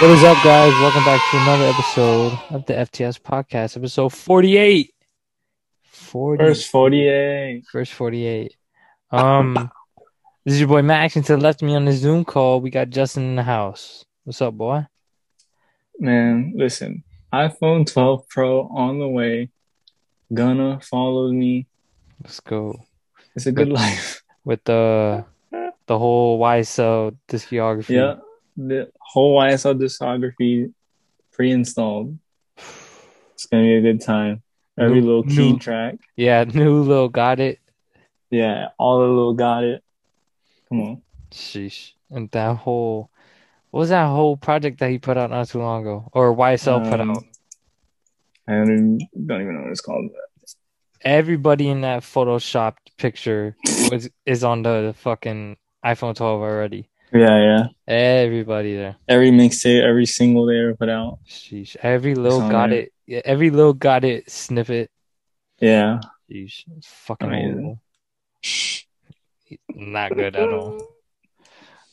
What 0.00 0.10
is 0.10 0.24
up, 0.24 0.36
guys? 0.42 0.72
Welcome 0.80 1.04
back 1.04 1.20
to 1.30 1.36
another 1.38 1.64
episode 1.66 2.32
of 2.50 2.66
the 2.66 2.74
FTS 2.74 3.20
podcast, 3.20 3.76
episode 3.76 4.12
48. 4.12 4.92
40, 5.84 6.44
First 6.44 6.70
48. 6.70 7.64
first 7.70 7.92
48. 7.92 8.56
Um, 9.12 9.70
this 10.44 10.54
is 10.54 10.60
your 10.60 10.68
boy 10.68 10.82
Max, 10.82 11.14
and 11.16 11.24
to 11.26 11.36
the 11.36 11.42
left 11.42 11.62
of 11.62 11.66
me 11.66 11.76
on 11.76 11.84
the 11.84 11.92
Zoom 11.92 12.24
call, 12.24 12.60
we 12.60 12.70
got 12.70 12.90
Justin 12.90 13.22
in 13.22 13.36
the 13.36 13.44
house. 13.44 14.04
What's 14.24 14.42
up, 14.42 14.54
boy? 14.54 14.86
Man, 15.98 16.54
listen. 16.56 17.04
iPhone 17.32 17.90
12 17.90 18.28
Pro 18.28 18.62
on 18.68 18.98
the 18.98 19.08
way. 19.08 19.50
Gonna 20.32 20.80
follow 20.80 21.30
me. 21.30 21.66
Let's 22.22 22.40
go 22.40 22.84
It's 23.36 23.46
a 23.46 23.52
good 23.52 23.68
life. 23.68 24.22
with 24.44 24.64
the 24.64 25.24
the 25.86 25.98
whole 25.98 26.40
YSL 26.40 27.16
discography. 27.28 27.90
Yeah. 27.90 28.16
The 28.56 28.90
whole 29.00 29.36
YSL 29.38 29.74
discography 29.80 30.72
pre-installed. 31.32 32.18
It's 33.34 33.46
gonna 33.46 33.64
be 33.64 33.74
a 33.76 33.80
good 33.80 34.00
time. 34.00 34.42
Every 34.78 35.00
New- 35.00 35.06
little 35.06 35.22
key 35.24 35.52
new- 35.52 35.58
track. 35.58 35.96
Yeah, 36.16 36.44
new 36.54 36.82
little 36.82 37.08
got 37.08 37.40
it. 37.40 37.58
Yeah, 38.30 38.68
all 38.78 39.00
the 39.00 39.06
little 39.06 39.34
got 39.34 39.64
it. 39.64 39.82
Come 40.68 40.80
on. 40.80 41.02
Sheesh. 41.30 41.92
And 42.10 42.30
that 42.30 42.56
whole, 42.56 43.10
what 43.70 43.80
was 43.80 43.88
that 43.90 44.06
whole 44.06 44.36
project 44.36 44.78
that 44.80 44.90
he 44.90 44.98
put 44.98 45.16
out 45.16 45.30
not 45.30 45.48
too 45.48 45.58
long 45.58 45.82
ago? 45.82 46.08
Or 46.12 46.34
YSL 46.34 46.88
put 46.88 47.00
Um, 47.00 47.10
out? 47.12 47.24
I 48.46 48.52
don't 48.52 48.64
even, 48.72 48.98
don't 49.26 49.40
even 49.42 49.54
know 49.56 49.62
what 49.62 49.70
it's 49.70 49.80
called. 49.80 50.10
everybody 51.02 51.68
in 51.68 51.80
that 51.82 52.02
photoshopped 52.02 52.96
picture 52.98 53.56
was 53.90 54.08
is 54.26 54.42
on 54.44 54.62
the 54.62 54.94
fucking 54.98 55.56
iPhone 55.84 56.14
12 56.14 56.40
already. 56.40 56.88
Yeah, 57.14 57.38
yeah. 57.38 57.66
Everybody 57.86 58.74
there. 58.74 58.96
Every 59.08 59.30
mixtape, 59.30 59.82
every 59.82 60.04
single 60.04 60.46
they 60.46 60.58
ever 60.58 60.74
put 60.74 60.88
out. 60.88 61.20
Sheesh. 61.28 61.76
Every 61.80 62.16
little 62.16 62.40
got 62.40 62.70
there. 62.70 62.80
it. 62.80 62.92
Yeah, 63.06 63.20
every 63.24 63.50
little 63.50 63.72
got 63.72 64.02
it 64.02 64.28
snippet. 64.28 64.90
Yeah. 65.60 66.00
Sheesh. 66.28 66.64
It's 66.76 66.88
fucking 66.88 67.28
Amazing. 67.28 67.78
Not 69.68 70.12
good 70.12 70.34
at 70.34 70.52
all. 70.52 70.88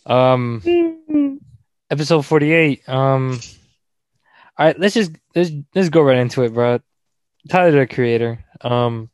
Um 0.07 1.39
episode 1.91 2.25
48. 2.25 2.89
Um 2.89 3.39
all 4.57 4.65
right, 4.65 4.79
let's 4.79 4.95
just 4.95 5.11
let's 5.35 5.51
let's 5.75 5.89
go 5.89 6.01
right 6.01 6.17
into 6.17 6.41
it, 6.41 6.51
bro. 6.51 6.79
Tyler 7.47 7.71
the 7.71 7.85
creator. 7.85 8.43
Um 8.61 9.11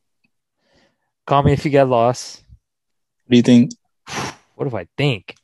call 1.25 1.43
me 1.43 1.51
if 1.51 1.65
you 1.65 1.71
get 1.71 1.89
lost. 1.89 2.43
What 3.25 3.31
do 3.31 3.37
you 3.37 3.43
think? 3.43 3.71
What 4.55 4.69
do 4.69 4.77
I 4.77 4.87
think? 4.95 5.35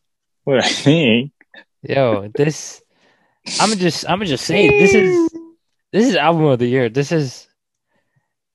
What 0.43 0.63
I 0.63 0.67
think? 0.67 1.31
Yo, 1.81 2.29
this 2.35 2.81
I'm 3.59 3.69
gonna 3.69 3.81
just 3.81 4.05
I'm 4.09 4.19
gonna 4.19 4.25
just 4.25 4.45
say 4.45 4.69
this 4.69 4.93
is 4.93 5.29
this 5.91 6.07
is 6.07 6.15
album 6.15 6.45
of 6.45 6.59
the 6.59 6.67
year. 6.67 6.89
This 6.89 7.11
is 7.11 7.47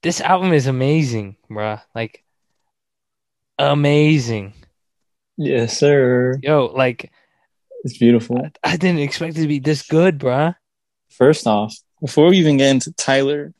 this 0.02 0.20
album 0.20 0.52
is 0.52 0.66
amazing, 0.66 1.36
bruh. 1.50 1.80
Like 1.94 2.24
amazing. 3.58 4.54
Yes, 5.36 5.78
sir. 5.78 6.38
Yo, 6.42 6.66
like 6.66 7.10
It's 7.84 7.96
beautiful. 7.96 8.48
I 8.62 8.76
didn't 8.76 9.00
expect 9.00 9.36
it 9.36 9.42
to 9.42 9.48
be 9.48 9.58
this 9.58 9.82
good, 9.82 10.18
bruh. 10.18 10.56
First 11.10 11.46
off, 11.46 11.74
before 12.00 12.28
we 12.28 12.38
even 12.38 12.56
get 12.58 12.70
into 12.70 12.92
Tyler, 12.92 13.52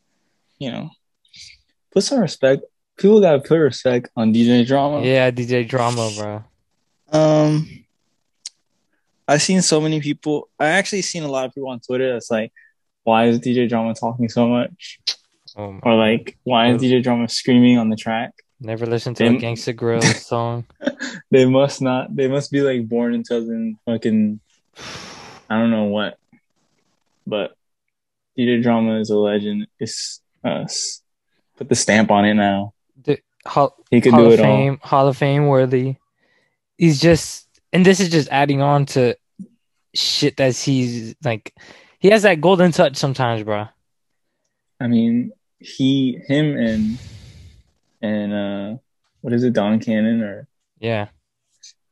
you 0.58 0.70
know, 0.70 0.90
put 1.92 2.04
some 2.04 2.20
respect. 2.20 2.62
People 2.96 3.20
gotta 3.20 3.40
put 3.40 3.56
respect 3.56 4.10
on 4.16 4.34
DJ 4.34 4.66
Drama. 4.66 5.02
Yeah, 5.04 5.30
DJ 5.30 5.68
Drama, 5.68 6.10
bro. 6.16 6.44
Um, 7.10 7.84
I've 9.28 9.42
seen 9.42 9.62
so 9.62 9.80
many 9.80 10.00
people. 10.00 10.48
I 10.58 10.68
actually 10.68 11.02
seen 11.02 11.22
a 11.22 11.28
lot 11.28 11.44
of 11.44 11.54
people 11.54 11.68
on 11.68 11.80
Twitter 11.80 12.12
that's 12.12 12.30
like, 12.30 12.52
"Why 13.04 13.26
is 13.26 13.38
DJ 13.38 13.68
Drama 13.68 13.94
talking 13.94 14.28
so 14.28 14.48
much?" 14.48 14.98
Oh 15.56 15.78
Or 15.82 15.94
like, 15.94 16.36
"Why 16.44 16.70
is 16.72 16.82
DJ 16.82 17.02
Drama 17.02 17.28
screaming 17.28 17.78
on 17.78 17.90
the 17.90 17.96
track?" 17.96 18.32
never 18.60 18.86
listened 18.86 19.16
to 19.16 19.24
a 19.24 19.28
Them- 19.28 19.38
Gangsta 19.38 19.74
Grillz 19.74 20.16
song. 20.24 20.64
They 21.30 21.44
must 21.44 21.82
not. 21.82 22.14
They 22.14 22.28
must 22.28 22.50
be 22.50 22.62
like 22.62 22.88
born 22.88 23.14
in 23.14 23.22
2000 23.22 23.76
fucking. 23.84 24.40
I 25.50 25.58
don't 25.58 25.70
know 25.70 25.84
what, 25.84 26.18
but 27.26 27.54
DJ 28.38 28.62
Drama 28.62 28.98
is 29.00 29.10
a 29.10 29.16
legend. 29.16 29.66
It's 29.78 30.20
us. 30.44 31.02
Put 31.56 31.68
the 31.68 31.74
stamp 31.74 32.10
on 32.10 32.24
it 32.24 32.34
now. 32.34 32.72
Hall, 33.46 33.74
He 33.90 34.00
could 34.00 34.12
Hall 34.12 34.28
do 34.28 34.32
it 34.32 34.40
all. 34.40 34.76
Hall 34.82 35.08
of 35.08 35.16
Fame 35.16 35.46
worthy. 35.46 35.96
He's 36.76 37.00
just, 37.00 37.48
and 37.72 37.84
this 37.84 37.98
is 37.98 38.10
just 38.10 38.28
adding 38.30 38.60
on 38.60 38.86
to 38.86 39.16
shit 39.98 40.36
that 40.36 40.56
he's 40.56 41.14
like. 41.24 41.54
He 42.00 42.10
has 42.10 42.22
that 42.22 42.40
golden 42.40 42.70
touch 42.70 42.96
sometimes, 42.96 43.42
bruh. 43.42 43.70
I 44.80 44.86
mean, 44.86 45.32
he, 45.58 46.20
him, 46.28 46.56
and 46.56 46.98
and 48.00 48.32
uh, 48.32 48.78
what 49.20 49.32
is 49.32 49.42
it, 49.42 49.52
Don 49.52 49.80
Cannon? 49.80 50.22
Or 50.22 50.46
Yeah. 50.78 51.08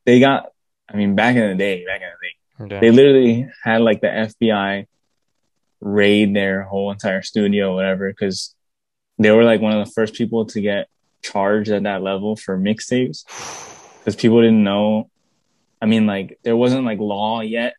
they 0.05 0.19
got. 0.19 0.51
I 0.89 0.95
mean, 0.95 1.15
back 1.15 1.35
in 1.35 1.49
the 1.49 1.55
day, 1.55 1.85
back 1.85 2.01
in 2.01 2.07
the 2.61 2.69
day, 2.69 2.79
they 2.79 2.91
literally 2.91 3.49
had 3.63 3.81
like 3.81 3.99
the 3.99 4.07
FBI 4.07 4.87
raid 5.81 6.33
their 6.33 6.63
whole 6.63 6.89
entire 6.91 7.21
studio, 7.21 7.75
whatever, 7.75 8.09
because 8.09 8.55
they 9.19 9.31
were 9.31 9.43
like 9.43 9.59
one 9.59 9.77
of 9.77 9.85
the 9.85 9.91
first 9.91 10.13
people 10.13 10.45
to 10.45 10.61
get 10.61 10.87
charged 11.21 11.69
at 11.71 11.83
that 11.83 12.01
level 12.01 12.37
for 12.37 12.57
mixtapes, 12.57 13.25
because 13.99 14.15
people 14.15 14.39
didn't 14.39 14.63
know. 14.63 15.09
I 15.81 15.85
mean, 15.85 16.07
like 16.07 16.39
there 16.43 16.55
wasn't 16.55 16.85
like 16.85 16.99
law 16.99 17.41
yet 17.41 17.73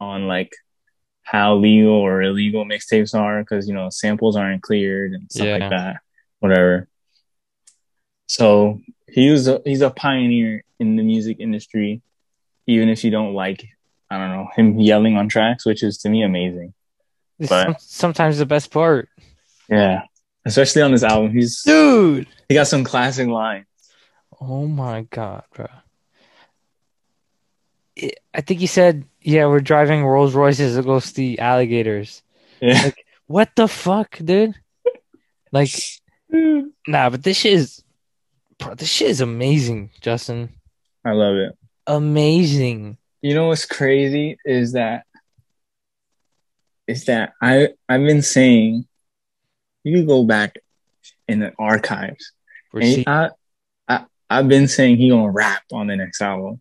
on 0.00 0.26
like 0.26 0.52
how 1.22 1.56
legal 1.56 1.92
or 1.92 2.22
illegal 2.22 2.64
mixtapes 2.64 3.14
are, 3.14 3.40
because 3.40 3.68
you 3.68 3.74
know 3.74 3.90
samples 3.90 4.36
aren't 4.36 4.62
cleared 4.62 5.12
and 5.12 5.30
stuff 5.30 5.46
Yeah. 5.46 5.56
like 5.58 5.70
that, 5.70 5.96
whatever. 6.40 6.88
So 8.26 8.80
he 9.08 9.30
was 9.30 9.48
a, 9.48 9.60
he's 9.64 9.80
a 9.80 9.90
pioneer 9.90 10.62
in 10.78 10.96
the 10.96 11.02
music 11.02 11.38
industry, 11.40 12.02
even 12.66 12.88
if 12.88 13.04
you 13.04 13.10
don't 13.10 13.34
like 13.34 13.64
I 14.10 14.16
don't 14.18 14.30
know 14.30 14.48
him 14.56 14.78
yelling 14.80 15.16
on 15.16 15.28
tracks, 15.28 15.66
which 15.66 15.82
is 15.82 15.98
to 15.98 16.08
me 16.08 16.22
amazing. 16.22 16.74
But- 17.38 17.80
sometimes 17.80 18.38
the 18.38 18.46
best 18.46 18.70
part. 18.70 19.08
Yeah, 19.68 20.02
especially 20.44 20.82
on 20.82 20.92
this 20.92 21.02
album, 21.02 21.32
he's 21.32 21.62
Dude. 21.62 22.26
he 22.48 22.54
got 22.54 22.66
some 22.68 22.84
classic 22.84 23.28
lines. 23.28 23.66
Oh 24.40 24.66
my 24.66 25.02
God, 25.02 25.44
bro. 25.54 25.66
I 28.34 28.40
think 28.40 28.60
he 28.60 28.66
said, 28.66 29.04
yeah, 29.22 29.46
we're 29.46 29.60
driving 29.60 30.04
Rolls 30.04 30.34
Royces 30.34 30.78
go 30.84 31.00
see 31.00 31.38
alligators. 31.38 32.22
Yeah, 32.60 32.90
What 33.26 33.50
the 33.56 33.68
fuck, 33.68 34.18
dude? 34.24 34.54
Like, 35.52 35.70
nah, 36.30 37.10
but 37.10 37.22
this 37.22 37.38
shit 37.38 37.52
is, 37.54 37.84
bro, 38.58 38.74
this 38.74 38.90
shit 38.90 39.10
is 39.10 39.20
amazing, 39.20 39.90
Justin. 40.00 40.50
I 41.04 41.12
love 41.12 41.36
it. 41.36 41.56
Amazing. 41.86 42.98
You 43.22 43.34
know 43.34 43.48
what's 43.48 43.64
crazy 43.64 44.38
is 44.44 44.72
that 44.72 45.04
is 46.86 47.04
that 47.04 47.32
I 47.40 47.68
I've 47.88 48.04
been 48.04 48.22
saying 48.22 48.86
you 49.84 50.04
go 50.04 50.24
back 50.24 50.56
in 51.26 51.40
the 51.40 51.52
archives. 51.58 52.32
And 52.72 53.04
I, 53.06 53.30
I 53.88 54.04
I've 54.30 54.48
been 54.48 54.68
saying 54.68 54.96
he 54.96 55.10
gonna 55.10 55.30
rap 55.30 55.62
on 55.72 55.86
the 55.86 55.96
next 55.96 56.20
album. 56.20 56.60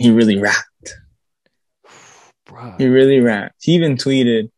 He 0.00 0.10
really 0.10 0.38
rapped. 0.38 0.94
bro. 2.46 2.74
He 2.78 2.86
really 2.88 3.20
rapped. 3.20 3.56
He 3.62 3.72
even 3.74 3.96
tweeted 3.96 4.50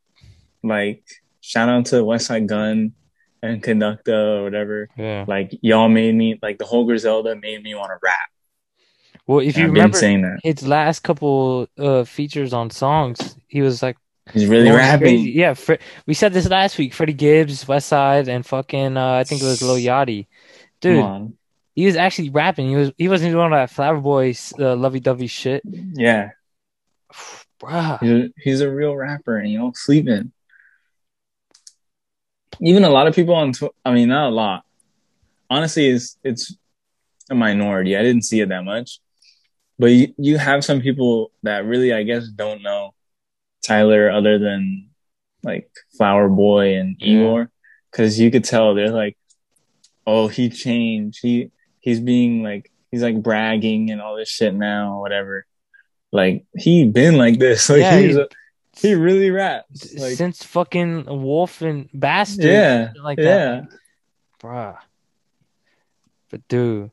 like 0.62 1.02
shout 1.40 1.68
out 1.68 1.86
to 1.86 1.96
Westside 1.96 2.46
Gunn 2.46 2.92
and 3.42 3.62
Conducta 3.62 4.16
or 4.16 4.44
whatever. 4.44 4.88
Yeah. 4.96 5.24
Like 5.26 5.52
y'all 5.62 5.88
made 5.88 6.14
me 6.14 6.38
like 6.40 6.58
the 6.58 6.64
whole 6.64 6.84
Griselda 6.86 7.34
made 7.36 7.62
me 7.62 7.74
want 7.74 7.90
to 7.90 7.98
rap. 8.02 8.18
Well, 9.26 9.40
if 9.40 9.56
you 9.56 9.64
I've 9.64 9.70
remember 9.72 9.98
saying 9.98 10.22
that. 10.22 10.38
his 10.42 10.66
last 10.66 11.00
couple 11.00 11.68
uh 11.78 12.04
features 12.04 12.52
on 12.52 12.70
songs, 12.70 13.36
he 13.48 13.62
was 13.62 13.82
like 13.82 13.96
He's 14.32 14.46
really 14.46 14.70
rapping. 14.70 15.00
crazy. 15.08 15.30
Yeah, 15.32 15.54
Fre- 15.54 15.82
we 16.06 16.14
said 16.14 16.32
this 16.32 16.48
last 16.48 16.78
week. 16.78 16.94
Freddie 16.94 17.12
Gibbs, 17.12 17.66
West 17.66 17.88
Side, 17.88 18.28
and 18.28 18.46
fucking 18.46 18.96
uh, 18.96 19.14
I 19.14 19.24
think 19.24 19.42
it 19.42 19.44
was 19.46 19.60
Lil 19.62 19.74
Yachty. 19.76 20.28
Dude. 20.80 21.32
He 21.74 21.86
was 21.86 21.96
actually 21.96 22.30
rapping. 22.30 22.68
He 22.68 22.76
was 22.76 22.92
he 22.98 23.08
wasn't 23.08 23.32
doing 23.32 23.50
that 23.50 23.70
Flower 23.70 23.98
Boy 24.00 24.34
uh, 24.58 24.76
lovey 24.76 25.00
dovey 25.00 25.26
shit, 25.26 25.62
Yeah. 25.64 26.30
bruh. 27.60 28.00
He's 28.00 28.10
a, 28.10 28.28
he's 28.36 28.60
a 28.60 28.70
real 28.70 28.94
rapper 28.94 29.38
and 29.38 29.50
you 29.50 29.58
know 29.58 29.72
sleeping. 29.74 30.32
Even 32.60 32.84
a 32.84 32.90
lot 32.90 33.06
of 33.06 33.14
people 33.14 33.34
on 33.34 33.52
I 33.84 33.92
mean, 33.92 34.08
not 34.08 34.28
a 34.28 34.34
lot. 34.34 34.64
Honestly, 35.48 35.88
it's 35.88 36.16
it's 36.22 36.56
a 37.30 37.34
minority. 37.34 37.96
I 37.96 38.02
didn't 38.02 38.22
see 38.22 38.40
it 38.40 38.48
that 38.50 38.64
much, 38.64 39.00
but 39.78 39.86
you, 39.86 40.14
you 40.18 40.38
have 40.38 40.64
some 40.64 40.80
people 40.80 41.32
that 41.42 41.64
really, 41.64 41.92
I 41.92 42.02
guess, 42.02 42.28
don't 42.28 42.62
know 42.62 42.94
Tyler 43.64 44.10
other 44.10 44.38
than 44.38 44.90
like 45.42 45.70
Flower 45.96 46.28
Boy 46.28 46.76
and. 46.76 46.96
Igor, 47.00 47.50
because 47.90 48.20
you 48.20 48.30
could 48.30 48.44
tell 48.44 48.74
they're 48.74 48.90
like, 48.90 49.16
oh, 50.06 50.28
he 50.28 50.48
changed. 50.50 51.20
He 51.22 51.50
he's 51.82 52.00
being 52.00 52.42
like 52.42 52.70
he's 52.90 53.02
like 53.02 53.22
bragging 53.22 53.90
and 53.90 54.00
all 54.00 54.16
this 54.16 54.30
shit 54.30 54.54
now, 54.54 55.00
whatever. 55.00 55.44
Like 56.10 56.44
he 56.56 56.84
been 56.84 57.16
like 57.18 57.38
this. 57.38 57.68
Like 57.68 57.80
Yeah, 57.80 57.98
he's 57.98 58.14
he- 58.16 58.20
a 58.22 58.26
He 58.76 58.94
really 58.94 59.30
raps. 59.30 59.94
Like, 59.94 60.16
since 60.16 60.42
fucking 60.44 61.04
Wolf 61.06 61.60
and 61.60 61.88
Bastard. 61.92 62.44
yeah, 62.46 62.92
like 63.02 63.18
yeah. 63.18 63.26
that. 63.62 63.68
Bruh. 64.42 64.78
But 66.30 66.46
dude, 66.48 66.90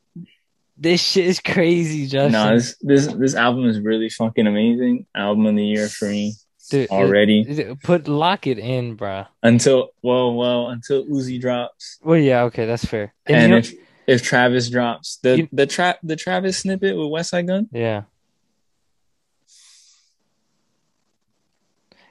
this 0.78 1.02
shit 1.02 1.26
is 1.26 1.40
crazy, 1.40 2.08
Justin. 2.08 2.32
No, 2.34 2.56
this 2.56 2.76
this 2.82 3.08
this 3.08 3.36
album 3.36 3.66
is 3.70 3.80
really 3.80 4.10
fucking 4.10 4.48
amazing. 4.48 5.06
Album 5.16 5.46
of 5.46 5.56
the 5.56 5.66
year 5.66 5.88
for 5.88 6.06
me 6.10 6.34
Dude, 6.70 6.82
it- 6.84 6.90
already. 6.92 7.42
it- 7.42 7.82
put 7.82 8.08
lock 8.08 8.48
it 8.48 8.60
in, 8.60 8.98
bruh. 8.98 9.28
until 9.44 9.92
well, 10.04 10.34
well, 10.36 10.68
until 10.70 11.06
Uzi 11.06 11.40
drops, 11.40 11.98
Well, 12.04 12.20
yeah, 12.20 12.44
okay, 12.44 12.66
that's 12.66 12.86
fair. 12.86 13.14
And 13.26 13.36
and 13.36 13.44
you 13.44 13.50
know- 13.50 13.58
if 13.58 13.74
if 14.10 14.24
Travis 14.24 14.70
drops 14.70 15.18
the 15.24 15.38
You- 15.40 15.50
the 15.52 15.66
trap 15.68 16.00
the 16.04 16.16
Travis 16.16 16.58
snippet 16.58 16.98
with 16.98 17.08
Westside 17.08 17.48
Gunn. 17.48 17.68
yeah. 17.72 18.04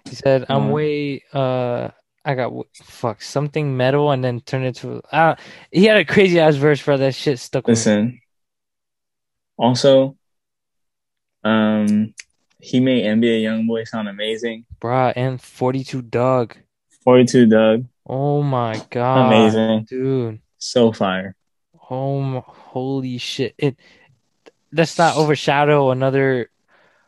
He 0.09 0.15
said, 0.15 0.47
"I'm 0.49 0.71
way 0.71 1.23
uh." 1.33 1.91
I 2.25 2.35
got 2.35 2.53
fuck 2.75 3.23
something 3.23 3.75
metal 3.77 4.11
and 4.11 4.23
then 4.23 4.41
turned 4.43 4.67
into. 4.67 5.00
Uh, 5.11 5.37
he 5.73 5.85
had 5.87 5.97
a 5.97 6.05
crazy 6.05 6.39
ass 6.39 6.56
verse, 6.56 6.79
for 6.79 6.99
That 6.99 7.15
shit 7.15 7.39
stuck 7.39 7.67
with. 7.67 7.79
Listen. 7.79 8.21
Also, 9.56 10.17
um, 11.43 12.12
he 12.61 12.81
made 12.81 13.05
NBA 13.06 13.43
YoungBoy 13.44 13.87
sound 13.89 14.09
amazing. 14.09 14.67
Bruh, 14.79 15.12
and 15.17 15.41
42 15.41 16.03
Dugg. 16.03 16.56
Forty 17.03 17.25
two 17.25 17.47
Dugg, 17.47 17.87
Oh 18.06 18.43
my 18.43 18.83
god. 18.91 19.29
amazing, 19.29 19.85
Dude. 19.89 20.41
so 20.59 20.93
fire. 20.93 21.35
Oh 21.90 22.20
my, 22.20 22.43
holy 22.46 23.19
shit. 23.19 23.55
It 23.58 23.76
let's 24.73 24.99
not 24.99 25.17
overshadow 25.17 25.90
another 25.90 26.50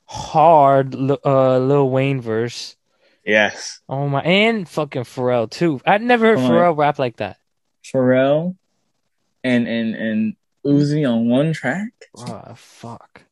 hard 0.06 0.94
uh 0.94 1.58
Lil 1.58 1.90
Wayne 1.90 2.20
verse. 2.20 2.76
Yes, 3.24 3.80
Oh 3.88 4.08
my 4.08 4.22
and 4.22 4.66
fucking 4.68 5.02
Pharrell 5.04 5.48
too. 5.50 5.80
I'd 5.86 6.02
never 6.02 6.26
heard 6.28 6.36
Come 6.36 6.44
on. 6.46 6.50
Pharrell 6.52 6.76
rap 6.76 6.98
like 6.98 7.16
that. 7.16 7.36
Pharrell, 7.84 8.56
and 9.44 9.68
and 9.68 9.94
and 9.94 10.36
Uzi 10.64 11.08
on 11.08 11.28
one 11.28 11.52
track. 11.52 11.92
Bruh, 12.16 12.56
fuck. 12.56 13.22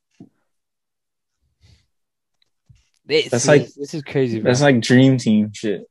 This 3.07 3.31
That's 3.31 3.45
is, 3.45 3.49
like- 3.49 3.75
this 3.75 3.95
is 3.95 4.03
crazy, 4.03 4.41
bro. 4.41 4.51
That's 4.51 4.61
like 4.61 4.81
Dream 4.81 5.17
Team 5.17 5.53
shit. 5.55 5.89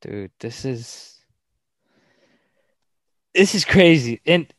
Dude, 0.00 0.32
this 0.40 0.64
is 0.64 1.16
this 3.34 3.54
is 3.54 3.64
crazy. 3.64 4.20
And, 4.26 4.52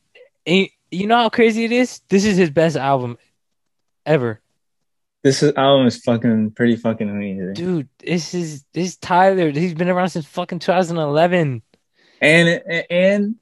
and 0.46 0.68
you 0.90 1.06
know 1.06 1.16
how 1.16 1.28
crazy 1.28 1.64
it 1.64 1.72
is? 1.72 2.00
This 2.08 2.24
is 2.24 2.36
his 2.36 2.50
best 2.50 2.76
album 2.76 3.18
ever. 4.04 4.40
This 5.22 5.42
is, 5.42 5.52
album 5.56 5.86
is 5.86 5.98
fucking 6.02 6.50
pretty 6.52 6.76
fucking 6.76 7.08
amazing. 7.08 7.54
Dude, 7.54 7.88
this 7.98 8.34
is 8.34 8.64
this 8.72 8.88
is 8.88 8.96
Tyler. 8.96 9.50
He's 9.50 9.74
been 9.74 9.88
around 9.88 10.08
since 10.10 10.26
fucking 10.26 10.58
2011. 10.58 11.62
And 12.20 12.62
and 12.90 13.36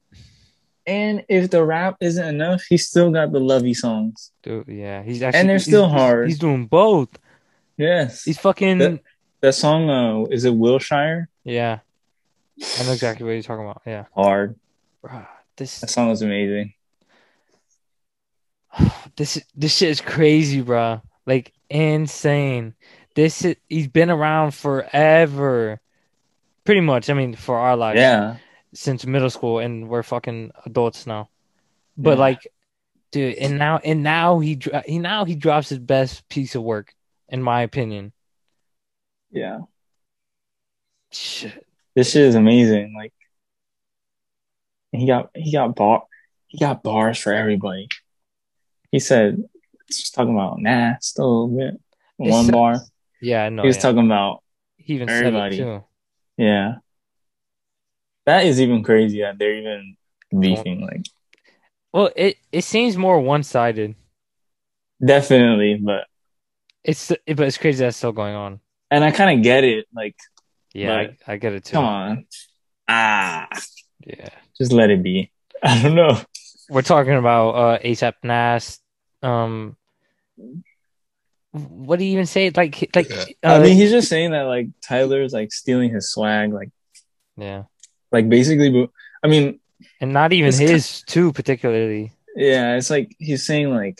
and 0.86 1.24
if 1.28 1.50
the 1.50 1.64
rap 1.64 1.96
isn't 2.00 2.24
enough, 2.26 2.62
he 2.68 2.76
still 2.76 3.10
got 3.10 3.32
the 3.32 3.40
lovey 3.40 3.74
songs. 3.74 4.30
Dude, 4.42 4.68
yeah, 4.68 5.02
he's 5.02 5.22
actually 5.22 5.40
And 5.40 5.48
they're 5.48 5.58
still 5.58 5.88
he's- 5.88 5.98
hard. 6.00 6.28
He's, 6.28 6.38
doing 6.38 6.66
both. 6.66 7.08
Yes. 7.76 8.24
He's 8.24 8.38
fucking 8.38 8.78
That- 8.78 9.00
that 9.40 9.54
song 9.54 9.88
uh 9.88 10.24
is 10.30 10.44
it 10.44 10.54
Wilshire? 10.54 11.28
yeah. 11.44 11.78
I 12.78 12.84
know 12.84 12.92
exactly 12.92 13.24
what 13.24 13.32
you're 13.32 13.42
talking 13.42 13.64
about. 13.64 13.80
Yeah, 13.86 14.04
Hard. 14.14 14.54
Bruh, 15.02 15.26
this 15.56 15.80
That 15.80 15.88
song 15.88 16.10
was 16.10 16.20
amazing. 16.20 16.74
this 19.16 19.40
this 19.54 19.76
shit 19.76 19.90
is 19.90 20.00
crazy, 20.00 20.60
bro. 20.60 21.00
Like 21.26 21.52
insane. 21.68 22.74
This 23.14 23.44
is, 23.44 23.56
he's 23.68 23.88
been 23.88 24.10
around 24.10 24.52
forever. 24.54 25.80
Pretty 26.64 26.80
much. 26.80 27.10
I 27.10 27.14
mean, 27.14 27.34
for 27.34 27.58
our 27.58 27.76
lives. 27.76 27.98
Yeah. 27.98 28.36
since 28.72 29.04
middle 29.04 29.30
school 29.30 29.58
and 29.58 29.88
we're 29.88 30.02
fucking 30.04 30.52
adults 30.64 31.06
now. 31.06 31.28
But 31.96 32.12
Yeah. 32.18 32.20
like, 32.20 32.46
dude, 33.10 33.34
and 33.36 33.58
now 33.58 33.78
and 33.78 34.02
now 34.04 34.38
he 34.38 34.58
he 34.86 34.98
now 35.00 35.24
he 35.24 35.34
drops 35.34 35.68
his 35.70 35.80
best 35.80 36.28
piece 36.28 36.54
of 36.54 36.62
work, 36.62 36.94
in 37.28 37.42
my 37.42 37.62
opinion. 37.62 38.12
Yeah. 39.32 39.60
Shit. 41.12 41.66
This 41.96 42.12
shit 42.12 42.22
is 42.22 42.36
amazing. 42.36 42.94
Like 42.96 43.12
he 44.92 45.06
got 45.06 45.30
he 45.34 45.52
got 45.52 45.74
bar 45.74 46.04
he 46.46 46.58
got 46.58 46.82
bars 46.84 47.18
for 47.18 47.32
everybody. 47.32 47.88
He 48.92 48.98
said 48.98 49.42
just 49.88 50.14
talking 50.14 50.34
about 50.34 50.58
Nast 50.60 51.18
a 51.18 51.22
little 51.22 51.48
bit. 51.48 51.80
One 52.16 52.48
bar. 52.48 52.76
Yeah, 53.20 53.44
I 53.44 53.48
know. 53.48 53.62
he 53.62 53.66
was 53.68 53.76
yeah. 53.76 53.82
talking 53.82 54.06
about 54.06 54.42
he 54.76 54.94
even 54.94 55.08
everybody. 55.08 55.56
said 55.56 55.66
it 55.66 55.78
too. 55.78 55.84
yeah. 56.36 56.74
That 58.26 58.44
is 58.46 58.60
even 58.60 58.82
crazy 58.82 59.20
that 59.22 59.38
they're 59.38 59.56
even 59.56 59.96
beefing. 60.38 60.82
Like 60.82 61.06
Well, 61.92 62.10
it 62.16 62.36
it 62.52 62.64
seems 62.64 62.96
more 62.96 63.20
one 63.20 63.42
sided. 63.42 63.94
definitely, 65.04 65.76
but 65.82 66.06
It's 66.84 67.08
but 67.08 67.40
it's 67.40 67.58
crazy 67.58 67.84
that's 67.84 67.96
still 67.96 68.12
going 68.12 68.34
on. 68.34 68.60
and 68.90 69.02
I 69.04 69.10
kind 69.10 69.38
of 69.38 69.42
get 69.44 69.64
it. 69.64 69.86
Like, 69.94 70.16
Yeah, 70.74 70.94
I, 70.94 71.16
I 71.32 71.36
get 71.36 71.52
it 71.54 71.64
too. 71.64 71.72
come 71.72 71.84
on, 71.84 72.26
ah, 72.88 73.48
Yeah, 74.06 74.28
just 74.56 74.72
let 74.72 74.90
it 74.90 75.02
be. 75.02 75.32
I 75.62 75.82
don't 75.82 75.94
know. 75.94 76.18
We're 76.70 76.82
talking 76.82 77.14
about 77.14 77.50
uh 77.50 77.78
ASAP 77.80 78.14
Nast. 78.22 78.80
Um, 79.22 79.76
what 81.52 81.98
do 81.98 82.04
you 82.04 82.12
even 82.12 82.26
say? 82.26 82.50
Like 82.50 82.88
like 82.94 83.10
uh, 83.10 83.24
I 83.42 83.58
mean, 83.60 83.76
he's 83.76 83.90
just 83.90 84.08
saying 84.08 84.30
that 84.32 84.42
like 84.42 84.68
Tyler's 84.86 85.32
like 85.32 85.52
stealing 85.52 85.90
his 85.90 86.10
swag, 86.12 86.52
like 86.52 86.70
yeah, 87.36 87.64
like 88.12 88.28
basically. 88.28 88.88
I 89.22 89.26
mean, 89.28 89.58
and 90.00 90.12
not 90.12 90.32
even 90.32 90.48
It's 90.48 90.58
ki- 90.58 90.66
his 90.68 91.02
too 91.02 91.32
particularly. 91.32 92.12
yeah, 92.36 92.76
it's 92.76 92.88
like 92.90 93.14
he's 93.18 93.44
saying 93.44 93.70
like, 93.74 93.98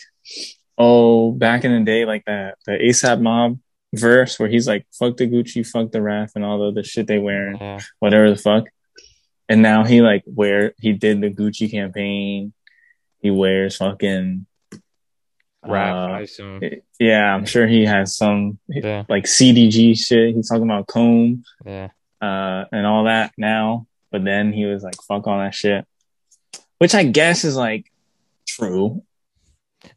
oh, 0.79 1.33
back 1.33 1.65
in 1.65 1.73
the 1.73 1.85
day, 1.85 2.05
like 2.05 2.25
that 2.27 2.57
the 2.67 2.73
ASAP 2.73 3.21
Mob 3.21 3.59
verse 3.95 4.39
where 4.39 4.49
he's 4.49 4.69
like, 4.69 4.87
"Fuck 4.93 5.17
the 5.17 5.27
Gucci, 5.27 5.67
fuck 5.67 5.91
the 5.91 6.01
Raf, 6.01 6.33
and 6.37 6.45
all 6.45 6.61
the 6.61 6.67
other 6.69 6.85
shit 6.85 7.09
they 7.09 7.19
wearing, 7.19 7.59
Yeah. 7.61 7.81
whatever 7.99 8.31
the 8.31 8.37
fuck." 8.37 8.67
And 9.49 9.63
now 9.63 9.83
he 9.85 10.01
like 10.01 10.23
wear 10.27 10.75
he 10.79 10.93
did 10.93 11.21
the 11.21 11.31
Gucci 11.31 11.69
campaign. 11.69 12.53
He 13.21 13.31
wears 13.31 13.77
fucking 13.77 14.47
Raf, 15.67 15.95
Uh, 15.95 16.13
I 16.15 16.21
assume. 16.21 16.61
yeah. 16.99 17.35
I'm 17.35 17.45
sure 17.45 17.67
he 17.67 17.85
has 17.85 18.17
some 18.17 18.59
Yeah, 18.69 19.05
like 19.09 19.25
CDG 19.25 19.99
shit. 19.99 20.35
He's 20.35 20.49
talking 20.49 20.65
about 20.65 20.87
comb. 20.87 21.45
yeah. 21.67 21.89
uh, 22.21 22.65
and 22.73 22.87
all 22.87 23.05
that 23.05 23.33
now. 23.37 23.87
But 24.11 24.25
then 24.25 24.53
he 24.53 24.65
was 24.65 24.83
like, 24.83 24.97
fuck 25.07 25.27
all 25.27 25.39
that 25.39 25.55
shit. 25.55 25.87
Which 26.79 26.95
I 26.95 27.05
guess 27.05 27.45
is 27.45 27.57
like 27.57 27.93
true. 28.49 29.03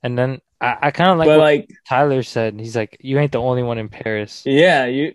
And 0.04 0.18
then 0.18 0.40
I, 0.60 0.78
I 0.84 0.92
kind 0.92 1.12
of 1.12 1.18
like 1.18 1.28
but 1.28 1.40
what 1.40 1.44
like, 1.44 1.70
Tyler 1.88 2.24
said. 2.24 2.60
He's 2.60 2.76
like, 2.76 2.98
"You 3.02 3.20
ain't 3.20 3.32
the 3.32 3.40
only 3.42 3.64
one 3.64 3.78
in 3.78 3.90
Paris." 3.90 4.44
yeah, 4.46 4.86
you 4.86 5.14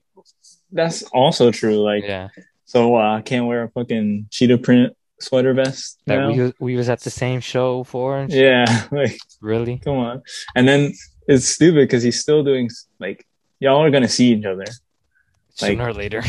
that's 0.73 1.03
also 1.05 1.51
true. 1.51 1.77
Like, 1.83 2.05
yeah, 2.05 2.29
so 2.67 2.97
uh, 2.97 3.17
I 3.17 3.23
can't 3.23 3.47
wear 3.47 3.63
a 3.65 3.71
fucking 3.71 4.29
cheetah 4.31 4.59
print 4.59 4.95
sweater 5.21 5.53
vest. 5.55 6.01
that 6.07 6.17
now? 6.17 6.31
we 6.31 6.53
we 6.61 6.77
was 6.77 6.89
at 6.89 7.01
the 7.01 7.11
same 7.11 7.41
show 7.41 7.85
for. 7.85 8.27
Yeah, 8.29 8.87
like, 8.93 9.19
Really? 9.41 9.79
come 9.79 9.97
on. 9.97 10.23
And 10.55 10.67
then 10.69 10.93
it's 11.27 11.47
stupid 11.49 11.89
because 11.89 12.03
he's 12.03 12.21
still 12.21 12.43
doing 12.45 12.71
like, 12.99 13.27
y'all 13.61 13.83
are 13.83 13.91
gonna 13.91 14.09
see 14.09 14.33
each 14.33 14.45
other. 14.45 14.65
Like- 14.67 15.71
Sooner 15.73 15.89
or 15.89 15.93
later. 15.93 16.23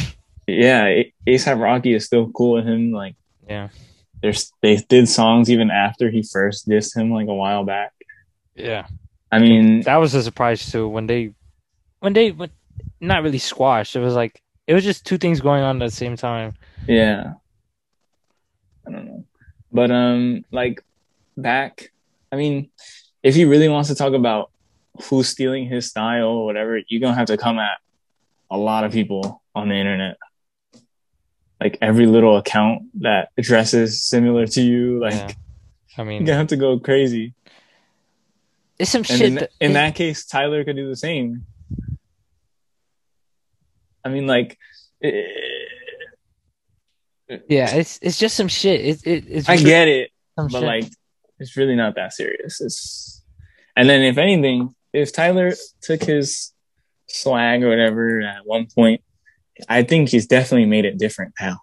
Yeah, 0.47 1.03
ASAP 1.27 1.61
Rocky 1.61 1.93
is 1.93 2.05
still 2.05 2.31
cool 2.31 2.53
with 2.55 2.65
him. 2.65 2.91
Like, 2.91 3.15
yeah. 3.47 3.69
there's 4.21 4.51
they 4.61 4.77
did 4.77 5.07
songs 5.07 5.49
even 5.51 5.69
after 5.69 6.09
he 6.09 6.23
first 6.23 6.67
dissed 6.67 6.97
him 6.97 7.11
like 7.11 7.27
a 7.27 7.33
while 7.33 7.63
back. 7.63 7.93
Yeah. 8.55 8.87
I 9.31 9.37
mean, 9.37 9.81
That 9.81 9.97
was 9.97 10.15
a 10.15 10.23
surprise 10.23 10.71
too 10.71 10.87
when 10.87 11.05
they, 11.05 11.33
when 11.99 12.13
they, 12.13 12.31
when, 12.31 12.49
not 12.99 13.21
really 13.21 13.37
squashed. 13.37 13.95
It 13.95 13.99
was 13.99 14.15
like 14.15 14.41
it 14.65 14.73
was 14.73 14.83
just 14.83 15.05
two 15.05 15.17
things 15.19 15.39
going 15.39 15.61
on 15.61 15.81
at 15.81 15.85
the 15.85 15.95
same 15.95 16.17
time. 16.17 16.55
Yeah. 16.87 17.33
I 18.87 18.91
don't 18.91 19.05
know. 19.05 19.25
But 19.71 19.91
um 19.91 20.45
like 20.51 20.83
back 21.37 21.91
I 22.31 22.35
mean, 22.35 22.69
if 23.23 23.35
he 23.35 23.45
really 23.45 23.69
wants 23.69 23.89
to 23.89 23.95
talk 23.95 24.13
about 24.13 24.51
who's 25.03 25.27
stealing 25.29 25.65
his 25.67 25.87
style 25.89 26.27
or 26.27 26.45
whatever, 26.45 26.79
you're 26.87 27.01
gonna 27.01 27.15
have 27.15 27.27
to 27.27 27.37
come 27.37 27.59
at 27.59 27.77
a 28.51 28.57
lot 28.57 28.83
of 28.83 28.91
people 28.91 29.41
on 29.55 29.69
the 29.69 29.75
internet. 29.75 30.17
Like 31.59 31.77
every 31.81 32.05
little 32.05 32.37
account 32.37 32.83
that 33.01 33.29
dresses 33.39 34.01
similar 34.03 34.47
to 34.47 34.61
you, 34.61 34.99
like 34.99 35.13
Yeah. 35.13 35.31
I 35.97 36.03
you're 36.03 36.19
gonna 36.19 36.35
have 36.37 36.47
to 36.47 36.55
go 36.57 36.79
crazy. 36.79 37.33
it's 38.77 38.91
some 38.91 38.99
And 39.01 39.07
shit. 39.07 39.21
in, 39.21 39.35
that, 39.35 39.49
in 39.59 39.73
that 39.73 39.95
case, 39.95 40.25
Tyler 40.25 40.63
could 40.63 40.77
do 40.77 40.87
the 40.87 40.95
same. 40.95 41.45
I 44.05 44.09
mean, 44.09 44.25
like, 44.25 44.57
yeah, 47.47 47.73
it's 47.75 47.99
it's 48.01 48.17
just 48.17 48.35
some 48.35 48.47
shit. 48.47 48.81
It, 48.81 49.07
it 49.07 49.25
it's 49.27 49.49
I 49.49 49.53
really 49.53 49.65
get 49.65 49.87
it. 49.87 50.11
but 50.35 50.51
shit. 50.51 50.61
like 50.61 50.85
it's 51.39 51.55
really 51.55 51.75
not 51.75 51.95
that 51.95 52.13
serious. 52.13 52.61
It's 52.61 53.23
and 53.75 53.89
then 53.89 54.01
if 54.01 54.17
anything, 54.17 54.73
if 54.93 55.13
Tyler 55.13 55.53
took 55.81 56.03
his 56.03 56.53
swag 57.07 57.63
or 57.63 57.69
whatever 57.69 58.21
at 58.21 58.45
one 58.45 58.67
point 58.67 59.01
I 59.67 59.83
think 59.83 60.09
he's 60.09 60.27
definitely 60.27 60.67
made 60.67 60.85
it 60.85 60.97
different 60.97 61.33
now. 61.39 61.61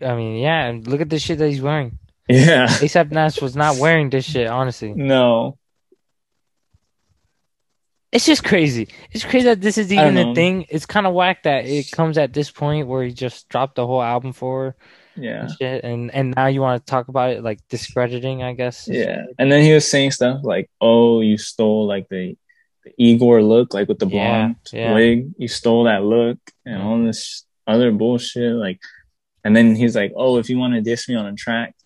I 0.00 0.14
mean, 0.14 0.36
yeah, 0.36 0.66
and 0.66 0.86
look 0.86 1.00
at 1.00 1.10
the 1.10 1.18
shit 1.18 1.38
that 1.38 1.48
he's 1.48 1.60
wearing. 1.60 1.98
Yeah. 2.28 2.66
ASAP 2.68 3.10
Nast 3.10 3.42
was 3.42 3.56
not 3.56 3.76
wearing 3.76 4.08
this 4.08 4.24
shit, 4.24 4.46
honestly. 4.46 4.94
No. 4.94 5.58
It's 8.12 8.26
just 8.26 8.42
crazy. 8.42 8.88
It's 9.12 9.24
crazy 9.24 9.44
that 9.46 9.60
this 9.60 9.78
is 9.78 9.92
even 9.92 10.16
a 10.16 10.34
thing. 10.34 10.66
It's 10.68 10.84
kind 10.86 11.06
of 11.06 11.14
whack 11.14 11.44
that 11.44 11.64
it 11.66 11.92
comes 11.92 12.18
at 12.18 12.32
this 12.32 12.50
point 12.50 12.88
where 12.88 13.04
he 13.04 13.12
just 13.12 13.48
dropped 13.48 13.76
the 13.76 13.86
whole 13.86 14.02
album 14.02 14.32
for 14.32 14.64
her 14.64 14.76
Yeah. 15.14 15.42
and 15.42 15.50
shit, 15.52 15.84
and 15.84 16.10
and 16.12 16.34
now 16.34 16.46
you 16.46 16.60
want 16.60 16.84
to 16.84 16.90
talk 16.90 17.06
about 17.06 17.30
it 17.30 17.44
like 17.44 17.60
discrediting, 17.68 18.42
I 18.42 18.54
guess. 18.54 18.88
Yeah. 18.88 19.26
And 19.38 19.50
then 19.50 19.62
he 19.62 19.72
was 19.72 19.88
saying 19.88 20.10
stuff 20.10 20.40
like, 20.42 20.68
"Oh, 20.80 21.20
you 21.20 21.38
stole 21.38 21.86
like 21.86 22.08
the, 22.08 22.36
the 22.84 22.92
Igor 22.98 23.42
look, 23.42 23.74
like 23.74 23.86
with 23.88 24.00
the 24.00 24.06
blonde 24.06 24.56
yeah. 24.72 24.92
wig. 24.92 25.30
You 25.38 25.46
stole 25.46 25.84
that 25.84 26.02
look 26.02 26.38
and 26.66 26.82
all 26.82 26.98
this 27.04 27.44
other 27.68 27.92
bullshit." 27.92 28.54
Like, 28.54 28.80
and 29.44 29.54
then 29.54 29.76
he's 29.76 29.94
like, 29.94 30.12
"Oh, 30.16 30.38
if 30.38 30.50
you 30.50 30.58
want 30.58 30.74
to 30.74 30.80
diss 30.80 31.08
me 31.08 31.14
on 31.14 31.26
a 31.26 31.34
track, 31.34 31.76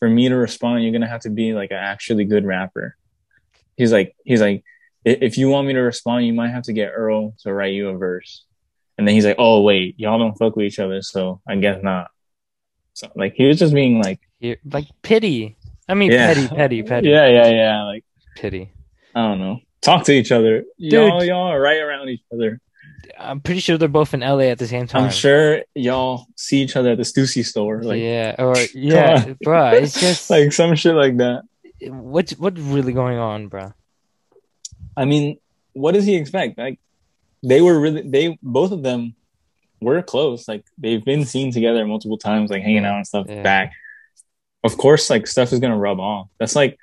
for 0.00 0.08
me 0.10 0.28
to 0.28 0.34
respond, 0.34 0.82
you're 0.82 0.92
gonna 0.92 1.06
have 1.06 1.22
to 1.22 1.30
be 1.30 1.52
like 1.52 1.70
an 1.70 1.78
actually 1.78 2.24
good 2.24 2.44
rapper." 2.44 2.96
He's 3.76 3.92
like, 3.92 4.16
he's 4.24 4.40
like, 4.40 4.58
"I- 4.58 4.64
if 5.04 5.38
you 5.38 5.48
want 5.48 5.66
me 5.66 5.72
to 5.74 5.80
respond, 5.80 6.26
you 6.26 6.32
might 6.32 6.50
have 6.50 6.64
to 6.64 6.72
get 6.72 6.92
Earl 6.94 7.34
to 7.42 7.52
write 7.52 7.72
you 7.74 7.88
a 7.88 7.96
verse. 7.96 8.44
And 8.98 9.06
then 9.08 9.14
he's 9.14 9.24
like, 9.24 9.36
"Oh 9.38 9.62
wait, 9.62 9.94
y'all 9.98 10.18
don't 10.18 10.36
fuck 10.36 10.56
with 10.56 10.66
each 10.66 10.78
other, 10.78 11.00
so 11.02 11.40
I 11.48 11.56
guess 11.56 11.82
not." 11.82 12.10
So 12.92 13.10
like 13.16 13.34
he 13.34 13.46
was 13.46 13.58
just 13.58 13.72
being 13.72 14.02
like, 14.02 14.20
like 14.64 14.86
pity. 15.02 15.56
I 15.88 15.94
mean, 15.94 16.12
Yeah. 16.12 16.26
petty, 16.34 16.48
petty, 16.48 16.82
petty, 16.90 17.08
"Yeah, 17.08 17.26
yeah, 17.28 17.48
yeah," 17.50 17.82
like. 17.84 18.04
pity. 18.36 18.70
I 19.14 19.22
don't 19.22 19.38
know. 19.38 19.60
Talk 19.80 20.04
to 20.04 20.12
each 20.12 20.30
other. 20.30 20.64
Y'all, 20.76 21.24
y'all 21.24 21.48
are 21.48 21.60
right 21.60 21.80
around 21.80 22.10
each 22.10 22.22
other. 22.32 22.60
I'm 23.18 23.40
pretty 23.40 23.60
sure 23.60 23.76
they're 23.78 23.88
both 23.88 24.12
in 24.14 24.20
LA 24.20 24.50
at 24.50 24.58
the 24.58 24.66
same 24.66 24.86
time. 24.86 25.04
I'm 25.04 25.10
sure 25.10 25.62
y'all 25.74 26.26
see 26.36 26.62
each 26.62 26.76
other 26.76 26.90
at 26.90 26.98
the 26.98 27.02
Stussy 27.04 27.44
store. 27.44 27.82
Like, 27.82 28.00
yeah, 28.00 28.34
or 28.38 28.54
yeah, 28.74 29.24
bruh. 29.44 29.80
It's 29.80 29.98
just 30.00 30.28
like 30.30 30.52
some 30.52 30.74
shit 30.74 30.94
like 30.94 31.16
that. 31.16 31.42
what's 31.80 32.32
what's 32.38 32.60
really 32.60 32.92
going 32.92 33.18
on, 33.18 33.48
bruh? 33.48 33.72
I 34.96 35.04
mean, 35.04 35.38
what 35.72 35.92
does 35.92 36.04
he 36.04 36.16
expect? 36.16 36.58
Like, 36.58 36.78
they 37.42 37.60
were 37.60 37.78
really, 37.80 38.02
they, 38.02 38.38
both 38.42 38.72
of 38.72 38.82
them 38.82 39.14
were 39.80 40.02
close. 40.02 40.46
Like, 40.48 40.64
they've 40.78 41.04
been 41.04 41.24
seen 41.24 41.52
together 41.52 41.86
multiple 41.86 42.18
times, 42.18 42.50
like 42.50 42.62
hanging 42.62 42.84
out 42.84 42.96
and 42.96 43.06
stuff 43.06 43.26
Yeah. 43.28 43.42
back. 43.42 43.72
Of 44.62 44.76
course, 44.76 45.08
like, 45.08 45.26
stuff 45.26 45.52
is 45.52 45.58
gonna 45.60 45.78
rub 45.78 46.00
off. 46.00 46.28
That's 46.38 46.54
like, 46.56 46.78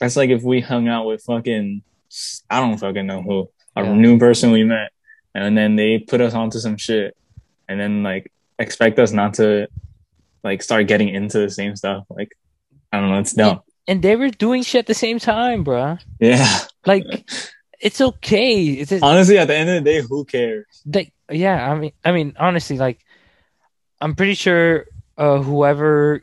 that's 0.00 0.16
like 0.16 0.30
if 0.30 0.42
we 0.42 0.60
hung 0.60 0.88
out 0.88 1.04
with 1.06 1.22
fucking, 1.24 1.82
I 2.48 2.60
don't 2.60 2.78
fucking 2.78 3.06
know 3.06 3.20
who, 3.22 3.50
a 3.76 3.82
Yeah. 3.84 3.92
new 3.94 4.18
person 4.18 4.50
we 4.50 4.64
met, 4.64 4.90
and 5.34 5.56
then 5.56 5.76
they 5.76 5.98
put 5.98 6.20
us 6.22 6.32
onto 6.34 6.58
some 6.58 6.76
shit, 6.78 7.14
and 7.68 7.78
then 7.78 8.02
like 8.02 8.32
expect 8.58 8.98
us 8.98 9.12
not 9.12 9.34
to, 9.34 9.68
like, 10.42 10.62
start 10.62 10.86
getting 10.86 11.08
into 11.10 11.38
the 11.38 11.50
same 11.50 11.76
stuff. 11.76 12.04
Like, 12.08 12.30
I 12.92 12.98
don't 13.00 13.10
know, 13.10 13.18
it's 13.18 13.34
dumb. 13.34 13.60
And 13.86 14.02
they 14.02 14.16
were 14.16 14.30
doing 14.30 14.62
shit 14.62 14.80
at 14.80 14.86
the 14.86 14.94
same 14.94 15.18
time, 15.18 15.64
bruh. 15.64 16.00
Yeah. 16.18 16.60
Like, 16.86 17.24
it's 17.80 18.00
okay. 18.00 18.64
It's 18.64 18.90
just, 18.90 19.04
Honestly, 19.04 19.38
at 19.38 19.48
the 19.48 19.56
end 19.56 19.70
of 19.70 19.84
the 19.84 19.90
day, 19.90 20.00
who 20.02 20.24
cares? 20.24 20.66
they, 20.86 21.12
yeah. 21.30 21.70
I 21.70 21.74
mean, 21.78 21.92
I 22.04 22.12
mean, 22.12 22.34
honestly, 22.38 22.78
like, 22.78 22.98
I'm 24.00 24.14
pretty 24.14 24.34
sure 24.34 24.86
uh, 25.18 25.40
whoever 25.42 26.22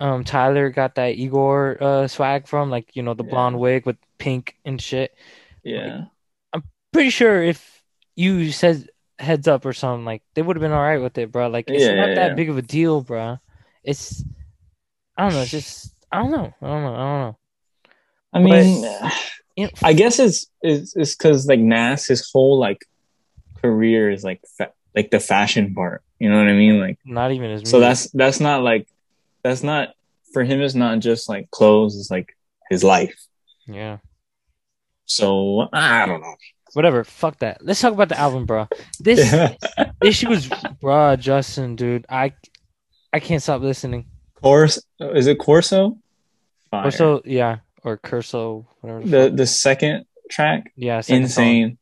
um 0.00 0.22
Tyler 0.24 0.70
got 0.70 0.94
that 0.94 1.16
Igor 1.16 1.76
uh 1.80 2.06
swag 2.08 2.46
from, 2.46 2.70
like, 2.70 2.94
you 2.94 3.02
know, 3.02 3.14
the 3.14 3.24
Yeah. 3.24 3.30
blonde 3.30 3.58
wig 3.58 3.86
with 3.86 3.96
pink 4.18 4.56
and 4.64 4.80
shit. 4.80 5.14
Yeah. 5.64 5.82
Like, 5.82 6.08
I'm 6.52 6.62
pretty 6.92 7.10
sure 7.10 7.42
if 7.42 7.82
you 8.16 8.52
said 8.52 8.88
heads 9.18 9.48
up 9.48 9.66
or 9.66 9.72
something, 9.72 10.04
like, 10.04 10.22
they 10.34 10.42
would 10.42 10.56
have 10.56 10.62
been 10.62 10.72
all 10.72 10.82
right 10.82 11.02
with 11.02 11.18
it, 11.18 11.32
bro. 11.32 11.48
Like, 11.48 11.66
it's 11.68 11.78
Yeah, 11.82 11.94
not 11.94 12.10
yeah, 12.10 12.14
that 12.28 12.36
big 12.36 12.48
of 12.50 12.58
a 12.58 12.62
deal, 12.62 13.02
bro. 13.02 13.38
It's, 13.82 14.24
I 15.16 15.24
don't 15.24 15.34
know. 15.34 15.42
It's 15.42 15.50
just, 15.50 15.92
I 16.12 16.18
don't 16.22 16.30
know. 16.30 16.54
I 16.62 16.66
don't 16.66 16.82
know. 16.84 16.94
I 16.94 16.98
don't 16.98 17.20
know. 17.20 17.36
I 18.32 18.38
mean, 18.40 18.84
You 19.58 19.64
know, 19.64 19.70
I 19.82 19.92
guess 19.92 20.20
it's 20.20 20.46
it's 20.62 20.94
it's 20.94 21.16
because 21.16 21.48
like 21.48 21.58
Nas, 21.58 22.06
his 22.06 22.30
whole 22.32 22.60
like 22.60 22.78
career 23.60 24.08
is 24.08 24.22
like 24.22 24.40
fa- 24.56 24.70
like 24.94 25.10
the 25.10 25.18
fashion 25.18 25.74
part. 25.74 26.04
You 26.20 26.30
know 26.30 26.38
what 26.38 26.46
I 26.46 26.52
mean? 26.52 26.78
Like, 26.78 26.96
not 27.04 27.32
even 27.32 27.50
as 27.50 27.68
so 27.68 27.80
that's 27.80 28.08
that's 28.12 28.38
not 28.38 28.62
like 28.62 28.86
that's 29.42 29.64
not 29.64 29.94
for 30.32 30.44
him. 30.44 30.60
It's 30.60 30.76
not 30.76 31.00
just 31.00 31.28
like 31.28 31.50
clothes. 31.50 31.98
It's 31.98 32.08
like 32.08 32.36
his 32.70 32.84
life. 32.84 33.18
yeah. 33.66 33.98
So 35.06 35.66
I 35.72 36.06
don't 36.06 36.20
know. 36.20 36.36
Whatever. 36.74 37.02
Fuck 37.02 37.40
that. 37.40 37.58
Let's 37.60 37.80
talk 37.80 37.92
about 37.92 38.10
the 38.10 38.18
album, 38.20 38.46
bro. 38.46 38.68
This 39.00 39.18
issue 40.04 40.28
was, 40.28 40.48
bro, 40.80 41.16
Justin, 41.16 41.74
dude. 41.74 42.06
I, 42.08 42.34
I 43.12 43.18
can't 43.18 43.42
stop 43.42 43.60
listening. 43.62 44.06
Corso 44.40 44.82
is 45.00 45.26
it 45.26 45.40
Corso? 45.40 45.98
Fire. 46.70 46.86
Or 46.86 46.90
so, 46.92 47.22
yeah, 47.24 47.56
or 47.88 47.96
Curso, 47.98 48.66
whatever. 48.80 49.00
The, 49.00 49.30
the 49.30 49.36
the 49.36 49.46
second 49.46 50.04
track 50.30 50.72
yeah, 50.76 51.00
second 51.00 51.28
song. 51.28 51.44
insane. 51.44 51.78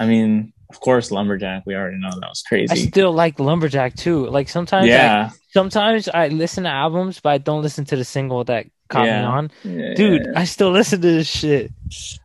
I 0.00 0.06
mean, 0.06 0.52
of 0.70 0.80
course, 0.80 1.10
Lumberjack. 1.10 1.62
We 1.66 1.74
already 1.74 1.98
know 1.98 2.10
that 2.10 2.28
was 2.28 2.42
crazy. 2.42 2.72
I 2.72 2.76
still 2.76 3.12
like 3.12 3.38
Lumberjack 3.38 3.94
too. 3.94 4.26
Like 4.26 4.48
sometimes, 4.48 4.86
I, 4.86 4.88
yeah, 4.88 5.30
sometimes 5.52 6.08
I 6.08 6.28
listen 6.28 6.64
to 6.64 6.70
albums, 6.70 7.20
but 7.20 7.30
I 7.30 7.38
don't 7.38 7.62
listen 7.62 7.84
to 7.86 7.96
the 7.96 8.04
single 8.04 8.42
that 8.44 8.66
caught 8.88 9.04
me 9.04 9.10
on. 9.10 9.50
Yeah, 9.62 9.94
Dude, 9.94 10.22
yeah, 10.26 10.40
I 10.40 10.44
still 10.44 10.70
listen 10.70 11.00
to 11.00 11.06
this 11.06 11.28
shit. 11.28 11.70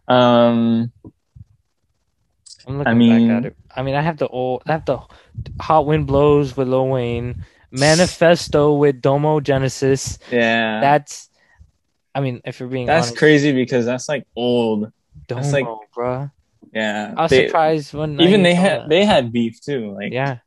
Um, 0.07 0.91
I'm 2.67 2.77
looking 2.77 2.87
I 2.87 2.93
mean- 2.93 3.27
back 3.27 3.37
at 3.37 3.45
it. 3.47 3.55
I 3.75 3.83
mean, 3.83 3.93
I 3.95 4.01
have 4.01 4.17
the 4.17 4.27
old, 4.27 4.63
I 4.65 4.71
have 4.73 4.85
the 4.85 4.99
Hot 5.61 5.85
Wind 5.85 6.07
Blows 6.07 6.57
with 6.57 6.67
Lil 6.67 6.87
Wayne, 6.87 7.45
Manifesto 7.71 8.73
with 8.73 8.99
Domo 8.99 9.39
Genesis. 9.39 10.17
yeah. 10.31 10.81
That's, 10.81 11.28
I 12.19 12.21
mean, 12.21 12.41
if 12.43 12.59
you're 12.59 12.67
being 12.67 12.85
That's 12.85 13.07
honest, 13.07 13.17
crazy 13.17 13.53
because 13.53 13.85
that's 13.85 14.09
like 14.09 14.27
old. 14.35 14.91
Domo, 15.27 15.41
that's 15.41 15.53
like- 15.53 15.65
bruh. 15.95 16.29
Yeah. 16.73 17.13
I 17.15 17.21
was 17.23 17.31
They- 17.31 17.47
surprised 17.47 17.93
when 17.93 18.19
even 18.19 18.43
they 18.43 18.53
had 18.53 18.81
that. 18.81 18.89
they 18.89 19.05
had 19.05 19.31
beef 19.31 19.61
too. 19.61 19.93
Like 19.95 20.11
yeah, 20.11 20.39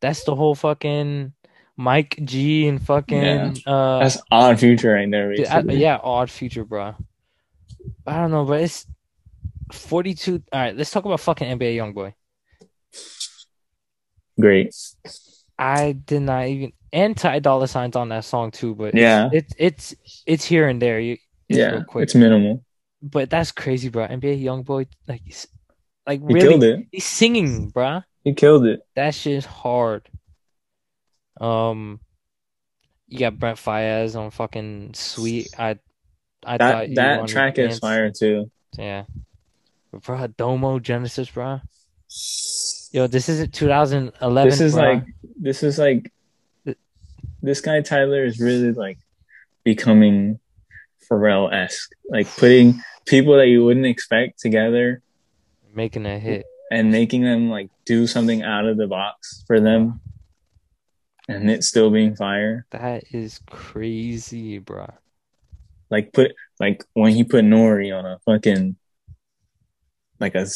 that's 0.00 0.24
the 0.24 0.34
whole 0.34 0.54
fucking 0.54 1.34
Mike 1.76 2.18
G 2.24 2.66
and 2.66 2.80
fucking 2.82 3.22
Yeah. 3.22 3.52
uh, 3.66 3.98
that's 4.00 4.18
odd 4.32 4.58
future 4.58 4.94
right 4.94 5.10
there. 5.10 5.36
Dude, 5.36 5.46
I- 5.46 5.60
yeah, 5.72 5.98
odd 6.02 6.30
future, 6.30 6.64
bro. 6.64 6.94
I 8.06 8.16
don't 8.18 8.30
know, 8.30 8.44
but 8.46 8.62
it's 8.62 8.86
42. 9.72 10.42
All 10.50 10.58
right, 10.60 10.74
let's 10.74 10.90
talk 10.90 11.04
about 11.04 11.20
fucking 11.20 11.46
NBA 11.58 11.76
YoungBoy. 11.76 12.14
Great. 14.40 14.74
I 15.58 15.92
did 15.92 16.22
not 16.22 16.46
even 16.46 16.72
and 16.92 17.16
Ty 17.16 17.40
Sign's 17.66 17.96
on 17.96 18.08
that 18.10 18.24
song 18.24 18.50
too, 18.50 18.74
but 18.74 18.94
Yeah. 18.94 19.28
it's 19.32 19.52
it's 19.58 19.94
it's 20.26 20.44
here 20.44 20.68
and 20.68 20.80
there. 20.80 21.00
You, 21.00 21.16
it's 21.48 21.58
yeah. 21.58 21.82
It's 21.96 22.14
minimal. 22.14 22.64
but 23.02 23.30
that's 23.30 23.52
crazy, 23.52 23.88
bro. 23.88 24.06
NBA 24.06 24.42
YoungBoy, 24.42 24.86
like, 25.06 25.22
he's, 25.24 25.46
like 26.06 26.20
He 26.20 26.34
really, 26.34 26.48
killed 26.48 26.64
it. 26.64 26.86
he's 26.92 27.04
singing, 27.04 27.68
bro. 27.70 28.02
He 28.24 28.34
killed 28.34 28.66
it. 28.66 28.80
That 28.94 29.14
shit 29.14 29.34
is 29.34 29.44
hard. 29.46 30.08
Um, 31.40 32.00
you 33.08 33.18
got 33.18 33.38
Brent 33.38 33.58
Faiyaz 33.58 34.16
on 34.16 34.30
fucking 34.30 34.94
Sweet. 34.94 35.48
I, 35.58 35.78
I 36.44 36.58
thought 36.58 36.88
That 36.88 36.94
that 36.94 37.28
track 37.28 37.58
is 37.58 37.78
fire 37.78 38.10
too. 38.10 38.50
Yeah. 38.78 39.04
But 39.92 40.02
bro, 40.02 40.26
Domo 40.26 40.78
Genesis, 40.78 41.30
bro. 41.30 41.60
Yo, 42.92 43.06
this 43.06 43.28
isn't 43.28 43.52
2011. 43.52 44.48
This 44.50 44.60
is 44.60 44.74
bro. 44.74 44.82
like 44.82 45.04
this 45.38 45.62
is 45.62 45.78
like 45.78 46.10
this 47.46 47.60
guy 47.60 47.80
Tyler 47.80 48.24
is 48.24 48.40
really 48.40 48.72
like 48.72 48.98
becoming 49.64 50.38
Pharrell 51.10 51.52
esque. 51.52 51.90
Like 52.08 52.26
putting 52.36 52.82
people 53.06 53.36
that 53.36 53.46
you 53.46 53.64
wouldn't 53.64 53.86
expect 53.86 54.40
together 54.40 55.00
making 55.74 56.06
a 56.06 56.18
hit. 56.18 56.44
and 56.70 56.90
making 56.90 57.22
them 57.22 57.48
like 57.50 57.70
do 57.84 58.06
something 58.06 58.42
out 58.42 58.66
of 58.66 58.76
the 58.76 58.86
box 58.86 59.44
for 59.46 59.60
them 59.60 60.00
and 61.28 61.50
it 61.50 61.62
still 61.64 61.90
being 61.90 62.16
fire. 62.16 62.66
That 62.70 63.04
is 63.12 63.40
crazy, 63.50 64.58
bro. 64.58 64.92
Like 65.90 66.12
put 66.12 66.34
like 66.58 66.84
when 66.94 67.12
he 67.12 67.22
put 67.24 67.44
Nori 67.44 67.96
on 67.96 68.04
a 68.06 68.18
fucking 68.26 68.76
like 70.18 70.34
a 70.34 70.46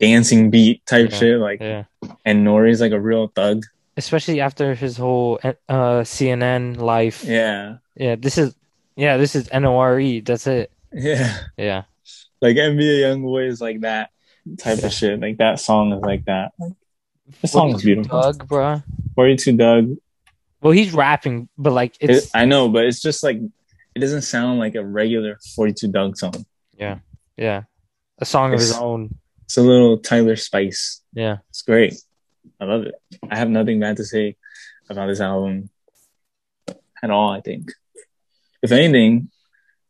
dancing 0.00 0.50
beat 0.50 0.86
type 0.86 1.10
Yeah, 1.10 1.18
shit, 1.18 1.38
like 1.38 1.60
Yeah. 1.60 1.84
and 2.24 2.46
Nori's 2.46 2.80
like 2.80 2.92
a 2.92 3.00
real 3.00 3.28
thug. 3.28 3.64
Especially 3.98 4.40
after 4.40 4.74
his 4.74 4.96
whole 4.96 5.40
uh 5.42 6.06
CNN 6.06 6.78
life. 6.78 7.24
Yeah. 7.24 7.78
Yeah, 7.96 8.14
this 8.14 8.38
is 8.38 8.54
yeah, 8.96 9.16
this 9.18 9.34
is 9.34 9.48
N 9.50 9.64
O 9.66 9.76
R 9.78 9.98
E. 9.98 10.20
That's 10.20 10.46
it. 10.46 10.70
Yeah. 10.92 11.36
Yeah. 11.58 11.82
Like 12.40 12.54
NBA 12.56 13.02
YoungBoy 13.02 13.48
is 13.48 13.60
like 13.60 13.80
that 13.82 14.10
type 14.58 14.78
Yeah. 14.78 14.86
of 14.86 14.92
shit. 14.92 15.20
Like 15.20 15.38
that 15.38 15.58
song 15.58 15.92
is 15.92 16.00
like 16.00 16.24
that. 16.26 16.52
Like 16.58 16.72
the 17.42 17.48
song 17.48 17.74
is 17.74 17.82
beautiful. 17.82 18.22
Dugg, 18.22 18.46
bro. 18.46 18.82
42 19.16 19.56
Dugg. 19.56 19.96
Well, 20.62 20.72
he's 20.72 20.92
rapping, 20.94 21.48
but 21.58 21.72
like 21.72 21.96
it's 22.00 22.26
It, 22.26 22.30
I 22.34 22.44
know, 22.46 22.68
but 22.68 22.84
it's 22.86 23.02
just 23.02 23.22
like 23.24 23.38
it 23.94 23.98
doesn't 24.00 24.22
sound 24.22 24.60
like 24.60 24.76
a 24.76 24.84
regular 24.84 25.38
42 25.56 25.88
Dugg 25.88 26.16
song. 26.16 26.46
yeah, 26.78 26.98
Yeah. 27.36 27.64
a 28.18 28.24
song 28.24 28.54
of 28.54 28.60
his 28.60 28.72
own. 28.78 29.18
It's 29.44 29.56
a 29.56 29.62
little 29.62 29.98
Tyler 29.98 30.36
Spice. 30.36 31.02
Yeah. 31.12 31.38
It's 31.50 31.62
great. 31.62 31.94
I 32.60 32.64
love 32.64 32.82
it. 32.82 32.94
I 33.30 33.36
have 33.36 33.48
nothing 33.48 33.80
bad 33.80 33.96
to 33.98 34.04
say 34.04 34.36
about 34.90 35.06
this 35.06 35.20
album 35.20 35.70
at 37.02 37.10
all. 37.10 37.30
I 37.30 37.40
think, 37.40 37.70
if 38.62 38.72
anything, 38.72 39.30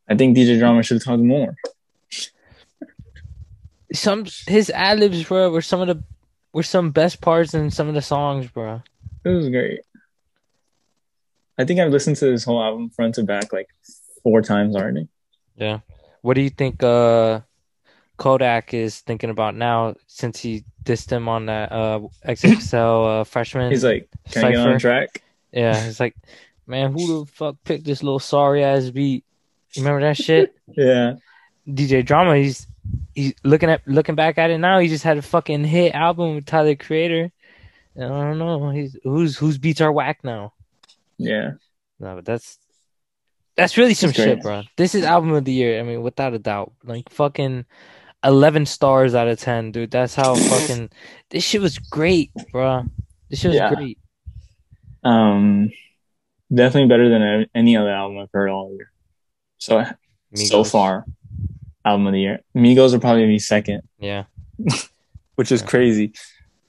I 0.09 0.17
think 0.17 0.37
DJ 0.37 0.59
Drama 0.59 0.83
should 0.83 1.03
talk 1.03 1.21
more. 1.21 1.57
Some 3.93 4.27
his 4.47 4.71
ad 4.71 5.01
libs, 5.01 5.25
bro, 5.25 5.51
were 5.51 5.63
some 5.63 5.81
of 5.81 5.89
the 5.89 6.03
were 6.53 6.63
some 6.63 6.91
best 6.91 7.21
parts 7.21 7.55
in 7.55 7.71
some 7.71 7.89
of 7.89 7.95
the 7.95 8.03
songs, 8.03 8.49
bro. 8.49 8.83
It 9.25 9.29
was 9.29 9.49
great. 9.49 9.81
I 11.59 11.65
think 11.65 11.81
I've 11.81 11.91
listened 11.91 12.17
to 12.17 12.27
this 12.27 12.45
whole 12.45 12.63
album 12.63 12.91
front 12.91 13.17
to 13.17 13.23
back 13.23 13.53
like 13.53 13.69
four 14.23 14.43
times 14.43 14.77
already. 14.77 15.09
Yeah. 15.57 15.81
What 16.23 16.35
do 16.35 16.43
you 16.43 16.51
think 16.51 16.83
uh 16.83 17.41
Kodak 18.19 18.75
is 18.75 19.01
thinking 19.01 19.31
about 19.31 19.55
now 19.57 19.95
since 20.07 20.39
he 20.41 20.65
dissed 20.85 21.11
him 21.11 21.29
on 21.29 21.47
that 21.47 21.73
uh 21.73 22.01
XXL 22.27 23.21
uh, 23.21 23.25
freshman? 23.25 23.71
He's 23.71 23.85
like, 23.85 24.09
"Can 24.31 24.45
I 24.45 24.51
get 24.51 24.61
on 24.61 24.79
track?" 24.79 25.23
yeah, 25.53 25.83
he's 25.83 26.01
like, 26.01 26.17
man, 26.67 26.93
who 26.93 27.25
the 27.25 27.33
fuck 27.33 27.57
picked 27.65 27.85
this 27.85 28.03
little 28.03 28.19
sorry 28.19 28.63
ass 28.63 28.91
beat? 28.91 29.25
You 29.73 29.83
remember 29.83 30.03
that 30.07 30.17
shit? 30.17 30.55
Yeah, 30.77 31.15
DJ 31.67 32.05
Drama, 32.05 32.37
he's 32.37 32.67
he's 33.15 33.35
looking 33.43 33.71
at 33.71 33.87
looking 33.87 34.15
back 34.15 34.37
at 34.37 34.51
it 34.51 34.59
now. 34.59 34.79
He 34.79 34.89
just 34.89 35.05
had 35.05 35.17
a 35.17 35.23
fucking 35.23 35.65
hit 35.65 35.95
album 35.95 36.35
with 36.35 36.45
Tyler 36.45 36.77
Creator. 36.77 37.33
I 37.97 38.01
don't 38.01 38.39
know. 38.39 38.71
He's 38.71 38.97
who's 39.03 39.37
whose 39.37 39.59
beats 39.59 39.81
are 39.81 39.91
whack 39.91 40.21
now. 40.23 40.53
yeah. 41.17 41.53
No, 42.01 42.15
but 42.15 42.25
that's 42.25 42.59
that's 43.57 43.77
really 43.77 43.95
some 43.95 44.11
That's 44.11 44.19
shit, 44.19 44.41
bro. 44.43 44.63
This 44.77 44.95
is 44.95 45.03
album 45.03 45.33
of 45.33 45.45
the 45.45 45.53
year. 45.53 45.81
I 45.81 45.83
mean, 45.83 46.03
without 46.03 46.33
a 46.33 46.39
doubt. 46.39 46.73
Like 46.85 47.09
fucking 47.11 47.65
eleven 48.25 48.67
stars 48.67 49.15
out 49.15 49.29
of 49.29 49.39
ten, 49.39 49.73
dude. 49.73 49.91
That's 49.91 50.15
how 50.15 50.35
fucking 50.35 50.91
this 51.31 51.45
shit 51.45 51.61
was 51.61 51.79
great, 51.79 52.31
bro. 52.53 52.85
This 53.31 53.41
shit 53.41 53.51
was 53.51 53.57
Yeah. 53.57 53.75
great. 53.75 53.99
Um, 55.05 55.71
definitely 56.53 56.89
better 56.89 57.09
than 57.09 57.47
any 57.55 57.77
other 57.77 57.91
album 57.91 58.19
I've 58.19 58.31
heard 58.33 58.51
all 58.51 58.73
year. 58.75 58.91
So 59.59 59.85
so 60.35 60.65
far, 60.65 61.05
album 61.85 62.07
of 62.07 62.13
the 62.13 62.21
year. 62.21 62.41
Migos 62.57 62.93
will 62.93 63.01
probably 63.01 63.27
be 63.27 63.39
second, 63.39 63.83
Yeah. 63.99 64.25
which 65.37 65.51
is 65.53 65.61
Yeah. 65.63 65.67
crazy. 65.69 66.13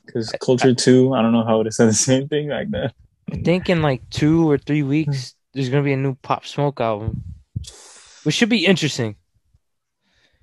Because 0.06 0.32
Culture 0.42 0.74
Two, 0.74 1.14
I 1.14 1.22
don't 1.22 1.32
know 1.34 1.44
how 1.44 1.54
I 1.54 1.58
would 1.58 1.66
have 1.68 1.74
said 1.74 1.90
the 1.90 1.94
same 1.94 2.28
thing 2.28 2.50
back 2.50 2.68
then. 2.70 2.92
I 3.32 3.36
think 3.38 3.70
in 3.70 3.82
like 3.84 4.08
two 4.10 4.50
or 4.50 4.58
three 4.58 4.82
weeks 4.84 5.36
there's 5.54 5.70
gonna 5.70 5.84
be 5.84 5.94
a 5.94 5.98
new 5.98 6.16
Pop 6.16 6.46
Smoke 6.46 6.80
album. 6.82 7.24
Which 8.24 8.36
should 8.36 8.50
be 8.50 8.66
interesting. 8.66 9.16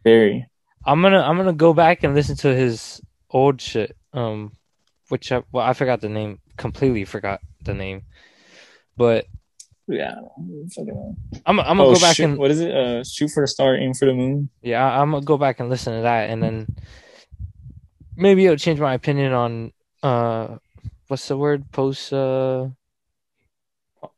Very. 0.05 0.47
I'm 0.87 1.03
gonna 1.03 1.21
I'm 1.21 1.37
gonna 1.37 1.53
go 1.53 1.75
back 1.75 2.05
and 2.05 2.15
listen 2.15 2.37
to 2.37 2.55
his 2.55 3.01
old 3.31 3.61
shit. 3.61 3.97
Um, 4.13 4.53
which 5.09 5.31
I 5.33 5.43
well 5.53 5.65
I 5.67 5.73
forgot 5.73 6.01
the 6.01 6.09
name 6.09 6.39
completely 6.57 7.05
forgot 7.05 7.41
the 7.63 7.75
name, 7.75 8.03
but 8.97 9.27
Yeah. 9.89 10.15
I'm 11.45 11.61
I'm 11.61 11.77
gonna 11.77 11.83
Oh, 11.85 11.95
go 11.95 12.01
back 12.01 12.17
shoot, 12.17 12.25
and 12.25 12.39
what 12.39 12.51
is 12.51 12.61
it? 12.61 12.75
Uh, 12.75 13.05
shoot 13.05 13.31
for 13.31 13.43
the 13.43 13.49
star, 13.49 13.77
aim 13.77 13.95
for 13.95 14.07
the 14.07 14.15
moon. 14.15 14.49
yeah 14.63 14.85
I- 14.85 15.01
I'm 15.03 15.11
gonna 15.11 15.25
go 15.25 15.37
back 15.37 15.61
and 15.61 15.69
listen 15.69 15.95
to 15.95 16.03
that 16.03 16.31
and 16.31 16.43
then 16.43 16.67
maybe 18.17 18.45
it'll 18.47 18.57
change 18.57 18.81
my 18.81 18.95
opinion 18.95 19.33
on 19.33 19.73
uh 20.03 20.57
what's 21.09 21.29
the 21.29 21.37
word 21.37 21.71
post 21.73 22.13
uh 22.13 22.69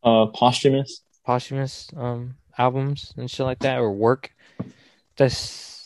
Uh, 0.02 0.26
posthumous. 0.26 1.02
posthumous 1.24 1.88
um 1.96 2.36
albums 2.56 3.12
and 3.16 3.30
shit 3.30 3.44
like 3.46 3.58
that 3.60 3.78
or 3.78 3.92
work. 3.92 4.30
That's 5.16 5.77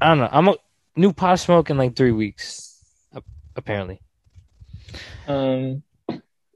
I 0.00 0.08
don't 0.08 0.18
know. 0.18 0.28
I'm 0.30 0.48
a 0.48 0.56
new 0.96 1.12
Pop 1.12 1.38
Smoke 1.38 1.70
in 1.70 1.76
like 1.76 1.96
three 1.96 2.12
weeks 2.12 2.72
apparently. 3.56 4.00
Um, 5.26 5.82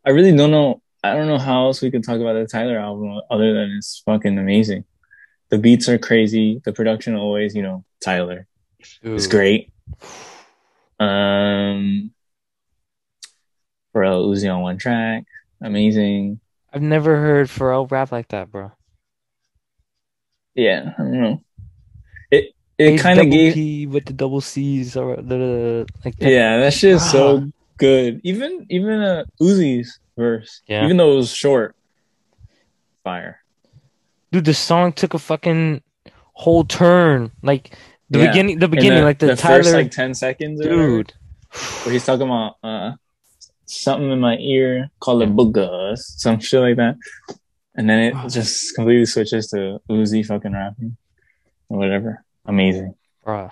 I 0.04 0.10
really 0.10 0.36
don't 0.36 0.50
know. 0.50 0.82
I 1.02 1.14
don't 1.14 1.28
know 1.28 1.38
how 1.38 1.66
else 1.66 1.82
we 1.82 1.90
could 1.90 2.04
talk 2.04 2.20
about 2.20 2.34
the 2.34 2.46
Tyler 2.46 2.78
album 2.78 3.20
other 3.30 3.52
than 3.52 3.76
it's 3.78 4.02
fucking 4.04 4.38
amazing. 4.38 4.84
The 5.50 5.58
beats 5.58 5.88
are 5.88 5.98
crazy. 5.98 6.60
The 6.64 6.72
production 6.72 7.14
always, 7.14 7.54
you 7.54 7.62
know, 7.62 7.84
Tyler. 8.00 8.46
It's 8.80 8.98
Dude. 9.02 9.30
great. 9.30 9.72
Um, 10.98 12.12
Pharrell 13.94 14.26
Uzi 14.28 14.52
on 14.52 14.62
one 14.62 14.78
track, 14.78 15.24
amazing. 15.60 16.40
I've 16.72 16.82
never 16.82 17.16
heard 17.16 17.46
Pharrell 17.48 17.90
rap 17.90 18.10
like 18.10 18.28
that, 18.28 18.50
bro. 18.50 18.72
Yeah, 20.54 20.92
I 20.98 21.02
don't 21.02 21.20
know. 21.20 21.44
It 22.78 22.84
it 22.88 22.92
Ace 22.94 23.02
kind 23.02 23.18
of 23.20 23.30
gave. 23.30 23.54
P 23.54 23.86
with 23.86 24.04
the 24.04 24.12
double 24.12 24.40
C's 24.40 24.96
or 24.96 25.16
the, 25.16 25.22
the 25.22 25.86
like 26.04 26.16
that. 26.18 26.30
Yeah, 26.30 26.58
that 26.60 26.72
shit 26.74 26.92
is 27.00 27.10
so 27.10 27.38
Ah. 27.38 27.46
good. 27.78 28.20
Even 28.24 28.66
even 28.68 29.00
uh, 29.00 29.24
Uzi's 29.40 29.98
verse, 30.16 30.60
Yeah. 30.68 30.84
even 30.84 30.96
though 30.98 31.12
it 31.12 31.16
was 31.16 31.32
short, 31.32 31.74
fire. 33.04 33.40
dude. 34.32 34.44
The 34.44 34.54
song 34.54 34.92
took 34.92 35.14
a 35.14 35.18
fucking 35.18 35.82
whole 36.34 36.64
turn. 36.64 37.30
Like 37.42 37.76
the 38.10 38.18
Yeah. 38.20 38.26
beginning, 38.28 38.58
the 38.58 38.66
In 38.66 38.70
beginning, 38.70 39.04
like 39.04 39.18
the, 39.20 39.34
Tyler, 39.36 39.62
first 39.62 39.72
like 39.74 39.90
ten 39.90 40.12
seconds, 40.14 40.60
or 40.60 40.68
whatever, 40.68 40.86
dude. 41.02 41.12
where 41.84 41.92
he's 41.92 42.04
talking 42.04 42.26
about 42.28 42.56
uh 42.62 42.92
something 43.64 44.10
in 44.12 44.20
my 44.20 44.36
ear 44.38 44.90
called 45.00 45.22
a 45.22 45.26
boogas, 45.26 45.98
some 46.20 46.38
shit 46.40 46.60
like 46.60 46.76
that, 46.76 46.96
and 47.74 47.88
then 47.88 47.98
it 48.12 48.28
just 48.28 48.74
completely 48.76 49.06
switches 49.06 49.48
to 49.48 49.80
Uzi 49.88 50.24
fucking 50.24 50.52
rapping 50.52 50.96
or 51.68 51.78
whatever. 51.78 52.22
Amazing. 52.46 52.94
Bruh. 53.24 53.50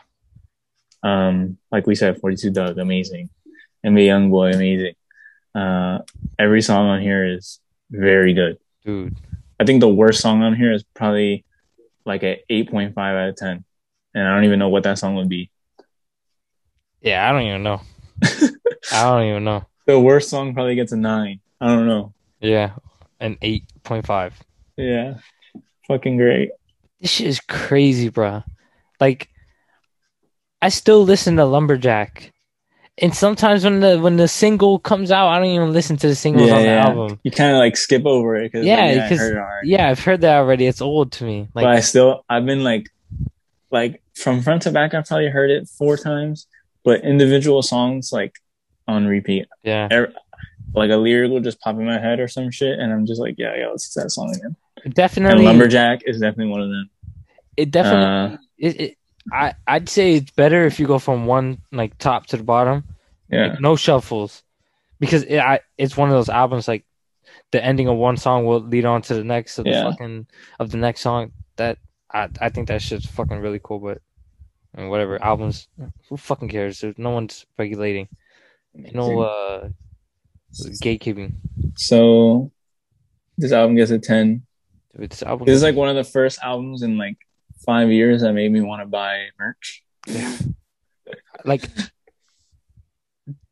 Um, 1.03 1.59
like 1.71 1.87
we 1.87 1.95
said, 1.95 2.19
42 2.21 2.51
Dugg, 2.51 2.79
amazing. 2.79 3.29
NBA 3.85 4.07
Youngboy, 4.07 4.55
amazing. 4.55 4.95
Uh, 5.55 6.01
every 6.39 6.63
song 6.63 6.87
on 6.89 7.01
here 7.01 7.27
is 7.27 7.61
very 7.91 8.33
good. 8.35 8.59
dude. 8.85 9.17
I 9.61 9.65
think 9.65 9.81
the 9.81 9.89
worst 9.89 10.21
song 10.21 10.43
on 10.43 10.57
here 10.57 10.73
is 10.73 10.83
probably 10.95 11.45
like 12.05 12.23
a 12.23 12.43
8.5 12.51 12.97
out 12.97 13.29
of 13.29 13.37
10. 13.37 13.65
And 14.15 14.29
I 14.29 14.35
don't 14.35 14.45
even 14.45 14.59
know 14.59 14.69
what 14.69 14.83
that 14.85 14.99
song 14.99 15.15
would 15.17 15.29
be. 15.29 15.51
Yeah, 17.01 17.29
I 17.29 17.33
don't 17.33 17.43
even 17.43 17.63
know. 17.63 17.81
I 18.93 19.03
don't 19.03 19.25
even 19.29 19.45
know. 19.45 19.65
The 19.87 20.01
worst 20.01 20.31
song 20.31 20.55
probably 20.55 20.75
gets 20.75 20.93
a 20.93 20.97
nine. 20.97 21.41
I 21.61 21.69
don't 21.69 21.87
know. 21.87 22.15
Yeah, 22.41 22.73
an 23.21 23.37
eight 23.43 23.65
point 23.83 24.07
five. 24.07 24.35
Yeah. 24.77 25.15
Fucking 25.87 26.17
great. 26.17 26.51
This 27.01 27.11
shit 27.11 27.27
is 27.27 27.41
crazy, 27.41 28.09
bro. 28.09 28.43
Like, 29.05 29.29
I 30.63 30.71
still 30.71 31.05
listen 31.05 31.37
to 31.37 31.45
Lumberjack, 31.45 32.33
and 32.97 33.15
sometimes 33.15 33.65
when 33.65 33.81
the 33.81 34.01
when 34.01 34.17
the 34.17 34.29
single 34.29 34.79
comes 34.79 35.11
out, 35.11 35.29
I 35.29 35.37
don't 35.39 35.49
even 35.49 35.73
listen 35.75 35.99
to 35.99 36.09
the 36.09 36.15
singles 36.15 36.49
Yeah, 36.49 36.57
on 36.57 36.63
the 36.63 36.69
yeah. 36.69 36.87
album. 36.87 37.21
You 37.23 37.31
kind 37.31 37.53
of 37.53 37.59
like 37.59 37.77
skip 37.77 38.07
over 38.07 38.37
it 38.37 38.51
because 38.51 38.65
Yeah, 38.67 38.87
like, 38.87 39.11
yeah, 39.21 39.61
yeah 39.63 39.89
i've 39.91 40.01
heard 40.01 40.23
that 40.23 40.37
already. 40.39 40.67
It's 40.67 40.81
old 40.81 41.13
to 41.13 41.25
me. 41.25 41.49
Like, 41.55 41.65
but 41.65 41.77
I 41.77 41.81
still, 41.81 42.25
I've 42.31 42.47
been 42.47 42.65
like, 42.65 42.89
like 43.71 44.01
from 44.15 44.41
front 44.41 44.63
to 44.63 44.71
back, 44.71 44.95
I've 44.95 45.05
probably 45.05 45.29
heard 45.29 45.51
it 45.51 45.69
four 45.69 45.99
times, 45.99 46.47
but 46.83 47.05
individual 47.05 47.61
songs 47.61 48.11
like 48.11 48.33
on 48.89 49.07
repeat. 49.07 49.47
yeah, 49.65 49.89
every, 49.91 50.15
like 50.73 50.91
a 50.91 50.97
lyric 50.97 51.31
will 51.31 51.41
just 51.41 51.61
pop 51.61 51.77
in 51.77 51.85
my 51.85 51.99
head 52.01 52.21
or 52.21 52.29
some 52.29 52.51
shit, 52.51 52.79
and 52.79 52.91
I'm 52.91 53.05
just 53.05 53.21
like, 53.21 53.35
yeah, 53.37 53.55
yeah, 53.55 53.69
let's 53.69 53.93
that 53.95 54.11
song 54.11 54.35
again. 54.35 54.57
definitely. 54.95 55.37
And 55.37 55.45
Lumberjack 55.45 56.03
is 56.07 56.21
definitely 56.21 56.53
one 56.53 56.63
of 56.63 56.71
them. 56.71 56.89
It 57.57 57.71
definitely. 57.71 58.35
Uh, 58.35 58.39
it, 58.59 58.81
it, 58.81 58.99
I 59.33 59.55
I'd 59.67 59.89
say 59.89 60.15
it's 60.15 60.31
better 60.33 60.67
if 60.67 60.79
you 60.79 60.87
go 60.87 60.99
from 60.99 61.27
one 61.27 61.63
like 61.73 61.97
top 61.99 62.27
to 62.27 62.37
the 62.37 62.45
bottom, 62.45 62.85
yeah, 63.31 63.49
like, 63.49 63.61
no 63.61 63.75
shuffles, 63.77 64.43
because 65.01 65.23
it, 65.23 65.39
I, 65.39 65.61
it's 65.79 65.97
one 65.97 66.09
of 66.11 66.15
those 66.15 66.29
albums 66.29 66.69
like 66.69 66.85
the 67.51 67.65
ending 67.65 67.89
of 67.89 67.97
one 67.97 68.17
song 68.17 68.45
will 68.45 68.61
lead 68.61 68.85
on 68.85 69.01
to 69.03 69.15
the 69.15 69.25
next 69.25 69.59
of 69.59 69.65
the 69.65 69.71
Yeah. 69.71 69.91
fucking 69.91 70.27
of 70.59 70.71
the 70.71 70.77
next 70.77 71.01
song. 71.01 71.33
That 71.57 71.79
I 72.13 72.29
I 72.41 72.49
think 72.51 72.69
that 72.69 72.83
shit's 72.83 73.07
fucking 73.07 73.39
really 73.39 73.61
cool. 73.63 73.79
But 73.79 74.03
I 74.77 74.81
mean, 74.83 74.91
whatever 74.91 75.23
albums, 75.23 75.69
who 76.09 76.17
fucking 76.17 76.49
cares? 76.49 76.81
There's 76.81 76.99
no 76.99 77.11
one's 77.11 77.47
regulating. 77.59 78.09
No 78.75 79.21
uh 79.21 79.69
gatekeeping. 80.83 81.35
So 81.77 82.51
this 83.39 83.53
album 83.53 83.77
gets 83.77 83.91
a 83.91 83.99
ten. 83.99 84.43
Dude, 84.97 85.11
This 85.11 85.23
album 85.23 85.47
This 85.47 85.57
is 85.57 85.63
like 85.63 85.75
one 85.77 85.89
of 85.89 85.97
the 85.97 86.05
first 86.05 86.39
albums 86.43 86.83
in 86.83 86.99
like 86.99 87.17
five 87.65 87.91
years 87.91 88.23
that 88.23 88.33
made 88.33 88.51
me 88.51 88.61
want 88.61 88.83
to 88.83 88.87
buy 88.87 89.27
merch. 89.39 89.83
Yeah. 90.07 90.37
like 91.45 91.69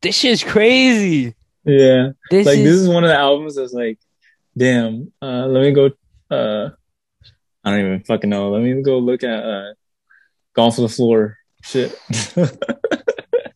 this 0.00 0.24
is 0.24 0.42
crazy. 0.42 1.34
Yeah, 1.64 2.10
This 2.30 2.46
like 2.46 2.58
is 2.58 2.64
this 2.64 2.74
is 2.80 2.88
one 2.88 3.04
of 3.04 3.08
the 3.08 3.16
albums 3.16 3.54
that's 3.54 3.72
like, 3.72 3.98
damn. 4.56 5.12
Uh, 5.22 5.46
let 5.46 5.60
me 5.62 5.70
go. 5.72 5.90
Uh, 6.28 6.70
I 7.64 7.70
don't 7.70 7.80
even 7.80 8.04
fucking 8.04 8.28
know. 8.28 8.50
Let 8.50 8.62
me 8.62 8.82
go 8.82 8.98
look 8.98 9.22
at 9.22 9.44
uh, 9.44 9.74
Golf 10.54 10.78
le 10.78 10.88
Fleur 10.88 11.38
shit. 11.62 11.96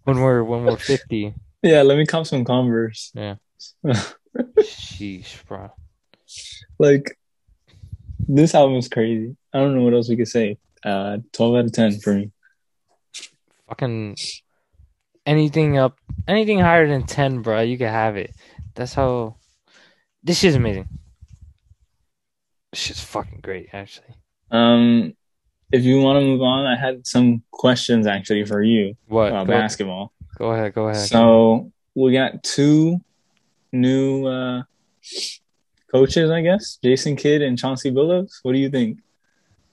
when 0.05 0.21
we're 0.21 0.45
when 0.45 0.64
we're 0.64 0.77
fifty. 0.77 1.35
yeah, 1.62 1.83
let 1.83 1.99
me 1.99 2.07
cop 2.07 2.27
some 2.27 2.45
Converse. 2.45 3.11
Yeah. 3.14 3.37
Sheesh, 4.59 5.45
bro. 5.47 5.73
like 6.79 7.19
this 8.20 8.55
album 8.55 8.76
is 8.76 8.88
crazy. 8.88 9.37
I 9.52 9.59
don't 9.59 9.74
know 9.74 9.83
what 9.83 9.94
else 9.94 10.09
we 10.09 10.16
could 10.16 10.29
say. 10.29 10.59
Uh, 10.85 11.18
twelve 11.33 11.57
out 11.57 11.64
of 11.66 11.72
ten 11.72 11.98
for 12.00 12.14
me. 12.14 12.31
Fucking 13.68 14.16
anything 15.24 15.79
up, 15.79 15.98
anything 16.29 16.61
higher 16.61 16.87
than 16.87 17.05
ten, 17.05 17.42
bro, 17.42 17.61
you 17.62 17.79
can 17.79 17.88
have 17.92 18.16
it. 18.16 18.35
That's 18.74 18.94
how. 18.94 19.37
This 20.22 20.38
shit's 20.40 20.57
amazing. 20.57 20.88
This 22.72 22.81
shit's 22.81 23.00
fucking 23.00 23.40
great, 23.42 23.68
actually. 23.72 24.14
Um, 24.50 25.14
if 25.72 25.85
you 25.85 26.00
want 26.00 26.18
to 26.20 26.26
move 26.26 26.42
on, 26.42 26.66
I 26.66 26.76
had 26.76 27.07
some 27.07 27.42
questions 27.50 28.07
actually 28.07 28.44
for 28.44 28.62
you 28.62 28.96
What? 29.07 29.29
about 29.29 29.46
Go, 29.46 29.52
basketball. 29.52 30.12
go 30.38 30.50
ahead. 30.50 30.74
Go 30.74 30.88
ahead. 30.88 31.07
So 31.09 31.72
we 31.94 32.12
got 32.12 32.42
two 32.42 33.00
new 33.72 34.26
uh, 34.26 34.62
coaches, 35.90 36.31
I 36.31 36.42
guess, 36.42 36.79
Jason 36.83 37.16
Kidd 37.16 37.42
and 37.42 37.59
Chauncey 37.59 37.90
Billups. 37.90 38.40
What 38.42 38.53
do 38.53 38.59
you 38.59 38.70
think? 38.70 38.99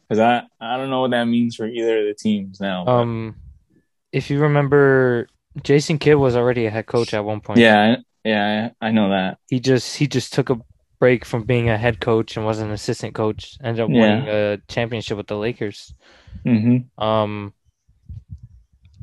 Because 0.08 0.20
I 0.20 0.44
I 0.60 0.78
don't 0.78 0.90
know 0.90 1.02
what 1.02 1.12
that 1.12 1.26
means 1.26 1.56
for 1.56 1.66
either 1.68 2.00
of 2.00 2.06
the 2.06 2.14
teams 2.14 2.60
now. 2.60 2.86
but- 2.86 2.92
um, 2.92 3.36
if 4.12 4.30
you 4.30 4.40
remember, 4.40 5.28
Jason 5.64 5.98
Kidd 5.98 6.18
was 6.18 6.36
already 6.36 6.66
a 6.66 6.70
head 6.70 6.86
coach 6.86 7.14
at 7.14 7.26
one 7.26 7.42
point. 7.42 7.60
yeah, 7.60 7.96
yeah, 8.24 8.70
I 8.80 8.92
know 8.92 9.10
that. 9.10 9.40
he 9.50 9.60
just 9.60 9.98
he 9.98 10.08
just 10.08 10.34
took 10.34 10.50
a 10.50 10.60
break 11.00 11.26
from 11.26 11.44
being 11.44 11.70
a 11.70 11.78
head 11.78 12.00
coach 12.00 12.38
and 12.38 12.46
was 12.46 12.60
an 12.60 12.72
assistant 12.72 13.14
coach. 13.16 13.58
Ended 13.64 13.84
up 13.84 13.90
Yeah. 13.90 14.02
winning 14.02 14.30
a 14.30 14.58
championship 14.68 15.18
with 15.18 15.28
the 15.28 15.38
Lakers. 15.38 15.94
hmm 16.46 16.78
Um, 16.98 17.54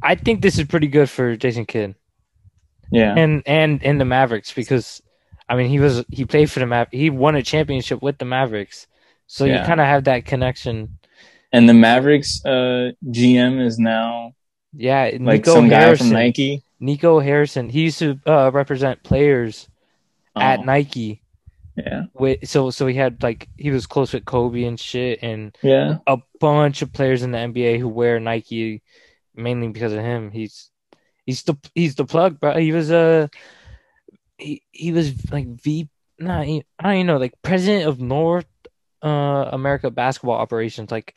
I 0.02 0.14
think 0.14 0.40
this 0.42 0.58
is 0.58 0.64
pretty 0.66 0.86
good 0.86 1.10
for 1.10 1.36
Jason 1.36 1.66
Kidd 1.66 1.94
Yeah, 2.90 3.14
and 3.16 3.42
and 3.46 3.82
and 3.84 4.00
the 4.00 4.04
Mavericks 4.06 4.52
because, 4.52 5.02
I 5.50 5.56
mean, 5.56 5.68
he 5.70 5.80
was 5.80 6.04
he 6.10 6.24
played 6.26 6.50
for 6.50 6.60
the 6.60 6.66
Mav 6.66 6.88
he 6.92 7.10
won 7.10 7.36
a 7.36 7.42
championship 7.42 8.02
with 8.02 8.18
the 8.18 8.26
Mavericks, 8.26 8.86
so 9.28 9.46
you 9.46 9.60
kind 9.60 9.80
of 9.80 9.86
have 9.86 10.04
that 10.04 10.24
connection. 10.26 10.98
and 11.52 11.68
the 11.68 11.74
Mavericks 11.74 12.44
uh, 12.44 12.92
GM 13.10 13.60
is 13.60 13.78
now 13.78 14.34
Yeah, 14.72 15.10
like 15.24 15.44
Nico 15.44 15.54
some 15.54 15.68
guy 15.68 15.94
from 15.94 16.10
Nike. 16.12 16.62
Nico 16.80 17.20
Harrison. 17.20 17.68
He 17.68 17.82
used 17.82 17.98
to 18.00 18.20
uh, 18.26 18.50
represent 18.52 19.02
players 19.02 19.68
at 20.40 20.60
Oh, 20.60 20.64
Nike. 20.64 21.22
yeah, 21.76 22.04
With 22.14 22.48
so 22.48 22.70
so 22.70 22.86
he 22.86 22.94
had 22.96 23.22
like 23.22 23.48
he 23.56 23.70
was 23.70 23.86
close 23.86 24.12
with 24.12 24.24
Kobe 24.26 24.64
and 24.64 24.80
shit 24.80 25.20
and 25.22 25.56
yeah, 25.62 25.98
a 26.06 26.18
bunch 26.40 26.82
of 26.82 26.92
players 26.92 27.22
in 27.22 27.32
the 27.32 27.38
NBA 27.38 27.78
who 27.78 27.88
wear 27.88 28.20
Nike 28.20 28.82
mainly 29.34 29.68
because 29.68 29.92
of 29.92 30.00
him. 30.00 30.30
He's 30.32 30.70
he's 31.26 31.42
the 31.44 31.56
he's 31.74 31.96
the 31.96 32.06
plug, 32.06 32.40
bro. 32.40 32.58
He 32.58 32.72
was 32.72 32.90
a 32.90 33.30
he 34.40 34.62
he 34.72 34.92
was 34.92 35.30
like 35.32 35.46
V 35.48 35.88
nah, 36.18 36.42
he, 36.42 36.64
I 36.78 36.84
don't 36.84 36.94
even 36.96 37.06
know 37.06 37.18
like 37.18 37.34
president 37.42 37.88
of 37.88 38.00
North 38.00 38.46
uh 39.02 39.48
America 39.52 39.90
basketball 39.90 40.36
operations. 40.36 40.90
Like 40.90 41.14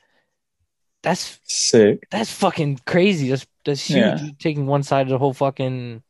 that's 1.02 1.40
sick. 1.44 2.08
that's 2.12 2.32
fucking 2.32 2.80
crazy. 2.86 3.30
That's 3.30 3.48
that's 3.66 3.86
huge. 3.86 4.22
Yeah. 4.22 4.32
Taking 4.40 4.68
one 4.68 4.84
side 4.84 5.04
of 5.08 5.10
the 5.10 5.18
whole 5.18 5.34
fucking 5.34 6.04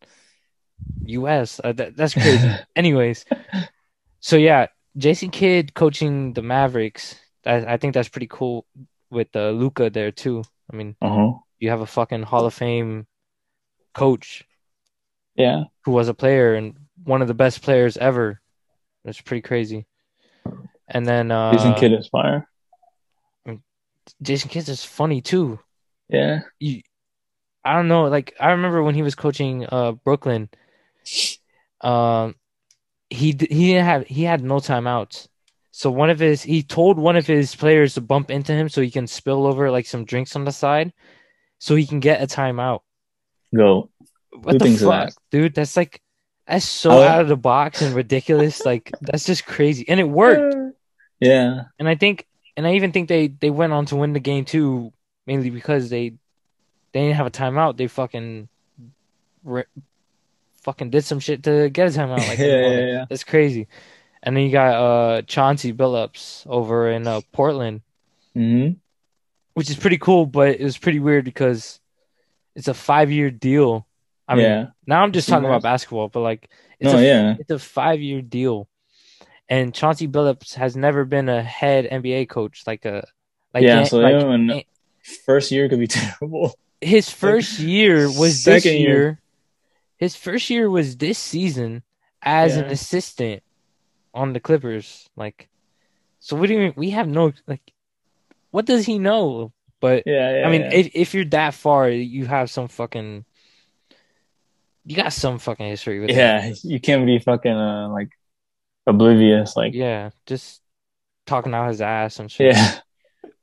U.S. 1.05 1.59
Uh, 1.63 1.73
that, 1.73 1.95
that's 1.95 2.13
crazy. 2.13 2.49
Anyways, 2.75 3.25
so 4.19 4.37
yeah, 4.37 4.67
Jason 4.97 5.29
Kidd 5.31 5.73
coaching 5.73 6.33
the 6.33 6.41
Mavericks. 6.41 7.15
I, 7.45 7.73
I 7.73 7.77
think 7.77 7.93
that's 7.93 8.09
pretty 8.09 8.27
cool 8.29 8.65
with 9.09 9.35
uh, 9.35 9.51
Luka 9.51 9.89
there 9.89 10.11
too. 10.11 10.43
I 10.71 10.75
mean, 10.75 10.95
Uh 11.01 11.09
huh. 11.09 11.33
you 11.59 11.69
have 11.69 11.81
a 11.81 11.85
fucking 11.85 12.23
Hall 12.23 12.45
of 12.45 12.53
Fame 12.53 13.07
coach 13.93 14.45
Yeah, 15.35 15.65
who 15.85 15.91
was 15.91 16.07
a 16.07 16.13
player 16.13 16.53
and 16.55 16.82
one 17.03 17.21
of 17.21 17.27
the 17.27 17.33
best 17.33 17.61
players 17.61 17.97
ever. 17.97 18.41
That's 19.03 19.21
pretty 19.21 19.41
crazy. 19.41 19.85
And 20.87 21.05
then 21.05 21.31
uh, 21.31 21.53
Jason 21.53 21.73
Kidd 21.75 21.93
is 21.93 22.07
fire. 22.07 22.47
Jason 24.21 24.49
Kidd 24.49 24.67
is 24.67 24.83
funny 24.83 25.21
too. 25.21 25.59
Yeah, 26.09 26.41
you 26.59 26.81
I 27.63 27.75
don't 27.75 27.87
know, 27.87 28.05
like 28.05 28.35
I 28.39 28.51
remember 28.51 28.83
when 28.83 28.95
he 28.95 29.01
was 29.01 29.15
coaching 29.15 29.65
uh 29.69 29.93
Brooklyn, 29.93 30.49
um 31.81 32.35
he 33.09 33.27
he 33.27 33.67
didn't 33.67 33.85
have 33.85 34.07
he 34.07 34.23
had 34.23 34.43
no 34.43 34.55
timeouts. 34.55 35.27
So 35.71 35.89
one 35.89 36.09
of 36.09 36.19
his 36.19 36.43
he 36.43 36.61
told 36.61 36.99
one 36.99 37.15
of 37.15 37.25
his 37.25 37.55
players 37.55 37.95
to 37.95 38.01
bump 38.01 38.29
into 38.29 38.53
him 38.53 38.69
so 38.69 38.81
he 38.81 38.91
can 38.91 39.07
spill 39.07 39.47
over 39.47 39.71
like 39.71 39.85
some 39.87 40.05
drinks 40.05 40.35
on 40.35 40.43
the 40.43 40.51
side 40.51 40.93
so 41.59 41.75
he 41.75 41.87
can 41.87 41.99
get 41.99 42.21
a 42.21 42.27
timeout. 42.27 42.81
go. 43.55 43.89
What 44.33 44.53
Who 44.53 44.59
the 44.59 44.77
fuck, 44.77 45.09
that? 45.09 45.13
dude? 45.31 45.55
That's 45.55 45.77
like 45.77 46.01
that's 46.53 46.65
so 46.65 46.91
I- 47.01 47.07
out 47.07 47.21
of 47.21 47.27
the 47.27 47.35
box 47.37 47.81
and 47.81 47.95
ridiculous. 47.95 48.65
like 48.65 48.91
that's 49.01 49.25
just 49.25 49.45
crazy. 49.45 49.87
And 49.87 49.99
it 49.99 50.09
worked. 50.09 50.55
Yeah, 51.19 51.63
And 51.79 51.87
I 51.87 51.95
think, 51.95 52.25
and 52.57 52.67
I 52.67 52.73
even 52.73 52.91
think 52.91 53.07
they 53.07 53.27
they 53.27 53.49
went 53.49 53.71
on 53.71 53.85
to 53.87 53.95
win 53.95 54.11
the 54.13 54.19
game 54.19 54.43
too, 54.45 54.91
mainly 55.25 55.49
because 55.49 55.89
they 55.89 56.09
they 56.91 57.01
didn't 57.01 57.15
have 57.15 57.27
a 57.27 57.31
timeout. 57.31 57.77
They 57.77 57.87
fucking 57.87 58.49
ri 59.43 59.63
fucking 60.63 60.89
did 60.89 61.03
some 61.05 61.19
shit 61.19 61.43
to 61.43 61.69
get 61.69 61.87
a 61.95 61.97
timeout. 61.97 62.27
Like 62.27 62.39
yeah, 62.39 62.45
yeah, 62.45 62.79
yeah. 62.79 63.05
that's 63.09 63.23
crazy. 63.23 63.67
And 64.21 64.35
then 64.35 64.43
you 64.43 64.51
got 64.51 64.73
uh 64.75 65.21
Chauncey 65.21 65.71
Billups 65.73 66.45
over 66.47 66.89
in 66.89 67.07
uh, 67.07 67.21
Portland, 67.31 67.81
hmm 68.33 68.71
which 69.53 69.69
is 69.69 69.75
pretty 69.77 69.99
cool, 69.99 70.25
but 70.25 70.59
it 70.59 70.63
was 70.63 70.77
pretty 70.79 70.99
weird 70.99 71.23
because 71.23 71.79
it's 72.55 72.67
a 72.67 72.73
five 72.73 73.11
year 73.11 73.29
deal. 73.31 73.87
I 74.27 74.35
mean, 74.35 74.45
yeah. 74.45 74.67
Now 74.87 75.01
I'm 75.03 75.11
just 75.11 75.29
talking 75.29 75.45
about 75.45 75.61
basketball, 75.63 76.09
but 76.09 76.21
like 76.21 76.49
it's 76.79 76.91
No, 76.91 76.99
a 76.99 77.03
yeah. 77.03 77.35
it's 77.39 77.51
a 77.51 77.59
five 77.59 78.01
year 78.01 78.21
deal. 78.21 78.67
And 79.49 79.73
Chauncey 79.73 80.07
Billups 80.07 80.55
has 80.55 80.75
never 80.75 81.05
been 81.05 81.29
a 81.29 81.43
head 81.43 81.85
NBA 81.91 82.29
coach, 82.29 82.63
like 82.65 82.85
a 82.85 83.05
like 83.53 83.63
yeah, 83.63 83.83
so 83.83 83.97
like, 83.99 84.13
they 84.15 84.19
don't 84.19 84.47
know- 84.47 84.55
eh, 84.57 84.63
first 85.25 85.51
year 85.51 85.67
could 85.69 85.79
be 85.79 85.87
terrible. 85.99 86.53
his 86.81 87.09
first 87.09 87.59
year 87.59 88.07
was 88.07 88.43
this 88.43 88.63
second 88.63 88.79
year. 88.79 88.89
year. 88.89 89.19
His 89.97 90.15
first 90.15 90.49
year 90.49 90.69
was 90.69 90.97
this 90.97 91.17
season 91.19 91.83
as 92.21 92.57
an 92.57 92.65
assistant 92.65 93.43
on 94.13 94.33
the 94.33 94.39
Clippers. 94.39 95.09
Like, 95.15 95.47
so 96.19 96.35
we 96.35 96.47
don't. 96.47 96.75
We 96.75 96.89
have 96.91 97.07
no 97.07 97.31
like. 97.47 97.61
What 98.51 98.65
does 98.65 98.85
he 98.85 98.97
know? 98.99 99.51
But 99.79 100.03
Yeah, 100.05 100.39
yeah. 100.39 100.47
I 100.47 100.51
mean, 100.51 100.61
yeah. 100.61 100.73
if 100.73 100.91
if 100.93 101.13
you're 101.13 101.25
that 101.25 101.53
far, 101.53 101.89
you 101.89 102.25
have 102.25 102.49
some 102.49 102.67
fucking. 102.67 103.25
You 104.85 104.95
got 104.95 105.13
some 105.13 105.39
fucking 105.39 105.65
history 105.67 105.99
with 105.99 106.09
him. 106.09 106.17
yeah, 106.17 106.53
you 106.63 106.79
can't 106.79 107.05
be 107.05 107.19
fucking 107.19 107.51
uh, 107.51 107.89
like 107.89 108.09
oblivious. 108.85 109.55
Like, 109.55 109.73
Yeah, 109.73 110.09
just 110.25 110.61
talking 111.25 111.53
out 111.53 111.69
his 111.69 111.81
ass 111.81 112.19
and 112.19 112.29
shit. 112.31 112.53
yeah, 112.55 112.79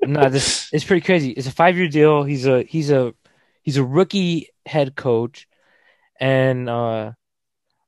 no, 0.02 0.28
this 0.28 0.68
it's 0.72 0.84
pretty 0.84 1.04
crazy. 1.04 1.30
It's 1.30 1.46
a 1.46 1.52
five 1.52 1.76
year 1.78 1.88
deal. 1.88 2.24
He's 2.24 2.46
a 2.46 2.62
he's 2.62 2.90
a 2.90 3.14
he's 3.62 3.76
a 3.78 3.84
rookie 3.84 4.48
head 4.66 4.94
coach, 4.96 5.48
and 6.20 6.68
uh, 6.68 7.12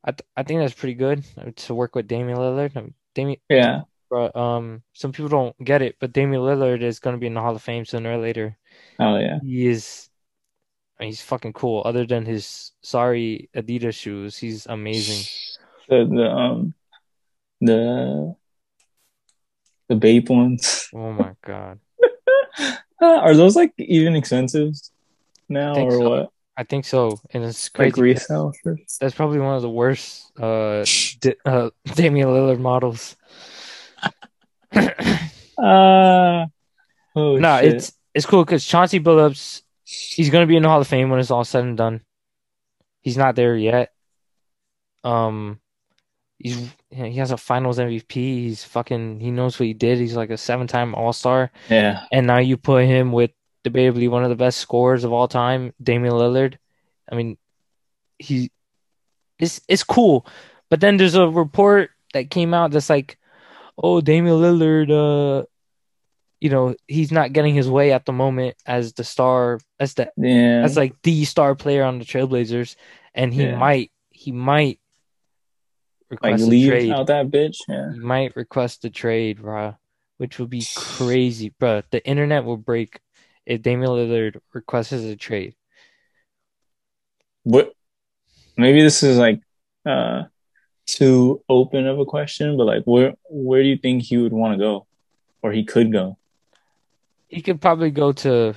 I 0.05 0.11
th- 0.13 0.27
I 0.37 0.43
think 0.43 0.61
that's 0.61 0.75
pretty 0.75 0.95
good 0.95 1.25
to 1.57 1.75
work 1.75 1.95
with 1.95 2.09
Damian 2.09 2.39
Lillard. 2.39 2.77
I 2.77 2.81
mean, 2.81 2.95
Damian, 3.15 3.41
yeah, 3.51 3.83
but 4.11 4.35
um, 4.35 4.83
some 4.95 5.13
people 5.13 5.29
don't 5.29 5.57
get 5.63 5.83
it, 5.83 5.97
but 6.01 6.13
Damian 6.13 6.43
Lillard 6.43 6.83
is 6.83 7.01
going 7.01 7.15
to 7.17 7.21
be 7.21 7.27
in 7.27 7.35
the 7.35 7.41
Hall 7.41 7.55
of 7.55 7.63
Fame 7.63 7.85
sooner 7.85 8.13
or 8.13 8.19
later. 8.19 8.57
oh 8.99 9.17
yeah, 9.19 9.39
He 9.43 9.67
is, 9.67 10.09
I 11.03 11.05
mean, 11.07 11.11
he's 11.11 11.21
fucking 11.23 11.55
cool. 11.55 11.83
Other 11.85 12.07
than 12.07 12.25
his 12.25 12.71
sorry 12.81 13.51
Adidas 13.57 13.95
shoes, 13.95 14.39
he's 14.39 14.67
amazing. 14.67 15.27
the 15.89 16.05
the 16.07 16.31
um 16.31 16.75
the 17.61 18.37
the 19.89 19.97
Bape 19.97 20.31
ones 20.31 20.89
Oh 20.95 21.11
my 21.13 21.35
god, 21.45 21.81
are 23.03 23.35
those 23.35 23.57
like 23.57 23.73
even 23.79 24.15
expensive 24.15 24.75
now 25.49 25.75
or 25.75 25.91
so. 25.91 26.09
what? 26.09 26.31
I 26.57 26.63
think 26.63 26.85
so, 26.85 27.19
and 27.35 27.43
it's 27.43 27.69
Like 27.77 27.95
crazy. 27.95 28.01
resale 28.01 28.53
That's 29.01 29.17
probably 29.17 29.41
one 29.41 29.57
of 29.57 29.63
the 29.63 29.71
worst 29.71 30.31
uh, 30.39 30.85
D- 31.19 31.35
uh 31.45 31.71
Damian 31.97 32.29
Lillard 32.29 32.61
models. 32.61 33.17
uh 34.77 36.47
oh 37.17 37.37
no, 37.39 37.59
shit. 37.61 37.75
it's 37.75 37.93
it's 38.15 38.27
cool 38.27 38.45
because 38.45 38.65
Chauncey 38.65 39.01
Billups, 39.01 39.63
he's 39.93 40.31
gonna 40.31 40.47
be 40.47 40.57
in 40.57 40.63
the 40.63 40.69
Hall 40.69 40.81
of 40.81 40.89
Fame 40.89 41.11
when 41.11 41.21
it's 41.21 41.31
all 41.31 41.45
said 41.45 41.65
and 41.65 41.77
done. 41.77 42.01
He's 43.01 43.17
not 43.17 43.37
there 43.37 43.57
yet. 43.57 43.93
Um, 45.05 45.61
he's 46.39 46.71
he 46.91 47.17
has 47.17 47.31
a 47.31 47.37
Finals 47.37 47.79
MVP. 47.79 48.15
He's 48.15 48.65
fucking 48.65 49.21
he 49.21 49.31
knows 49.31 49.59
what 49.59 49.67
he 49.67 49.75
did. 49.75 49.99
He's 49.99 50.17
like 50.17 50.31
a 50.31 50.37
seven-time 50.39 50.95
All 50.95 51.13
Star, 51.13 51.51
yeah 51.69 52.07
and 52.13 52.27
now 52.27 52.39
you 52.39 52.57
put 52.57 52.85
him 52.85 53.13
with 53.13 53.33
debatably 53.65 54.09
one 54.09 54.25
of 54.25 54.31
the 54.31 54.37
best 54.37 54.59
scorers 54.59 55.05
of 55.05 55.13
all 55.13 55.29
time, 55.29 55.73
Damian 55.83 56.15
Lillard. 56.15 56.57
I 57.11 57.15
mean, 57.15 57.37
he 58.19 58.51
it's 59.39 59.61
it's 59.69 59.85
cool. 59.85 60.27
But 60.71 60.81
then 60.81 60.97
there's 60.97 61.15
a 61.15 61.29
report 61.29 61.91
that 62.15 62.31
came 62.31 62.55
out 62.55 62.71
that's 62.71 62.89
like, 62.91 63.19
oh, 63.77 64.01
Damian 64.01 64.37
Lillard, 64.37 64.91
uh, 64.91 65.45
you 66.43 66.51
know, 66.51 66.75
he's 66.89 67.13
not 67.13 67.33
getting 67.33 67.55
his 67.55 67.71
way 67.71 67.93
at 67.93 68.05
the 68.05 68.13
moment 68.13 68.57
as 68.67 68.95
the 68.95 69.05
star, 69.05 69.61
as 69.79 69.95
the 69.95 70.11
yeah 70.17 70.65
as 70.65 70.77
like 70.77 70.93
the 71.05 71.25
star 71.25 71.55
player 71.55 71.85
on 71.85 72.01
the 72.01 72.05
Trailblazers, 72.05 72.75
and 73.15 73.33
he 73.33 73.47
Yeah. 73.47 73.57
might 73.57 73.93
he 74.11 74.33
might 74.33 74.81
like 76.11 76.21
request 76.23 76.43
a 76.43 76.47
leave 76.47 76.69
trade. 76.69 76.91
out 76.91 77.07
that 77.07 77.31
bitch. 77.31 77.59
Yeah, 77.69 77.93
He 77.93 78.01
might 78.01 78.35
request 78.35 78.85
a 78.85 78.91
trade, 78.91 79.39
bruh, 79.39 79.77
which 80.19 80.41
would 80.41 80.51
be 80.51 80.65
crazy, 80.99 81.55
bruh. 81.61 81.85
The 81.93 82.05
internet 82.05 82.45
will 82.45 82.57
break 82.57 82.99
if 83.47 83.63
Damian 83.63 83.91
Lillard 83.93 84.41
requests 84.53 84.91
a 84.93 85.15
trade. 85.15 85.55
what 87.45 87.73
maybe 88.57 88.83
this 88.83 89.05
is 89.05 89.17
like 89.17 89.41
uh 89.87 90.25
too 90.87 91.41
open 91.49 91.87
of 91.87 92.01
a 92.01 92.05
question, 92.05 92.57
but 92.57 92.67
like 92.67 92.83
where 92.83 93.15
where 93.31 93.63
do 93.63 93.69
you 93.69 93.79
think 93.79 94.03
he 94.03 94.17
would 94.17 94.33
want 94.33 94.55
to 94.55 94.59
go, 94.59 94.89
or 95.41 95.53
he 95.53 95.63
could 95.65 95.93
go? 95.93 96.19
He 97.33 97.41
could 97.41 97.63
probably 97.63 97.91
go 97.91 98.13
to 98.13 98.55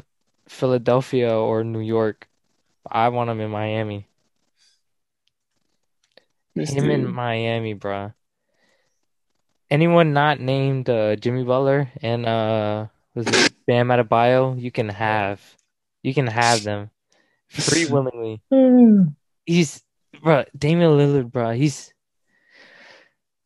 Philadelphia 0.49 1.31
or 1.31 1.63
New 1.63 1.79
York. 1.79 2.27
I 2.85 3.07
want 3.07 3.29
him 3.29 3.39
in 3.39 3.49
Miami. 3.49 4.05
This 6.53 6.71
Him 6.71 6.91
in. 6.91 7.07
Miami, 7.07 7.73
bruh. 7.73 8.13
Anyone 9.71 10.11
not 10.11 10.41
named 10.41 10.89
uh, 10.89 11.15
Jimmy 11.15 11.45
Butler 11.45 11.89
and 12.01 12.25
uh, 12.25 12.87
was 13.15 13.27
it 13.27 13.53
Bam 13.65 13.87
Adebayo? 13.87 14.59
You 14.59 14.71
can 14.71 14.89
have, 14.89 15.39
you 16.03 16.13
can 16.13 16.27
have 16.27 16.63
them 16.63 16.91
free 17.47 17.85
willingly. 17.87 18.41
He's, 19.45 19.83
bruh, 20.17 20.45
Damian 20.55 20.91
Lillard, 20.91 21.31
bruh. 21.31 21.55
He's 21.55 21.93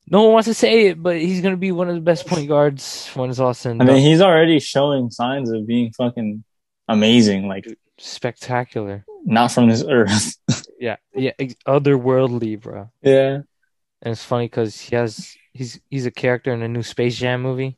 no 0.09 0.23
one 0.23 0.33
wants 0.33 0.47
to 0.47 0.53
say 0.53 0.87
it, 0.87 1.01
but 1.01 1.17
he's 1.17 1.41
gonna 1.41 1.57
be 1.57 1.71
one 1.71 1.89
of 1.89 1.95
the 1.95 2.01
best 2.01 2.25
point 2.27 2.47
guards 2.47 3.09
when 3.13 3.29
it's 3.29 3.39
all 3.39 3.53
said 3.53 3.73
and 3.73 3.81
I 3.81 3.85
done. 3.85 3.95
mean, 3.95 4.03
he's 4.03 4.21
already 4.21 4.59
showing 4.59 5.09
signs 5.11 5.49
of 5.51 5.65
being 5.67 5.91
fucking 5.93 6.43
amazing. 6.87 7.47
Like 7.47 7.65
Spectacular. 7.97 9.05
not 9.25 9.51
from 9.51 9.69
this 9.69 9.83
earth. 9.87 10.35
Yeah, 10.81 10.95
yeah, 11.13 11.33
otherworldly, 11.67 12.61
bro. 12.61 12.89
yeah, 13.01 13.41
And 14.01 14.11
it's 14.13 14.23
funny 14.23 14.45
because 14.45 14.79
he 14.79 14.95
has 14.95 15.35
he's 15.51 15.77
he's 15.89 16.05
a 16.05 16.11
character 16.11 16.53
in 16.53 16.61
a 16.61 16.69
new 16.69 16.83
Space 16.83 17.17
Jam 17.17 17.41
movie. 17.41 17.77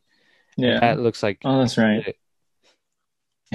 yeah. 0.56 0.78
That 0.78 1.00
looks 1.00 1.20
like 1.20 1.38
oh, 1.44 1.58
that's 1.58 1.76
right. 1.76 2.14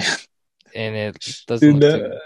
and 0.74 0.94
it 0.96 1.42
doesn't 1.46 1.66
Dude, 1.66 1.80
look 1.82 2.00
that, 2.02 2.20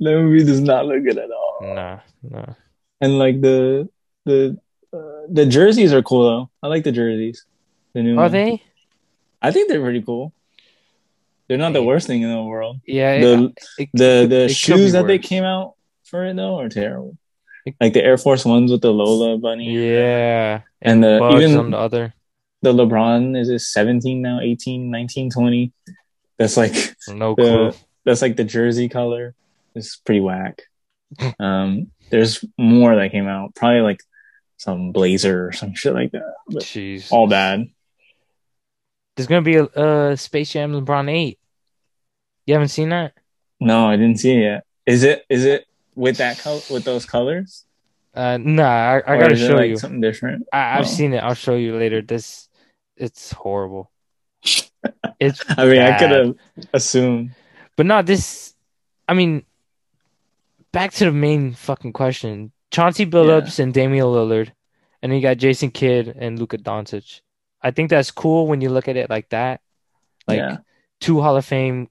that 0.00 0.10
movie 0.20 0.44
does 0.44 0.60
not 0.60 0.84
look 0.86 1.02
good 1.04 1.16
at 1.16 1.30
all. 1.30 1.58
Nah, 1.74 2.00
nah. 2.22 2.52
And 3.00 3.18
like 3.18 3.40
the 3.40 3.88
the 4.26 4.58
uh, 4.92 5.26
the 5.30 5.46
jerseys 5.46 5.92
are 5.92 6.02
cool 6.02 6.24
though. 6.24 6.50
I 6.62 6.68
like 6.68 6.84
the 6.84 6.92
jerseys. 6.92 7.44
The 7.94 8.02
new 8.02 8.14
Are 8.14 8.22
ones. 8.22 8.32
they? 8.32 8.62
I 9.42 9.50
think 9.52 9.68
they're 9.68 9.80
pretty 9.82 10.02
cool. 10.02 10.32
They're 11.48 11.58
not 11.58 11.72
the 11.72 11.82
worst 11.82 12.06
thing 12.06 12.22
in 12.22 12.30
the 12.30 12.42
world. 12.42 12.78
Yeah. 12.86 13.18
The 13.20 13.54
it- 13.78 13.88
the 13.94 14.04
it- 14.24 14.28
the 14.28 14.44
it 14.44 14.48
shoes 14.50 14.92
that 14.92 15.06
they 15.06 15.18
came 15.18 15.44
out 15.44 15.74
for 16.04 16.24
it 16.26 16.36
though 16.36 16.58
are 16.58 16.68
terrible. 16.68 17.16
Like 17.80 17.92
the 17.92 18.02
Air 18.02 18.16
Force 18.16 18.44
Ones 18.46 18.70
with 18.72 18.80
the 18.80 18.92
Lola 18.92 19.36
bunny. 19.38 19.70
Yeah. 19.70 20.62
And 20.80 21.02
the 21.04 21.16
even 21.36 21.56
on 21.58 21.70
the 21.70 21.76
other. 21.78 22.14
the 22.62 22.72
LeBron 22.72 23.38
is 23.38 23.48
it 23.50 23.58
17 23.60 24.22
now, 24.22 24.40
18, 24.40 24.90
19, 24.90 25.30
20. 25.30 25.72
That's 26.38 26.56
like 26.56 26.74
No 27.08 27.34
clue. 27.34 27.72
that's 28.04 28.22
like 28.22 28.36
the 28.36 28.44
jersey 28.44 28.88
color. 28.88 29.34
It's 29.74 29.96
pretty 29.96 30.20
whack. 30.20 30.62
Um 31.40 31.90
there's 32.10 32.42
more 32.56 32.96
that 32.96 33.12
came 33.12 33.28
out. 33.28 33.54
Probably 33.54 33.80
like 33.80 34.00
some 34.58 34.92
blazer 34.92 35.48
or 35.48 35.52
some 35.52 35.74
shit 35.74 35.94
like 35.94 36.12
that. 36.12 36.34
But 36.48 36.62
Jeez. 36.64 37.10
all 37.10 37.26
bad. 37.26 37.70
There's 39.16 39.26
gonna 39.26 39.42
be 39.42 39.56
a 39.56 39.64
uh, 39.64 40.16
Space 40.16 40.52
Jam 40.52 40.72
LeBron 40.72 41.10
Eight. 41.10 41.38
You 42.46 42.54
haven't 42.54 42.68
seen 42.68 42.90
that? 42.90 43.14
No, 43.60 43.86
I 43.88 43.96
didn't 43.96 44.20
see 44.20 44.32
it 44.32 44.42
yet. 44.42 44.64
Is 44.86 45.02
it 45.02 45.24
is 45.28 45.44
it 45.44 45.66
with 45.94 46.18
that 46.18 46.38
color 46.38 46.60
with 46.70 46.84
those 46.84 47.04
colors? 47.06 47.64
Uh, 48.14 48.36
nah. 48.40 48.64
I, 48.64 48.96
I 49.14 49.18
gotta 49.18 49.36
show 49.36 49.54
like 49.56 49.70
you. 49.70 49.76
something 49.76 50.00
different. 50.00 50.46
I, 50.52 50.78
I've 50.78 50.84
Oh. 50.84 50.88
seen 50.88 51.12
it. 51.14 51.18
I'll 51.18 51.34
show 51.34 51.56
you 51.56 51.76
later. 51.76 52.02
This, 52.02 52.48
it's 52.96 53.32
horrible. 53.32 53.90
It's 55.20 55.42
I 55.58 55.66
mean, 55.66 55.80
I 55.82 55.98
could 55.98 56.10
have 56.12 56.36
assumed. 56.72 57.34
But 57.74 57.86
not 57.86 58.06
this. 58.06 58.54
I 59.08 59.14
mean, 59.14 59.44
back 60.72 60.92
to 60.92 61.06
the 61.06 61.12
main 61.12 61.54
fucking 61.54 61.92
question: 61.92 62.52
Chauncey 62.78 63.06
Billups 63.06 63.58
and 63.58 63.74
Damian 63.74 64.06
Lillard, 64.06 64.52
and 65.02 65.10
then 65.10 65.16
you 65.16 65.22
got 65.22 65.38
Jason 65.38 65.72
Kidd 65.72 66.14
and 66.16 66.38
Luka 66.38 66.58
Doncic. 66.58 67.22
I 67.60 67.72
think 67.72 67.90
that's 67.90 68.12
cool 68.12 68.46
when 68.46 68.60
you 68.60 68.70
look 68.70 68.86
at 68.86 68.96
it 68.96 69.10
like 69.10 69.30
that, 69.30 69.60
like 70.28 70.38
yeah. 70.38 70.58
two 71.00 71.20
Hall 71.20 71.36
of 71.36 71.44
Fame 71.44 71.88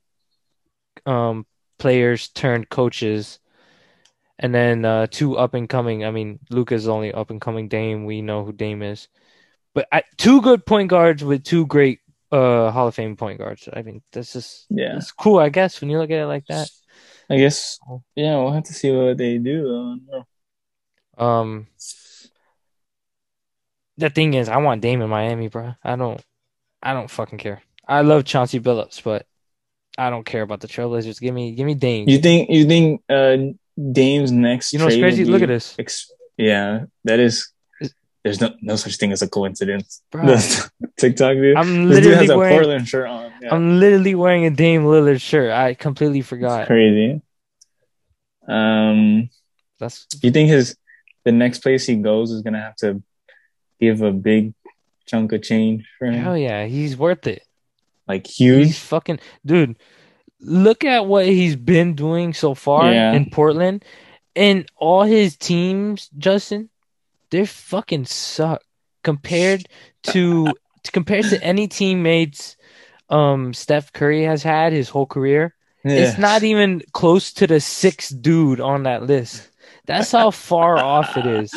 um 1.06 1.46
players 1.78 2.30
turned 2.30 2.70
coaches, 2.70 3.40
and 4.40 4.56
then 4.56 4.86
uh 4.86 5.08
two 5.12 5.38
up 5.38 5.56
and 5.56 5.68
coming. 5.68 6.06
I 6.06 6.12
mean, 6.12 6.40
Luka's 6.50 6.88
only 6.88 7.12
up 7.12 7.32
and 7.32 7.42
coming 7.42 7.68
Dame. 7.68 8.06
We 8.06 8.22
know 8.22 8.46
who 8.46 8.54
Dame 8.54 8.82
is, 8.82 9.10
but 9.74 9.90
I, 9.92 10.04
two 10.16 10.42
good 10.42 10.66
point 10.66 10.90
guards 10.90 11.22
with 11.22 11.44
two 11.44 11.66
great 11.66 12.00
uh 12.32 12.72
Hall 12.72 12.88
of 12.88 12.96
Fame 12.96 13.18
point 13.18 13.40
guards. 13.40 13.68
I 13.74 13.82
mean, 13.82 14.04
this 14.14 14.38
is 14.38 14.66
Yeah. 14.70 14.96
it's 14.96 15.12
cool, 15.12 15.40
I 15.40 15.50
guess, 15.50 15.82
when 15.82 15.90
you 15.90 15.98
look 15.98 16.12
at 16.12 16.20
it 16.20 16.28
like 16.28 16.46
that. 16.48 16.70
I 17.30 17.36
guess. 17.36 17.78
Yeah, 18.16 18.38
we'll 18.38 18.54
have 18.54 18.64
to 18.64 18.74
see 18.74 18.90
what 18.90 19.18
they 19.18 19.38
do. 19.38 19.64
Though. 19.64 19.68
I 19.68 19.90
don't 19.90 20.08
know. 20.08 20.28
Um, 21.18 21.68
the 23.98 24.10
thing 24.10 24.34
is, 24.34 24.50
I 24.50 24.58
want 24.58 24.82
Dame 24.82 25.02
in 25.02 25.10
Miami, 25.10 25.48
bro. 25.48 25.74
I 25.84 25.96
don't, 25.96 26.22
I 26.82 26.94
don't 26.94 27.10
fucking 27.10 27.40
care. 27.40 27.62
I 27.88 28.02
love 28.02 28.26
Chauncey 28.26 28.60
Billups, 28.60 29.02
but 29.04 29.26
I 29.98 30.10
don't 30.10 30.26
care 30.26 30.42
about 30.42 30.60
the 30.60 30.68
Trailblazers. 30.68 31.20
Give 31.20 31.34
me, 31.34 31.54
give 31.54 31.66
me 31.66 31.74
Dame. 31.74 32.08
You 32.08 32.20
think 32.20 32.50
you 32.50 32.66
think 32.66 33.02
uh 33.10 33.38
Dame's 33.92 34.32
next? 34.32 34.74
You 34.74 34.80
know 34.80 34.88
trade 34.88 35.02
crazy? 35.02 35.26
Look 35.26 35.42
at 35.42 35.48
this, 35.48 35.76
Ex- 35.80 36.12
yeah, 36.38 36.86
that 37.06 37.20
is. 37.20 37.50
There's 38.24 38.42
no 38.42 38.54
no 38.62 38.76
such 38.76 38.98
thing 38.98 39.14
as 39.14 39.22
a 39.22 39.30
coincidence. 39.30 40.02
bro. 40.12 40.38
TikTok 40.98 41.36
dude. 41.36 41.56
I'm 41.56 41.88
This 41.88 42.02
dude 42.02 42.14
has 42.14 42.28
literally 42.28 42.28
a 42.28 42.38
wearing, 42.38 42.58
Portland 42.58 42.88
shirt 42.88 43.08
on. 43.08 43.32
Yeah. 43.42 43.56
I'm 43.56 43.80
literally 43.80 44.16
wearing 44.16 44.46
a 44.46 44.50
Dame 44.50 44.84
Lillard 44.84 45.22
shirt. 45.22 45.52
I 45.52 45.76
completely 45.76 46.22
forgot. 46.22 46.62
It's 46.62 46.68
crazy. 46.68 47.22
Um, 48.48 49.30
That's 49.80 50.08
you 50.22 50.32
think 50.32 50.50
his 50.50 50.76
the 51.28 51.32
next 51.44 51.60
place 51.60 51.86
he 51.86 51.96
goes 52.10 52.32
is 52.32 52.42
gonna 52.42 52.62
have 52.62 52.76
to 52.78 53.04
give 53.84 54.02
a 54.02 54.12
big 54.12 54.54
chunk 55.06 55.34
of 55.34 55.42
change 55.44 55.84
for 56.00 56.06
him? 56.08 56.24
hell 56.24 56.38
yeah, 56.38 56.66
he's 56.66 56.96
worth 56.96 57.28
it. 57.28 57.44
Like 58.08 58.26
He's 58.28 58.38
huge? 58.38 58.80
fucking 58.80 59.20
dude. 59.46 59.76
Look 60.40 60.86
at 60.86 61.06
what 61.12 61.26
he's 61.26 61.56
been 61.58 61.96
doing 61.96 62.34
so 62.34 62.54
far 62.54 62.94
Yeah. 62.94 63.12
in 63.14 63.30
Portland, 63.30 63.84
and 64.36 64.66
all 64.78 65.04
his 65.04 65.36
teams, 65.36 66.10
Justin, 66.18 66.70
They're 67.30 67.46
fucking 67.46 68.06
suck 68.06 68.62
compared 69.04 69.68
to 70.14 70.54
compared 70.94 71.26
to 71.26 71.44
any 71.44 71.68
teammates. 71.68 72.56
Um, 73.10 73.54
Steph 73.54 73.92
Curry 73.92 74.24
has 74.24 74.44
had 74.44 74.72
his 74.72 74.88
whole 74.90 75.06
career. 75.08 75.54
It's 75.84 76.18
not 76.18 76.44
even 76.44 76.82
close 76.94 77.32
to 77.40 77.48
the 77.48 77.60
sixth 77.60 78.12
dude 78.22 78.60
on 78.62 78.84
that 78.84 79.04
list. 79.04 79.50
That's 79.88 80.12
how 80.12 80.32
far 80.32 80.78
off 80.78 81.18
it 81.18 81.26
is. 81.26 81.54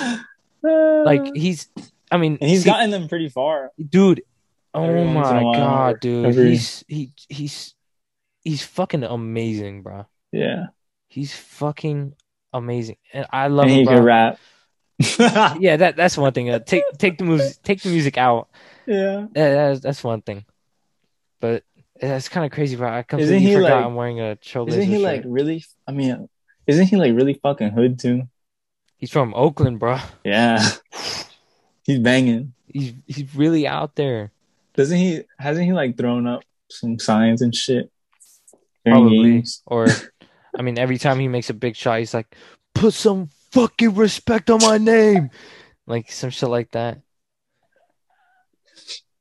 Like 0.62 1.34
he's, 1.34 1.68
I 2.10 2.16
mean, 2.16 2.38
and 2.40 2.48
he's 2.50 2.62
see- 2.62 2.70
gotten 2.70 2.90
them 2.90 3.08
pretty 3.08 3.28
far. 3.28 3.70
dude. 3.88 4.22
Oh 4.72 4.84
Every 4.84 5.04
once 5.04 5.28
in 5.28 5.36
a 5.36 5.40
my 5.40 5.56
god, 5.56 6.00
dude, 6.00 6.26
every- 6.26 6.50
he's 6.50 6.84
he 6.86 7.10
he's 7.28 7.74
he's 8.44 8.62
fucking 8.64 9.02
amazing, 9.02 9.82
bro. 9.82 10.06
Yeah, 10.30 10.66
He's 11.08 11.34
fucking 11.34 12.14
amazing, 12.52 12.96
and 13.12 13.26
I 13.32 13.48
love 13.48 13.64
and 13.66 13.72
him. 13.72 13.78
he 13.80 13.86
can 13.86 14.04
rap. 14.04 14.38
Yeah, 15.58 15.76
that 15.76 15.96
that's 15.96 16.16
one 16.16 16.32
thing. 16.32 16.50
Uh, 16.50 16.60
take 16.60 16.84
take 16.98 17.18
the 17.18 17.24
music 17.24 17.60
take 17.64 17.82
the 17.82 17.88
music 17.90 18.16
out. 18.16 18.48
yeah. 18.86 19.24
Uh, 19.24 19.28
that's, 19.34 19.80
that's 19.80 20.04
one 20.04 20.22
thing. 20.22 20.44
But 21.40 21.64
that's 22.00 22.28
kind 22.28 22.46
of 22.46 22.52
crazy, 22.52 22.76
bro. 22.76 22.88
I 22.92 23.02
completely 23.02 23.40
he, 23.40 23.54
forgot 23.54 23.70
like- 23.76 23.84
I'm 23.86 23.94
wearing 23.96 24.20
a 24.20 24.36
Trailblazer 24.36 24.68
Isn't 24.68 24.82
he 24.84 24.92
shirt. 24.96 25.02
like 25.02 25.22
really? 25.24 25.64
I 25.88 25.92
mean, 25.92 26.28
isn't 26.70 26.86
he 26.86 26.96
like 26.96 27.14
really 27.14 27.34
fucking 27.34 27.70
hood 27.70 27.98
too? 27.98 28.22
He's 28.96 29.10
from 29.10 29.34
Oakland, 29.34 29.80
bro. 29.80 29.98
Yeah, 30.24 30.62
he's 31.84 31.98
banging. 31.98 32.54
He's 32.68 32.94
he's 33.06 33.34
really 33.34 33.66
out 33.66 33.96
there. 33.96 34.30
Doesn't 34.74 34.96
he? 34.96 35.22
Hasn't 35.38 35.66
he 35.66 35.72
like 35.72 35.98
thrown 35.98 36.28
up 36.28 36.42
some 36.70 36.98
signs 37.00 37.42
and 37.42 37.54
shit? 37.54 37.90
Probably. 38.86 39.32
games? 39.32 39.62
Or, 39.66 39.88
I 40.56 40.62
mean, 40.62 40.78
every 40.78 40.96
time 40.96 41.18
he 41.18 41.26
makes 41.26 41.50
a 41.50 41.54
big 41.54 41.74
shot, 41.74 41.98
he's 41.98 42.14
like, 42.14 42.36
"Put 42.72 42.94
some 42.94 43.30
fucking 43.50 43.96
respect 43.96 44.48
on 44.48 44.62
my 44.62 44.78
name," 44.78 45.30
like 45.86 46.12
some 46.12 46.30
shit 46.30 46.48
like 46.48 46.70
that. 46.70 47.00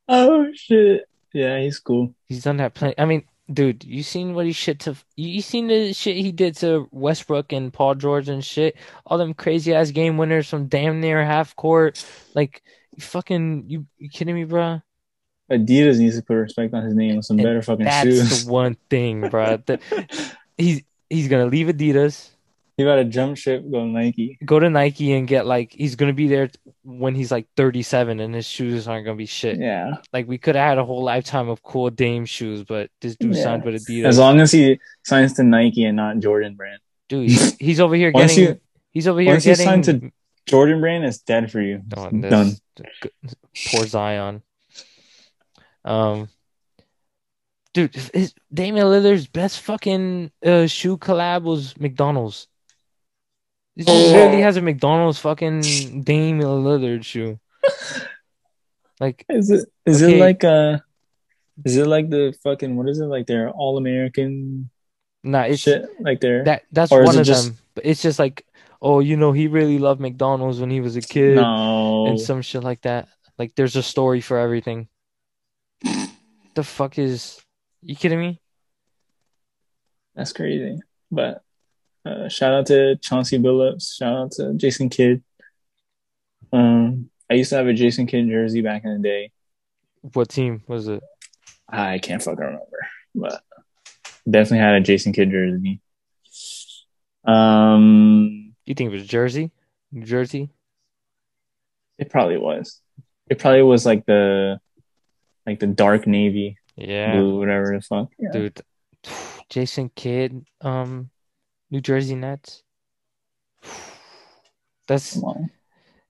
Oh 0.08 0.46
shit! 0.54 1.10
Yeah, 1.34 1.60
he's 1.60 1.80
cool. 1.80 2.14
He's 2.28 2.44
done 2.44 2.58
that 2.58 2.76
plenty. 2.76 2.94
I 3.00 3.06
mean, 3.06 3.24
dude, 3.52 3.84
you 3.84 4.04
seen 4.04 4.34
what 4.34 4.46
he 4.46 4.52
shit 4.52 4.80
to? 4.82 4.96
You 5.16 5.42
seen 5.42 5.68
the 5.68 5.94
shit 5.94 6.18
he 6.18 6.32
did 6.32 6.56
to 6.58 6.88
Westbrook 6.92 7.52
and 7.52 7.74
Paul 7.74 7.96
George 7.96 8.30
and 8.30 8.44
shit? 8.44 8.76
All 9.06 9.18
them 9.18 9.34
crazy 9.34 9.74
ass 9.74 9.92
game 9.92 10.18
winners 10.18 10.50
from 10.50 10.68
damn 10.68 11.00
near 11.02 11.24
half 11.24 11.56
court. 11.56 12.04
Like, 12.36 12.62
you 12.96 13.02
fucking, 13.02 13.66
you, 13.68 13.86
you 13.98 14.10
kidding 14.10 14.36
me, 14.36 14.44
bro? 14.44 14.82
Adidas 15.52 15.98
needs 15.98 16.16
to 16.16 16.22
put 16.22 16.36
respect 16.36 16.74
on 16.74 16.84
his 16.84 16.94
name 16.94 17.16
with 17.16 17.26
some 17.26 17.40
And 17.40 17.46
better 17.46 17.62
fucking 17.62 17.86
That's 17.86 18.04
shoes. 18.08 18.46
the 18.46 18.52
one 18.52 18.78
thing, 18.90 19.30
bro. 19.30 19.58
That 19.66 19.82
he's 20.58 20.84
he's 21.10 21.28
gonna 21.28 21.48
leave 21.48 21.68
Adidas, 21.68 22.30
he 22.80 22.86
got 22.86 22.98
a 22.98 23.04
jump 23.06 23.36
ship, 23.38 23.64
go 23.70 23.86
Nike. 23.86 24.38
go 24.46 24.58
to 24.58 24.70
Nike, 24.70 25.12
and 25.14 25.28
get 25.28 25.46
like 25.46 25.74
he's 25.74 25.96
gonna 25.96 26.14
be 26.14 26.28
there 26.30 26.50
when 26.84 27.14
he's 27.14 27.30
like 27.32 27.46
37, 27.58 28.20
and 28.22 28.34
his 28.34 28.46
shoes 28.48 28.88
aren't 28.88 29.06
gonna 29.06 29.18
be 29.18 29.26
shit. 29.26 29.60
Yeah, 29.60 29.96
Like 30.14 30.28
we 30.28 30.38
could 30.38 30.56
have 30.56 30.68
had 30.70 30.78
a 30.78 30.86
whole 30.86 31.04
lifetime 31.04 31.50
of 31.50 31.62
cool 31.62 31.90
Dame 31.90 32.26
shoes, 32.26 32.64
but 32.64 32.90
this 33.02 33.16
dude 33.18 33.36
Yeah. 33.36 33.44
signed 33.44 33.64
with 33.66 33.76
Adidas. 33.86 34.06
as 34.06 34.18
long 34.18 34.40
as 34.40 34.52
he 34.54 34.80
signs 35.04 35.34
to 35.34 35.44
Nike 35.44 35.84
and 35.84 35.98
not 35.98 36.20
Jordan 36.20 36.56
brand. 36.56 36.80
Dude, 37.10 37.30
he's, 37.30 37.58
he's 37.58 37.80
over 37.80 37.96
here 37.96 38.12
getting 38.12 38.38
you 38.38 38.60
He's 38.92 39.08
over 39.08 39.20
here 39.20 39.32
Once 39.34 39.44
he 39.44 39.52
getting 39.52 39.66
signed 39.66 39.84
to- 39.86 40.12
Jordan 40.48 40.80
Brand 40.82 41.06
is 41.06 41.20
dead 41.20 41.52
for 41.52 41.62
you. 41.62 41.84
Oh, 41.96 42.10
Done. 42.10 42.54
Poor 43.72 43.86
Zion. 43.86 44.42
Um, 45.86 46.28
dude, 47.74 47.94
his, 48.14 48.34
Damian 48.54 48.88
Lillard's 48.88 49.28
best 49.28 49.60
fucking 49.62 50.32
uh, 50.46 50.66
shoe 50.68 50.98
collab 50.98 51.44
was 51.44 51.80
McDonald's. 51.80 52.48
This 53.80 53.86
dude 53.86 54.12
literally 54.12 54.42
has 54.42 54.58
a 54.58 54.62
McDonald's 54.62 55.20
fucking 55.20 55.62
Damian 56.04 56.42
Lillard 56.42 57.06
shoe. 57.06 57.40
Like, 59.00 59.24
Is 59.30 59.50
it 59.50 59.70
is 59.86 60.04
Okay. 60.04 60.18
it 60.18 60.20
like 60.20 60.44
uh 60.44 60.80
is 61.64 61.78
it 61.78 61.88
like 61.88 62.10
the 62.10 62.36
fucking 62.44 62.76
what 62.76 62.90
is 62.90 63.00
it 63.00 63.06
like 63.06 63.28
their 63.28 63.50
all 63.50 63.78
American 63.78 64.70
nah, 65.24 65.44
it's 65.44 65.62
shit 65.62 65.86
like 66.02 66.20
their 66.20 66.44
that. 66.44 66.64
That's 66.74 66.92
one 66.92 67.18
of 67.18 67.26
just- 67.26 67.46
them. 67.48 67.58
But 67.76 67.86
it's 67.86 68.02
just 68.02 68.20
like, 68.20 68.46
oh, 68.82 69.00
you 69.00 69.16
know, 69.16 69.32
he 69.32 69.48
really 69.48 69.80
loved 69.80 70.02
McDonald's 70.02 70.60
when 70.60 70.70
he 70.70 70.82
was 70.82 70.98
a 70.98 71.02
kid, 71.02 71.38
no 71.38 72.08
and 72.08 72.20
some 72.20 72.42
shit 72.42 72.62
like 72.62 72.82
that. 72.82 73.08
Like, 73.38 73.56
there's 73.56 73.78
a 73.78 73.84
story 73.84 74.20
for 74.20 74.38
everything. 74.38 74.90
the 76.56 76.64
fuck 76.64 77.00
is? 77.00 77.40
You 77.82 77.96
kidding 77.96 78.20
me? 78.20 78.42
that's 80.14 80.34
crazy. 80.34 80.80
But 81.10 81.42
uh, 82.06 82.28
shout 82.30 82.54
out 82.54 82.66
to 82.68 82.96
Chauncey 82.98 83.38
Billups. 83.40 83.98
Shout 83.98 84.14
out 84.16 84.32
to 84.34 84.54
Jason 84.56 84.90
Kidd. 84.90 85.24
Um, 86.52 87.10
I 87.30 87.36
used 87.36 87.50
to 87.52 87.58
have 87.58 87.68
a 87.68 87.74
Jason 87.74 88.08
Kidd 88.08 88.28
jersey 88.28 88.62
back 88.62 88.84
in 88.86 88.94
the 89.02 89.08
day. 89.08 89.32
What 90.14 90.30
team 90.30 90.64
was 90.68 90.88
it? 90.88 91.04
I 91.68 92.00
can't 92.00 92.22
fucking 92.24 92.40
remember, 92.44 92.88
but 93.14 93.42
definitely 94.30 94.60
had 94.60 94.76
a 94.76 94.82
Jason 94.82 95.14
Kidd 95.14 95.30
jersey. 95.30 95.82
Um, 97.26 98.56
You 98.66 98.74
think 98.76 98.90
it 98.90 98.94
was 98.94 99.06
Jersey? 99.08 99.52
New 99.92 100.06
Jersey? 100.06 100.50
it 101.98 102.10
probably 102.10 102.38
was. 102.38 102.80
It 103.30 103.40
probably 103.40 103.62
was 103.62 103.86
like 103.86 104.06
the 104.06 104.60
like 105.46 105.60
the 105.60 105.68
dark 105.68 106.08
navy 106.08 106.58
Yeah, 106.78 107.12
blue, 107.14 107.38
whatever 107.38 107.76
the 107.76 107.82
fuck. 107.82 108.10
Yeah. 108.18 108.30
dude. 108.32 108.62
Jason 109.50 109.90
Kidd, 109.96 110.46
um, 110.62 111.10
New 111.72 111.82
Jersey 111.82 112.16
Nets. 112.16 112.64
That's 114.88 115.20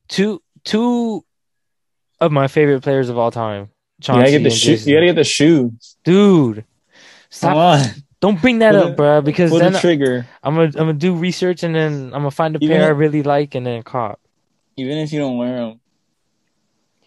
two 0.07 0.41
two 0.63 1.25
of 2.19 2.31
my 2.31 2.47
favorite 2.47 2.81
players 2.81 3.09
of 3.09 3.17
all 3.17 3.31
time. 3.31 3.69
You 4.01 4.07
gotta 4.07 4.31
get 4.31 4.39
the 4.39 4.45
and 4.45 4.53
shoe. 4.53 4.71
You 4.75 4.95
gotta 4.95 5.05
get 5.07 5.15
the 5.15 5.23
shoes. 5.25 5.97
Dude, 6.05 6.55
Come 6.57 6.63
stop! 7.29 7.55
on, 7.57 7.85
Don't 8.21 8.41
bring 8.41 8.59
that 8.59 8.71
Pull 8.73 8.81
up, 8.83 8.89
the- 8.91 8.95
bro. 8.95 9.21
Because 9.21 9.51
then 9.57 9.73
the 9.73 9.79
trigger. 9.79 10.25
I'm 10.41 10.55
gonna 10.55 10.67
I'm 10.67 10.71
gonna 10.73 10.93
do 10.93 11.13
research 11.15 11.63
and 11.63 11.75
then 11.75 12.05
I'm 12.05 12.21
gonna 12.21 12.31
find 12.31 12.55
a 12.55 12.59
Even 12.63 12.77
pair 12.77 12.85
I 12.87 12.89
really 12.91 13.23
like 13.23 13.55
and 13.55 13.65
then 13.65 13.83
cop. 13.83 14.19
Even 14.77 14.97
if 14.99 15.11
you 15.11 15.19
don't 15.19 15.37
wear 15.37 15.57
them, 15.57 15.79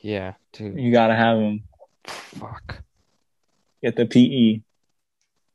Yeah, 0.02 0.34
dude. 0.52 0.78
you 0.78 0.92
gotta 0.92 1.14
have 1.14 1.38
them. 1.38 1.62
Fuck. 2.04 2.82
Get 3.82 3.96
the 3.96 4.04
PE. 4.04 4.60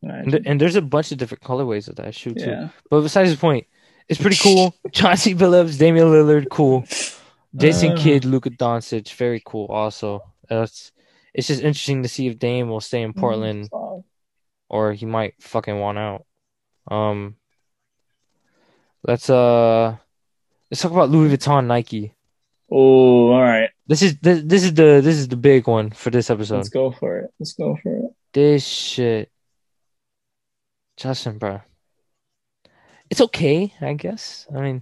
And, 0.01 0.41
and 0.45 0.62
there's 0.62 0.75
a 0.75 0.81
bunch 0.81 1.12
of 1.12 1.17
different 1.17 1.43
colorways 1.43 1.88
of 1.88 1.95
that 1.95 2.13
shoe 2.15 2.33
too. 2.33 2.49
Yeah. 2.49 2.69
But 2.89 3.01
besides 3.01 3.31
the 3.31 3.38
point, 3.38 3.67
it's 4.07 4.21
pretty 4.21 4.38
cool. 4.38 4.75
Chauncey 4.91 5.33
Billups, 5.36 5.77
Damian 5.77 6.07
Lillard, 6.07 6.49
cool. 6.49 6.86
Jason 7.55 7.93
Uh. 7.93 7.97
Kidd, 7.97 8.25
Luka 8.25 8.49
Doncic, 8.51 9.13
very 9.13 9.41
cool. 9.45 9.67
Also, 9.67 10.21
it's 10.49 10.91
it's 11.33 11.47
just 11.47 11.62
interesting 11.62 12.03
to 12.03 12.10
see 12.10 12.27
if 12.27 12.39
Dame 12.39 12.69
will 12.69 12.81
stay 12.81 13.01
in 13.01 13.13
Portland 13.13 13.69
or 14.69 14.93
he 14.93 15.05
might 15.05 15.33
fucking 15.41 15.79
want 15.79 15.97
out. 15.97 16.25
Um, 16.89 17.36
let's 19.03 19.29
uh, 19.29 19.97
let's 20.71 20.81
talk 20.81 20.91
about 20.91 21.10
Louis 21.10 21.36
Vuitton, 21.36 21.65
Nike. 21.67 22.13
Oh, 22.71 23.31
all 23.31 23.41
right. 23.41 23.69
This 23.88 24.01
is 24.01 24.17
this, 24.19 24.41
this 24.45 24.63
is 24.63 24.73
the 24.73 25.01
this 25.03 25.15
is 25.17 25.27
the 25.27 25.38
big 25.38 25.67
one 25.67 25.91
for 25.91 26.10
this 26.10 26.29
episode. 26.29 26.57
Let's 26.57 26.69
go 26.69 26.91
for 26.91 27.19
it. 27.19 27.31
Let's 27.39 27.53
go 27.53 27.77
for 27.81 27.97
it. 27.97 28.12
This 28.33 28.65
shit, 28.67 29.31
Justin, 30.97 31.38
bro. 31.38 31.62
It's 33.10 33.21
okay, 33.21 33.73
I 33.79 33.93
guess. 33.93 34.47
I 34.53 34.60
mean, 34.60 34.81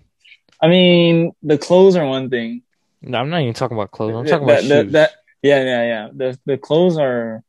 I 0.61 0.67
mean, 0.67 1.33
the 1.43 1.57
clothes 1.57 1.95
are 1.95 2.05
one 2.07 2.29
thing. 2.29 2.63
no, 3.01 3.19
I'm 3.19 3.29
not 3.29 3.41
even 3.41 3.53
talking 3.53 3.77
about 3.77 3.91
clothes. 3.91 4.15
I'm 4.15 4.23
That- 4.25 4.31
talking 4.31 4.43
about 4.45 4.61
that, 4.63 4.67
that, 4.69 4.83
shoes. 4.85 4.91
that- 4.93 5.11
yeah, 5.43 5.63
yeah, 5.63 5.83
yeah. 5.83 6.09
The 6.11 6.39
the 6.45 6.57
clothes 6.57 6.97
are 6.97 7.43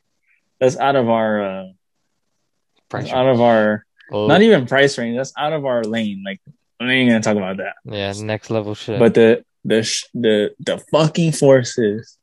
that's 0.60 0.76
out 0.76 0.96
of 0.96 1.08
our 1.08 1.42
uh, 1.42 1.64
Price 2.90 3.10
out 3.10 3.26
of 3.26 3.40
our 3.40 3.86
Oh, 4.12 4.26
not 4.28 4.42
even 4.42 4.66
price 4.66 4.98
range. 4.98 5.16
That's 5.16 5.32
out 5.36 5.52
of 5.54 5.64
our 5.64 5.82
lane. 5.82 6.22
Like 6.24 6.40
I'm 6.78 6.86
not 6.88 6.92
even 6.92 7.08
gonna 7.08 7.22
talk 7.22 7.36
about 7.38 7.56
that. 7.56 7.74
yeah, 7.84 8.12
next 8.20 8.50
level 8.50 8.74
shit. 8.74 8.98
But 8.98 9.14
the 9.14 9.44
the 9.64 9.82
sh- 9.82 10.04
the 10.12 10.54
the 10.60 10.78
fucking 10.92 11.32
forces. 11.32 12.18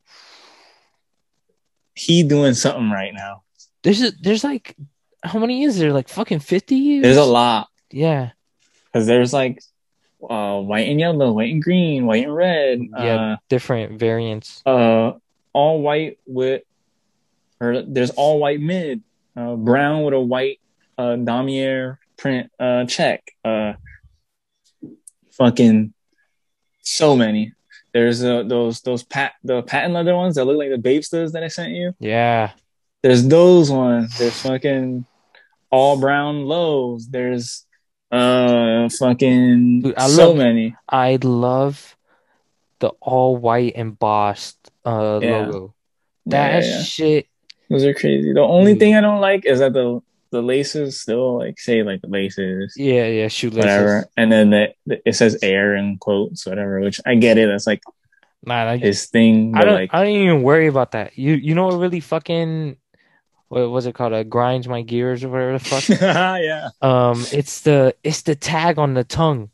He 1.95 2.23
doing 2.23 2.53
something 2.53 2.89
right 2.91 3.13
now. 3.13 3.43
there's 3.83 4.01
a, 4.01 4.11
there's 4.21 4.43
like 4.43 4.75
how 5.23 5.39
many 5.39 5.63
is 5.63 5.77
there? 5.79 5.93
Like 5.93 6.09
fucking 6.09 6.39
fifty 6.39 6.75
years. 6.75 7.03
There's 7.03 7.17
a 7.17 7.23
lot 7.23 7.67
Yeah, 7.91 8.31
because 8.85 9.07
there's 9.07 9.33
like 9.33 9.61
uh, 10.29 10.59
white 10.59 10.87
and 10.87 10.99
yellow, 10.99 11.31
white 11.33 11.51
and 11.51 11.61
green, 11.63 12.05
white 12.05 12.23
and 12.23 12.35
red. 12.35 12.79
yeah, 12.97 13.35
different 13.49 13.99
variants. 13.99 14.61
Uh, 14.65 14.69
uh, 14.69 15.17
all 15.53 15.81
white 15.81 16.17
with, 16.25 16.63
or 17.59 17.81
there's 17.81 18.09
all 18.11 18.39
white 18.39 18.59
mid, 18.59 19.01
uh, 19.35 19.55
brown 19.55 20.03
with 20.03 20.13
a 20.13 20.19
white 20.19 20.59
uh 20.97 21.15
damier 21.17 21.97
print 22.17 22.51
uh 22.59 22.85
check. 22.85 23.23
Uh, 23.43 23.73
fucking 25.31 25.93
so 26.81 27.15
many. 27.15 27.53
There's 27.93 28.23
uh, 28.23 28.43
those 28.43 28.81
those 28.81 29.03
pat 29.03 29.33
the 29.43 29.61
patent 29.61 29.93
leather 29.93 30.15
ones 30.15 30.35
that 30.35 30.45
look 30.45 30.57
like 30.57 30.69
the 30.69 30.77
Bapestas 30.77 31.31
that 31.33 31.43
I 31.43 31.47
sent 31.47 31.73
you. 31.73 31.93
Yeah, 31.99 32.51
There's 33.03 33.27
those 33.27 33.69
ones. 33.69 34.17
There's 34.17 34.39
fucking 34.41 35.05
all 35.73 35.97
brown 35.99 36.45
lows. 36.45 37.07
There's 37.09 37.65
uh 38.11 38.89
fucking 38.89 39.81
Dude, 39.81 39.95
I 39.97 40.07
so 40.07 40.27
love- 40.29 40.37
many. 40.37 40.75
I 40.87 41.17
love 41.23 41.97
the 42.79 42.89
all 43.01 43.37
white 43.37 43.73
embossed 43.75 44.59
uh 44.85 45.19
Yeah. 45.21 45.45
logo. 45.47 45.73
That 46.27 46.63
Yeah, 46.63 46.69
yeah. 46.69 46.81
shit. 46.83 47.27
Those 47.69 47.85
are 47.85 47.93
crazy. 47.93 48.33
The 48.33 48.41
only 48.41 48.73
Dude. 48.73 48.79
thing 48.81 48.95
I 48.95 49.01
don't 49.01 49.21
like 49.21 49.45
is 49.45 49.59
that 49.59 49.73
the 49.73 49.99
the 50.31 50.41
laces 50.41 50.99
still 51.01 51.37
like 51.39 51.59
say 51.59 51.83
like 51.83 52.01
the 52.01 52.07
laces, 52.09 52.73
Yeah, 52.77 53.05
yeah, 53.07 53.27
shoelaces. 53.29 53.57
whatever, 53.65 54.05
and 54.17 54.31
then 54.31 54.49
the, 54.49 54.73
the- 54.87 55.01
it 55.09 55.13
says 55.13 55.37
air 55.43 55.75
in 55.75 55.97
quotes, 55.97 56.45
whatever. 56.45 56.79
Which 56.81 56.99
I 57.05 57.15
get 57.15 57.37
it. 57.37 57.47
That's 57.47 57.67
like 57.67 57.81
Nah, 58.45 58.65
like, 58.65 58.81
his 58.81 59.05
thing. 59.07 59.53
I 59.55 59.63
don't. 59.63 59.73
like, 59.75 59.93
I 59.93 60.03
don't 60.03 60.11
even 60.11 60.41
worry 60.43 60.67
about 60.67 60.91
that. 60.93 61.17
You 61.17 61.33
you 61.33 61.55
know 61.55 61.67
what 61.67 61.77
really 61.79 62.01
fucking 62.01 62.75
what 63.53 63.69
was 63.71 63.85
it 63.85 63.93
called? 63.95 64.13
A 64.13 64.23
grinds 64.23 64.67
my 64.67 64.81
gears 64.81 65.23
or 65.23 65.29
whatever 65.29 65.53
the 65.53 65.59
fuck. 65.59 65.89
yeah, 66.01 66.69
um, 66.81 67.23
it's 67.31 67.61
the 67.61 67.95
it's 68.03 68.23
the 68.23 68.35
tag 68.35 68.79
on 68.79 68.93
the 68.93 69.03
tongue 69.03 69.49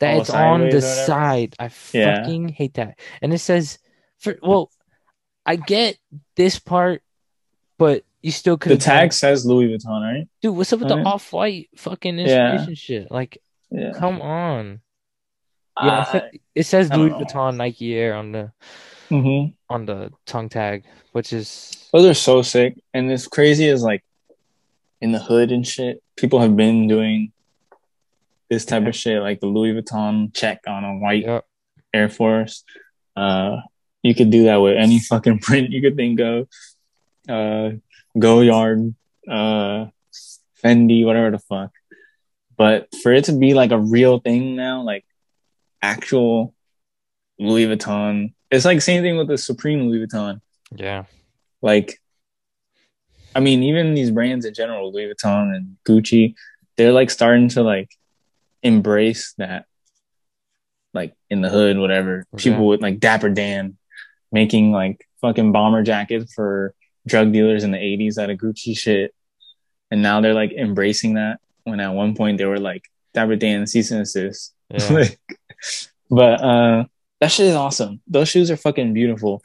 that 0.00 0.14
Oh, 0.16 0.20
it's 0.20 0.30
on 0.30 0.60
the 0.70 0.80
sideways 0.80 0.84
or 0.84 0.88
whatever? 0.88 1.06
side. 1.06 1.56
I 1.58 1.70
Yeah. 1.92 2.14
fucking 2.16 2.48
hate 2.48 2.74
that. 2.74 2.98
And 3.22 3.32
it 3.32 3.38
says 3.38 3.78
for 4.18 4.36
well, 4.42 4.70
I 5.46 5.56
get 5.56 5.98
this 6.36 6.58
part, 6.58 7.02
but 7.78 8.04
you 8.22 8.32
still 8.32 8.56
could 8.56 8.72
the 8.72 8.76
tag 8.76 9.12
says 9.12 9.44
Louis 9.46 9.68
Vuitton, 9.68 10.00
right? 10.02 10.28
dude. 10.42 10.56
What's 10.56 10.72
up 10.72 10.80
with 10.80 10.88
the 10.88 10.96
Right. 10.96 11.06
off 11.06 11.32
white 11.32 11.68
fucking 11.76 12.18
Yeah. 12.18 12.24
inspiration 12.24 12.74
shit? 12.74 13.10
Like, 13.10 13.38
Yeah. 13.70 13.92
come 13.92 14.20
on. 14.20 14.80
Yeah, 15.82 16.00
it, 16.16 16.22
Uh, 16.22 16.28
it 16.54 16.62
says 16.64 16.90
Louis. 16.90 17.10
Vuitton 17.10 17.56
Nike 17.56 17.94
Air 17.94 18.14
on 18.14 18.32
the 18.32 18.52
mhm. 19.10 19.54
on 19.68 19.86
the 19.86 20.10
tongue 20.24 20.48
tag, 20.48 20.84
which 21.12 21.32
is 21.32 21.83
Those 21.94 22.06
are 22.06 22.14
so 22.14 22.42
sick. 22.42 22.76
And 22.92 23.10
it's 23.10 23.28
crazy 23.28 23.68
is 23.68 23.84
like 23.84 24.02
in 25.00 25.12
the 25.12 25.20
hood 25.20 25.52
and 25.52 25.64
shit, 25.64 26.02
people 26.16 26.40
have 26.40 26.56
been 26.56 26.88
doing 26.88 27.30
this 28.50 28.64
type 28.64 28.84
of 28.86 28.96
shit, 28.96 29.22
like 29.22 29.38
the 29.38 29.46
Louis 29.46 29.80
Vuitton 29.80 30.34
check 30.34 30.62
on 30.66 30.82
a 30.82 30.98
white 30.98 31.22
yep. 31.22 31.44
Air 31.94 32.08
Force. 32.08 32.64
Uh, 33.14 33.58
you 34.02 34.12
could 34.12 34.30
do 34.30 34.44
that 34.44 34.56
with 34.56 34.76
any 34.76 34.98
fucking 34.98 35.38
print 35.42 35.70
you 35.70 35.80
could 35.80 35.94
think 35.94 36.18
of. 36.18 36.48
Uh, 37.28 37.76
Goyard, 38.18 38.92
uh, 39.30 39.86
Fendi, 40.64 41.04
whatever 41.04 41.30
the 41.30 41.38
fuck. 41.38 41.70
But 42.56 42.88
for 43.04 43.12
it 43.12 43.26
to 43.26 43.32
be 43.38 43.54
like 43.54 43.70
a 43.70 43.78
real 43.78 44.18
thing 44.18 44.56
now, 44.56 44.82
like 44.82 45.04
actual 45.80 46.54
Louis 47.38 47.66
Vuitton, 47.66 48.34
it's 48.50 48.64
like 48.64 48.82
same 48.82 49.04
thing 49.04 49.16
with 49.16 49.28
the 49.28 49.38
Supreme 49.38 49.88
Louis 49.88 50.04
Vuitton. 50.04 50.40
Yeah. 50.74 51.04
Like, 51.64 51.98
I 53.34 53.40
mean, 53.40 53.62
even 53.62 53.94
these 53.94 54.10
brands 54.10 54.44
in 54.44 54.52
general, 54.52 54.92
Louis 54.92 55.14
Vuitton 55.14 55.56
and 55.56 55.76
Gucci, 55.88 56.34
they're 56.76 56.92
like 56.92 57.08
starting 57.08 57.48
to 57.48 57.62
like 57.62 57.90
embrace 58.62 59.32
that, 59.38 59.64
like 60.92 61.14
in 61.30 61.40
the 61.40 61.48
hood, 61.48 61.78
whatever. 61.78 62.26
Okay. 62.34 62.50
People 62.50 62.66
with 62.66 62.82
like 62.82 63.00
Dapper 63.00 63.30
Dan 63.30 63.78
making 64.30 64.72
like 64.72 65.08
fucking 65.22 65.52
bomber 65.52 65.82
jackets 65.82 66.34
for 66.34 66.74
drug 67.06 67.32
dealers 67.32 67.64
in 67.64 67.70
the 67.70 67.78
80s 67.78 68.18
out 68.18 68.28
of 68.28 68.36
Gucci 68.36 68.76
shit. 68.76 69.14
And 69.90 70.02
now 70.02 70.20
they're 70.20 70.34
like 70.34 70.52
embracing 70.52 71.14
that 71.14 71.40
when 71.62 71.80
at 71.80 71.94
one 71.94 72.14
point 72.14 72.36
they 72.36 72.44
were 72.44 72.60
like 72.60 72.84
Dapper 73.14 73.36
Dan 73.36 73.66
cease 73.66 73.90
and 73.90 74.04
desist. 74.04 74.52
Yeah. 74.68 74.86
like, 74.90 75.18
but 76.10 76.42
uh, 76.42 76.84
that 77.22 77.32
shit 77.32 77.46
is 77.46 77.54
awesome. 77.54 78.02
Those 78.06 78.28
shoes 78.28 78.50
are 78.50 78.58
fucking 78.58 78.92
beautiful. 78.92 79.42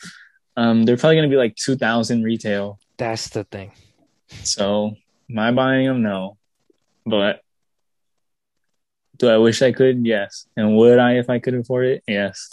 Um, 0.59 0.83
they're 0.83 0.97
probably 0.97 1.15
gonna 1.15 1.29
be 1.29 1.37
like 1.37 1.55
two 1.55 1.77
thousand 1.77 2.23
retail. 2.23 2.79
That's 2.97 3.29
the 3.29 3.45
thing. 3.45 3.71
So, 4.43 4.91
am 5.29 5.39
I 5.39 5.51
buying 5.51 5.87
them? 5.87 6.01
No, 6.01 6.35
but 7.05 7.39
do 9.15 9.29
I 9.29 9.37
wish 9.37 9.61
I 9.61 9.71
could? 9.71 10.05
Yes. 10.05 10.47
And 10.57 10.75
would 10.75 10.99
I 10.99 11.13
if 11.13 11.29
I 11.29 11.39
could 11.39 11.53
afford 11.53 11.85
it? 11.85 12.03
Yes. 12.05 12.49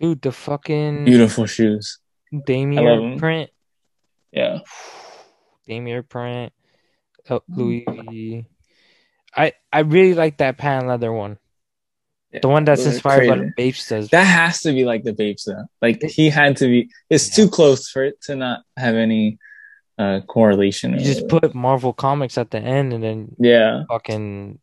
Dude, 0.00 0.22
the 0.22 0.32
fucking 0.32 1.04
Beautiful 1.04 1.44
shoes. 1.44 1.98
Damier 2.32 3.18
print. 3.18 3.50
Yeah. 4.32 4.60
Damier 5.68 6.08
print. 6.08 6.54
Oh, 7.28 7.42
Louis 7.50 7.84
V. 7.86 8.46
I 9.36 9.52
I 9.70 9.80
really 9.80 10.14
like 10.14 10.38
that 10.38 10.56
patent 10.56 10.88
leather 10.88 11.12
one. 11.12 11.36
The 12.30 12.48
one 12.48 12.64
that's 12.64 12.84
those 12.84 12.94
inspired 12.94 13.26
by 13.28 13.36
the 13.38 13.52
Bapestas. 13.56 14.10
That 14.10 14.24
has 14.24 14.60
to 14.62 14.72
be 14.72 14.84
like 14.84 15.02
the 15.02 15.14
Bapes 15.14 15.44
though. 15.44 15.64
Like 15.80 16.02
he 16.02 16.28
had 16.28 16.56
to 16.58 16.66
be. 16.66 16.90
It's 17.08 17.28
Yeah. 17.30 17.44
too 17.44 17.50
close 17.50 17.88
for 17.88 18.04
it 18.04 18.20
to 18.22 18.36
not 18.36 18.62
have 18.76 18.96
any 18.96 19.38
uh 19.98 20.20
correlation. 20.26 20.92
You 20.92 21.00
just 21.00 21.22
whatever. 21.22 21.48
put 21.48 21.54
Marvel 21.54 21.92
Comics 21.92 22.36
at 22.38 22.50
the 22.50 22.58
end 22.58 22.92
and 22.92 23.02
then 23.02 23.34
yeah. 23.38 23.84
fucking 23.88 24.58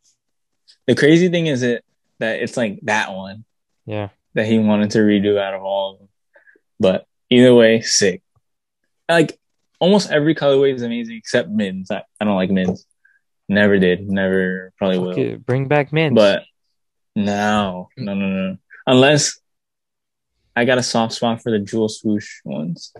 The 0.87 0.95
crazy 0.95 1.29
thing 1.29 1.47
is 1.47 1.63
it 1.63 1.83
that 2.19 2.39
it's 2.41 2.55
like 2.55 2.79
that 2.83 3.13
one 3.13 3.43
yeah. 3.85 4.09
that 4.35 4.45
he 4.45 4.59
wanted 4.59 4.91
to 4.91 4.99
redo 4.99 5.39
out 5.39 5.53
of 5.53 5.63
all 5.63 5.93
of 5.93 5.99
them. 5.99 6.07
But 6.79 7.05
either 7.29 7.53
way, 7.55 7.81
sick. 7.81 8.21
Like 9.09 9.37
almost 9.79 10.11
every 10.11 10.35
colorway 10.35 10.73
is 10.73 10.83
amazing 10.83 11.17
except 11.17 11.49
mids. 11.49 11.89
I, 11.91 12.03
I 12.21 12.25
don't 12.25 12.35
like 12.35 12.51
mids. 12.51 12.85
Never 13.49 13.77
did. 13.79 14.07
Never 14.09 14.71
probably 14.77 14.99
will. 14.99 15.37
Bring 15.37 15.67
back 15.67 15.91
mints. 15.91 16.15
But 16.15 16.43
no, 17.15 17.89
no, 17.97 18.13
no, 18.13 18.27
no. 18.27 18.57
Unless 18.87 19.39
I 20.55 20.65
got 20.65 20.77
a 20.77 20.83
soft 20.83 21.13
spot 21.13 21.41
for 21.41 21.51
the 21.51 21.59
jewel 21.59 21.89
swoosh 21.89 22.41
ones. 22.43 22.93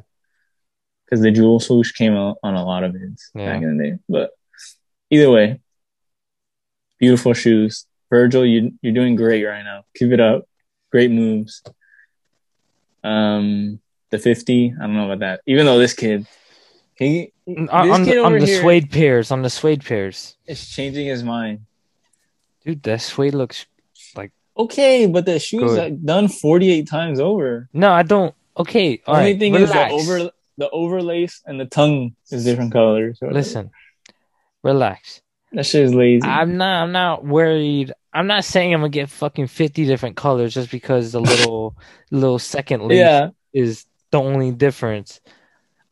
Because 1.06 1.22
the 1.22 1.32
jewel 1.32 1.60
swoosh 1.60 1.92
came 1.92 2.16
out 2.16 2.38
on 2.42 2.56
a 2.56 2.66
lot 2.66 2.84
of 2.84 2.94
mids 2.94 3.30
Yeah. 3.36 3.46
back 3.46 3.62
in 3.62 3.78
the 3.78 3.84
day. 3.84 3.98
But 4.10 4.32
either 5.10 5.30
way, 5.30 5.62
beautiful 7.00 7.34
shoes. 7.34 7.86
Virgil, 8.10 8.46
you 8.46 8.74
you're 8.82 8.94
doing 8.94 9.16
great 9.16 9.44
right 9.44 9.64
now. 9.64 9.86
Keep 9.96 10.12
it 10.14 10.20
up. 10.20 10.48
Great 10.92 11.12
moves. 11.12 11.62
Um, 13.04 13.80
the 14.10 14.18
fifty. 14.18 14.74
I 14.78 14.82
don't 14.82 14.96
know 14.96 15.06
about 15.06 15.20
that. 15.20 15.42
Even 15.46 15.66
though 15.66 15.78
this 15.78 15.94
kid, 15.94 16.26
he 16.96 17.32
on, 17.48 17.66
this 17.66 17.72
on 17.72 18.06
kid 18.06 18.18
the, 18.18 18.24
on 18.24 18.40
the 18.40 18.48
suede 18.48 18.90
pairs, 18.92 19.32
on 19.32 19.42
the 19.42 19.50
suede 19.50 19.84
pairs. 19.86 20.38
is 20.48 20.68
changing 20.68 21.08
his 21.08 21.24
mind. 21.24 21.66
Dude, 22.64 22.82
that 22.84 23.02
suede 23.02 23.36
looks 23.36 23.66
Okay, 24.58 25.06
but 25.06 25.26
the 25.26 25.40
shoes 25.40 25.72
Good. 25.72 25.80
are 25.80 25.96
done 25.96 26.28
forty 26.28 26.72
eight 26.72 26.88
times 26.88 27.20
over. 27.20 27.70
No, 27.74 27.92
I 27.92 28.04
don't 28.04 28.34
okay. 28.58 29.02
All 29.06 29.16
Only 29.16 29.32
right, 29.32 29.40
thing 29.40 29.54
relax. 29.54 29.94
is 29.94 30.08
the 30.08 30.14
over 30.14 30.32
the 30.58 30.70
overlace 30.74 31.42
and 31.46 31.60
the 31.60 31.66
tongue 31.66 32.16
is 32.32 32.46
different 32.46 32.72
colors. 32.72 33.18
Listen. 33.22 33.72
Relax. 34.64 35.22
that 35.52 35.66
shit 35.66 35.84
is 35.84 35.94
lazy. 35.94 36.26
I'm 36.28 36.58
not 36.58 36.84
I'm 36.84 36.92
not 36.92 37.26
worried. 37.26 37.94
I'm 38.14 38.28
not 38.28 38.46
saying 38.46 38.74
I'm 38.74 38.80
gonna 38.80 38.90
get 38.90 39.10
fucking 39.10 39.48
fifty 39.48 39.86
different 39.86 40.16
colors 40.16 40.54
just 40.54 40.72
because 40.72 41.12
the 41.12 41.22
little 41.22 41.76
little 42.12 42.40
second 42.40 42.88
lace 42.88 42.98
yeah, 42.98 43.30
is 43.54 43.86
the 44.12 44.20
only 44.20 44.52
difference. 44.52 45.20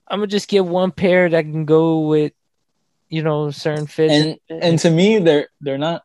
I'm 0.08 0.20
gonna 0.20 0.28
just 0.28 0.48
get 0.48 0.66
one 0.66 0.92
pair 0.92 1.30
that 1.30 1.44
can 1.44 1.66
go 1.66 2.08
with, 2.08 2.34
you 3.10 3.24
know, 3.24 3.52
certain 3.52 3.88
fits. 3.88 4.14
and 4.50 4.62
and 4.64 4.80
to 4.80 4.90
me, 4.90 5.20
they're 5.20 5.50
they're 5.60 5.78
not 5.78 6.04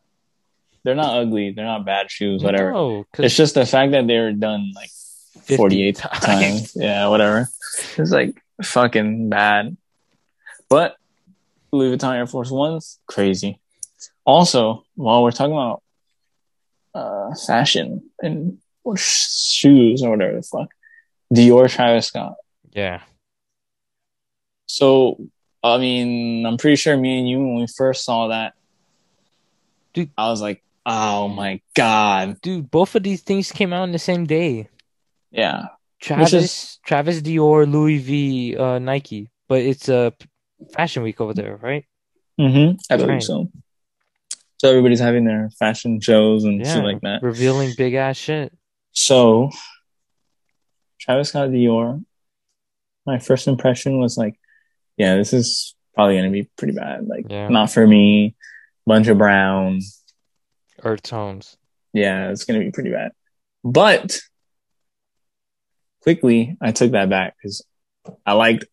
they're 0.89 0.95
not 0.97 1.18
ugly. 1.18 1.51
They're 1.53 1.66
not 1.66 1.84
bad 1.84 2.11
shoes. 2.11 2.43
Whatever. 2.43 2.72
No, 2.72 3.05
It's 3.18 3.36
just 3.36 3.55
the 3.55 3.66
fact 3.66 3.93
that 3.93 4.07
they're 4.07 4.32
done 4.32 4.72
like 4.74 4.89
50 5.34 5.57
forty 5.59 5.82
eight 5.86 5.97
times. 5.97 6.72
Yeah, 6.74 7.09
whatever. 7.09 7.47
It's 7.99 8.11
like 8.11 8.43
fucking 8.64 9.28
bad. 9.28 9.76
But 10.70 10.97
Louis 11.72 11.95
Vuitton 11.95 12.14
Air 12.16 12.26
Force 12.26 12.51
Ones, 12.51 12.99
crazy. 13.07 13.61
Also, 14.24 14.84
while 14.95 15.22
we're 15.22 15.30
talking 15.30 15.53
about 15.53 15.82
uh, 16.95 17.34
fashion 17.47 18.09
and 18.22 18.57
or 18.82 18.97
sh- 18.97 19.28
shoes 19.53 20.03
or 20.03 20.11
whatever 20.12 20.36
the 20.36 20.43
fuck, 20.43 20.70
Dior 21.34 21.68
Travis 21.70 22.07
Scott. 22.07 22.36
Yeah. 22.72 23.03
So, 24.66 25.18
I 25.62 25.76
mean, 25.76 26.47
I'm 26.47 26.57
pretty 26.57 26.76
sure 26.76 26.97
me 26.97 27.18
and 27.18 27.28
you, 27.28 27.39
when 27.39 27.57
we 27.57 27.66
first 27.66 28.05
saw 28.05 28.28
that, 28.28 28.55
Dude. 29.95 30.11
I 30.18 30.28
was 30.28 30.41
like, 30.43 30.62
oh 30.89 31.28
my 31.28 31.61
God. 31.76 32.41
Dude, 32.41 32.70
both 32.70 32.95
of 32.97 33.03
these 33.03 33.20
things 33.22 33.53
came 33.53 33.72
out 33.72 33.82
on 33.82 33.93
the 33.93 33.99
same 33.99 34.24
day. 34.26 34.68
Yeah. 35.30 35.66
Travis 36.01 36.32
is- 36.32 36.78
Travis 36.86 37.20
Dior, 37.20 37.70
Louis 37.70 37.99
V, 37.99 38.57
uh, 38.57 38.78
Nike. 38.78 39.28
But 39.49 39.61
it's 39.62 39.89
a 39.89 39.97
uh, 39.99 40.11
fashion 40.72 41.03
week 41.03 41.20
over 41.20 41.34
there, 41.34 41.57
right? 41.57 41.84
Mm-hmm. 42.41 42.76
I 42.91 42.97
believe 42.97 43.09
Right. 43.11 43.22
so. 43.22 43.51
So, 44.59 44.68
everybody's 44.70 44.99
having 45.01 45.24
their 45.24 45.51
fashion 45.59 46.01
shows 46.01 46.45
and 46.45 46.61
Yeah. 46.64 46.74
shit 46.74 46.84
like 46.84 47.01
that. 47.03 47.22
Revealing 47.22 47.74
big 47.76 47.95
ass 47.95 48.16
shit. 48.16 48.53
So, 48.93 49.51
Travis 51.01 51.28
Scott 51.30 51.51
Dior, 51.51 52.05
my 53.07 53.18
first 53.18 53.47
impression 53.49 53.99
was 54.01 54.16
like, 54.18 54.39
yeah, 54.97 55.16
this 55.16 55.32
is 55.32 55.74
probably 55.95 56.14
going 56.16 56.24
to 56.26 56.30
be 56.32 56.51
pretty 56.57 56.74
bad. 56.74 57.07
Like, 57.07 57.26
Yeah. 57.28 57.49
not 57.49 57.70
for 57.70 57.86
me. 57.86 58.34
Bunch 58.86 59.07
of 59.09 59.18
brown. 59.18 59.80
Earth 60.83 61.03
tones. 61.03 61.57
yeah, 61.93 62.31
it's 62.31 62.45
gonna 62.45 62.61
be 62.61 62.70
pretty 62.70 62.91
bad. 62.91 63.12
But 63.64 64.20
quickly, 66.03 66.57
I 66.61 66.72
took 66.72 66.93
that 66.93 67.11
back 67.11 67.37
because 67.37 67.64
I 68.24 68.33
liked 68.33 68.64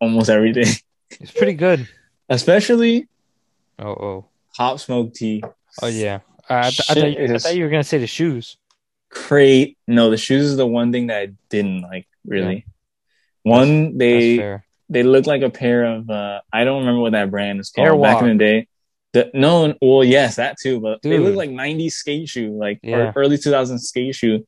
almost 0.00 0.30
everything, 0.30 0.72
It's 1.20 1.32
pretty 1.32 1.54
good. 1.54 1.88
especially 2.28 3.08
Oh 3.78 3.88
oh. 3.88 4.24
Pop 4.56 4.78
Smoke 4.80 5.14
tee. 5.14 5.42
Oh 5.82 5.86
yeah. 5.86 6.20
I, 6.48 6.58
I, 6.58 6.70
th- 6.70 6.80
I, 6.90 6.94
thought 6.94 7.12
you, 7.18 7.34
I 7.34 7.38
thought 7.38 7.54
you 7.56 7.64
were 7.64 7.70
gonna 7.70 7.84
say 7.84 7.98
the 7.98 8.06
shoes. 8.06 8.56
Crate. 9.10 9.78
No, 9.86 10.10
the 10.10 10.16
shoes 10.16 10.44
is 10.46 10.56
the 10.56 10.66
one 10.66 10.92
thing 10.92 11.06
that 11.08 11.18
I 11.18 11.32
didn't 11.48 11.82
like 11.82 12.06
really. 12.26 12.66
One, 13.42 13.84
That's 13.84 13.98
they 13.98 14.36
fair. 14.36 14.66
they 14.88 15.02
look 15.02 15.26
like 15.26 15.42
a 15.42 15.50
pair 15.50 15.84
of 15.84 16.10
uh 16.10 16.40
I 16.52 16.64
don't 16.64 16.80
remember 16.80 17.00
what 17.00 17.12
that 17.12 17.30
brand 17.30 17.60
is 17.60 17.70
called 17.70 18.02
back 18.02 18.22
in 18.22 18.28
the 18.28 18.34
day. 18.34 18.68
The, 19.12 19.30
no, 19.34 19.74
well, 19.82 20.04
yes, 20.04 20.36
that 20.36 20.56
too, 20.62 20.80
but 20.80 21.02
they 21.02 21.10
Dude. 21.10 21.22
look 21.22 21.34
like 21.36 21.50
90s 21.50 21.92
skate 21.94 22.28
shoe, 22.28 22.56
like 22.56 22.78
Yeah. 22.82 22.96
or 23.08 23.12
early 23.16 23.36
2000s 23.38 23.80
skate 23.88 24.14
shoe. 24.14 24.46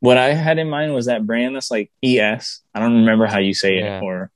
What 0.00 0.18
I 0.18 0.34
had 0.34 0.58
in 0.58 0.68
mind 0.70 0.94
was 0.94 1.06
that 1.06 1.26
brand 1.26 1.56
that's 1.56 1.70
like 1.70 1.90
ES. 2.02 2.60
I 2.74 2.80
don't 2.80 2.94
remember 2.94 3.26
how 3.26 3.38
you 3.38 3.54
say 3.54 3.78
it 3.78 3.84
Yeah. 3.84 4.00
or 4.02 4.30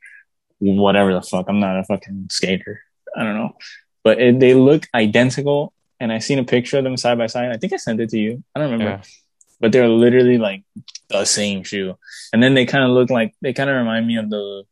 whatever 0.59 1.13
the 1.15 1.23
fuck. 1.23 1.47
I'm 1.49 1.61
not 1.61 1.79
a 1.79 1.85
fucking 1.85 2.29
skater. 2.31 2.81
I 3.17 3.23
don't 3.23 3.37
know, 3.37 3.57
but 4.03 4.21
it, 4.21 4.41
they 4.41 4.55
look 4.55 4.87
identical. 4.95 5.73
And 6.01 6.13
I 6.13 6.19
seen 6.21 6.39
a 6.39 6.45
picture 6.45 6.79
of 6.79 6.85
them 6.85 6.97
side 6.97 7.19
by 7.19 7.27
side. 7.27 7.51
I 7.51 7.57
think 7.57 7.73
I 7.73 7.77
sent 7.77 8.01
it 8.01 8.11
to 8.11 8.19
you. 8.19 8.43
I 8.55 8.61
don't 8.61 8.71
remember, 8.71 8.99
Yeah. 8.99 9.03
but 9.61 9.73
they're 9.73 9.89
literally 9.89 10.39
like 10.39 10.63
the 11.09 11.25
same 11.25 11.63
shoe. 11.65 11.97
And 12.33 12.41
then 12.43 12.55
they 12.55 12.67
kind 12.67 12.85
of 12.85 12.91
look 12.91 13.11
like 13.11 13.35
they 13.43 13.53
kind 13.53 13.69
of 13.71 13.77
remind 13.77 14.07
me 14.07 14.17
of 14.17 14.31
the 14.31 14.63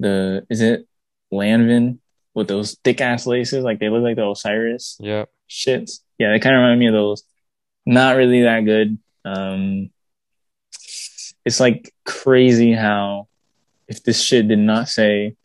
the 0.00 0.46
is 0.50 0.60
it 0.62 0.86
Lanvin 1.32 1.98
with 2.34 2.48
those 2.48 2.76
thick 2.84 3.00
ass 3.00 3.26
laces? 3.26 3.64
Like 3.64 3.78
they 3.78 3.88
look 3.88 4.02
like 4.02 4.16
the 4.16 4.28
Osiris 4.28 4.96
Yep. 5.00 5.28
shits. 5.48 6.00
Yeah, 6.18 6.30
they 6.32 6.38
kind 6.40 6.54
of 6.56 6.60
remind 6.62 6.80
me 6.80 6.86
of 6.88 6.94
those. 6.94 7.24
Not 7.86 8.16
really 8.16 8.42
that 8.42 8.60
good. 8.64 8.98
Um, 9.24 9.90
it's 11.44 11.60
like 11.60 11.92
crazy 12.04 12.72
how 12.72 13.28
if 13.86 14.02
this 14.02 14.20
shit 14.22 14.48
did 14.48 14.58
not 14.58 14.88
say 14.88 15.36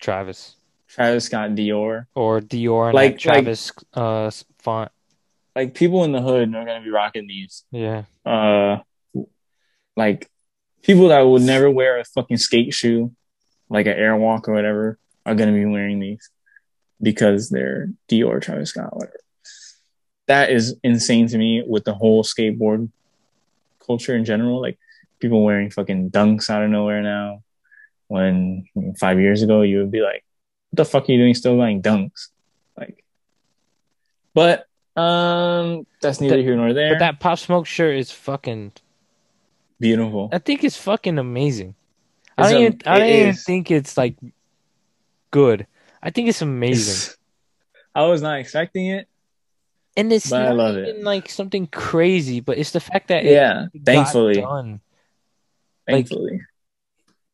Travis. 0.00 0.56
Travis 0.88 1.26
Scott 1.26 1.50
Dior, 1.50 2.06
Or 2.14 2.40
Dior 2.40 2.86
and 2.86 2.94
Like- 2.94 3.12
like, 3.12 3.18
Travis 3.18 3.72
uh 3.92 4.30
font. 4.58 4.90
like 5.54 5.74
people 5.74 6.04
in 6.04 6.12
the 6.12 6.22
hood 6.22 6.54
are 6.54 6.64
gonna 6.64 6.82
be 6.82 6.90
rocking 6.90 7.26
these. 7.26 7.64
Yeah. 7.70 8.04
Uh, 8.24 8.78
like 9.96 10.30
people 10.82 11.08
that 11.08 11.20
would 11.20 11.42
never 11.42 11.70
wear 11.70 11.98
a 11.98 12.04
fucking 12.04 12.36
skate 12.38 12.72
shoe, 12.72 13.12
like 13.68 13.86
an 13.86 13.96
Airwalk 13.96 14.48
or 14.48 14.54
whatever, 14.54 14.98
are 15.26 15.34
gonna 15.34 15.52
be 15.52 15.66
wearing 15.66 15.98
these 16.00 16.30
because 17.02 17.50
they're 17.50 17.90
Dior, 18.08 18.40
Travis 18.40 18.70
Scott, 18.70 18.96
whatever. 18.96 19.20
That 20.28 20.50
is 20.50 20.74
insane 20.82 21.28
to 21.28 21.36
me 21.38 21.62
with 21.66 21.84
the 21.84 21.92
whole 21.94 22.24
skateboard 22.24 22.88
culture 23.84 24.16
in 24.16 24.24
general. 24.24 24.60
Like 24.62 24.78
people 25.20 25.44
wearing 25.44 25.70
fucking 25.70 26.10
dunks 26.10 26.48
out 26.48 26.62
of 26.64 26.70
nowhere 26.70 27.02
now. 27.02 27.42
When 28.08 28.64
I 28.76 28.80
mean, 28.80 28.94
five 28.94 29.20
years 29.20 29.42
ago 29.42 29.62
you 29.62 29.78
would 29.78 29.90
be 29.90 30.00
like, 30.00 30.24
"What 30.70 30.76
the 30.78 30.84
fuck 30.84 31.08
are 31.08 31.12
you 31.12 31.18
doing 31.18 31.34
still 31.34 31.56
wearing 31.56 31.82
dunks?" 31.82 32.28
Like, 32.78 33.04
but 34.34 34.66
um, 34.96 35.86
that's 36.00 36.20
neither 36.20 36.36
That- 36.36 36.42
here 36.42 36.56
nor 36.56 36.72
there. 36.72 36.94
But 36.94 37.00
that 37.00 37.20
Pop 37.20 37.38
Smoke 37.38 37.66
shirt 37.66 37.96
is 37.96 38.10
fucking 38.10 38.72
Beautiful. 39.78 40.30
I 40.32 40.38
think 40.38 40.64
it's 40.64 40.76
fucking 40.78 41.18
amazing. 41.18 41.74
It's 42.38 42.48
I 42.48 42.52
don't 42.52 42.62
a- 42.62 42.64
even 42.66 42.80
I 42.86 42.98
don't 42.98 43.08
even 43.08 43.34
think 43.34 43.70
it's 43.70 43.96
like 43.98 44.16
good. 45.36 45.66
I 46.02 46.08
think 46.10 46.28
it's 46.28 46.40
amazing. 46.42 46.92
It's- 46.94 47.16
I 47.94 48.06
was 48.06 48.20
not 48.22 48.38
expecting 48.40 48.86
it, 48.88 49.08
and 49.96 50.12
it's 50.12 50.30
not 50.30 50.54
love 50.56 50.76
it. 50.76 51.02
like 51.02 51.28
something 51.28 51.66
crazy, 51.66 52.40
but 52.40 52.56
it's 52.58 52.72
the 52.72 52.80
fact 52.80 53.08
that 53.08 53.24
it 53.24 53.32
Yeah, 53.32 53.66
thankfully, 53.84 54.40
done. 54.40 54.80
Like- 55.88 56.08
thankfully. 56.08 56.40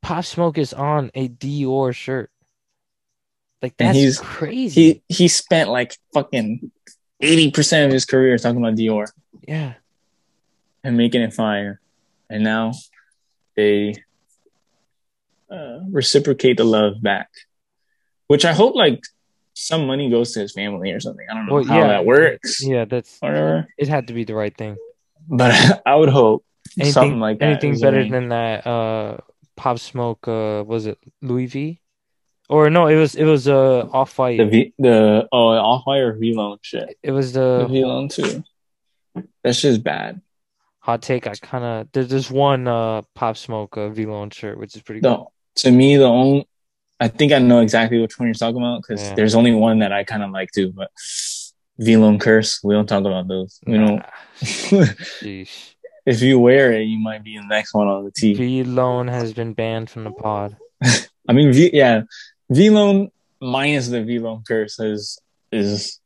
Pop 0.03 0.25
Smoke 0.25 0.59
is 0.59 0.73
on 0.75 1.11
a 1.15 1.29
Dior 1.29 1.95
shirt. 1.95 2.31
Like 3.63 3.75
And 3.79 3.89
that's 3.91 3.99
he's- 3.99 4.19
crazy. 4.21 5.03
He 5.09 5.15
he 5.23 5.29
spent 5.29 5.71
like 5.71 5.95
fucking 6.15 6.71
eighty 7.21 7.51
percent 7.51 7.87
of 7.87 7.93
his 7.93 8.05
career 8.05 8.37
talking 8.39 8.59
about 8.59 8.75
Dior 8.75 9.07
yeah, 9.47 9.75
and 10.83 10.97
making 10.97 11.23
it 11.23 11.33
fire, 11.35 11.81
and 12.31 12.43
now 12.43 12.73
they 13.55 13.95
uh, 15.51 15.81
reciprocate 15.91 16.57
the 16.57 16.65
love 16.65 17.03
back, 17.03 17.29
which 18.33 18.45
I 18.45 18.53
hope 18.61 18.75
like 18.75 19.01
some 19.55 19.87
money 19.87 20.09
goes 20.09 20.33
to 20.33 20.41
his 20.41 20.53
family 20.53 20.91
or 20.97 21.01
something. 21.01 21.27
I 21.31 21.35
don't 21.35 21.47
know 21.47 21.55
Well, 21.57 21.65
how 21.65 21.79
yeah. 21.81 21.89
that 21.89 22.05
works, 22.07 22.65
yeah. 22.65 22.85
That's 22.87 23.13
whatever. 23.21 23.69
it. 23.77 23.89
Had 23.89 24.07
to 24.09 24.15
be 24.15 24.25
the 24.25 24.35
right 24.35 24.57
thing. 24.57 24.77
But 25.29 25.53
I 25.87 25.95
would 25.95 26.09
hope 26.09 26.45
Anything, 26.79 26.93
something 26.93 27.21
like 27.21 27.39
that. 27.41 27.45
anything 27.51 27.79
better 27.79 28.03
than 28.09 28.31
that? 28.31 28.67
Uh, 28.67 29.19
Pop 29.57 29.79
Smoke. 29.79 30.27
Uh, 30.27 30.65
was 30.67 30.87
it 30.87 30.97
Louis 31.21 31.47
V? 31.47 31.79
Or 32.49 32.71
no, 32.71 32.87
it 32.89 32.97
was 32.97 33.15
it 33.15 33.25
was 33.25 33.47
uh 33.49 33.87
off 33.93 34.19
white. 34.19 34.39
the 34.39 34.47
v, 34.47 34.75
the 34.79 35.29
oh 35.33 35.49
off 35.71 35.83
white 35.87 36.01
or 36.01 36.15
Vlone 36.17 36.59
shit. 36.63 36.97
It 37.03 37.13
was 37.13 37.33
The 37.33 37.67
the 37.69 37.75
Vlone 37.75 38.09
too. 38.11 38.43
That's 39.45 39.61
just 39.61 39.83
bad. 39.85 40.21
hot 40.81 41.01
take. 41.03 41.27
I 41.27 41.35
kind 41.35 41.65
of 41.65 41.89
there's 41.93 42.09
this 42.09 42.31
one 42.31 42.67
uh 42.69 43.03
Pop 43.15 43.37
Smoke 43.37 43.77
uh, 43.77 43.89
Vlone 43.97 44.33
shirt, 44.33 44.59
which 44.59 44.75
is 44.77 44.83
pretty 44.83 45.01
cool. 45.01 45.11
No, 45.11 45.33
to 45.63 45.71
me 45.71 45.97
the 45.97 46.05
only 46.21 46.47
I 47.03 47.09
think 47.09 47.33
I 47.33 47.39
know 47.41 47.61
exactly 47.61 47.99
which 48.01 48.19
one 48.19 48.29
you're 48.29 48.35
talking 48.35 48.59
about 48.63 48.83
because 48.83 49.03
Yeah. 49.03 49.15
there's 49.17 49.35
only 49.35 49.53
one 49.53 49.81
that 49.81 49.93
I 49.93 50.05
kind 50.05 50.23
of 50.23 50.31
like 50.31 50.51
too, 50.53 50.73
but 50.73 50.91
Vlone 51.81 52.21
curse. 52.21 52.61
We 52.63 52.75
don't 52.75 52.87
talk 52.89 53.05
about 53.05 53.27
those. 53.29 53.59
We 53.67 53.77
don't. 53.79 54.03
If 56.05 56.21
you 56.21 56.39
wear 56.41 56.73
it, 56.73 56.83
you 56.85 56.99
might 56.99 57.23
be 57.23 57.37
the 57.39 57.45
next 57.47 57.75
one 57.75 57.87
on 57.87 58.05
the 58.05 58.11
team. 58.11 58.37
Vlone 58.37 59.09
has 59.09 59.33
been 59.33 59.53
banned 59.55 59.89
from 59.89 60.03
the 60.05 60.11
pod. 60.11 60.57
I 61.29 61.33
mean, 61.33 61.53
V 61.53 61.71
yeah, 61.73 62.03
Vlone 62.51 63.11
minus 63.41 63.89
the 63.89 63.99
Vlone 63.99 64.45
curse 64.47 64.81
is 64.81 65.19
is 65.53 66.01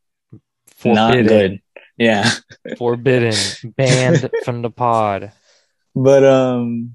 not 0.84 1.14
Forbidden. 1.14 1.26
good. 1.26 1.60
Yeah, 1.96 2.30
Forbidden. 2.78 3.34
Banned 3.76 4.30
from 4.44 4.60
the 4.60 4.70
pod. 4.70 5.32
but 5.94 6.22
um, 6.24 6.94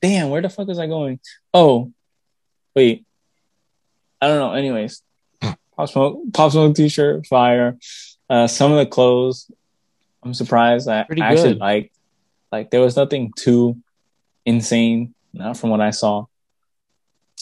damn, 0.00 0.30
where 0.30 0.40
the 0.40 0.48
fuck 0.48 0.68
was 0.68 0.78
I 0.78 0.86
going? 0.86 1.20
Oh, 1.52 1.92
wait, 2.74 3.04
I 4.20 4.28
don't 4.28 4.38
know. 4.38 4.52
Anyways, 4.52 5.02
pop 5.76 5.88
smoke, 5.88 6.20
pop 6.32 6.52
smoke 6.52 6.74
t-shirt, 6.74 7.26
fire. 7.26 7.78
Uh, 8.28 8.46
some 8.46 8.72
of 8.72 8.78
the 8.78 8.86
clothes, 8.86 9.50
I'm 10.22 10.34
surprised. 10.34 10.88
I 10.88 11.04
Pretty 11.04 11.22
actually 11.22 11.52
good. 11.54 11.58
like. 11.58 11.92
Like 12.50 12.70
there 12.70 12.80
was 12.80 12.96
nothing 12.96 13.32
too 13.36 13.76
insane, 14.46 15.14
not 15.34 15.58
from 15.58 15.68
what 15.70 15.82
I 15.82 15.90
saw. 15.90 16.24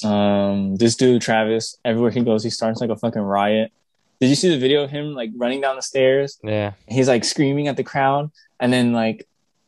Um, 0.04 0.76
this 0.76 0.96
dude 0.96 1.22
Travis, 1.22 1.78
everywhere 1.84 2.10
he 2.10 2.20
goes, 2.22 2.44
he 2.44 2.50
starts 2.50 2.80
like 2.80 2.90
a 2.90 2.96
fucking 2.96 3.22
riot. 3.22 3.72
Did 4.20 4.28
you 4.30 4.34
see 4.34 4.48
the 4.50 4.58
video 4.58 4.82
of 4.82 4.90
him 4.90 5.14
like 5.14 5.30
running 5.36 5.60
down 5.60 5.76
the 5.76 5.82
stairs? 5.82 6.38
Yeah. 6.42 6.72
He's 6.88 7.08
like 7.08 7.24
screaming 7.24 7.68
at 7.68 7.76
the 7.76 7.84
crowd, 7.84 8.30
and 8.60 8.72
then 8.72 8.92
like 8.92 9.26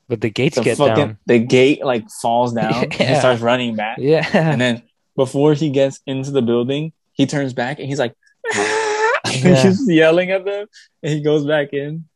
But 0.09 0.20
the 0.20 0.30
gates 0.30 0.56
the 0.56 0.62
get 0.62 0.76
fucking 0.76 0.94
down. 0.96 1.18
the 1.26 1.38
gate 1.38 1.84
like 1.84 2.11
falls 2.11 2.52
down. 2.52 2.74
and 2.74 2.92
he 2.92 3.14
starts 3.18 3.40
running 3.40 3.76
back, 3.76 3.98
Yeah. 4.00 4.28
and 4.34 4.61
then 4.61 4.82
before 5.16 5.54
he 5.54 5.70
gets 5.70 6.00
into 6.06 6.30
the 6.30 6.42
building, 6.42 6.92
he 7.18 7.26
turns 7.26 7.52
back 7.52 7.78
and 7.78 7.86
he's 7.88 7.98
like, 7.98 8.14
Yeah. 8.54 9.62
he's 9.62 9.86
yelling 9.90 10.30
at 10.30 10.44
them, 10.46 10.66
and 11.02 11.12
he 11.12 11.20
goes 11.22 11.44
back 11.46 11.72
in. 11.74 12.06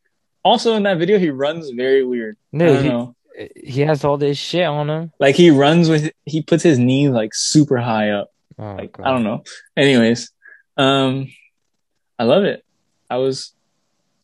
Also, 0.43 0.73
in 0.75 0.83
that 0.83 0.97
video, 0.97 1.19
he 1.19 1.29
runs 1.29 1.69
very 1.69 2.03
weird. 2.03 2.37
I 2.59 2.81
he, 3.37 3.49
he 3.55 3.81
has 3.81 4.03
all 4.03 4.17
this 4.17 4.37
shit 4.37 4.65
on 4.65 4.89
him. 4.89 5.11
Like 5.19 5.35
he 5.35 5.51
runs 5.51 5.89
with 5.89 6.11
he 6.25 6.41
puts 6.41 6.63
his 6.63 6.79
knees 6.79 7.11
like 7.11 7.33
super 7.35 7.77
high 7.77 8.09
up. 8.11 8.29
Oh, 8.57 8.75
Like 8.75 8.93
God. 8.93 9.05
I 9.05 9.11
don't 9.11 9.23
know. 9.23 9.43
Anyways, 9.77 10.31
um, 10.77 11.27
I 12.19 12.23
love 12.23 12.43
it. 12.43 12.63
I 13.09 13.17
was, 13.17 13.53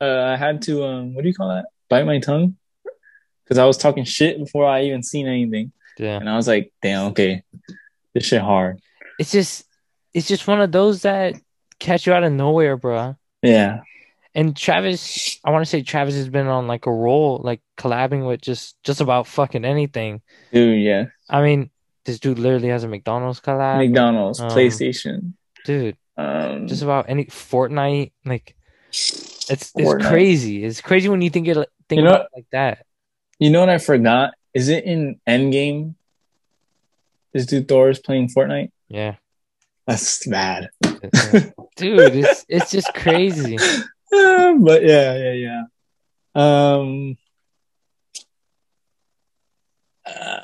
uh, 0.01 0.05
I 0.33 0.35
had 0.35 0.61
to 0.63 0.83
um, 0.83 1.13
what 1.13 1.21
do 1.21 1.27
you 1.27 1.33
call 1.33 1.49
that? 1.49 1.65
Bite 1.89 2.05
my 2.05 2.19
tongue 2.19 2.55
because 3.43 3.57
I 3.57 3.65
was 3.65 3.77
talking 3.77 4.03
shit 4.03 4.37
before 4.39 4.65
I 4.67 4.83
even 4.85 5.03
seen 5.03 5.27
anything, 5.27 5.71
Yeah. 5.97 6.17
and 6.17 6.29
I 6.29 6.35
was 6.35 6.47
like, 6.47 6.71
damn, 6.81 7.07
okay, 7.11 7.43
this 8.13 8.25
shit 8.25 8.41
hard. 8.41 8.79
It's 9.19 9.31
just 9.31 9.65
it's 10.13 10.27
just 10.27 10.47
one 10.47 10.61
of 10.61 10.71
those 10.71 11.03
that 11.03 11.35
catch 11.79 12.05
you 12.07 12.13
out 12.13 12.23
of 12.23 12.31
nowhere, 12.33 12.77
bro. 12.77 13.15
Yeah, 13.41 13.81
And 14.35 14.55
Travis, 14.55 15.39
I 15.45 15.51
want 15.51 15.63
to 15.63 15.69
say 15.69 15.81
Travis 15.81 16.15
has 16.15 16.29
been 16.29 16.47
on 16.47 16.67
like 16.67 16.85
a 16.87 16.91
roll, 16.91 17.39
like 17.43 17.61
collabing 17.77 18.27
with 18.27 18.41
just 18.41 18.75
just 18.83 19.01
about 19.01 19.27
fucking 19.27 19.63
anything. 19.65 20.21
dude. 20.51 20.81
Yeah, 20.81 21.05
I 21.29 21.41
mean, 21.41 21.69
this 22.05 22.19
dude 22.19 22.39
literally 22.39 22.67
has 22.69 22.83
a 22.83 22.87
McDonald's 22.87 23.39
collab, 23.39 23.77
McDonald's, 23.77 24.39
um, 24.39 24.49
PlayStation, 24.51 25.33
dude. 25.65 25.95
um, 26.17 26.67
Just 26.67 26.81
about 26.81 27.05
any 27.07 27.25
Fortnite, 27.25 28.11
like 28.25 28.55
it's 28.89 29.47
it's 29.49 29.71
Fortnite. 29.73 30.09
crazy. 30.09 30.65
It's 30.65 30.81
crazy 30.81 31.07
when 31.07 31.21
you 31.21 31.29
think 31.29 31.47
it 31.47 31.55
think 31.87 31.99
You 31.99 32.03
know 32.05 32.25
like 32.35 32.47
that. 32.51 32.85
You 33.39 33.49
know 33.51 33.61
what 33.61 33.69
I 33.69 33.77
forgot? 33.77 34.33
Is 34.53 34.67
it 34.67 34.83
in 34.83 35.19
Endgame? 35.27 35.95
This 37.31 37.45
dude 37.45 37.67
Thor 37.67 37.89
is 37.89 37.99
playing 37.99 38.29
Fortnite. 38.29 38.71
Yeah, 38.89 39.15
That's 39.89 40.27
bad. 40.27 40.69
dude, 41.75 42.13
it's 42.13 42.45
it's 42.47 42.69
just 42.69 42.93
crazy. 42.93 43.57
Uh, 43.57 44.53
but 44.59 44.85
yeah, 44.85 45.17
yeah, 45.17 45.33
yeah. 45.33 45.63
Um, 46.35 47.17
uh, 50.05 50.37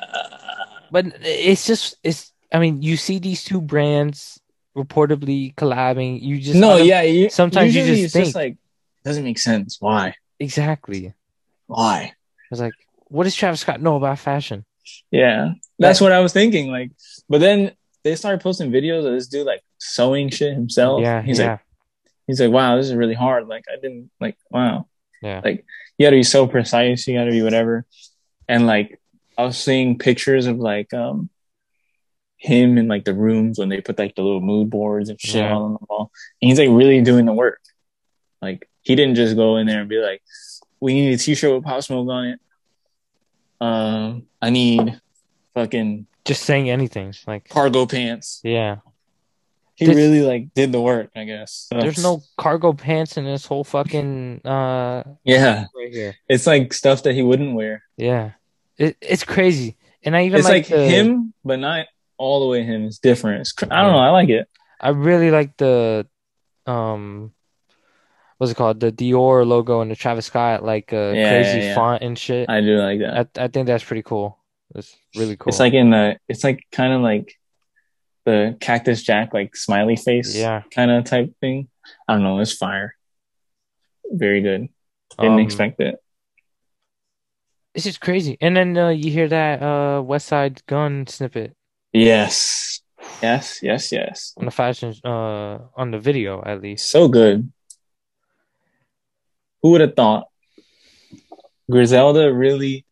But 0.90 1.06
it's 1.22 1.64
just 1.64 1.96
it's. 2.02 2.32
I 2.52 2.58
mean, 2.58 2.82
you 2.82 2.96
see 2.96 3.20
these 3.20 3.44
two 3.44 3.60
brands 3.60 4.40
reportedly 4.76 5.54
collabing. 5.54 6.20
You 6.22 6.40
just 6.40 6.58
no, 6.58 6.78
yeah. 6.78 7.02
You, 7.02 7.30
sometimes 7.30 7.72
you 7.72 7.84
just 7.86 8.02
it's 8.02 8.12
think- 8.12 8.24
just 8.26 8.34
like 8.34 8.56
doesn't 9.04 9.22
make 9.22 9.38
sense. 9.38 9.78
Why? 9.80 10.14
exactly. 10.40 11.14
Why? 11.68 12.10
I 12.10 12.50
was 12.50 12.60
like, 12.60 12.74
what 13.06 13.24
does 13.24 13.34
Travis 13.36 13.60
Scott 13.60 13.80
know 13.80 13.94
about 13.94 14.18
fashion? 14.18 14.64
Yeah, 15.12 15.52
that's 15.78 16.00
what 16.00 16.10
I 16.10 16.18
was 16.18 16.32
thinking. 16.32 16.68
Like, 16.72 16.90
but 17.28 17.38
then 17.38 17.72
they 18.06 18.14
started 18.16 18.40
posting 18.40 18.70
videos 18.70 19.04
of 19.06 19.12
this 19.12 19.26
dude 19.26 19.46
like 19.46 19.62
sewing 19.78 20.30
shit 20.30 20.54
himself. 20.54 21.02
yeah, 21.02 21.20
he's 21.22 21.38
yeah, 21.38 21.50
like, 21.50 21.60
he's 22.26 22.40
like, 22.40 22.50
wow, 22.50 22.76
this 22.76 22.86
is 22.86 22.94
really 22.94 23.14
hard. 23.14 23.48
Like, 23.48 23.64
I 23.70 23.76
didn't 23.80 24.10
like, 24.20 24.36
wow. 24.50 24.86
yeah. 25.22 25.40
like 25.44 25.64
you 25.98 26.06
gotta 26.06 26.16
be 26.16 26.22
so 26.22 26.46
precise 26.46 27.06
you 27.06 27.16
gotta 27.16 27.30
be 27.30 27.42
whatever 27.42 27.86
and 28.48 28.66
like 28.66 29.00
i 29.38 29.44
was 29.44 29.56
seeing 29.56 29.98
pictures 29.98 30.46
of 30.46 30.58
like 30.58 30.92
um 30.92 31.30
him 32.36 32.76
in 32.76 32.86
like 32.86 33.04
the 33.06 33.14
rooms 33.14 33.58
when 33.58 33.70
they 33.70 33.80
put 33.80 33.98
like 33.98 34.14
the 34.14 34.22
little 34.22 34.42
mood 34.42 34.68
boards 34.68 35.08
and 35.08 35.18
shit 35.20 35.36
Yeah. 35.36 35.56
on 35.56 35.72
the 35.72 35.78
wall 35.88 36.10
and 36.42 36.50
he's 36.50 36.58
like 36.58 36.68
really 36.68 37.00
doing 37.00 37.24
the 37.24 37.32
work 37.32 37.60
like 38.42 38.68
he 38.82 38.94
didn't 38.94 39.14
just 39.14 39.36
go 39.36 39.56
in 39.56 39.66
there 39.66 39.80
and 39.80 39.88
be 39.88 39.98
like 39.98 40.20
we 40.80 40.92
need 40.92 41.14
a 41.14 41.18
t-shirt 41.18 41.54
with 41.54 41.64
pop 41.64 41.82
smoke 41.82 42.08
on 42.10 42.24
it 42.26 42.40
um 43.60 44.26
i 44.42 44.50
need 44.50 45.00
fucking 45.54 46.06
Just 46.26 46.42
saying 46.42 46.68
anything. 46.70 47.14
Like, 47.26 47.48
cargo 47.48 47.86
pants 47.86 48.40
yeah. 48.44 48.76
he 49.74 49.86
This- 49.86 49.96
really 49.96 50.22
like 50.22 50.52
did 50.54 50.72
the 50.72 50.80
work 50.80 51.10
i 51.14 51.24
guess 51.24 51.68
So, 51.72 51.80
There's 51.80 52.02
no 52.02 52.22
cargo 52.36 52.72
pants 52.72 53.16
in 53.16 53.24
this 53.24 53.46
whole 53.46 53.64
fucking 53.64 54.40
uh 54.44 55.02
yeah 55.24 55.66
right 55.76 55.92
here. 55.92 56.14
it's 56.28 56.46
like 56.46 56.72
stuff 56.72 57.02
that 57.04 57.14
he 57.14 57.22
wouldn't 57.22 57.54
wear 57.54 57.82
Yeah, 57.96 58.32
it, 58.78 58.96
it's 59.00 59.24
crazy. 59.24 59.76
And 60.04 60.16
I 60.16 60.26
even 60.26 60.38
it's 60.38 60.48
like, 60.48 60.68
like, 60.70 60.78
the, 60.78 60.86
him, 60.88 61.32
but 61.44 61.58
not 61.58 61.86
all 62.18 62.40
the 62.40 62.46
way 62.46 62.62
him. 62.62 62.84
It's 62.84 62.98
different. 62.98 63.40
It's, 63.40 63.52
cr- 63.52 63.66
I 63.72 63.82
don't 63.82 63.92
know. 63.92 63.98
I 63.98 64.10
like 64.10 64.28
it. 64.28 64.48
I 64.80 64.90
really 64.90 65.30
like 65.32 65.56
the 65.56 66.06
um, 66.66 67.32
what's 68.38 68.52
it 68.52 68.56
called? 68.56 68.78
The 68.80 68.92
Dior 68.92 69.44
logo 69.46 69.80
and 69.80 69.90
the 69.90 69.96
Travis 69.96 70.26
Scott 70.26 70.62
like 70.64 70.92
uh, 70.92 71.12
Yeah, 71.14 71.30
crazy 71.30 71.58
yeah, 71.58 71.64
yeah. 71.70 71.74
font 71.74 72.02
and 72.02 72.16
shit. 72.18 72.48
I 72.48 72.60
do 72.60 72.76
like 72.78 73.00
that. 73.00 73.28
I 73.36 73.44
I 73.44 73.48
think 73.48 73.66
that's 73.66 73.82
pretty 73.84 74.02
cool. 74.02 74.38
It's 74.74 74.96
really 75.16 75.36
cool. 75.36 75.50
It's 75.50 75.60
like 75.60 75.72
in 75.74 75.90
the. 75.90 76.18
It's 76.28 76.44
like 76.44 76.64
kind 76.72 76.92
of 76.92 77.00
like 77.00 77.34
the 78.24 78.56
Cactus 78.60 79.02
Jack, 79.02 79.32
like 79.32 79.54
smiley 79.56 79.96
face, 79.96 80.34
yeah. 80.36 80.62
kind 80.74 80.90
of 80.90 81.04
type 81.04 81.32
thing. 81.40 81.68
I 82.08 82.14
don't 82.14 82.22
know. 82.24 82.40
It's 82.40 82.52
fire. 82.52 82.96
Very 84.10 84.40
good. 84.40 84.68
Didn't 85.18 85.34
Um, 85.34 85.38
expect 85.38 85.80
it. 85.80 85.96
It's 87.74 87.84
just 87.84 88.00
crazy. 88.00 88.36
And 88.40 88.56
then 88.56 88.76
uh, 88.76 88.88
you 88.88 89.10
hear 89.10 89.28
that 89.28 89.62
uh 89.62 90.02
Westside 90.02 90.64
Gunn 90.66 91.06
snippet 91.06 91.54
Yes, 91.92 92.80
yes, 93.22 93.60
yes, 93.62 93.92
yes. 93.92 94.32
on 94.36 94.46
the 94.46 94.50
fashion 94.50 94.94
uh 95.04 95.58
on 95.76 95.90
the 95.90 95.98
video 95.98 96.42
at 96.44 96.60
least. 96.62 96.88
So 96.88 97.06
good. 97.08 97.52
Who 99.62 99.70
would 99.72 99.80
have 99.82 99.94
thought? 99.94 100.28
Griselda 101.70 102.32
really 102.32 102.84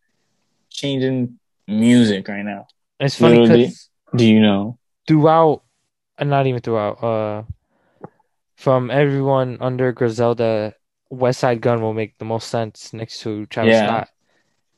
changing 0.69 1.39
music 1.67 2.27
right 2.27 2.43
now. 2.43 2.67
It's 2.99 3.15
funny 3.15 3.47
because 3.47 3.89
Do 4.15 4.25
you 4.25 4.39
know? 4.41 4.77
throughout, 5.07 5.63
uh, 6.17 6.23
not 6.23 6.47
even 6.47 6.61
throughout, 6.61 7.03
uh, 7.03 7.43
from 8.55 8.89
everyone 8.89 9.57
under 9.59 9.91
Griselda, 9.91 10.73
Westside 11.11 11.61
Gunn 11.61 11.81
will 11.81 11.93
make 11.93 12.17
the 12.17 12.25
most 12.25 12.49
sense 12.49 12.93
next 12.93 13.19
to 13.21 13.45
Travis 13.47 13.73
Yeah. 13.73 13.87
Scott 13.87 14.09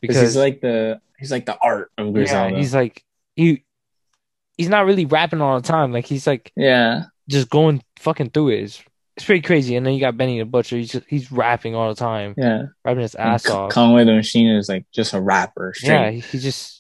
because 0.02 0.20
he's 0.20 0.36
like 0.36 0.62
the 0.62 1.00
he's 1.18 1.32
like 1.32 1.46
the 1.46 1.58
art 1.62 1.92
of 1.98 2.08
yeah, 2.08 2.12
Griselda. 2.14 2.58
he's 2.58 2.74
like 2.74 3.04
he 3.36 3.64
he's 4.58 4.70
not 4.70 4.86
really 4.86 5.06
rapping 5.06 5.42
all 5.42 5.60
the 5.60 5.68
time. 5.68 5.92
Like 5.92 6.06
he's 6.06 6.28
like 6.28 6.52
yeah, 6.56 7.04
just 7.30 7.50
going 7.50 7.82
fucking 8.00 8.32
through 8.32 8.50
it. 8.50 8.64
It's, 8.64 8.84
it's 9.16 9.26
pretty 9.26 9.42
crazy. 9.42 9.76
And 9.76 9.86
then 9.86 9.94
you 9.94 10.00
got 10.00 10.18
Benny 10.18 10.38
the 10.38 10.46
Butcher. 10.46 10.78
He's 10.78 10.92
just, 10.92 11.06
he's 11.08 11.32
rapping 11.32 11.74
all 11.74 11.90
the 11.90 11.96
time, 11.96 12.36
yeah. 12.38 12.64
rapping 12.84 13.02
his 13.02 13.16
ass 13.16 13.46
Con- 13.46 13.58
off. 13.58 13.72
Conway 13.72 14.04
the 14.04 14.14
Machine 14.14 14.48
is 14.56 14.70
like 14.70 14.86
just 14.92 15.14
a 15.14 15.22
rapper, 15.22 15.74
yeah, 15.82 16.12
he, 16.12 16.20
he 16.20 16.40
just 16.40 16.77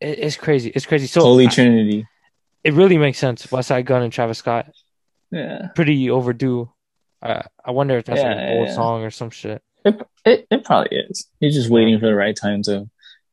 it, 0.00 0.18
it's 0.18 0.36
crazy. 0.36 0.70
It's 0.74 0.86
crazy. 0.86 1.06
So 1.06 1.20
Holy 1.22 1.46
I- 1.46 1.50
Trinity. 1.50 2.06
it 2.64 2.74
really 2.74 2.98
makes 2.98 3.18
sense. 3.18 3.46
Westside 3.46 3.84
Gunn 3.84 4.02
and 4.02 4.12
Travis 4.12 4.38
Scott 4.38 4.70
Yeah, 5.30 5.68
pretty 5.74 6.10
overdue. 6.10 6.70
Uh, 7.22 7.42
I 7.64 7.70
wonder 7.72 7.98
if 7.98 8.04
that's 8.04 8.20
Yeah, 8.20 8.28
like 8.28 8.36
an 8.38 8.58
old 8.58 8.68
yeah. 8.68 8.74
song 8.74 9.02
or 9.02 9.10
some 9.10 9.30
shit, 9.30 9.62
it, 9.84 10.00
it 10.24 10.46
it 10.50 10.64
probably 10.64 10.96
is. 10.98 11.26
He's 11.40 11.54
just 11.54 11.68
waiting 11.70 11.98
for 11.98 12.06
the 12.06 12.14
right 12.14 12.36
time 12.36 12.62
to 12.64 12.88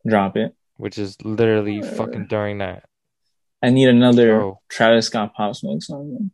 drop 0.07 0.35
it. 0.37 0.55
which 0.77 0.97
is 0.97 1.17
literally 1.23 1.81
Uh, 1.81 1.85
fucking 1.95 2.25
during 2.27 2.57
that. 2.59 2.83
I 3.63 3.69
need 3.69 3.87
another 3.87 4.39
show. 4.39 4.59
Travis 4.69 5.07
Scott 5.07 5.33
Pop 5.35 5.55
Smoke 5.55 5.81
song. 5.83 6.31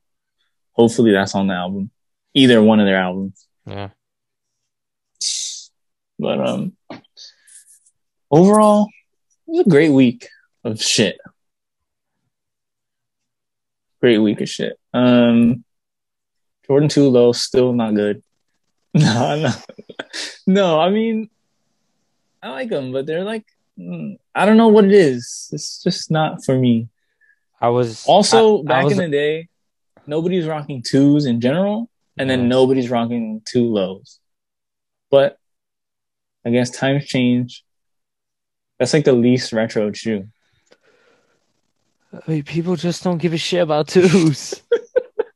Hopefully 0.73 1.11
that's 1.11 1.35
on 1.35 1.47
the 1.47 1.53
album. 1.53 1.91
Either 2.33 2.61
one 2.63 2.79
of 2.79 2.85
their 2.87 2.97
albums. 2.97 3.45
Yeah. 3.67 3.89
But 6.17 6.39
um 6.47 6.73
overall, 8.29 8.87
was 9.51 9.65
a 9.65 9.69
great 9.69 9.91
week 9.91 10.27
of 10.63 10.81
shit. 10.81 11.17
Great 13.99 14.17
week 14.19 14.41
of 14.41 14.49
shit. 14.49 14.77
Um 14.93 15.63
Jordan 16.67 16.89
2 16.89 17.09
low, 17.09 17.31
still 17.33 17.73
not 17.73 17.95
good. 17.95 18.23
No, 18.93 19.35
no. 19.41 19.51
No, 20.47 20.79
I 20.79 20.89
mean 20.89 21.29
I 22.43 22.49
like 22.49 22.69
them, 22.69 22.91
but 22.91 23.05
they're 23.05 23.23
like 23.23 23.45
mm, 23.79 24.17
I 24.35 24.45
don't 24.45 24.57
know 24.57 24.67
what 24.69 24.85
it 24.85 24.91
is. 24.93 25.49
It's 25.53 25.81
just 25.83 26.11
not 26.11 26.43
for 26.43 26.57
me. 26.57 26.89
I 27.59 27.69
was 27.69 28.03
Also, 28.07 28.57
I- 28.57 28.61
I 28.61 28.63
back 28.65 28.83
was- 28.85 28.93
in 28.93 28.99
the 28.99 29.09
day, 29.17 29.47
nobody's 30.07 30.47
rocking 30.47 30.81
twos 30.81 31.25
in 31.25 31.39
general, 31.41 31.89
and 32.17 32.29
then 32.29 32.49
nobody's 32.49 32.89
rocking 32.89 33.41
two 33.45 33.65
lows. 33.71 34.19
But 35.11 35.37
I 36.43 36.49
guess 36.49 36.69
times 36.71 37.05
change. 37.05 37.63
That's 38.81 38.93
like 38.93 39.05
the 39.05 39.13
least 39.13 39.53
retro 39.53 39.91
shoe. 39.91 40.27
I 42.11 42.19
mean, 42.25 42.41
people 42.41 42.75
just 42.75 43.03
don't 43.03 43.19
give 43.19 43.31
a 43.31 43.37
shit 43.37 43.61
about 43.61 43.89
twos. 43.89 44.59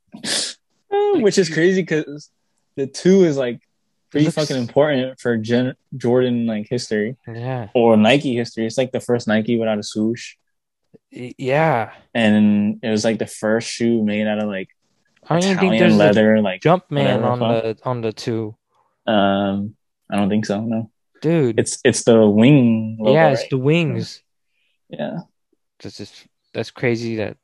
Which 1.14 1.38
is 1.38 1.54
crazy 1.54 1.84
because 1.84 2.32
the 2.76 2.88
two 2.88 3.24
is 3.24 3.38
like 3.38 3.62
pretty 4.10 4.26
looks- 4.26 4.36
fucking 4.36 4.58
important 4.58 5.20
for 5.20 5.38
Gen- 5.38 5.76
Jordan 5.96 6.48
like 6.48 6.68
history 6.68 7.18
yeah, 7.28 7.68
or 7.76 7.96
Nike 7.98 8.36
history. 8.36 8.66
It's 8.66 8.80
like 8.80 8.92
the 8.92 9.00
first 9.00 9.28
Nike 9.28 9.60
without 9.60 9.78
a 9.78 9.84
swoosh. 9.84 10.38
Yeah. 11.12 11.92
And 12.16 12.80
it 12.82 12.90
was 12.90 13.06
like 13.06 13.20
the 13.20 13.28
first 13.28 13.70
shoe 13.70 14.04
made 14.04 14.26
out 14.26 14.40
of 14.40 14.48
like 14.48 14.70
I 15.30 15.40
don't 15.40 15.44
think 15.44 15.58
Italian 15.58 15.80
there's 15.80 15.94
a 15.94 15.98
leather. 15.98 16.42
Like, 16.42 16.62
jump 16.62 16.90
man 16.90 17.24
on 17.24 17.38
the 17.38 17.76
the 17.76 17.78
on 17.86 18.02
the 18.02 18.12
two, 18.12 18.56
um, 19.06 19.76
I 20.10 20.16
don't 20.16 20.30
think 20.30 20.48
so. 20.48 20.62
No, 20.62 20.90
dude. 21.22 21.60
it's 21.60 21.80
it's 21.84 22.04
the 22.04 22.28
wing. 22.28 22.98
Logo, 23.00 23.14
yeah, 23.14 23.30
it's 23.30 23.42
right? 23.42 23.50
the 23.50 23.58
wings. 23.58 24.22
yeah. 24.90 25.20
That's 25.82 25.98
just 25.98 26.28
that's 26.54 26.72
crazy 26.72 27.18
that 27.18 27.38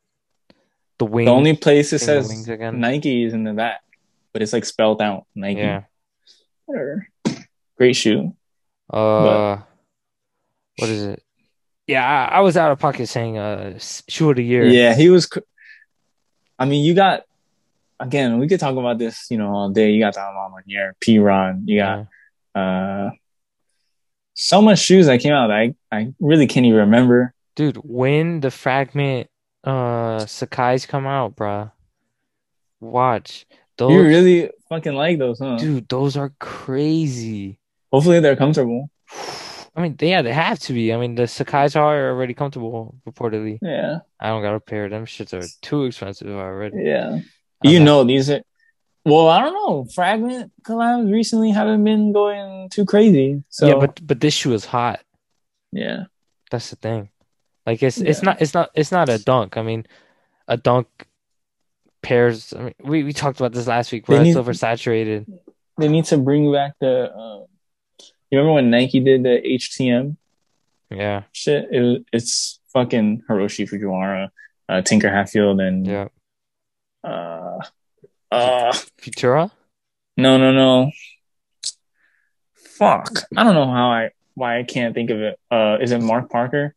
the 0.98 1.04
wings. 1.04 1.26
The 1.26 1.32
only 1.32 1.56
place 1.56 1.92
it 1.92 2.00
says 2.00 2.28
wings 2.28 2.48
again. 2.48 2.80
Nike 2.80 3.24
is 3.24 3.34
in 3.34 3.44
the 3.44 3.52
back, 3.52 3.80
but 4.32 4.42
it's 4.42 4.52
like 4.52 4.64
spelled 4.64 5.02
out 5.02 5.26
Nike. 5.34 5.60
yeah. 5.60 5.82
Whatever. 6.66 7.06
Great 7.76 7.94
shoe. 7.94 8.34
Uh, 8.88 9.58
what 10.78 10.90
is 10.90 11.02
it? 11.02 11.22
Yeah, 11.86 12.06
I, 12.06 12.36
I 12.36 12.40
was 12.40 12.56
out 12.56 12.70
of 12.70 12.78
pocket 12.78 13.08
saying 13.08 13.38
uh 13.38 13.78
shoe 13.78 14.30
of 14.30 14.36
the 14.36 14.44
year. 14.44 14.64
Yeah, 14.64 14.94
he 14.94 15.10
was. 15.10 15.28
I 16.58 16.64
mean, 16.64 16.84
you 16.84 16.94
got 16.94 17.24
again. 17.98 18.38
We 18.38 18.48
could 18.48 18.60
talk 18.60 18.76
about 18.76 18.98
this, 18.98 19.26
you 19.30 19.38
know, 19.38 19.52
all 19.52 19.70
day. 19.70 19.90
You 19.90 20.00
got 20.00 20.14
Don 20.14 20.52
Lanier, 20.54 20.94
P. 21.00 21.18
Ron. 21.18 21.64
You 21.66 21.80
got 21.80 22.06
uh, 22.54 23.10
so 24.34 24.62
much 24.62 24.78
shoes 24.78 25.06
that 25.06 25.20
came 25.20 25.32
out. 25.32 25.48
That 25.48 25.56
I 25.56 25.74
I 25.90 26.12
really 26.20 26.46
can't 26.46 26.66
even 26.66 26.78
remember. 26.80 27.34
Dude, 27.56 27.76
when 27.76 28.40
the 28.40 28.50
fragment 28.50 29.28
uh 29.64 30.24
Sacai's 30.24 30.86
come 30.86 31.06
out, 31.06 31.36
bruh, 31.36 31.70
watch 32.80 33.46
those. 33.76 33.92
You 33.92 34.02
really 34.02 34.50
fucking 34.68 34.94
like 34.94 35.18
those, 35.18 35.38
huh? 35.38 35.56
dude, 35.56 35.88
those 35.88 36.16
are 36.16 36.32
crazy. 36.38 37.58
Hopefully 37.92 38.20
they're 38.20 38.36
comfortable. 38.36 38.90
I 39.76 39.80
mean, 39.80 39.96
yeah, 40.00 40.20
they 40.20 40.34
have 40.34 40.58
to 40.60 40.74
be. 40.74 40.92
I 40.92 40.98
mean, 40.98 41.14
the 41.14 41.22
Sacai's 41.22 41.76
are 41.76 42.10
already 42.10 42.34
comfortable, 42.34 42.94
reportedly. 43.08 43.58
Yeah, 43.62 44.00
I 44.20 44.28
don't 44.28 44.42
got 44.42 44.54
a 44.54 44.60
pair. 44.60 44.90
Them 44.90 45.06
shits 45.06 45.32
are 45.32 45.46
too 45.62 45.84
expensive 45.84 46.28
already. 46.28 46.82
yeah. 46.82 47.20
I'm 47.64 47.70
You 47.70 47.78
not- 47.78 47.84
know 47.86 48.04
these 48.04 48.28
are. 48.30 48.42
Well, 49.04 49.28
I 49.28 49.40
don't 49.40 49.54
know. 49.54 49.84
Fragment 49.92 50.52
collabs 50.62 51.10
recently 51.12 51.50
haven't 51.50 51.82
been 51.82 52.12
going 52.12 52.68
too 52.70 52.84
crazy. 52.84 53.42
So 53.48 53.66
yeah, 53.66 53.74
but 53.74 53.98
but 54.06 54.20
this 54.20 54.34
shoe 54.34 54.52
is 54.54 54.64
hot. 54.64 55.00
yeah, 55.72 56.04
That's 56.50 56.70
the 56.70 56.76
thing. 56.76 57.08
Like 57.66 57.82
it's 57.82 57.98
it's 57.98 58.22
not 58.22 58.40
it's 58.40 58.54
not 58.54 58.70
it's 58.74 58.92
not 58.92 59.08
a 59.08 59.18
dunk. 59.18 59.56
I 59.56 59.62
mean, 59.62 59.86
a 60.46 60.56
dunk 60.56 60.86
pairs. 62.02 62.52
I 62.56 62.62
mean, 62.62 62.74
we 62.82 63.02
we 63.02 63.12
talked 63.12 63.40
about 63.40 63.52
this 63.52 63.66
last 63.66 63.90
week. 63.92 64.06
They 64.06 64.14
Where 64.14 64.22
it's 64.24 64.34
need- 64.36 64.44
oversaturated. 64.44 65.26
they 65.78 65.88
need 65.88 66.04
to 66.06 66.18
bring 66.18 66.52
back 66.52 66.74
the. 66.80 67.10
Uh, 67.12 67.46
you 68.30 68.38
remember 68.38 68.54
when 68.54 68.70
Nike 68.70 69.00
did 69.00 69.24
the 69.24 69.42
HTM 69.44 70.16
Yeah, 70.90 71.24
shit? 71.32 71.68
It 71.70 72.04
it's 72.12 72.60
fucking 72.72 73.22
Hiroshi 73.28 73.68
Fujiwara, 73.68 74.30
uh, 74.68 74.80
Tinker 74.82 75.10
Hatfield, 75.10 75.60
and 75.60 75.86
yeah. 75.86 76.08
uh, 77.04 77.58
uh, 78.32 78.72
Futura. 79.00 79.50
no, 80.16 80.38
no, 80.38 80.52
no. 80.52 80.90
Fuck, 82.54 83.10
I 83.36 83.44
don't 83.44 83.54
know 83.54 83.66
how 83.70 83.90
I 83.92 84.10
why 84.34 84.58
I 84.58 84.62
can't 84.62 84.94
think 84.94 85.10
of 85.10 85.20
it. 85.20 85.38
Uh, 85.50 85.78
is 85.80 85.92
it 85.92 86.00
Mark 86.00 86.30
Parker? 86.30 86.74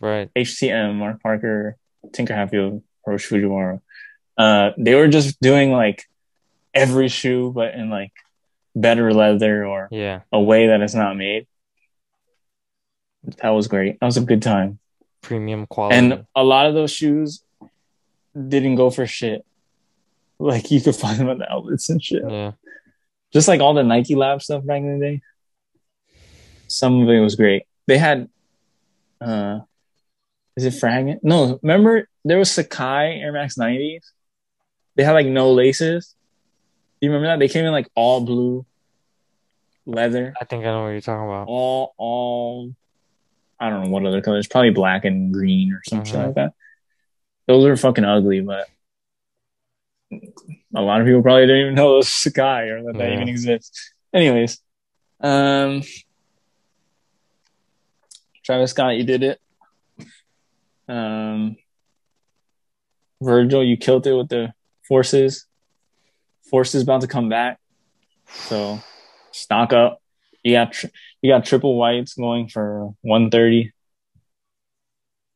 Right. 0.00 0.30
HTM, 0.36 0.94
Mark 0.96 1.22
Parker, 1.22 1.76
Tinker 2.12 2.34
Hatfield, 2.34 2.82
Hiroshi 3.06 3.28
Fujiwara. 3.42 3.80
Uh, 4.38 4.70
they 4.78 4.94
were 4.94 5.08
just 5.08 5.40
doing 5.40 5.72
like 5.72 6.04
every 6.72 7.08
shoe, 7.08 7.50
but 7.54 7.74
in 7.74 7.90
like 7.90 8.12
better 8.74 9.12
leather 9.12 9.66
or 9.66 9.88
Yeah. 9.90 10.20
a 10.32 10.40
way 10.40 10.68
that 10.68 10.80
it's 10.80 10.94
not 10.94 11.16
made. 11.16 11.46
That 13.42 13.50
was 13.50 13.66
great. 13.66 13.98
That 13.98 14.06
was 14.06 14.16
a 14.16 14.20
good 14.20 14.42
time. 14.42 14.78
Premium 15.22 15.66
quality. 15.66 15.96
And 15.96 16.26
a 16.36 16.44
lot 16.44 16.66
of 16.66 16.74
those 16.74 16.92
shoes 16.92 17.42
didn't 18.34 18.76
go 18.76 18.90
for 18.90 19.06
shit. 19.06 19.44
Like 20.38 20.70
you 20.70 20.80
could 20.82 20.94
find 20.96 21.18
them 21.18 21.30
at 21.30 21.38
the 21.38 21.50
outlets 21.50 21.88
and 21.88 22.02
shit. 22.02 22.22
yeah. 22.28 22.52
Just 23.32 23.48
like 23.48 23.60
all 23.60 23.74
the 23.74 23.82
Nike 23.82 24.14
Lab 24.14 24.42
stuff 24.42 24.64
back 24.66 24.78
in 24.82 24.98
the 24.98 25.04
day. 25.06 25.22
Some 26.68 27.02
of 27.02 27.08
it 27.08 27.20
was 27.20 27.36
great. 27.36 27.62
They 27.86 27.98
had 27.98 28.28
uh 29.20 29.60
is 30.56 30.64
it 30.64 30.72
Fragment? 30.72 31.22
No, 31.22 31.58
remember 31.62 32.08
there 32.24 32.38
was 32.38 32.50
Sacai 32.50 33.20
Air 33.22 33.32
Max 33.32 33.56
90s? 33.56 34.04
They 34.94 35.04
had 35.04 35.12
like 35.12 35.26
no 35.26 35.52
laces. 35.52 36.14
Do 37.00 37.06
you 37.06 37.12
remember 37.12 37.28
that? 37.32 37.38
They 37.38 37.48
came 37.52 37.64
in 37.64 37.72
like 37.72 37.88
all 37.94 38.20
blue 38.22 38.64
leather. 39.84 40.34
I 40.40 40.44
think 40.44 40.62
I 40.64 40.68
know 40.68 40.82
what 40.82 40.88
you're 40.90 41.00
talking 41.00 41.28
about. 41.28 41.46
all 41.48 41.94
all 41.98 42.74
I 43.60 43.70
don't 43.70 43.84
know 43.84 43.90
what 43.90 44.04
other 44.04 44.20
colors, 44.20 44.46
probably 44.46 44.70
black 44.70 45.04
and 45.04 45.32
green 45.32 45.72
or 45.72 45.80
something 45.88 46.12
Mhm. 46.14 46.26
like 46.26 46.34
that. 46.34 46.52
Those 47.46 47.64
are 47.64 47.76
fucking 47.76 48.04
ugly, 48.04 48.40
but 48.40 48.68
a 50.12 50.80
lot 50.80 51.00
of 51.00 51.06
people 51.06 51.22
probably 51.22 51.46
didn't 51.46 51.60
even 51.62 51.74
know 51.74 51.94
it 51.94 51.96
was 51.98 52.08
Sacai 52.08 52.70
or 52.70 52.82
that 52.84 52.98
that 52.98 53.08
Yeah. 53.08 53.14
even 53.14 53.28
exists. 53.28 53.92
Anyways, 54.14 54.60
um, 55.20 55.82
Travis 58.44 58.70
Scott, 58.70 58.96
you 58.96 59.04
did 59.04 59.22
it. 59.22 59.40
Um, 60.88 61.56
Virgil, 63.20 63.64
you 63.64 63.76
killed 63.76 64.06
it 64.06 64.12
with 64.12 64.28
the 64.28 64.52
forces. 64.86 65.46
Forces 66.50 66.84
about 66.84 67.00
to 67.00 67.08
come 67.08 67.28
back, 67.28 67.58
so 68.28 68.80
stock 69.32 69.72
up. 69.72 70.00
You 70.44 70.52
got 70.52 70.72
tr- 70.72 70.86
you 71.20 71.32
got 71.32 71.44
triple 71.44 71.76
whites 71.76 72.14
going 72.14 72.46
for 72.48 72.94
one 73.02 73.30
thirty. 73.30 73.72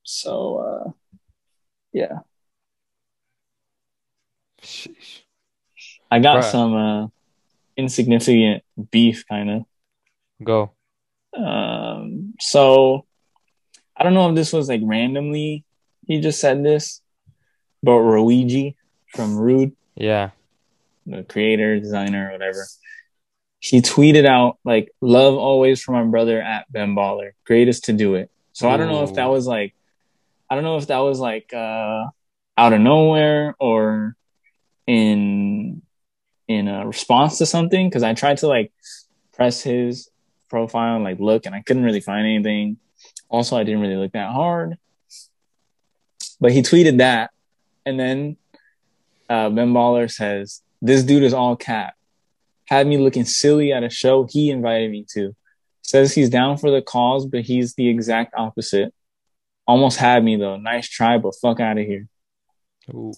So 0.04 0.58
uh, 0.58 0.90
yeah, 1.92 2.20
Sheesh. 4.62 5.20
I 6.10 6.18
got 6.18 6.42
Bruh. 6.42 6.50
some 6.50 6.74
uh, 6.74 7.06
insignificant 7.76 8.62
beef 8.90 9.24
kind 9.28 9.50
of. 9.50 9.64
Go. 10.42 10.72
Um, 11.36 12.34
so 12.40 13.06
I 13.96 14.02
don't 14.02 14.14
know 14.14 14.28
if 14.28 14.34
this 14.34 14.52
was 14.52 14.68
like 14.68 14.80
randomly 14.84 15.64
he 16.06 16.20
just 16.20 16.40
said 16.40 16.64
this, 16.64 17.00
but 17.82 17.92
Rhuigi 17.92 18.74
from 19.14 19.36
Rhude, 19.36 19.72
Yeah. 19.94 20.30
the 21.06 21.22
creator, 21.22 21.78
designer, 21.78 22.32
whatever, 22.32 22.66
he 23.60 23.80
tweeted 23.80 24.26
out 24.26 24.58
like 24.64 24.90
love 25.00 25.34
always 25.34 25.80
for 25.80 25.92
my 25.92 26.02
brother 26.04 26.40
at 26.42 26.70
Ben 26.72 26.96
Baller, 26.96 27.32
greatest 27.46 27.84
to 27.84 27.92
do 27.92 28.16
it. 28.16 28.30
So 28.52 28.68
I 28.68 28.76
don't 28.76 28.88
know 28.88 29.04
if 29.04 29.14
that 29.14 29.26
was 29.26 29.46
like 29.46 29.74
I 30.48 30.56
don't 30.56 30.64
know 30.64 30.78
if 30.78 30.88
that 30.88 30.98
was 30.98 31.20
like 31.20 31.52
uh 31.54 32.06
out 32.58 32.72
of 32.72 32.80
nowhere 32.80 33.54
or 33.60 34.16
in 34.90 35.82
in 36.48 36.66
a 36.66 36.84
response 36.84 37.38
to 37.38 37.46
something 37.46 37.88
because 37.88 38.02
I 38.02 38.12
tried 38.12 38.38
to 38.38 38.48
like 38.48 38.72
press 39.32 39.62
his 39.62 40.10
profile 40.48 40.96
and 40.96 41.04
like 41.04 41.20
look 41.20 41.46
and 41.46 41.54
I 41.54 41.62
couldn't 41.62 41.84
really 41.84 42.00
find 42.00 42.26
anything. 42.26 42.78
Also, 43.28 43.56
I 43.56 43.62
didn't 43.62 43.82
really 43.82 43.96
look 43.96 44.12
that 44.12 44.32
hard. 44.32 44.78
But 46.40 46.50
he 46.50 46.62
tweeted 46.62 46.98
that 46.98 47.30
and 47.86 48.00
then 48.00 48.36
uh, 49.28 49.48
Ben 49.50 49.72
Baller 49.72 50.10
says, 50.10 50.60
This 50.82 51.04
dude 51.04 51.22
is 51.22 51.34
all 51.34 51.54
cap. 51.54 51.94
Had 52.66 52.88
me 52.88 52.98
looking 52.98 53.24
silly 53.24 53.72
at 53.72 53.84
a 53.84 53.90
show 53.90 54.26
he 54.28 54.50
invited 54.50 54.90
me 54.90 55.06
to. 55.14 55.36
Says 55.82 56.14
he's 56.14 56.30
down 56.30 56.56
for 56.56 56.72
the 56.72 56.82
cause, 56.82 57.26
but 57.26 57.42
he's 57.42 57.74
the 57.74 57.88
exact 57.88 58.34
opposite. 58.36 58.92
Almost 59.68 59.98
had 59.98 60.24
me 60.24 60.34
though. 60.34 60.56
Nice 60.56 60.88
try, 60.88 61.18
but 61.18 61.36
fuck 61.40 61.60
out 61.60 61.78
of 61.78 61.86
here. 61.86 62.08
Ooh. 62.92 63.12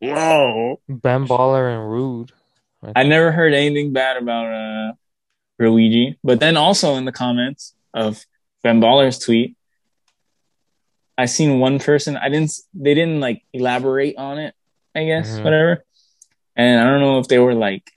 Whoa. 0.00 0.80
Ben 0.88 1.26
Baller 1.26 1.72
and 1.74 1.90
Rhude. 1.90 2.30
I 2.94 3.02
never 3.02 3.32
heard 3.32 3.54
anything 3.54 3.92
bad 3.92 4.16
about 4.16 4.46
uh 4.46 4.92
Rhuigi. 5.60 6.16
But 6.22 6.38
then 6.40 6.56
also 6.56 6.94
in 6.96 7.04
the 7.04 7.12
comments 7.12 7.74
of 7.92 8.24
Ben 8.62 8.78
Baller's 8.80 9.18
tweet, 9.18 9.56
I 11.16 11.26
seen 11.26 11.58
one 11.58 11.78
person. 11.80 12.16
I 12.16 12.28
didn't. 12.28 12.52
They 12.74 12.94
didn't 12.94 13.20
like 13.20 13.42
elaborate 13.52 14.16
on 14.16 14.38
it. 14.38 14.54
I 14.94 15.04
guess 15.04 15.38
Mhm. 15.38 15.44
whatever. 15.44 15.84
And 16.56 16.80
I 16.80 16.84
don't 16.84 17.00
know 17.00 17.18
if 17.18 17.28
they 17.28 17.38
were 17.38 17.54
like, 17.54 17.90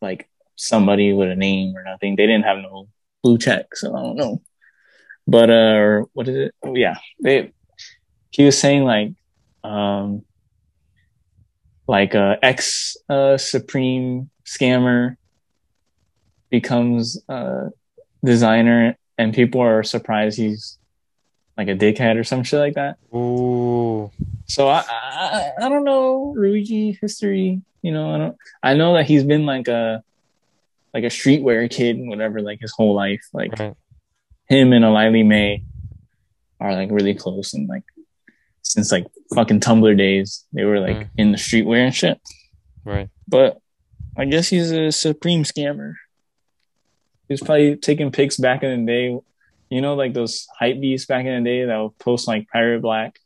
like 0.00 0.28
somebody 0.56 1.12
with 1.12 1.30
a 1.30 1.36
name 1.36 1.76
or 1.76 1.82
nothing. 1.84 2.16
They 2.16 2.26
didn't 2.26 2.44
have 2.44 2.58
no 2.58 2.88
blue 3.22 3.38
check, 3.38 3.74
so 3.76 3.94
I 3.94 4.00
don't 4.02 4.16
know. 4.16 4.42
But 5.26 5.50
uh, 5.50 5.74
or 5.76 6.06
what 6.14 6.28
is 6.28 6.36
it? 6.36 6.54
Oh, 6.62 6.74
yeah, 6.74 6.96
they. 7.22 7.52
He 8.30 8.44
was 8.44 8.58
saying 8.58 8.84
like, 8.84 9.12
um, 9.64 10.22
like 11.90 12.14
uh, 12.14 12.36
ex 12.40 12.96
uh, 13.08 13.36
supreme 13.36 14.30
scammer 14.46 15.16
becomes 16.50 17.18
a 17.28 17.70
designer, 18.24 18.96
and 19.18 19.34
people 19.34 19.60
are 19.60 19.82
surprised 19.82 20.38
he's 20.38 20.78
like 21.58 21.66
a 21.68 21.74
dickhead 21.74 22.16
or 22.16 22.22
some 22.24 22.44
shit 22.44 22.60
like 22.60 22.74
that. 22.74 22.96
Ooh. 23.14 24.10
So 24.46 24.68
I, 24.68 24.84
I 24.88 25.50
I 25.58 25.68
don't 25.68 25.84
know 25.84 26.32
Rhuigi 26.38 26.96
history. 27.00 27.60
You 27.82 27.92
know, 27.92 28.14
I 28.14 28.18
don't. 28.18 28.36
I 28.62 28.74
know 28.74 28.94
that 28.94 29.06
he's 29.06 29.24
been 29.24 29.44
like 29.44 29.66
a 29.66 30.02
like 30.94 31.02
a 31.04 31.08
streetwear 31.08 31.68
kid 31.70 31.96
and 31.96 32.08
whatever, 32.08 32.40
like 32.40 32.60
his 32.60 32.72
whole 32.72 32.94
life. 32.94 33.24
Like 33.32 33.58
Right. 33.58 33.74
him 34.48 34.72
and 34.72 34.84
Aleali 34.84 35.26
May 35.26 35.64
are 36.60 36.72
like 36.74 36.90
really 36.92 37.14
close 37.14 37.52
and 37.54 37.68
like 37.68 37.84
since 38.62 38.92
like 38.92 39.06
fucking 39.34 39.60
Tumblr 39.60 39.96
days, 39.96 40.44
they 40.52 40.64
were 40.64 40.80
like 40.80 40.96
Mm. 40.96 41.08
in 41.16 41.32
the 41.32 41.38
streetwear 41.38 41.84
and 41.86 41.94
shit. 41.94 42.20
Right. 42.84 43.08
But 43.28 43.58
I 44.16 44.24
guess 44.24 44.48
he's 44.48 44.70
a 44.70 44.90
supreme 44.92 45.44
scammer. 45.44 45.94
He's 47.28 47.40
probably 47.40 47.76
taking 47.76 48.10
pics 48.10 48.36
back 48.36 48.62
in 48.62 48.84
the 48.84 48.92
day. 48.92 49.18
You 49.70 49.80
know, 49.80 49.94
like 49.94 50.14
those 50.14 50.46
hype 50.58 50.80
beasts 50.80 51.06
back 51.06 51.24
in 51.26 51.44
the 51.44 51.48
day 51.48 51.64
that 51.64 51.76
would 51.78 51.96
post 51.98 52.26
like 52.26 52.48
Pirate 52.52 52.82
Black 52.82 53.18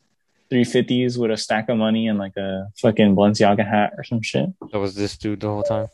350s 0.52 1.16
with 1.18 1.30
a 1.30 1.36
stack 1.38 1.68
of 1.70 1.78
money 1.78 2.06
and 2.06 2.18
like 2.18 2.36
a 2.36 2.68
fucking 2.82 3.16
Balenciaga 3.16 3.66
hat 3.66 3.94
or 3.96 4.04
some 4.04 4.20
shit. 4.22 4.50
That 4.72 4.78
was 4.78 4.94
this 4.94 5.16
dude 5.16 5.40
the 5.40 5.48
whole 5.48 5.62
time. 5.62 5.88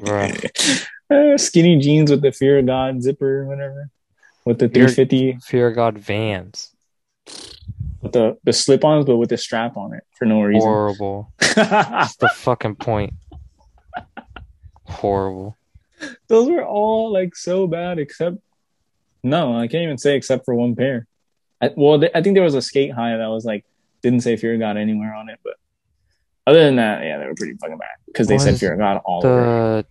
Right. 0.00 0.86
Uh, 1.10 1.36
skinny 1.36 1.78
jeans 1.78 2.10
with 2.10 2.22
the 2.22 2.32
Fear 2.32 2.60
of 2.60 2.64
God 2.66 3.02
zipper 3.02 3.42
or 3.42 3.44
whatever. 3.44 3.90
With 4.46 4.58
the 4.60 4.70
Fear- 4.70 4.88
350, 4.88 5.38
Fear 5.44 5.66
of 5.66 5.74
God 5.74 5.98
Vans. 5.98 6.71
With 8.02 8.12
the, 8.12 8.36
the 8.44 8.52
slip 8.52 8.84
ons, 8.84 9.06
but 9.06 9.16
with 9.16 9.30
the 9.30 9.38
strap 9.38 9.76
on 9.76 9.94
it 9.94 10.02
for 10.18 10.24
no 10.26 10.42
reason. 10.42 10.68
Horrible. 10.68 11.32
That's 11.54 12.16
the 12.16 12.28
fucking 12.34 12.76
point. 12.76 13.14
Horrible. 14.84 15.56
Those 16.28 16.48
were 16.48 16.64
all 16.64 17.12
like 17.12 17.36
so 17.36 17.66
bad, 17.66 17.98
except 17.98 18.36
no, 19.22 19.56
I 19.56 19.68
can't 19.68 19.84
even 19.84 19.98
say 19.98 20.16
except 20.16 20.44
for 20.44 20.54
one 20.54 20.74
pair. 20.74 21.06
I, 21.60 21.70
well, 21.76 22.00
th- 22.00 22.10
I 22.14 22.22
think 22.22 22.34
there 22.34 22.42
was 22.42 22.56
a 22.56 22.62
skate 22.62 22.92
high 22.92 23.16
that 23.16 23.28
was 23.28 23.44
like 23.44 23.64
didn't 24.02 24.20
say 24.22 24.36
Fear 24.36 24.54
of 24.54 24.60
God 24.60 24.76
anywhere 24.76 25.14
on 25.14 25.28
it, 25.28 25.38
but 25.44 25.54
other 26.46 26.64
than 26.64 26.76
that, 26.76 27.04
yeah, 27.04 27.18
they 27.18 27.26
were 27.26 27.34
pretty 27.36 27.54
fucking 27.54 27.78
bad 27.78 27.88
because 28.06 28.26
they 28.26 28.38
said 28.38 28.58
Fear 28.58 28.72
of 28.72 28.78
God 28.80 29.00
all 29.04 29.24
over. 29.24 29.84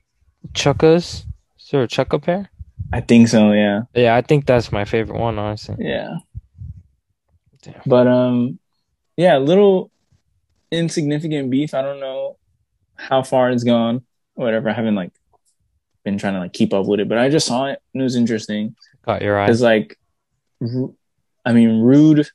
The 0.44 0.50
Chukkas. 0.54 1.24
Is 1.60 1.70
there 1.72 1.84
a 1.84 1.88
Chukka 1.88 2.22
pair? 2.22 2.50
I 2.92 3.00
think 3.00 3.30
so, 3.30 3.54
yeah, 3.54 3.84
Yeah, 3.96 4.16
I 4.18 4.22
think 4.22 4.46
that's 4.46 4.70
my 4.74 4.84
favorite 4.84 5.18
one, 5.18 5.40
honestly. 5.40 5.76
yeah. 5.80 6.18
Damn. 7.62 7.82
But 7.86 8.08
um, 8.08 8.60
yeah, 9.18 9.38
little 9.38 9.92
insignificant 10.72 11.50
beef. 11.50 11.74
I 11.74 11.82
don't 11.82 12.00
know 12.00 12.38
how 12.96 13.24
far 13.24 13.50
it's 13.52 13.64
gone. 13.64 14.04
Whatever. 14.36 14.70
I 14.70 14.74
haven't 14.74 14.96
like 14.96 15.12
been 16.04 16.18
trying 16.18 16.34
to 16.34 16.40
like 16.40 16.54
keep 16.54 16.74
up 16.74 16.86
with 16.88 17.00
it, 17.00 17.08
but 17.10 17.18
I 17.18 17.30
just 17.30 17.46
saw 17.48 17.66
it 17.68 17.80
and 17.94 18.02
it 18.02 18.04
was 18.04 18.16
interesting. 18.16 18.76
Got 19.06 19.22
your 19.22 19.40
eye. 19.40 19.48
It's 19.50 19.62
like, 19.62 19.98
Ru- 20.60 20.96
I 21.46 21.54
mean, 21.54 21.82
Rhude 21.82 22.28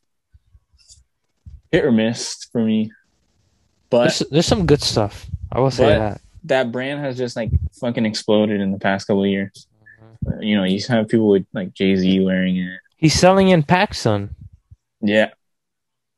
hit 1.72 1.84
or 1.84 1.92
miss 1.92 2.44
for 2.52 2.60
me, 2.62 2.92
but 3.90 4.04
There's, 4.04 4.18
there's 4.30 4.46
some 4.46 4.66
good 4.66 4.82
stuff. 4.82 5.26
I 5.50 5.60
will 5.60 5.70
say 5.70 5.88
that. 5.88 6.20
that 6.44 6.72
brand 6.72 7.00
has 7.00 7.16
just 7.16 7.36
like 7.36 7.50
fucking 7.80 8.04
exploded 8.06 8.60
in 8.60 8.72
the 8.72 8.78
past 8.78 9.06
couple 9.06 9.22
of 9.24 9.28
years. 9.30 9.66
Uh, 10.26 10.38
You 10.40 10.56
know, 10.56 10.64
you 10.64 10.80
have 10.88 11.08
people 11.08 11.28
with 11.28 11.46
like 11.52 11.72
Jay 11.74 11.96
Z 11.96 12.20
wearing 12.20 12.56
it. 12.58 12.78
He's 12.96 13.14
selling 13.14 13.48
in 13.48 13.62
packs, 13.62 14.02
PacSun. 14.04 14.30
Yeah, 15.00 15.30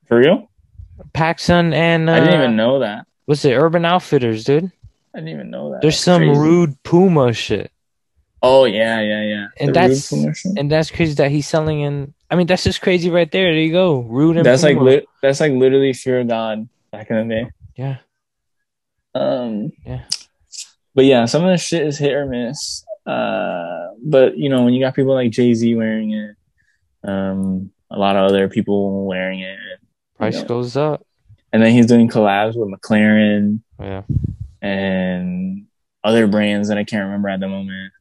for 0.07 0.18
real. 0.18 0.51
PacSun 1.14 1.72
and 1.74 2.09
uh, 2.09 2.12
I 2.14 2.20
didn't 2.20 2.35
even 2.41 2.57
know 2.57 2.81
that. 2.81 3.07
what's 3.26 3.45
it? 3.45 3.53
Urban 3.55 3.85
Outfitters, 3.85 4.45
dude. 4.45 4.70
I 5.14 5.18
didn't 5.18 5.29
even 5.31 5.51
know 5.51 5.72
that. 5.72 5.81
There's 5.83 5.95
That's 5.95 6.03
some 6.05 6.22
crazy. 6.22 6.39
Rhude 6.41 6.83
Puma 6.83 7.33
shit, 7.33 7.70
Oh 8.43 8.64
yeah, 8.66 9.01
yeah, 9.01 9.22
yeah. 9.22 9.47
And 9.59 9.68
The 9.70 9.72
that's- 9.72 10.12
Rhude 10.12 10.20
Puma 10.22 10.35
shit. 10.35 10.53
and 10.59 10.70
that's 10.70 10.91
crazy 10.91 11.14
that 11.14 11.31
he's 11.31 11.47
selling 11.49 11.81
in. 11.81 12.14
I 12.31 12.37
mean, 12.37 12.47
that's 12.47 12.64
just 12.64 12.81
crazy 12.83 13.11
right 13.11 13.31
there. 13.31 13.53
There 13.53 13.61
you 13.62 13.72
go, 13.72 14.01
Rhude 14.03 14.37
and 14.37 14.47
that's 14.47 14.62
like 14.62 14.76
Puma. 14.76 14.91
lit 14.91 15.07
that's 15.22 15.41
like 15.41 15.53
literally 15.53 15.93
fear 15.93 16.20
of 16.20 16.29
God 16.29 16.68
back 16.93 17.11
in 17.11 17.29
the 17.29 17.35
day. 17.35 17.51
yeah, 17.76 17.97
Um, 19.14 19.72
Yeah. 19.87 20.03
But 20.95 21.05
yeah, 21.05 21.26
some 21.26 21.45
of 21.45 21.51
the 21.51 21.57
shit 21.59 21.87
is 21.87 21.97
hit 21.99 22.12
or 22.12 22.26
miss. 22.26 22.85
Uh, 23.07 23.89
but 24.03 24.37
you 24.37 24.49
know, 24.49 24.64
when 24.64 24.74
you 24.74 24.81
got 24.85 24.95
people 24.95 25.14
like 25.14 25.31
Jay 25.31 25.55
Z 25.55 25.74
wearing 25.74 26.12
it, 26.12 26.37
um, 27.05 27.70
a 27.91 27.99
lot 27.99 28.16
of 28.16 28.24
other 28.28 28.49
people 28.49 29.07
wearing 29.07 29.41
it, 29.41 29.59
price 30.16 30.34
you 30.34 30.41
know, 30.43 30.49
goes 30.49 30.76
up. 30.76 31.07
and 31.53 31.62
then 31.62 31.72
he's 31.72 31.86
doing 31.86 32.09
collabs 32.09 32.55
with 32.57 32.68
McLaren 32.68 33.61
Yeah, 33.80 34.03
and 34.61 35.66
other 36.05 36.26
brands 36.26 36.68
that 36.68 36.78
I 36.78 36.84
can't 36.84 37.05
remember 37.05 37.28
at 37.28 37.41
the 37.41 37.49
moment. 37.49 37.93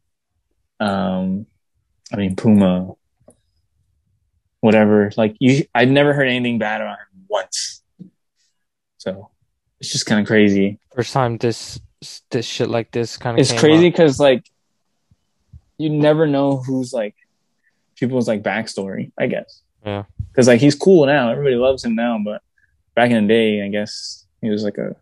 Um, 0.79 1.45
I 2.11 2.17
mean 2.17 2.35
Puma, 2.35 2.91
whatever. 4.61 5.11
Like 5.17 5.35
you, 5.39 5.65
I've 5.73 5.89
never 5.89 6.13
heard 6.13 6.27
anything 6.27 6.59
bad 6.59 6.81
about 6.81 6.99
him 6.99 7.25
once. 7.29 7.81
So 8.97 9.29
it's 9.79 9.91
just 9.91 10.05
kind 10.05 10.21
of 10.21 10.27
crazy. 10.27 10.79
first 10.93 11.13
time 11.13 11.37
this 11.37 11.79
this 12.31 12.45
shit 12.45 12.69
like 12.69 12.91
this 12.91 13.17
kind 13.17 13.37
of. 13.37 13.41
It's 13.41 13.57
crazy 13.59 13.89
because 13.89 14.19
like 14.19 14.43
you 15.77 15.89
never 15.89 16.27
know 16.27 16.57
who's 16.57 16.93
like 16.93 17.15
people's 17.95 18.27
like 18.27 18.43
backstory. 18.43 19.11
I 19.17 19.27
guess. 19.27 19.61
Yeah. 19.87 20.03
Because 20.29 20.49
like 20.49 20.59
he's 20.59 20.75
cool 20.75 21.05
now, 21.05 21.31
everybody 21.31 21.55
loves 21.55 21.85
him 21.85 21.95
now, 21.95 22.19
but 22.23 22.41
back 22.93 23.09
in 23.09 23.25
the 23.25 23.33
day, 23.33 23.63
I 23.63 23.69
guess 23.69 24.25
he 24.41 24.49
was 24.49 24.61
like 24.63 24.77
a 24.77 24.97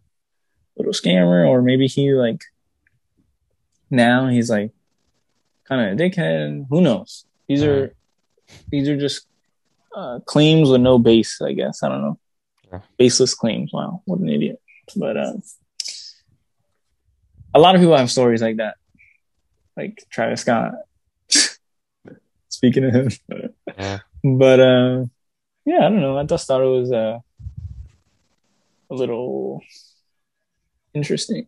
little 0.78 0.94
scammer, 0.94 1.48
or 1.48 1.64
maybe 1.64 1.88
he 1.88 2.14
like 2.14 2.44
now 3.90 4.28
he's 4.28 4.52
like 4.52 4.72
kind 5.68 5.82
of 5.82 6.00
a 6.00 6.02
dickhead. 6.02 6.68
Who 6.70 6.82
knows? 6.82 7.26
These 7.48 7.64
are 7.64 7.96
these 8.70 8.88
are 8.88 8.96
just 8.96 9.26
uh, 9.96 10.20
claims 10.20 10.70
with 10.70 10.82
no 10.82 11.00
base. 11.00 11.42
I 11.42 11.54
guess 11.54 11.82
I 11.82 11.90
don't 11.90 12.02
know. 12.02 12.20
Yeah. 12.72 12.82
Baseless 13.00 13.34
claims. 13.34 13.74
Wow, 13.74 14.04
what 14.06 14.20
an 14.20 14.30
idiot! 14.30 14.62
But 14.96 15.18
uh, 15.18 15.34
a 17.56 17.60
lot 17.60 17.74
of 17.74 17.82
people 17.82 17.98
have 17.98 18.12
stories 18.12 18.44
like 18.44 18.58
that, 18.58 18.76
like 19.76 20.06
Travis 20.12 20.42
Scott. 20.42 20.74
Speaking 22.50 22.84
of 22.86 22.94
him, 22.94 23.10
Yeah. 23.80 24.00
But 24.26 24.60
uh, 24.60 25.06
yeah, 25.66 25.78
I 25.78 25.90
don't 25.90 26.02
know. 26.02 26.18
I 26.18 26.24
just 26.24 26.48
thought 26.48 26.62
it 26.62 26.66
was 26.66 26.92
uh, 26.92 27.20
a 28.90 28.94
little 28.94 29.62
interesting. 30.94 31.48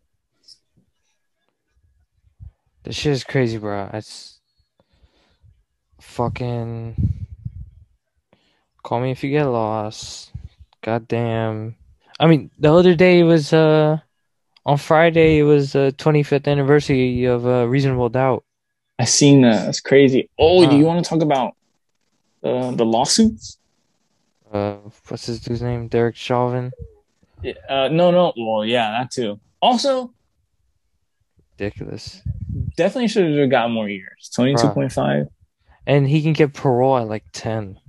This 2.83 2.95
shit 2.95 3.13
is 3.13 3.23
crazy, 3.23 3.57
bro. 3.57 3.89
It's 3.93 4.39
fucking. 5.99 6.95
Call 8.83 9.01
me 9.01 9.11
if 9.11 9.23
you 9.23 9.31
get 9.31 9.45
lost. 9.45 10.31
Goddamn. 10.83 11.75
I 12.19 12.27
mean, 12.27 12.51
the 12.59 12.71
other 12.71 12.95
day 12.95 13.19
it 13.19 13.23
was 13.23 13.51
uh 13.53 13.97
On 14.65 14.77
Friday, 14.77 15.39
it 15.39 15.43
was 15.43 15.73
the 15.73 15.93
25th 15.97 16.47
anniversary 16.47 17.23
of 17.25 17.45
uh, 17.47 17.65
Reasonable 17.67 18.09
Doubt. 18.09 18.43
I 18.99 19.05
seen 19.05 19.41
that. 19.41 19.65
That's 19.65 19.79
crazy. 19.79 20.29
Oh, 20.37 20.69
do 20.69 20.75
you 20.75 20.83
want 20.83 21.03
to 21.03 21.09
talk 21.09 21.21
about 21.21 21.55
uh, 22.47 22.71
the 22.71 22.85
lawsuits? 22.85 23.57
Uh, 24.51 24.77
what's 25.07 25.25
his 25.25 25.39
dude's 25.41 25.61
name? 25.61 25.87
Derek 25.87 26.15
Chauvin. 26.15 26.71
Uh, 27.69 27.89
no, 27.89 28.11
no. 28.11 28.33
Well, 28.37 28.65
yeah, 28.65 28.91
that 28.91 29.11
too. 29.11 29.39
Also, 29.61 30.13
Ridiculous. 31.59 32.21
definitely 32.75 33.07
should 33.07 33.37
have 33.37 33.49
got 33.49 33.69
more 33.71 33.89
years. 33.89 34.29
Twenty-two 34.33 34.69
point 34.69 34.91
five. 34.91 35.27
And 35.85 36.07
he 36.07 36.21
can 36.21 36.33
get 36.33 36.53
parole 36.53 36.97
at 36.97 37.07
like 37.07 37.23
10. 37.31 37.79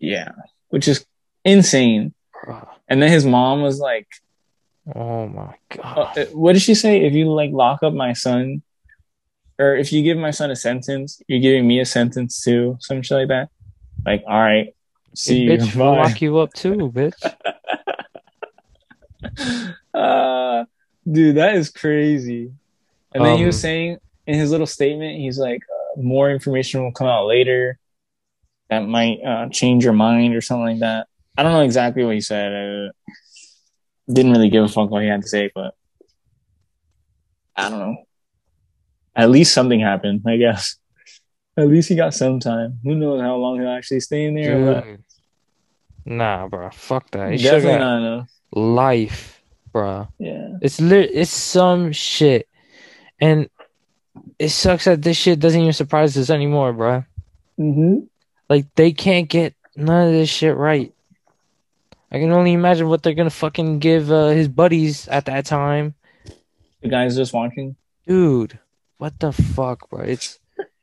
Yeah, 0.00 0.32
which 0.70 0.88
is 0.88 1.06
insane. 1.44 2.14
Bruh. 2.34 2.66
And 2.88 3.00
then 3.00 3.12
his 3.12 3.24
mom 3.24 3.62
was 3.62 3.78
like, 3.78 4.08
Oh 4.94 5.28
my 5.28 5.54
uh, 5.82 6.12
god. 6.14 6.28
"What 6.32 6.54
did 6.54 6.62
she 6.62 6.74
say? 6.74 7.04
If 7.04 7.12
you 7.12 7.30
like 7.32 7.52
lock 7.52 7.82
up 7.82 7.92
my 7.92 8.12
son, 8.12 8.62
or 9.60 9.76
if 9.76 9.92
you 9.92 10.02
give 10.02 10.16
my 10.18 10.30
son 10.32 10.50
a 10.50 10.56
sentence, 10.56 11.20
you're 11.28 11.40
giving 11.40 11.66
me 11.68 11.80
a 11.80 11.84
sentence 11.86 12.42
too, 12.42 12.76
some 12.80 13.02
shit 13.02 13.18
like 13.18 13.28
that." 13.28 13.48
Like, 14.06 14.24
all 14.26 14.40
right, 14.40 14.74
see 15.14 15.46
Hey, 15.46 15.52
you. 15.52 15.58
bitch, 15.58 15.76
we'll 15.76 15.92
lock 15.96 16.20
you 16.22 16.38
up 16.38 16.52
too, 16.54 16.90
bitch. 16.94 17.22
uh, 19.94 20.64
dude, 21.10 21.36
that 21.36 21.54
is 21.54 21.70
crazy. 21.70 22.52
And 23.12 23.24
then 23.24 23.38
he 23.38 23.44
was 23.44 23.56
Um, 23.56 23.60
saying 23.60 23.98
in 24.26 24.34
his 24.38 24.50
little 24.50 24.66
statement, 24.66 25.18
he's 25.18 25.38
like, 25.38 25.60
uh, 25.62 26.00
more 26.00 26.30
information 26.30 26.82
will 26.82 26.92
come 26.92 27.06
out 27.08 27.26
later 27.26 27.78
that 28.70 28.80
might 28.86 29.18
uh, 29.24 29.48
change 29.48 29.84
your 29.84 29.92
mind 29.92 30.34
or 30.34 30.40
something 30.40 30.64
like 30.66 30.78
that. 30.78 31.08
I 31.36 31.42
don't 31.42 31.52
know 31.52 31.62
exactly 31.62 32.04
what 32.04 32.14
he 32.14 32.20
said. 32.20 32.52
Uh, 32.52 32.92
didn't 34.12 34.32
really 34.32 34.48
give 34.48 34.64
a 34.64 34.68
fuck 34.68 34.90
what 34.90 35.02
he 35.02 35.08
had 35.08 35.22
to 35.22 35.28
say, 35.28 35.50
but 35.54 35.74
I 37.56 37.68
don't 37.68 37.78
know. 37.80 37.96
At 39.16 39.30
least 39.30 39.52
something 39.52 39.80
happened, 39.80 40.22
I 40.26 40.36
guess. 40.36 40.76
At 41.56 41.68
least 41.68 41.88
he 41.88 41.96
got 41.96 42.14
some 42.14 42.40
time. 42.40 42.78
Who 42.84 42.94
knows 42.94 43.20
how 43.20 43.36
long 43.36 43.60
he'll 43.60 43.68
actually 43.70 44.00
stay 44.00 44.24
in 44.24 44.34
there? 44.34 44.80
Dude. 44.82 45.04
Nah, 46.06 46.48
bro. 46.48 46.70
Fuck 46.70 47.10
that. 47.10 47.32
He 47.32 47.36
definitely 47.38 47.78
not 47.78 47.98
enough. 47.98 48.30
life, 48.52 49.42
bro. 49.72 50.08
Yeah. 50.18 50.56
It's 50.62 50.80
lit. 50.80 51.10
It's 51.12 51.30
some 51.30 51.92
shit, 51.92 52.48
and 53.20 53.50
it 54.38 54.48
sucks 54.50 54.84
that 54.86 55.02
this 55.02 55.16
shit 55.16 55.38
doesn't 55.40 55.60
even 55.60 55.72
surprise 55.72 56.16
us 56.16 56.30
anymore, 56.30 56.72
bro. 56.72 57.04
Mm-hmm. 57.58 58.04
Like 58.48 58.66
they 58.74 58.92
can't 58.92 59.28
get 59.28 59.54
none 59.76 60.06
of 60.08 60.12
this 60.12 60.30
shit 60.30 60.56
right. 60.56 60.92
I 62.10 62.18
can 62.18 62.32
only 62.32 62.52
imagine 62.54 62.88
what 62.88 63.02
they're 63.02 63.14
gonna 63.14 63.30
fucking 63.30 63.78
give 63.80 64.10
uh, 64.10 64.28
his 64.28 64.48
buddies 64.48 65.06
at 65.08 65.26
that 65.26 65.46
time, 65.46 65.94
The 66.80 66.88
guy's 66.88 67.16
just 67.16 67.32
watching. 67.34 67.76
dude. 68.06 68.58
What 69.00 69.18
the 69.18 69.32
fuck, 69.32 69.88
bro? 69.88 70.00
It's 70.04 70.38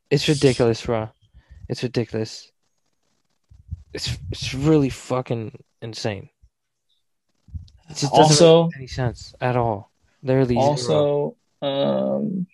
it's 0.09 0.28
ridiculous, 0.28 0.84
bro. 0.84 1.09
It's 1.70 1.84
ridiculous. 1.84 2.51
It's 3.93 4.18
it's 4.32 4.55
really 4.55 4.89
fucking 4.89 5.63
insane. 5.84 6.30
It 7.88 7.89
just 7.97 8.01
doesn't 8.11 8.15
Also- 8.15 8.63
make 8.70 8.78
any 8.78 8.88
sense 8.88 9.36
at 9.39 9.55
all. 9.55 9.91
Literally 10.24 10.55
zero. 10.55 10.65
Also, 10.65 11.36
um, 11.61 12.47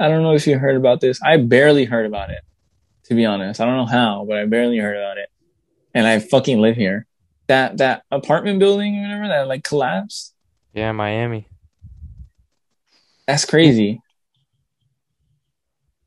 I 0.00 0.08
don't 0.08 0.24
know 0.24 0.34
if 0.34 0.44
you 0.48 0.58
heard 0.58 0.74
about 0.74 1.00
this. 1.00 1.22
I 1.22 1.36
barely 1.36 1.84
heard 1.84 2.04
about 2.04 2.30
it, 2.30 2.40
to 3.04 3.14
be 3.14 3.24
honest. 3.24 3.60
I 3.60 3.64
don't 3.64 3.76
know 3.76 3.86
how, 3.86 4.24
but 4.28 4.38
I 4.38 4.46
barely 4.46 4.78
heard 4.78 4.96
about 4.96 5.18
it. 5.18 5.28
And 5.94 6.04
I 6.04 6.18
fucking 6.18 6.60
live 6.60 6.74
here. 6.74 7.06
That 7.46 7.76
that 7.78 8.02
apartment 8.10 8.58
building, 8.58 9.00
whatever 9.02 9.28
that 9.28 9.46
like 9.46 9.62
collapsed. 9.62 10.34
yeah, 10.74 10.90
Miami. 10.90 11.46
That's 13.28 13.44
crazy. 13.44 14.00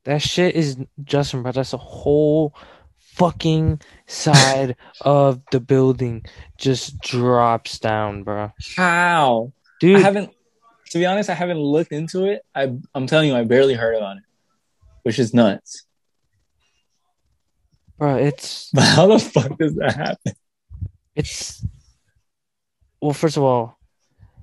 That 0.06 0.22
shit 0.22 0.54
is 0.54 0.78
Justin, 1.04 1.42
bro. 1.42 1.52
That's 1.52 1.72
a 1.72 1.76
whole 1.78 2.54
fucking 2.98 3.80
side 4.06 4.76
of 5.02 5.40
the 5.50 5.60
building 5.60 6.24
just 6.58 7.00
drops 7.00 7.78
down, 7.78 8.22
bro. 8.22 8.52
How? 8.76 9.52
Dude, 9.80 9.96
I 9.96 10.00
haven't. 10.00 10.30
To 10.90 10.98
be 10.98 11.06
honest, 11.06 11.28
I 11.28 11.34
haven't 11.34 11.58
looked 11.58 11.90
into 11.92 12.24
it. 12.26 12.42
I 12.54 12.72
I'm 12.94 13.06
telling 13.06 13.28
you, 13.28 13.34
I 13.36 13.42
barely 13.44 13.74
heard 13.74 13.96
about 13.96 14.18
it, 14.18 14.22
which 15.02 15.18
is 15.18 15.34
nuts. 15.34 15.82
bro, 17.98 18.16
it's 18.16 18.70
But 18.74 18.84
how 18.84 19.06
the 19.08 19.18
fuck 19.18 19.58
does 19.58 19.74
that 19.76 19.94
happen? 19.96 20.32
it's 21.14 21.64
well, 23.00 23.12
first 23.12 23.36
of 23.36 23.42
all, 23.42 23.78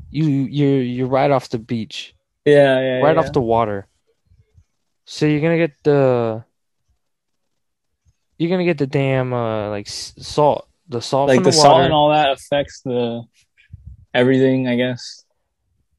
you 0.09 0.25
you're 0.27 0.81
you're 0.81 1.07
right 1.07 1.31
off 1.31 1.49
the 1.49 1.57
beach, 1.59 2.13
Yeah, 2.45 2.79
yeah, 2.81 2.99
right 2.99 3.15
yeah. 3.15 3.21
off 3.21 3.31
the 3.31 3.41
water. 3.41 3.87
So 5.05 5.25
you're 5.25 5.41
gonna 5.41 5.57
get 5.57 5.71
the 5.83 6.43
you're 8.37 8.49
gonna 8.49 8.65
get 8.65 8.77
the 8.77 8.87
damn 8.87 9.33
uh 9.33 9.69
like 9.69 9.87
salt, 9.87 10.67
the 10.87 11.01
salt 11.01 11.27
like 11.29 11.39
the, 11.39 11.45
the, 11.45 11.51
salt 11.53 11.81
and 11.81 11.93
all 11.93 12.09
that 12.11 12.31
affects 12.31 12.81
the 12.81 13.23
everything, 14.13 14.67
I 14.67 14.75
guess. 14.75 15.23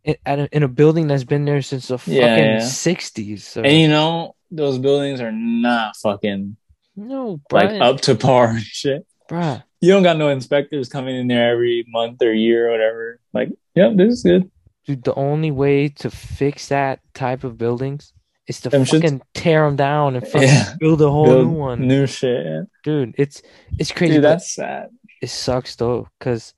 in, 0.04 0.16
a, 0.26 0.48
in 0.52 0.62
a 0.62 0.68
building 0.68 1.06
that's 1.06 1.24
been 1.24 1.44
there 1.44 1.62
since 1.62 1.88
the 1.88 1.98
fucking 1.98 2.14
Yeah, 2.16 2.36
yeah. 2.36 2.56
'60s. 2.58 3.40
So 3.40 3.62
And 3.62 3.72
you 3.78 3.88
know, 3.88 4.34
those 4.50 4.78
buildings 4.78 5.20
are 5.20 5.32
not 5.32 5.96
fucking 5.96 6.56
no, 6.96 7.40
like 7.50 7.80
up 7.80 8.00
to 8.02 8.14
par 8.14 8.50
and 8.50 8.60
shit. 8.62 9.06
bruh. 9.28 9.62
You 9.80 9.90
don't 9.90 10.02
got 10.02 10.16
no 10.16 10.28
inspectors 10.28 10.88
coming 10.88 11.14
in 11.16 11.26
there 11.26 11.50
every 11.52 11.84
month 11.88 12.22
or 12.22 12.32
year 12.32 12.68
or 12.68 12.70
whatever. 12.70 13.20
Like, 13.34 13.50
yep, 13.74 13.96
this 13.96 14.14
is 14.14 14.22
good. 14.22 14.50
Dude, 14.86 15.02
the 15.02 15.14
only 15.14 15.50
way 15.50 15.88
to 15.88 16.10
fix 16.10 16.68
that 16.68 17.00
type 17.12 17.44
of 17.44 17.58
buildings 17.58 18.12
is 18.46 18.60
to 18.60 18.68
Them 18.70 18.84
fucking 18.84 19.22
tear 19.34 19.64
them 19.66 19.76
down 19.76 20.16
and 20.16 20.26
fucking 20.26 20.48
Yeah. 20.48 20.74
build 20.80 21.00
a 21.02 21.10
whole 21.10 21.24
Build 21.26 21.46
new 21.48 21.52
one. 21.54 21.86
New 21.86 22.06
shit. 22.06 22.44
yeah. 22.44 22.62
Dude, 22.82 23.14
it's 23.16 23.42
it's 23.78 23.90
crazy. 23.92 24.14
Dude, 24.14 24.24
that's 24.24 24.54
sad. 24.54 24.88
it 25.22 25.30
sucks 25.30 25.76
though, 25.76 26.08
because 26.18 26.52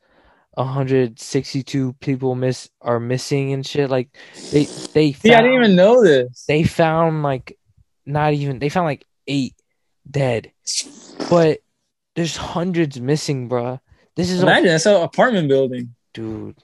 162 0.54 1.92
people 2.00 2.34
miss 2.34 2.68
are 2.80 2.98
missing 3.00 3.52
and 3.52 3.66
shit. 3.66 3.90
Like 3.90 4.08
they 4.52 4.64
they 4.94 5.12
See, 5.12 5.34
I 5.34 5.40
didn't 5.42 5.54
even 5.54 5.76
know 5.76 6.02
this. 6.02 6.44
they 6.48 6.64
found 6.64 7.22
like 7.22 7.58
not 8.04 8.32
even 8.32 8.58
they 8.58 8.68
found 8.68 8.86
like 8.86 9.04
eight 9.26 9.54
dead, 10.10 10.52
but 11.30 11.58
there's 12.14 12.36
hundreds 12.36 13.00
missing, 13.00 13.48
bruh. 13.48 13.80
This 14.16 14.30
is 14.30 14.40
a 14.40 14.46
Imagine 14.46 14.68
that's 14.68 14.86
an 14.86 15.02
apartment 15.02 15.48
building. 15.48 15.94
dude. 16.14 16.56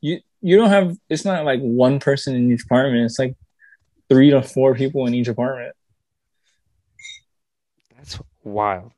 You 0.00 0.20
you 0.42 0.56
don't 0.56 0.68
have. 0.70 0.96
It's 1.08 1.24
not 1.24 1.44
like 1.44 1.60
one 1.60 1.98
person 1.98 2.36
in 2.36 2.52
each 2.52 2.64
apartment. 2.64 3.04
It's 3.06 3.18
like 3.18 3.34
three 4.08 4.30
to 4.30 4.42
four 4.42 4.74
people 4.74 5.06
in 5.06 5.14
each 5.14 5.28
apartment. 5.28 5.74
That's 7.96 8.20
wild. 8.42 8.92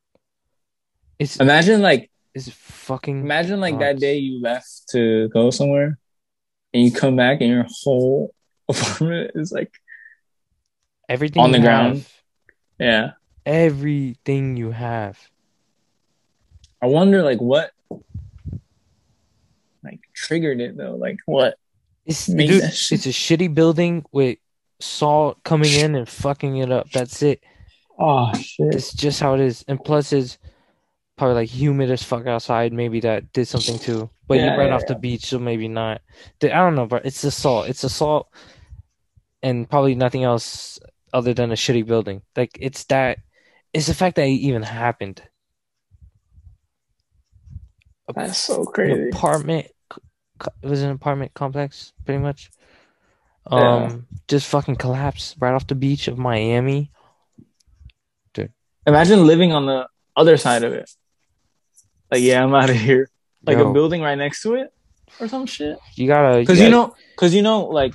It's 1.18 1.36
Imagine 1.36 1.80
like 1.80 2.10
it's 2.34 2.50
fucking 2.50 3.20
imagine 3.20 3.60
like 3.60 3.78
that 3.78 3.98
day 3.98 4.18
you 4.18 4.42
left 4.42 4.88
to 4.90 5.28
go 5.28 5.50
somewhere, 5.50 5.98
and 6.74 6.82
you 6.82 6.92
come 6.92 7.16
back 7.16 7.40
and 7.40 7.48
your 7.48 7.66
whole 7.82 8.34
apartment 8.68 9.30
is 9.34 9.52
like 9.52 9.72
everything 11.08 11.42
on 11.42 11.52
the 11.52 11.60
ground. 11.60 11.96
have, 11.96 12.12
yeah. 12.78 13.10
everything 13.46 14.56
you 14.56 14.72
have. 14.72 15.18
I 16.82 16.86
wonder 16.86 17.22
like 17.22 17.40
what 17.40 17.70
like 19.82 20.00
triggered 20.12 20.60
it 20.60 20.76
though. 20.76 20.96
Like 20.96 21.18
what? 21.24 21.56
It's 22.04 22.26
dude, 22.26 22.62
it's 22.62 22.92
a 22.92 22.96
shitty 22.96 23.54
building 23.54 24.04
with 24.12 24.38
salt 24.80 25.42
coming 25.44 25.72
in 25.72 25.94
and 25.94 26.08
fucking 26.08 26.56
it 26.58 26.70
up. 26.72 26.90
That's 26.90 27.22
it. 27.22 27.42
Oh 27.98 28.32
shit. 28.34 28.74
It's 28.74 28.92
just 28.92 29.20
how 29.20 29.34
it 29.34 29.40
is. 29.40 29.64
And 29.68 29.82
plus, 29.82 30.12
it's 30.12 30.38
probably 31.16 31.34
like 31.36 31.48
humid 31.50 31.90
as 31.90 32.02
fuck 32.02 32.26
outside. 32.26 32.72
Maybe 32.72 33.00
that 33.00 33.32
did 33.32 33.48
something 33.48 33.78
too. 33.78 34.10
But 34.28 34.38
Yeah, 34.38 34.46
you're 34.46 34.56
right 34.56 34.70
yeah, 34.70 34.74
off 34.74 34.86
the 34.86 34.94
beach, 34.96 35.26
so 35.26 35.38
maybe 35.38 35.68
not. 35.68 36.02
I 36.42 36.48
don't 36.48 36.74
know, 36.74 36.86
but 36.86 37.06
it's 37.06 37.22
the 37.22 37.30
salt. 37.30 37.68
It's 37.68 37.82
the 37.82 37.88
salt, 37.90 38.28
and 39.42 39.68
probably 39.68 39.94
nothing 39.94 40.24
else 40.24 40.78
other 41.12 41.34
than 41.34 41.50
a 41.52 41.54
shitty 41.54 41.86
building. 41.86 42.22
Like 42.36 42.58
it's 42.60 42.84
that. 42.84 43.18
It's 43.72 43.86
the 43.86 43.94
fact 43.94 44.16
that 44.16 44.26
it 44.26 44.32
even 44.32 44.62
happened. 44.62 45.22
That's 48.14 48.38
so 48.38 48.64
an 48.64 48.66
crazy. 48.72 49.08
apartment. 49.10 49.66
It 50.62 50.66
was 50.68 50.82
an 50.82 50.90
apartment 50.90 51.34
complex, 51.34 51.92
pretty 52.04 52.18
much. 52.22 52.50
Yeah. 53.50 53.58
Um, 53.86 54.06
just 54.28 54.46
fucking 54.48 54.76
collapsed 54.76 55.36
right 55.38 55.54
off 55.54 55.66
the 55.66 55.74
beach 55.74 56.08
of 56.08 56.18
Miami. 56.18 56.90
Dude, 58.34 58.52
Imagine 58.86 59.26
living 59.26 59.52
on 59.52 59.66
the 59.66 59.86
other 60.16 60.36
side 60.36 60.64
of 60.64 60.72
it. 60.72 60.90
Like, 62.10 62.22
yeah, 62.22 62.42
I'm 62.42 62.54
out 62.54 62.70
of 62.70 62.76
here. 62.76 63.08
Like 63.44 63.58
Yo, 63.58 63.70
a 63.70 63.72
building 63.72 64.02
right 64.02 64.16
next 64.18 64.42
to 64.42 64.54
it 64.54 64.72
or 65.20 65.28
some 65.28 65.46
shit. 65.46 65.78
You 65.94 66.06
gotta, 66.08 66.40
Because 66.40 66.58
you 66.58 66.64
gotta- 66.70 66.88
know, 66.88 66.96
because 67.12 67.34
you 67.34 67.42
know, 67.42 67.66
like 67.66 67.94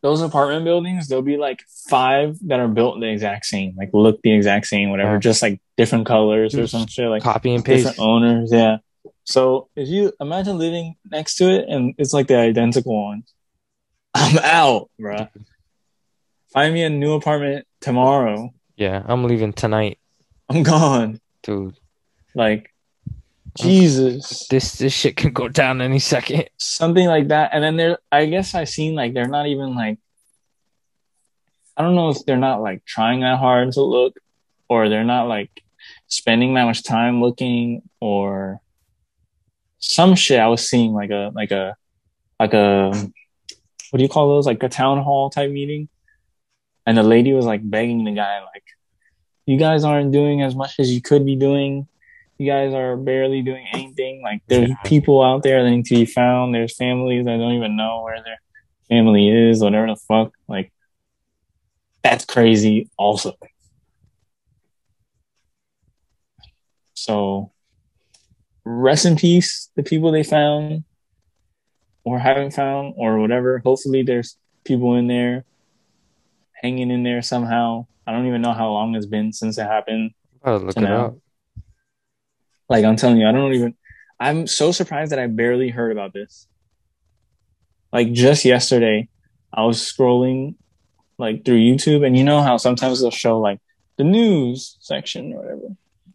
those 0.00 0.20
apartment 0.20 0.64
buildings, 0.64 1.08
there'll 1.08 1.22
be 1.22 1.36
like 1.36 1.62
five 1.88 2.38
that 2.48 2.58
are 2.58 2.68
built 2.68 2.98
the 3.00 3.08
exact 3.10 3.46
same, 3.46 3.74
like 3.76 3.90
look 3.92 4.20
the 4.22 4.32
exact 4.32 4.66
same, 4.66 4.90
whatever, 4.90 5.12
Yeah. 5.12 5.18
just 5.18 5.42
like 5.42 5.60
different 5.76 6.06
colors 6.06 6.54
or 6.54 6.66
some 6.66 6.86
shit, 6.86 7.08
like 7.08 7.22
copy 7.22 7.54
and 7.54 7.64
paste. 7.64 7.86
different 7.86 8.00
owners. 8.08 8.50
Yeah, 8.52 8.78
So 9.24 9.68
if 9.76 9.88
you 9.88 10.12
imagine 10.20 10.58
living 10.58 10.96
next 11.10 11.36
to 11.36 11.50
it 11.50 11.68
and 11.68 11.94
it's 11.98 12.12
like 12.12 12.26
the 12.26 12.36
identical 12.38 13.00
one, 13.10 13.22
I'm 14.14 14.38
out, 14.38 14.90
bro. 14.98 15.28
Find 16.52 16.74
me 16.74 16.82
a 16.82 16.90
new 16.90 17.12
apartment 17.14 17.66
tomorrow. 17.80 18.52
Yeah, 18.76 19.02
I'm 19.06 19.24
leaving 19.24 19.52
tonight, 19.52 19.98
I'm 20.48 20.62
gone. 20.62 21.20
dude. 21.42 21.76
Like, 22.34 22.72
Jesus, 23.58 24.46
This 24.48 24.72
this 24.74 24.92
shit 24.94 25.16
can 25.16 25.32
go 25.32 25.48
down 25.48 25.82
any 25.82 25.98
second. 25.98 26.48
something 26.56 27.06
like 27.06 27.28
that. 27.28 27.50
And 27.52 27.62
then 27.62 27.76
there, 27.76 27.98
I 28.10 28.24
guess 28.26 28.54
I 28.54 28.64
seen 28.64 28.94
like 28.94 29.12
they're 29.12 29.28
not 29.28 29.46
even 29.46 29.74
like, 29.74 29.98
I 31.76 31.82
don't 31.82 31.94
know 31.94 32.08
if 32.10 32.24
they're 32.24 32.36
not 32.38 32.62
like 32.62 32.84
trying 32.86 33.20
that 33.20 33.38
hard 33.38 33.72
to 33.72 33.82
look, 33.82 34.16
or 34.68 34.88
they're 34.88 35.04
not 35.04 35.28
like 35.28 35.50
spending 36.06 36.54
that 36.54 36.64
much 36.64 36.82
time 36.82 37.20
looking, 37.20 37.82
or 38.00 38.60
some 39.78 40.14
shit. 40.14 40.38
I 40.40 40.48
was 40.48 40.66
seeing 40.68 40.92
like 40.94 41.10
a 41.10 41.30
like 41.34 41.50
a 41.50 41.76
like 42.40 42.54
a 42.54 43.10
what 43.92 43.98
do 43.98 44.02
you 44.02 44.08
call 44.08 44.28
those? 44.30 44.46
Like 44.46 44.62
a 44.62 44.70
town 44.70 45.02
hall 45.02 45.28
type 45.28 45.50
meeting, 45.50 45.88
and 46.86 46.96
the 46.96 47.02
lady 47.02 47.34
was 47.34 47.44
like 47.44 47.60
begging 47.62 48.04
the 48.04 48.12
guy 48.12 48.40
like, 48.40 48.64
"You 49.44 49.58
guys 49.58 49.84
aren't 49.84 50.12
doing 50.12 50.40
as 50.40 50.56
much 50.56 50.80
as 50.80 50.90
you 50.92 51.02
could 51.02 51.26
be 51.26 51.36
doing." 51.36 51.86
you 52.38 52.50
guys 52.50 52.74
are 52.74 52.96
barely 52.96 53.40
doing 53.42 53.64
anything. 53.72 54.20
Like 54.20 54.42
there's 54.48 54.70
Yeah. 54.70 54.76
people 54.84 55.22
out 55.22 55.44
there 55.44 55.62
that 55.62 55.70
need 55.70 55.84
to 55.86 55.94
be 55.94 56.06
found. 56.06 56.52
There's 56.52 56.74
families 56.74 57.24
that 57.26 57.36
don't 57.36 57.52
even 57.52 57.76
know 57.76 58.02
where 58.02 58.20
their 58.20 58.40
family 58.88 59.28
is, 59.28 59.60
whatever 59.62 59.86
the 59.86 59.96
fuck. 59.96 60.32
Like 60.48 60.72
that's 62.02 62.24
crazy 62.24 62.90
also. 62.96 63.34
So 66.94 67.52
rest 68.64 69.06
in 69.06 69.16
peace, 69.16 69.70
the 69.76 69.82
people 69.82 70.10
they 70.10 70.24
found 70.24 70.84
or 72.04 72.18
haven't 72.18 72.52
found 72.52 72.94
or 72.96 73.18
whatever. 73.18 73.58
Hopefully 73.64 74.02
there's 74.02 74.36
people 74.64 74.94
in 74.96 75.06
there 75.06 75.44
hanging 76.62 76.90
in 76.90 77.02
there 77.02 77.22
somehow. 77.22 77.86
I 78.06 78.12
don't 78.12 78.26
even 78.26 78.42
know 78.42 78.52
how 78.52 78.68
long 78.70 78.94
it's 78.94 79.06
been 79.06 79.32
since 79.32 79.58
it 79.58 79.64
happened. 79.64 80.12
Look 80.44 80.76
it 80.76 80.80
now. 80.80 81.06
up. 81.06 81.16
Like 82.68 82.84
I'm 82.84 82.96
telling 82.96 83.18
you, 83.18 83.28
I 83.28 83.32
don't 83.32 83.52
even. 83.54 83.74
I'm 84.18 84.46
so 84.46 84.72
surprised 84.72 85.12
that 85.12 85.18
I 85.18 85.26
barely 85.26 85.68
heard 85.68 85.92
about 85.92 86.12
this. 86.12 86.46
Like 87.92 88.12
just 88.12 88.44
yesterday, 88.44 89.08
I 89.52 89.64
was 89.64 89.78
scrolling 89.78 90.54
like 91.18 91.44
through 91.44 91.58
YouTube, 91.60 92.06
and 92.06 92.16
you 92.16 92.24
know 92.24 92.40
how 92.40 92.56
sometimes 92.56 93.00
they'll 93.00 93.10
show 93.10 93.38
like 93.40 93.60
the 93.98 94.04
news 94.04 94.76
section 94.80 95.32
or 95.34 95.42
whatever, 95.42 95.66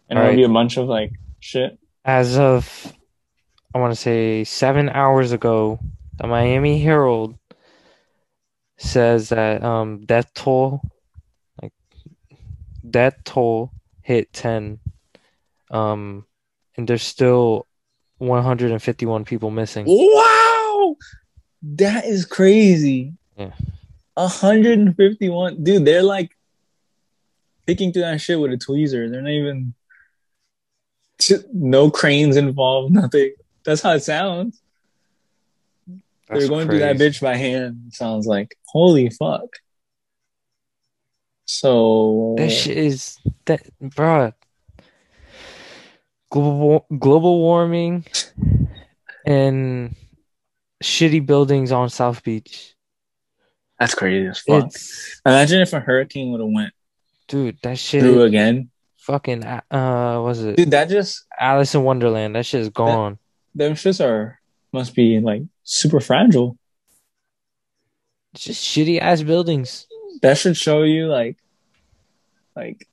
and 0.10 0.18
it'll 0.20 0.30
Right. 0.30 0.36
be 0.36 0.44
a 0.44 0.50
bunch 0.50 0.78
of 0.78 0.88
like 0.88 1.12
shit. 1.40 1.78
As 2.04 2.38
of, 2.38 2.94
I 3.74 3.80
want 3.80 3.92
to 3.92 4.00
say 4.00 4.44
seven 4.44 4.90
hours 4.90 5.32
ago, 5.32 5.80
the 6.18 6.28
Miami 6.28 6.80
Herald 6.80 7.38
says 8.78 9.30
that 9.30 9.64
um 9.64 10.06
death 10.06 10.34
toll, 10.34 10.82
like 11.62 11.74
death 12.90 13.16
toll 13.24 13.72
hit 14.02 14.32
ten, 14.34 14.80
um, 15.72 16.26
and 16.76 16.88
there's 16.88 17.04
still 17.04 17.68
151 18.20 19.26
people 19.26 19.52
missing. 19.52 19.86
Wow, 19.88 20.96
that 21.62 22.06
is 22.06 22.26
crazy. 22.26 23.14
Yeah. 23.38 23.52
151, 24.16 25.64
dude. 25.64 25.86
They're 25.86 26.02
like 26.02 26.32
picking 27.68 27.94
through 27.94 28.04
that 28.04 28.22
shit 28.22 28.40
with 28.40 28.52
a 28.52 28.58
tweezer. 28.58 29.12
They're 29.12 29.22
not 29.22 29.30
even 29.30 29.74
no 31.54 31.92
cranes 31.92 32.38
involved. 32.38 32.94
Nothing. 32.96 33.34
That's 33.68 33.82
how 33.82 33.92
it 33.92 34.00
sounds. 34.00 34.62
That's 36.30 36.40
They're 36.40 36.48
going 36.48 36.70
through 36.70 36.80
that 36.80 36.96
bitch 36.96 37.22
by 37.22 37.36
hand. 37.36 37.92
Sounds 37.92 38.26
like 38.26 38.58
holy 38.66 39.10
fuck. 39.10 39.58
So 41.44 42.36
That 42.38 42.50
shit 42.50 42.78
is 42.78 43.18
that, 43.44 43.68
bruh. 43.82 44.34
Global 46.32 46.86
global 46.98 47.40
warming 47.40 48.06
and 49.26 49.94
shitty 50.82 51.26
buildings 51.26 51.74
on 51.74 51.90
South 51.90 52.24
Beach. 52.24 52.74
that's 53.78 53.96
crazy 53.96 54.28
as 54.28 54.40
fuck. 54.40 54.68
It's 54.68 55.20
Imagine 55.26 55.60
if 55.60 55.74
a 55.74 55.82
hurricane 55.82 56.32
would 56.32 56.40
have 56.40 56.50
went 56.50 56.74
dude, 57.28 57.58
that 57.64 57.78
shit 57.78 58.02
through 58.02 58.24
again, 58.24 58.70
fucking 58.98 59.44
uh 59.44 59.62
was 60.24 60.42
it 60.42 60.56
dude. 60.56 60.72
That 60.72 60.88
just 60.88 61.26
Alice 61.38 61.76
in 61.76 61.84
Wonderland? 61.84 62.36
That 62.36 62.46
shit 62.46 62.62
is 62.62 62.70
gone. 62.70 63.20
Them 63.58 63.74
shits 63.74 64.04
are 64.04 64.40
must 64.72 64.96
be 64.96 65.20
like 65.20 65.42
super 65.64 66.00
fragile. 66.00 66.58
It's 68.34 68.46
just 68.46 68.64
shitty 68.64 69.00
ass 69.00 69.24
buildings. 69.24 69.88
That 70.22 70.38
should 70.38 70.58
show 70.58 70.84
you 70.84 71.08
like, 71.08 71.38
like 72.56 72.88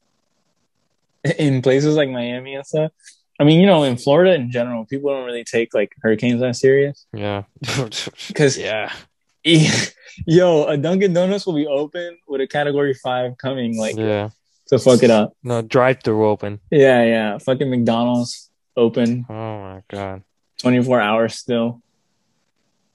in 1.39 1.63
places 1.63 1.97
like 1.97 2.11
Miami 2.11 2.55
and 2.55 2.67
stuff. 2.67 2.93
I 3.39 3.45
mean, 3.45 3.61
you 3.61 3.67
know, 3.67 3.83
in 3.83 3.97
Florida 3.97 4.35
in 4.35 4.51
general, 4.51 4.85
people 4.85 5.11
don't 5.11 5.27
really 5.27 5.45
take 5.45 5.75
like 5.75 5.93
hurricanes 6.01 6.41
that 6.41 6.57
serious 6.57 7.07
Yeah. 7.13 7.45
because 8.29 8.57
yeah. 8.57 8.93
yo, 10.27 10.65
a 10.65 10.77
Dunkin' 10.79 11.13
Donuts 11.13 11.45
will 11.45 11.55
be 11.55 11.67
open 11.67 12.17
with 12.27 12.41
a 12.41 12.47
Category 12.47 12.95
Five 12.95 13.37
coming 13.37 13.77
like 13.77 13.97
yeah. 13.97 14.31
to 14.69 14.79
fuck 14.79 15.03
it 15.03 15.11
up. 15.11 15.37
No 15.43 15.61
drive 15.61 16.03
through 16.03 16.27
open. 16.27 16.61
Yeah, 16.71 17.03
yeah. 17.03 17.39
Fucking 17.39 17.69
McDonald's 17.69 18.51
open 18.77 19.27
Oh 19.29 19.61
my 19.61 19.83
god. 19.89 20.23
24 20.65 21.01
hours 21.01 21.35
still. 21.35 21.83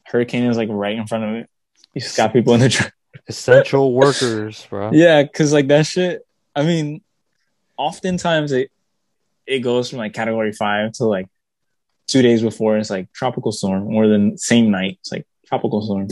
Hurricane 0.06 0.46
is 0.46 0.58
like 0.58 0.70
right 0.72 0.98
in 0.98 1.06
front 1.06 1.24
of 1.24 1.36
it. 1.36 1.50
You 1.94 2.02
just 2.02 2.18
got 2.18 2.34
people 2.34 2.56
in 2.56 2.62
the 2.62 2.70
truck. 2.70 2.92
Essential 3.28 3.94
workers, 3.94 4.66
bro. 4.70 4.90
Yeah, 4.92 5.22
because 5.22 5.54
like 5.54 5.68
that 5.68 5.86
shit. 5.86 6.26
I 6.56 6.64
mean, 6.64 7.02
oftentimes 7.78 8.52
it 8.52 8.72
it 9.46 9.60
goes 9.60 9.90
from 9.90 10.00
like 10.00 10.14
category 10.14 10.52
five 10.52 10.94
to 10.94 11.06
like 11.06 11.28
two 12.08 12.24
days 12.24 12.42
before 12.42 12.78
it's 12.78 12.90
like 12.90 13.14
tropical 13.14 13.52
storm, 13.52 13.96
or 13.96 14.08
the 14.08 14.34
same 14.38 14.72
night 14.72 14.98
it's 15.02 15.12
like 15.12 15.28
tropical 15.46 15.84
storm. 15.84 16.08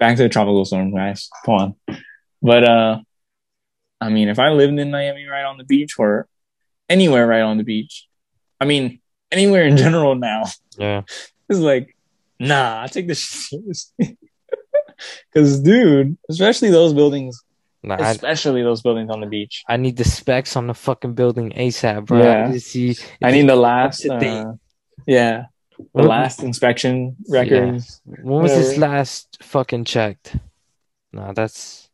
Back 0.00 0.16
to 0.16 0.24
the 0.24 0.28
tropical 0.28 0.64
storm, 0.64 0.92
guys. 0.92 1.30
Come 1.44 1.54
on. 1.54 1.98
But 2.42 2.68
uh, 2.68 3.00
I 4.00 4.08
mean, 4.08 4.28
if 4.28 4.40
I 4.40 4.50
lived 4.50 4.78
in 4.80 4.90
Miami, 4.90 5.26
right 5.26 5.44
on 5.44 5.58
the 5.58 5.64
beach, 5.64 5.96
or 5.96 6.26
anywhere 6.88 7.24
right 7.24 7.42
on 7.42 7.56
the 7.56 7.64
beach, 7.64 8.08
I 8.60 8.64
mean, 8.64 9.00
anywhere 9.34 9.64
in 9.66 9.76
general 9.76 10.14
now, 10.14 10.44
Yeah. 10.78 11.02
it's 11.48 11.58
like, 11.58 11.96
nah, 12.38 12.82
I 12.82 12.86
take 12.86 13.08
this 13.08 13.18
shit 13.20 13.60
seriously. 13.60 14.18
Because, 15.32 15.60
dude, 15.60 16.16
especially 16.30 16.70
those 16.70 16.94
buildings 16.94 17.42
Nah, 17.84 17.96
I, 17.96 18.12
especially 18.12 18.62
those 18.62 18.80
buildings 18.80 19.10
on 19.10 19.20
the 19.20 19.26
beach. 19.26 19.62
I 19.68 19.76
need 19.76 19.98
the 19.98 20.04
specs 20.04 20.56
on 20.56 20.66
the 20.66 20.72
fucking 20.72 21.12
building 21.12 21.50
ASAP, 21.50 22.06
bro. 22.06 22.22
Yeah. 22.22 22.46
I 22.46 22.50
need 22.52 22.62
see. 22.62 22.96
I 23.22 23.30
need 23.30 23.46
the 23.46 23.56
last, 23.56 24.06
uh, 24.06 24.54
yeah, 25.06 25.46
the 25.76 25.84
When- 25.92 26.06
last 26.06 26.42
inspection 26.42 27.16
records. 27.28 28.00
When 28.06 28.42
was 28.42 28.52
this 28.52 28.78
last 28.78 29.36
fucking 29.42 29.84
checked? 29.84 30.34
Nah, 31.12 31.34
that's 31.34 31.90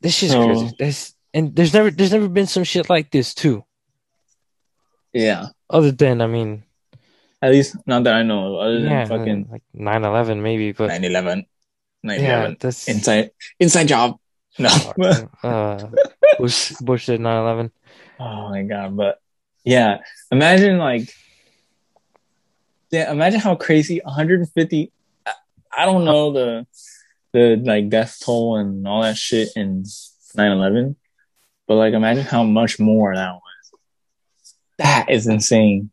this 0.00 0.14
shit's 0.14 0.34
crazy. 0.34 0.70
This 0.78 1.14
and 1.34 1.56
there's 1.56 1.74
never 1.74 1.90
there's 1.90 2.12
never 2.12 2.28
been 2.28 2.46
some 2.46 2.62
shit 2.62 2.88
like 2.88 3.10
this 3.10 3.34
too. 3.34 3.64
Yeah, 5.16 5.48
Other 5.70 5.92
than 5.92 6.20
I 6.20 6.26
mean, 6.26 6.62
at 7.40 7.50
least 7.50 7.74
not 7.86 8.04
that 8.04 8.14
I 8.16 8.22
know 8.22 8.56
other 8.60 8.80
than 8.80 8.90
yeah, 8.92 9.04
fucking 9.06 9.48
like 9.50 9.62
9/11 9.74 10.42
maybe, 10.42 10.72
but 10.72 10.90
9/11, 10.90 11.46
9/11 12.04 12.20
yeah, 12.20 12.54
that's 12.60 12.86
inside 12.86 13.30
inside 13.58 13.88
job. 13.88 14.20
No, 14.58 14.68
uh, 15.42 15.88
Bush 16.38 16.72
Bush 16.84 17.06
did 17.06 17.20
9/11. 17.20 17.70
oh 18.20 18.50
my 18.50 18.62
god, 18.64 18.94
but 18.94 19.18
yeah, 19.64 20.04
imagine 20.30 20.76
like, 20.76 21.08
yeah, 22.90 23.10
imagine 23.10 23.40
how 23.40 23.56
crazy 23.56 24.02
150. 24.04 24.92
I, 25.24 25.32
I 25.78 25.86
don't 25.86 26.04
know 26.04 26.32
the 26.32 26.66
the 27.32 27.56
like 27.56 27.88
death 27.88 28.20
toll 28.22 28.56
and 28.56 28.86
all 28.86 29.00
that 29.00 29.16
shit 29.16 29.48
in 29.56 29.84
9/11, 30.36 30.94
but 31.66 31.76
like 31.76 31.94
imagine 31.94 32.24
how 32.24 32.42
much 32.44 32.78
more 32.78 33.16
that. 33.16 33.40
That 34.78 35.10
is 35.10 35.26
insane. 35.26 35.90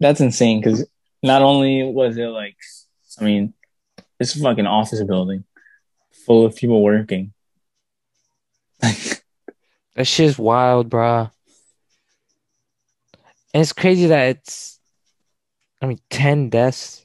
That's 0.00 0.20
insane 0.20 0.60
because 0.60 0.86
not 1.22 1.42
only 1.42 1.84
was 1.84 2.16
it 2.16 2.26
like, 2.26 2.56
I 3.20 3.24
mean, 3.24 3.54
it's 4.20 4.34
a 4.34 4.40
fucking 4.40 4.66
office 4.66 5.02
building 5.02 5.44
full 6.12 6.44
of 6.44 6.56
people 6.56 6.82
working. 6.82 7.32
That 9.98 10.06
shit's 10.06 10.38
wild, 10.38 10.88
bruh. 10.90 11.28
And 13.52 13.60
it's 13.60 13.72
crazy 13.72 14.06
that 14.06 14.28
it's, 14.28 14.78
I 15.82 15.86
mean, 15.86 15.98
10 16.10 16.50
deaths, 16.50 17.04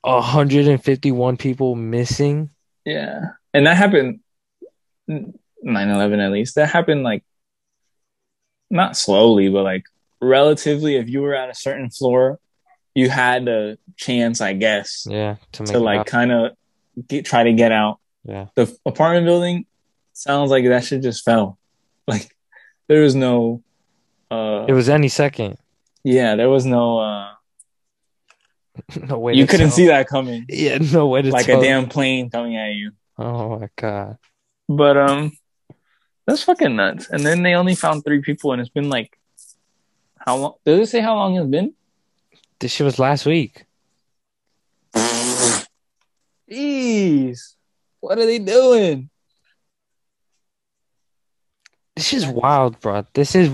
151 0.00 1.36
people 1.36 1.76
missing. 1.76 2.50
Yeah. 2.84 3.20
And 3.54 3.68
that 3.68 3.76
happened 3.76 4.18
9 5.06 5.32
11 5.62 6.18
at 6.18 6.32
least. 6.32 6.56
That 6.56 6.70
happened 6.70 7.04
like 7.04 7.22
not 8.70 8.96
slowly, 8.96 9.48
but 9.48 9.62
like 9.64 9.84
relatively, 10.20 10.96
if 10.96 11.08
you 11.08 11.22
were 11.22 11.34
at 11.34 11.50
a 11.50 11.54
certain 11.54 11.90
floor, 11.90 12.38
you 12.94 13.08
had 13.08 13.48
a 13.48 13.78
chance, 13.96 14.40
I 14.40 14.52
guess, 14.54 15.06
Yeah, 15.08 15.36
to 15.52 15.64
to 15.66 15.78
like 15.78 16.06
kind 16.06 16.32
of 16.32 16.52
get 17.08 17.24
try 17.24 17.44
to 17.44 17.52
get 17.52 17.72
out. 17.72 17.98
Yeah. 18.24 18.46
The 18.54 18.74
apartment 18.86 19.26
building 19.26 19.66
sounds 20.12 20.50
like 20.50 20.64
that 20.66 20.84
shit 20.84 21.02
just 21.02 21.24
fell. 21.24 21.58
Like 22.06 22.28
there 22.88 23.02
was 23.02 23.14
no, 23.14 23.62
uh, 24.30 24.64
It 24.68 24.72
was 24.72 24.88
any 24.88 25.08
second. 25.08 25.58
yeah, 26.02 26.34
there 26.34 26.50
was 26.50 26.66
no. 26.66 26.98
uh 26.98 27.28
no 29.08 29.18
way. 29.18 29.34
You 29.34 29.46
couldn't 29.46 29.68
tell. 29.68 29.76
see 29.76 29.86
that 29.86 30.08
coming, 30.08 30.46
Yeah, 30.48 30.78
no 30.78 31.06
way 31.08 31.22
to 31.22 31.30
like 31.30 31.46
tell. 31.46 31.60
a 31.60 31.62
damn 31.62 31.88
plane 31.88 32.30
coming 32.30 32.56
at 32.56 32.72
you. 32.72 32.92
Oh 33.18 33.58
my 33.60 33.68
god. 33.76 34.16
But 34.68 34.96
um, 34.96 35.32
that's 36.30 36.44
fucking 36.44 36.76
nuts. 36.76 37.08
And 37.10 37.26
then 37.26 37.42
they 37.42 37.54
only 37.54 37.74
found 37.74 38.04
three 38.04 38.20
people, 38.20 38.52
and 38.52 38.60
it's 38.60 38.70
been 38.70 38.88
like, 38.88 39.18
how 40.16 40.36
long? 40.36 40.54
Does 40.64 40.78
it 40.80 40.86
say 40.90 41.00
how 41.00 41.16
long 41.16 41.36
it's 41.36 41.48
been? 41.48 41.74
This 42.60 42.72
shit 42.72 42.84
was 42.84 42.98
last 42.98 43.26
week. 43.26 43.64
Jeez, 46.48 47.54
what 48.00 48.18
are 48.18 48.26
they 48.26 48.38
doing? 48.38 49.10
This 51.96 52.12
is 52.12 52.26
wild, 52.26 52.78
bro. 52.80 53.04
This 53.12 53.34
is. 53.34 53.50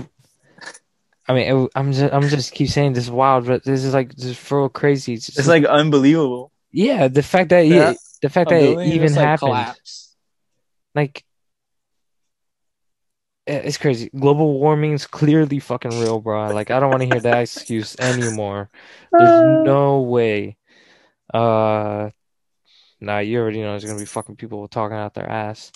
I 1.27 1.33
mean, 1.33 1.63
it, 1.65 1.71
I'm 1.75 1.91
just, 1.91 2.13
I'm 2.13 2.27
just 2.29 2.53
keep 2.53 2.69
saying 2.69 2.93
this 2.93 3.05
is 3.05 3.11
wild, 3.11 3.45
but 3.45 3.63
this 3.63 3.83
is 3.83 3.93
like 3.93 4.15
just 4.15 4.39
for 4.39 4.59
real 4.59 4.69
crazy. 4.69 5.13
It's, 5.15 5.25
just, 5.25 5.39
It's 5.39 5.47
like 5.47 5.65
unbelievable. 5.65 6.51
yeah, 6.71 7.07
the 7.07 7.23
fact 7.23 7.49
that 7.49 7.67
Yeah. 7.67 7.93
the 8.21 8.29
fact 8.29 8.49
that 8.49 8.61
it 8.61 8.79
even 8.85 9.13
like, 9.13 9.25
happened, 9.25 9.49
collapsed. 9.49 10.15
like, 10.95 11.23
it's 13.47 13.77
crazy. 13.77 14.09
Global 14.17 14.59
warming's 14.59 15.07
clearly 15.07 15.59
fucking 15.59 15.97
real, 15.99 16.19
bro. 16.19 16.49
Like, 16.53 16.69
I 16.69 16.79
don't 16.79 16.89
want 16.89 17.01
to 17.01 17.07
hear 17.07 17.21
that 17.21 17.41
excuse 17.41 17.95
anymore. 17.99 18.69
There's 19.11 19.65
no 19.65 20.01
way. 20.01 20.57
Uh, 21.33 22.09
nah, 22.99 23.19
you 23.19 23.39
already 23.39 23.61
know 23.61 23.71
there's 23.71 23.85
gonna 23.85 23.97
be 23.99 24.05
fucking 24.05 24.35
people 24.35 24.67
talking 24.67 24.97
out 24.97 25.13
their 25.13 25.29
ass. 25.29 25.71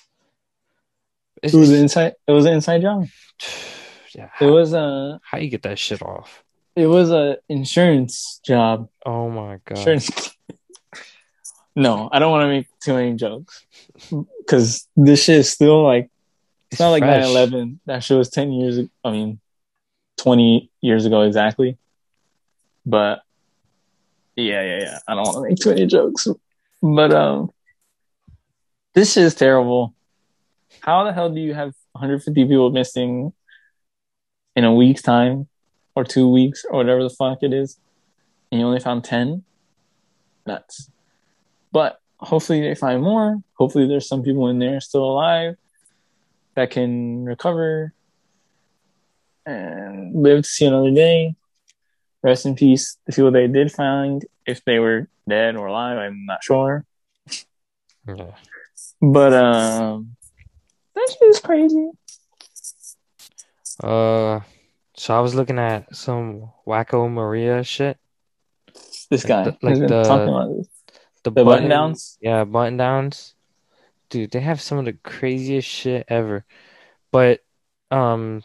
It's, 1.41 1.53
It 1.53 1.57
was 1.57 1.71
inside. 1.71 2.13
It 2.27 2.31
was 2.31 2.45
an 2.45 2.53
inside 2.53 2.81
job. 2.81 3.07
yeah, 4.15 4.29
It 4.39 4.45
was 4.45 4.73
a. 4.73 5.19
how 5.23 5.37
you 5.37 5.49
get 5.49 5.63
that 5.63 5.79
shit 5.79 6.01
off? 6.01 6.43
It 6.75 6.87
was 6.87 7.11
a 7.11 7.37
insurance 7.49 8.39
job. 8.45 8.89
Oh 9.05 9.29
my 9.29 9.59
god. 9.65 9.77
Insurance. 9.77 10.35
no, 11.75 12.09
I 12.11 12.19
don't 12.19 12.31
want 12.31 12.43
to 12.43 12.47
make 12.47 12.67
too 12.79 12.93
many 12.93 13.13
jokes 13.15 13.65
because 14.39 14.87
this 14.95 15.23
shit 15.23 15.39
is 15.39 15.49
still 15.49 15.83
like 15.83 16.09
it's, 16.71 16.79
not 16.79 16.91
like 16.91 17.03
fresh. 17.03 17.25
9-11. 17.25 17.79
That 17.85 18.03
shit 18.03 18.17
was 18.17 18.29
ten 18.29 18.51
years. 18.51 18.79
ag- 18.79 18.89
I 19.03 19.11
mean, 19.11 19.39
twenty 20.17 20.71
years 20.81 21.05
ago 21.05 21.21
exactly. 21.21 21.77
But 22.85 23.21
yeah, 24.35 24.61
yeah, 24.61 24.79
yeah. 24.79 24.99
I 25.07 25.15
don't 25.15 25.23
want 25.23 25.35
to 25.35 25.49
make 25.49 25.57
too 25.57 25.69
many 25.69 25.85
jokes. 25.85 26.27
But 26.81 27.13
um, 27.13 27.51
this 28.93 29.13
shit 29.13 29.23
is 29.23 29.35
terrible. 29.35 29.93
How 30.79 31.03
the 31.03 31.13
hell 31.13 31.29
do 31.29 31.39
you 31.39 31.53
have 31.53 31.73
150 31.91 32.45
people 32.45 32.71
missing 32.71 33.33
in 34.55 34.63
a 34.63 34.73
week's 34.73 35.01
time, 35.01 35.47
or 35.95 36.03
two 36.03 36.29
weeks, 36.29 36.65
or 36.69 36.77
whatever 36.77 37.03
the 37.03 37.09
fuck 37.09 37.43
it 37.43 37.53
is, 37.53 37.77
and 38.51 38.61
you 38.61 38.65
only 38.65 38.79
found 38.79 39.03
10? 39.03 39.43
Nuts. 40.47 40.89
But 41.71 41.99
hopefully 42.17 42.61
they 42.61 42.73
find 42.73 43.03
more. 43.03 43.43
Hopefully 43.55 43.87
there's 43.87 44.07
some 44.07 44.23
people 44.23 44.47
in 44.47 44.59
there 44.59 44.79
still 44.81 45.03
alive 45.03 45.55
that 46.55 46.71
can 46.71 47.25
recover 47.25 47.93
and 49.45 50.15
live 50.15 50.43
to 50.43 50.49
see 50.49 50.65
another 50.65 50.91
day. 50.91 51.35
Rest 52.23 52.45
in 52.45 52.55
peace, 52.55 52.97
the 53.05 53.13
people 53.13 53.31
they 53.31 53.47
did 53.47 53.71
find. 53.71 54.23
If 54.45 54.63
they 54.65 54.79
were 54.79 55.07
dead 55.27 55.55
or 55.55 55.67
alive, 55.67 55.97
I'm 55.97 56.25
not 56.25 56.43
sure. 56.43 56.85
Yeah. 58.07 58.35
But 59.01 59.33
um, 59.33 60.15
that 60.95 61.07
shit 61.09 61.29
is 61.29 61.39
crazy. 61.39 61.89
Uh, 63.83 64.41
so 64.95 65.15
I 65.17 65.19
was 65.21 65.33
looking 65.33 65.57
at 65.57 65.95
some 65.95 66.51
Wacko 66.67 67.09
Maria 67.11 67.63
shit. 67.63 67.97
This 69.09 69.23
guy 69.25 69.45
Like 69.45 69.57
has 69.63 69.79
been 69.79 69.87
the- 69.87 70.03
talking 70.03 70.29
about 70.29 70.55
this. 70.57 70.67
The, 71.23 71.31
The 71.31 71.43
button 71.45 71.69
downs. 71.69 72.17
Yeah, 72.21 72.43
button 72.45 72.77
downs. 72.77 73.35
Dude, 74.11 74.29
they 74.31 74.41
have 74.41 74.61
some 74.61 74.77
of 74.77 74.85
the 74.85 74.93
craziest 74.93 75.67
shit 75.67 76.05
ever. 76.07 76.45
But 77.11 77.39
um 77.89 78.43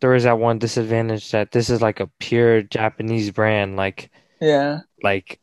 there 0.00 0.14
is 0.14 0.24
that 0.24 0.38
one 0.38 0.58
disadvantage 0.58 1.30
that 1.32 1.52
this 1.52 1.68
is 1.68 1.82
like 1.82 2.00
a 2.00 2.06
pure 2.18 2.62
Japanese 2.62 3.30
brand, 3.32 3.76
like 3.76 4.10
Yeah. 4.40 4.80
like 5.02 5.38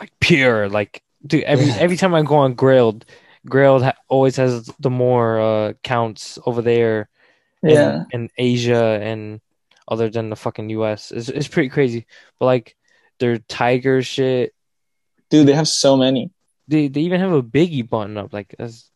like 0.00 0.12
pure, 0.20 0.68
like 0.68 1.02
dude, 1.26 1.42
every 1.44 1.66
Yeah. 1.66 1.76
every 1.78 1.96
time 1.96 2.14
I 2.14 2.22
go 2.22 2.36
on 2.36 2.54
Grailed, 2.54 3.02
Grailed 3.48 3.82
ha- 3.82 3.94
always 4.08 4.36
has 4.36 4.66
the 4.78 4.90
more 4.90 5.40
uh 5.40 5.72
counts 5.82 6.38
over 6.46 6.62
there 6.62 7.08
in, 7.62 7.70
Yeah. 7.70 8.04
in 8.12 8.28
Asia 8.36 9.00
and 9.02 9.40
other 9.88 10.10
than 10.10 10.28
the 10.30 10.36
fucking 10.36 10.68
US. 10.70 11.10
It's 11.10 11.28
it's 11.28 11.48
pretty 11.48 11.70
crazy. 11.70 12.06
But 12.38 12.46
like 12.46 12.76
their 13.18 13.38
tiger 13.38 14.02
shit, 14.02 14.52
Dude, 15.30 15.48
they 15.48 15.54
have 15.54 15.66
so 15.68 15.96
many. 15.96 16.30
They 16.68 16.88
they 16.88 17.00
even 17.02 17.20
have 17.20 17.32
a 17.32 17.42
biggie 17.42 17.88
button 17.88 18.16
up. 18.16 18.32
Like 18.32 18.54
that's 18.58 18.90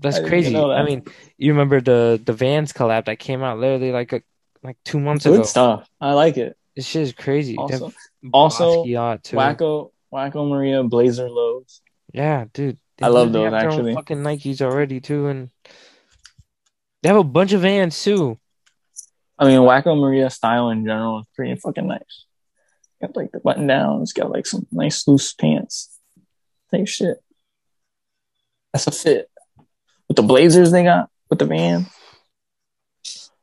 that's 0.00 0.18
I 0.18 0.28
crazy. 0.28 0.52
that. 0.52 0.62
I 0.62 0.84
mean, 0.84 1.04
you 1.36 1.52
remember 1.52 1.80
the 1.80 2.20
the 2.22 2.32
Vans 2.32 2.72
collab 2.72 3.06
that 3.06 3.18
came 3.18 3.42
out 3.42 3.58
literally 3.58 3.92
like 3.92 4.12
a 4.12 4.22
like 4.62 4.76
two 4.84 5.00
months 5.00 5.24
Good 5.24 5.34
ago. 5.34 5.42
stuff. 5.44 5.88
I 6.00 6.12
like 6.12 6.36
it. 6.36 6.56
This 6.76 6.86
shit 6.86 7.02
is 7.02 7.12
crazy. 7.12 7.56
Also, 7.56 7.92
also. 8.32 8.84
Wacko, 8.84 9.90
Wacko 10.12 10.48
Maria 10.48 10.82
Blazer 10.84 11.28
lows. 11.28 11.80
Yeah, 12.12 12.46
dude. 12.52 12.78
They 12.98 13.06
I 13.06 13.08
love 13.08 13.32
those, 13.32 13.44
have 13.44 13.52
their 13.52 13.70
own 13.70 13.72
actually. 13.72 13.94
Fucking 13.94 14.18
Nikes 14.18 14.60
already 14.60 15.00
too, 15.00 15.26
and 15.26 15.50
they 17.02 17.08
have 17.08 17.18
a 17.18 17.24
bunch 17.24 17.52
of 17.52 17.62
Vans 17.62 18.00
too. 18.02 18.38
I 19.38 19.46
mean, 19.46 19.60
Wacko 19.60 19.98
Maria 19.98 20.30
style 20.30 20.70
in 20.70 20.84
general 20.84 21.20
is 21.20 21.26
pretty 21.34 21.54
fucking 21.56 21.86
nice. 21.86 22.24
Got 23.00 23.16
like 23.16 23.30
the 23.30 23.38
button 23.38 23.68
downs, 23.68 24.12
got 24.12 24.30
like 24.30 24.46
some 24.46 24.66
nice 24.72 25.06
loose 25.06 25.32
pants. 25.32 25.97
Take 26.70 26.88
shit. 26.88 27.22
That's 28.72 28.86
a 28.86 28.90
fit. 28.90 29.30
With 30.08 30.16
the 30.16 30.22
blazers 30.22 30.70
they 30.70 30.84
got, 30.84 31.10
with 31.30 31.38
the 31.38 31.46
van. 31.46 31.86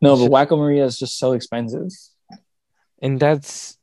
No, 0.02 0.16
but 0.16 0.30
Wacko 0.30 0.58
Maria 0.58 0.86
is 0.86 1.00
just 1.00 1.18
so 1.18 1.34
expensive. 1.34 1.90
and 3.02 3.20
that's 3.20 3.78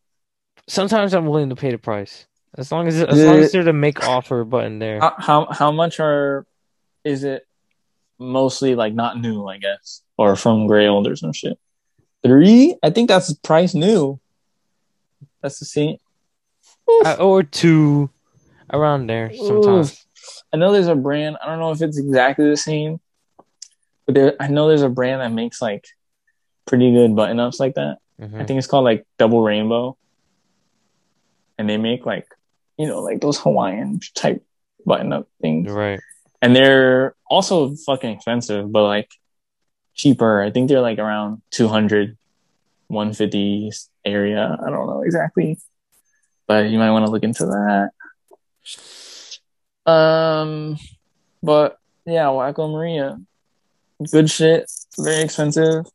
sometimes 0.69 1.15
I'm 1.15 1.27
willing 1.27 1.49
to 1.49 1.57
pay 1.57 1.71
the 1.71 1.79
price 1.79 2.27
as 2.57 2.71
long 2.71 2.87
as 2.87 3.01
as 3.03 3.25
long 3.25 3.39
as 3.39 3.53
there's 3.53 3.67
a 3.67 3.73
make 3.73 4.07
offer 4.07 4.45
button 4.45 4.79
there. 4.79 5.01
How, 5.01 5.15
how 5.19 5.47
how 5.51 5.73
much 5.73 6.01
are 6.01 6.47
is 7.05 7.25
it 7.25 7.47
mostly 8.19 8.75
like 8.75 8.95
not 8.95 9.21
new, 9.21 9.47
I 9.47 9.59
guess, 9.59 10.03
or 10.17 10.37
from 10.37 10.69
Grailed 10.69 11.11
or 11.11 11.17
some 11.17 11.33
shit? 11.33 11.59
Three? 12.23 12.77
I 12.83 12.91
think 12.91 13.09
that's 13.09 13.33
price 13.35 13.75
new. 13.75 14.21
That's 15.41 15.59
the 15.59 15.65
same. 15.65 15.97
Uh, 17.05 17.17
or 17.19 17.43
two 17.43 18.11
around 18.73 19.07
there 19.09 19.33
sometimes. 19.35 20.05
I 20.53 20.57
know 20.57 20.73
there's 20.73 20.87
a 20.89 20.95
brand. 20.95 21.37
I 21.43 21.47
don't 21.47 21.59
know 21.59 21.73
if 21.73 21.83
it's 21.83 21.99
exactly 21.99 22.49
the 22.49 22.57
same, 22.57 23.01
but 24.07 24.15
there. 24.15 24.35
I 24.41 24.49
know 24.49 24.69
there's 24.69 24.83
a 24.83 24.89
brand 24.89 25.21
that 25.21 25.33
makes 25.33 25.61
like 25.63 25.87
pretty 26.67 26.93
good 26.93 27.15
button 27.17 27.41
ups 27.41 27.59
like 27.61 27.75
that. 27.75 27.99
I 28.21 28.25
Mhm. 28.25 28.47
think 28.47 28.59
it's 28.59 28.67
called 28.67 28.85
like 28.85 29.07
Double 29.19 29.41
Rainbouu, 29.43 29.97
and 31.59 31.69
they 31.69 31.77
make 31.77 32.07
like 32.07 32.27
you 32.79 32.87
know 32.87 33.01
like 33.03 33.21
those 33.21 33.39
Hawaiian 33.39 34.01
type 34.15 34.45
button 34.87 35.13
up 35.13 35.29
things. 35.41 35.71
Right. 35.71 36.01
and 36.41 36.57
they're 36.57 37.15
also 37.31 37.75
fucking 37.87 38.11
expensive, 38.11 38.71
but 38.73 38.83
like 38.85 39.09
cheaper. 39.95 40.43
I 40.43 40.51
think 40.51 40.69
they're 40.69 40.81
like 40.81 40.99
around 40.99 41.41
200, 41.53 42.17
150 42.89 43.71
area. 44.05 44.59
I 44.61 44.71
don't 44.71 44.87
know 44.89 45.03
exactly, 45.03 45.59
but 46.49 46.69
you 46.71 46.79
might 46.79 46.91
want 46.91 47.07
to 47.07 47.13
look 47.13 47.23
into 47.23 47.47
that. 47.47 47.91
Um, 49.87 50.79
but 51.43 51.79
yeah, 52.07 52.27
Wacko 52.27 52.71
Maria, 52.73 53.21
good 54.11 54.31
shit, 54.31 54.71
very 54.99 55.23
expensive. 55.23 55.87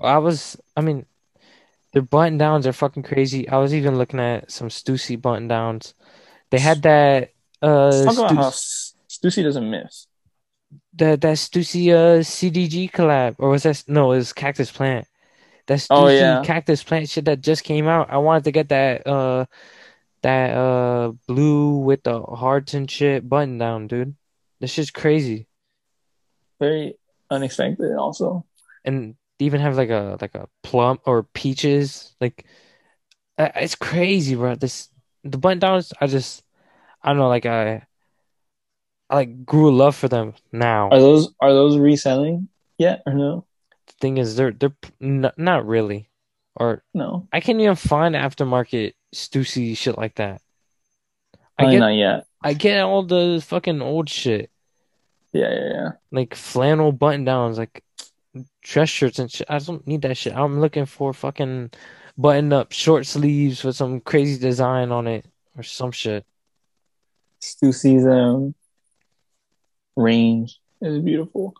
I 0.00 0.18
was, 0.18 0.56
I 0.76 0.80
mean, 0.82 1.06
their 1.92 2.02
button 2.02 2.36
downs 2.36 2.66
are 2.66 2.72
fucking 2.72 3.04
crazy. 3.04 3.48
I 3.48 3.58
was 3.58 3.72
even 3.74 3.96
looking 3.96 4.20
at 4.20 4.50
some 4.50 4.68
Stussy 4.68 5.20
button 5.20 5.48
downs. 5.48 5.94
They 6.50 6.58
had 6.58 6.82
that 6.82 7.30
uh 7.62 7.88
Let's 7.88 8.16
talk 8.16 8.30
about 8.32 8.54
Stu- 8.54 8.96
how 9.24 9.30
Stussy 9.30 9.42
doesn't 9.42 9.70
miss. 9.70 10.06
that 10.94 11.20
that 11.22 11.36
Stussy 11.36 11.90
uh 11.92 12.20
CDG 12.22 12.90
collab 12.90 13.36
or 13.38 13.48
was 13.50 13.62
that 13.62 13.82
no, 13.88 14.12
it 14.12 14.18
was 14.18 14.32
Cactus 14.32 14.70
Plant. 14.70 15.06
That 15.66 15.78
Stussy 15.78 15.86
Oh, 15.90 16.08
yeah. 16.08 16.42
Cactus 16.44 16.82
Plant 16.84 17.08
shit 17.08 17.24
that 17.24 17.40
just 17.40 17.64
came 17.64 17.86
out. 17.88 18.10
I 18.10 18.18
wanted 18.18 18.44
to 18.44 18.52
get 18.52 18.68
that 18.68 19.06
uh 19.06 19.46
that 20.22 20.56
uh 20.56 21.12
blue 21.26 21.78
with 21.78 22.02
the 22.02 22.22
hearts 22.22 22.74
and 22.74 22.90
shit 22.90 23.28
button 23.28 23.58
down, 23.58 23.86
dude. 23.86 24.14
This 24.60 24.72
shit's 24.72 24.90
crazy. 24.90 25.46
Very 26.58 26.96
unexpected. 27.30 27.94
Also, 27.96 28.44
and 28.84 29.14
they 29.38 29.44
even 29.44 29.60
have 29.60 29.76
like 29.76 29.90
a 29.90 30.16
like 30.20 30.34
a 30.34 30.48
plum 30.62 30.98
or 31.04 31.22
peaches. 31.22 32.14
Like 32.20 32.46
it's 33.38 33.74
crazy, 33.74 34.34
bro. 34.34 34.54
This 34.54 34.88
the 35.24 35.38
button 35.38 35.58
downs. 35.58 35.92
I 36.00 36.06
just 36.06 36.42
I 37.02 37.10
don't 37.10 37.18
know. 37.18 37.28
Like 37.28 37.46
I 37.46 37.86
I 39.08 39.14
like 39.14 39.44
grew 39.44 39.68
a 39.68 39.74
love 39.74 39.94
for 39.94 40.08
them 40.08 40.34
now. 40.52 40.90
are 40.90 40.98
those 40.98 41.32
are 41.40 41.52
those 41.52 41.76
reselling 41.78 42.48
yet 42.78 43.02
or 43.06 43.14
no? 43.14 43.46
The 43.86 43.92
thing 44.00 44.16
is, 44.18 44.36
they're 44.36 44.52
they're 44.52 44.74
n- 45.00 45.30
not 45.36 45.66
really, 45.66 46.08
or 46.56 46.82
No, 46.94 47.28
I 47.32 47.40
can't 47.40 47.60
even 47.60 47.76
find 47.76 48.14
aftermarket 48.14 48.94
Stussy 49.14 49.76
shit 49.76 49.96
like 49.96 50.16
that. 50.16 50.40
I 51.34 51.38
probably 51.62 51.74
get 51.76 51.80
not 51.80 51.94
yet. 51.94 52.26
I 52.42 52.52
get 52.54 52.80
all 52.80 53.02
the 53.02 53.42
fucking 53.44 53.80
old 53.82 54.08
shit, 54.08 54.50
Yeah, 55.32 55.52
yeah, 55.52 55.68
yeah. 55.72 55.90
like 56.10 56.34
flannel 56.34 56.92
button 56.92 57.24
downs, 57.24 57.58
like 57.58 57.82
dress 58.62 58.88
shirts 58.88 59.18
and 59.18 59.30
shit. 59.30 59.46
I 59.50 59.58
don't 59.58 59.86
need 59.86 60.02
that 60.02 60.16
shit. 60.16 60.36
I'm 60.36 60.60
looking 60.60 60.86
for 60.86 61.12
fucking 61.12 61.70
button 62.18 62.52
up 62.52 62.72
short 62.72 63.06
sleeves 63.06 63.64
with 63.64 63.76
some 63.76 64.00
crazy 64.00 64.38
design 64.40 64.92
on 64.92 65.06
it 65.06 65.26
or 65.56 65.62
some 65.62 65.92
shit. 65.92 66.24
Stussy's 67.40 68.06
um 68.06 68.54
range 69.96 70.60
is 70.80 70.98
beautiful. 71.00 71.54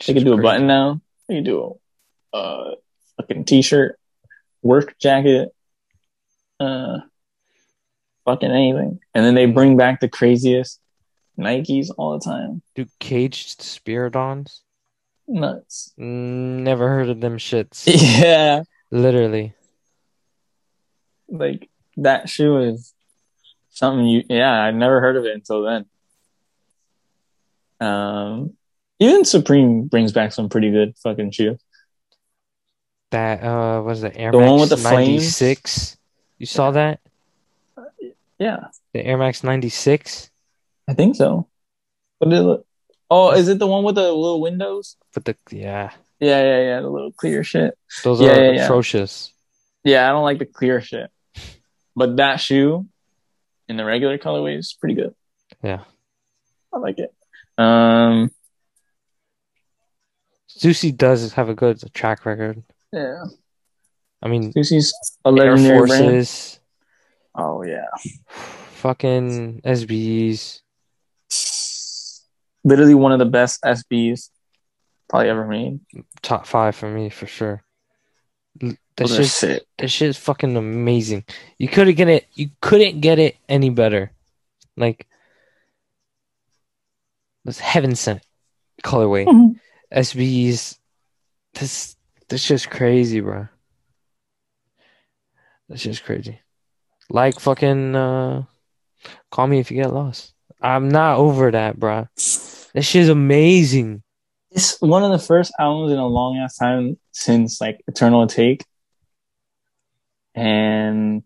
Shit's 0.00 0.18
could 0.18 0.24
do 0.24 0.34
a 0.34 0.42
button 0.42 0.66
down. 0.66 1.00
They 1.28 1.36
could 1.36 1.44
do 1.44 1.78
a 2.32 2.36
uh, 2.36 2.74
fucking 3.16 3.44
t-shirt, 3.44 3.97
work 4.68 4.94
jacket, 5.00 5.48
uh, 6.60 6.98
fucking 8.26 8.50
anything. 8.50 9.00
And 9.14 9.24
then 9.24 9.34
they 9.34 9.46
bring 9.46 9.76
back 9.76 10.00
the 10.00 10.08
craziest 10.08 10.78
Nikes 11.38 11.88
all 11.96 12.18
the 12.18 12.24
time. 12.24 12.62
Do 12.74 12.86
caged 13.00 13.60
Spiridons? 13.60 14.60
Nuts. 15.26 15.92
Mm, 15.98 16.60
Never 16.60 16.88
heard 16.88 17.08
of 17.08 17.20
them 17.20 17.38
shits. 17.38 17.84
Yeah, 18.20 18.62
Literally. 18.90 19.54
like 21.28 21.68
that 21.98 22.28
shoe 22.28 22.58
is 22.58 22.92
something 23.70 24.06
you. 24.06 24.22
Yeah, 24.28 24.62
I'd 24.64 24.74
never 24.74 25.00
heard 25.00 25.16
of 25.16 25.24
it 25.24 25.34
until 25.34 25.62
then. 25.62 25.86
Um, 27.80 28.54
even 28.98 29.24
Supreme 29.24 29.86
brings 29.86 30.12
back 30.12 30.32
some 30.32 30.48
pretty 30.48 30.70
good 30.70 30.96
fucking 30.98 31.30
shoes. 31.30 31.60
That 33.10 33.42
uh 33.42 33.82
was 33.82 34.00
the 34.02 34.14
Air 34.16 34.32
The 34.32 34.38
Max 34.38 34.50
one 34.50 34.60
with 34.60 34.68
the 34.70 34.76
flames? 34.76 35.08
96? 35.40 35.96
You 36.38 36.46
saw 36.46 36.70
that? 36.72 37.00
Yeah, 38.38 38.68
The 38.92 39.04
Air 39.04 39.18
Max 39.18 39.42
96 39.42 40.30
I 40.86 40.94
think 40.94 41.16
so. 41.16 41.48
What 42.18 42.30
did 42.30 42.38
it 42.38 42.42
look? 42.42 42.66
Oh, 43.10 43.32
is 43.32 43.48
it 43.48 43.58
the 43.58 43.66
one 43.66 43.84
with 43.84 43.94
the 43.96 44.02
little 44.12 44.40
windows? 44.40 44.96
but 45.14 45.24
the 45.24 45.36
yeah, 45.50 45.90
Yeah, 46.20 46.42
yeah, 46.42 46.60
yeah. 46.62 46.80
The 46.80 46.88
little 46.88 47.12
clear 47.12 47.42
shit. 47.44 47.76
those 48.04 48.20
Yeah, 48.20 48.30
are 48.32 48.44
yeah, 48.44 48.50
yeah. 48.52 48.64
atrocious. 48.64 49.32
Yeah, 49.84 50.06
I 50.08 50.12
don't 50.12 50.24
like 50.24 50.38
the 50.38 50.46
clear 50.46 50.80
shit. 50.80 51.10
But 51.96 52.16
that 52.18 52.36
shoe 52.40 52.86
in 53.68 53.76
the 53.76 53.84
regular 53.84 54.18
colorway 54.18 54.56
is 54.58 54.72
pretty 54.78 54.94
good. 54.94 55.14
Yeah. 55.62 55.84
I 56.72 56.78
like 56.78 56.98
it. 56.98 57.12
Um, 57.56 58.30
Stussy 60.48 60.96
does 60.96 61.32
have 61.32 61.48
a 61.48 61.54
good 61.54 61.80
track 61.94 62.24
record. 62.26 62.62
Yeah. 62.92 63.24
I 64.22 64.28
mean, 64.28 64.52
Stussy's 64.52 64.92
a 65.24 65.28
Air 65.28 65.32
legendary 65.56 65.86
brand. 65.86 66.04
Forces, 66.04 66.60
Oh 67.34 67.62
yeah. 67.62 67.86
fucking 68.28 69.60
SBs. 69.64 70.60
Literally 72.64 72.94
one 72.94 73.12
of 73.12 73.18
the 73.20 73.24
best 73.26 73.62
SBs 73.62 74.30
probably 75.08 75.28
ever 75.28 75.46
made. 75.46 75.80
top 76.22 76.46
five 76.46 76.74
for 76.74 76.88
me 76.90 77.08
for 77.10 77.26
sure. 77.26 77.62
That 78.60 79.06
shit's 79.08 79.32
sick. 79.32 79.62
that 79.78 79.88
shit 79.88 80.08
is 80.08 80.16
fucking 80.16 80.56
amazing. 80.56 81.24
You 81.58 81.68
couldn't 81.68 81.94
get 81.94 82.08
it. 82.08 82.26
You 82.34 82.50
couldn't 82.60 83.00
get 83.00 83.20
it 83.20 83.36
any 83.48 83.70
better. 83.70 84.10
Like 84.76 85.06
this 87.44 87.60
heaven 87.60 87.94
sent 87.94 88.22
colorway. 88.82 89.26
Mhm. 89.26 89.60
SBs. 89.92 90.78
This 91.54 91.96
this 92.28 92.46
just 92.46 92.70
crazy, 92.70 93.20
bro. 93.20 93.48
That's 95.68 95.82
just 95.82 96.04
crazy. 96.04 96.40
Like 97.10 97.40
fucking 97.40 97.94
uh, 97.94 98.44
call 99.30 99.46
me 99.46 99.58
if 99.58 99.70
you 99.70 99.82
get 99.82 99.92
lost. 99.92 100.34
I'm 100.60 100.88
not 100.88 101.18
over 101.18 101.50
that, 101.50 101.78
bro. 101.78 102.08
That 102.74 102.82
shit's 102.82 103.08
amazing. 103.08 104.02
It's 104.50 104.80
one 104.80 105.04
of 105.04 105.10
the 105.10 105.18
first 105.18 105.52
albums 105.58 105.92
in 105.92 105.98
a 105.98 106.06
long 106.06 106.38
ass 106.38 106.56
time 106.56 106.98
since 107.12 107.60
like 107.60 107.82
Eternal 107.86 108.26
Atake. 108.26 108.62
And 110.34 111.22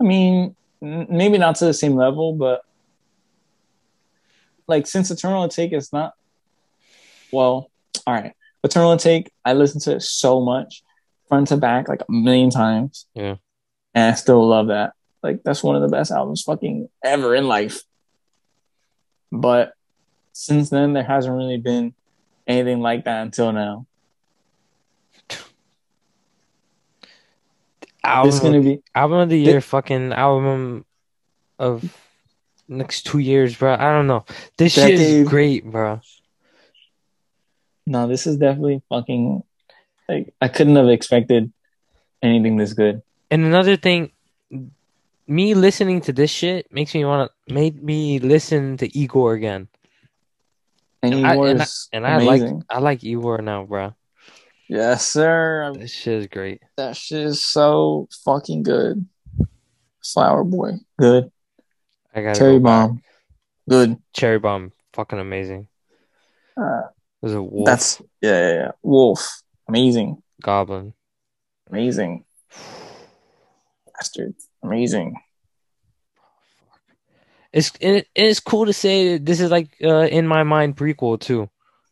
I 0.00 0.04
mean, 0.04 0.56
maybe 0.80 1.38
not 1.38 1.56
to 1.56 1.64
the 1.64 1.74
same 1.74 1.94
level, 1.94 2.34
but 2.34 2.62
like 4.66 4.86
since 4.86 5.10
Eternal 5.10 5.46
Atake 5.46 5.72
is 5.72 5.92
not 5.92 6.14
well, 7.32 7.70
all 8.06 8.14
right. 8.14 8.34
Eternal 8.64 8.96
Atake, 8.96 9.28
I 9.44 9.54
listened 9.54 9.82
to 9.82 9.96
it 9.96 10.02
so 10.02 10.40
much, 10.40 10.82
front 11.28 11.48
to 11.48 11.56
back, 11.56 11.88
like 11.88 12.02
a 12.02 12.12
million 12.12 12.50
times. 12.50 13.06
Yeah. 13.14 13.36
And 13.94 14.12
I 14.12 14.14
still 14.14 14.46
love 14.46 14.68
that. 14.68 14.92
Like 15.22 15.42
that's 15.44 15.62
one 15.62 15.76
of 15.76 15.82
the 15.82 15.88
best 15.88 16.10
albums 16.10 16.42
fucking 16.42 16.88
ever 17.04 17.34
in 17.34 17.46
life. 17.46 17.82
But 19.30 19.72
since 20.32 20.70
then 20.70 20.92
there 20.92 21.02
hasn't 21.04 21.34
really 21.34 21.58
been 21.58 21.94
anything 22.46 22.80
like 22.80 23.04
that 23.04 23.22
until 23.22 23.52
now. 23.52 23.86
Album, 28.04 28.28
It's 28.28 28.40
gonna 28.40 28.60
be 28.60 28.82
album 28.96 29.18
of 29.18 29.28
the 29.28 29.38
year, 29.38 29.60
fucking 29.60 30.12
album 30.12 30.84
of 31.58 31.84
next 32.66 33.02
two 33.02 33.18
years, 33.18 33.56
bro. 33.56 33.74
I 33.74 33.92
don't 33.92 34.08
know. 34.08 34.24
This 34.56 34.72
shit 34.72 34.98
is 34.98 35.28
great, 35.28 35.64
bro. 35.64 36.00
No, 37.86 38.06
this 38.08 38.26
is 38.26 38.36
definitely 38.36 38.82
fucking 38.88 39.42
like 40.08 40.34
I 40.40 40.48
couldn't 40.48 40.76
have 40.76 40.88
expected 40.88 41.52
anything 42.22 42.56
this 42.56 42.72
good. 42.72 43.02
And 43.30 43.44
another 43.44 43.76
thing, 43.76 44.12
me 45.26 45.54
listening 45.54 46.00
to 46.02 46.12
this 46.12 46.30
shit 46.30 46.72
makes 46.72 46.94
me 46.94 47.04
want 47.04 47.30
to 47.48 47.54
made 47.54 47.82
me 47.82 48.18
listen 48.18 48.76
to 48.78 48.98
Igor 48.98 49.34
again. 49.34 49.68
And 51.02 51.14
And 51.14 51.26
I- 51.26 51.32
Igor 51.34 51.48
and 51.48 51.62
I- 51.62 51.66
And 51.92 52.06
I 52.06 52.18
like. 52.18 52.42
I 52.70 52.78
like 52.78 53.02
Igor 53.04 53.38
now, 53.42 53.64
bro. 53.64 53.94
yes, 54.68 55.08
sir. 55.08 55.72
This 55.76 55.90
shit 55.92 56.14
is 56.20 56.26
great. 56.28 56.62
That 56.76 56.96
shit 56.96 57.22
is 57.22 57.42
so 57.44 58.08
fucking 58.24 58.62
good. 58.62 59.06
Flower 60.04 60.42
Boy, 60.44 60.72
good. 60.98 61.30
I 62.14 62.22
got 62.22 62.36
Cherry 62.36 62.58
Bomb, 62.58 63.02
good. 63.68 63.96
Cherry 64.12 64.38
bomb, 64.40 64.72
fucking 64.92 65.18
amazing. 65.20 65.68
Uh, 66.56 66.82
There's 67.22 67.34
a 67.34 67.42
wolf 67.42 67.66
that's 67.66 68.02
yeah, 68.20 68.40
yeah, 68.40 68.54
yeah. 68.54 68.70
Wolf, 68.82 69.42
amazing, 69.68 70.22
goblin. 70.42 70.92
amazing. 71.70 72.24
Bastard, 73.94 74.34
amazing. 74.62 75.16
It's 77.52 77.70
it, 77.80 78.08
it's 78.14 78.40
cool 78.40 78.66
to 78.66 78.72
say 78.72 79.12
that 79.12 79.26
this 79.26 79.40
is 79.40 79.50
like 79.50 79.68
uh, 79.84 80.06
in 80.06 80.26
my 80.26 80.42
mind 80.42 80.76
prequel 80.76 81.20
too, 81.20 81.48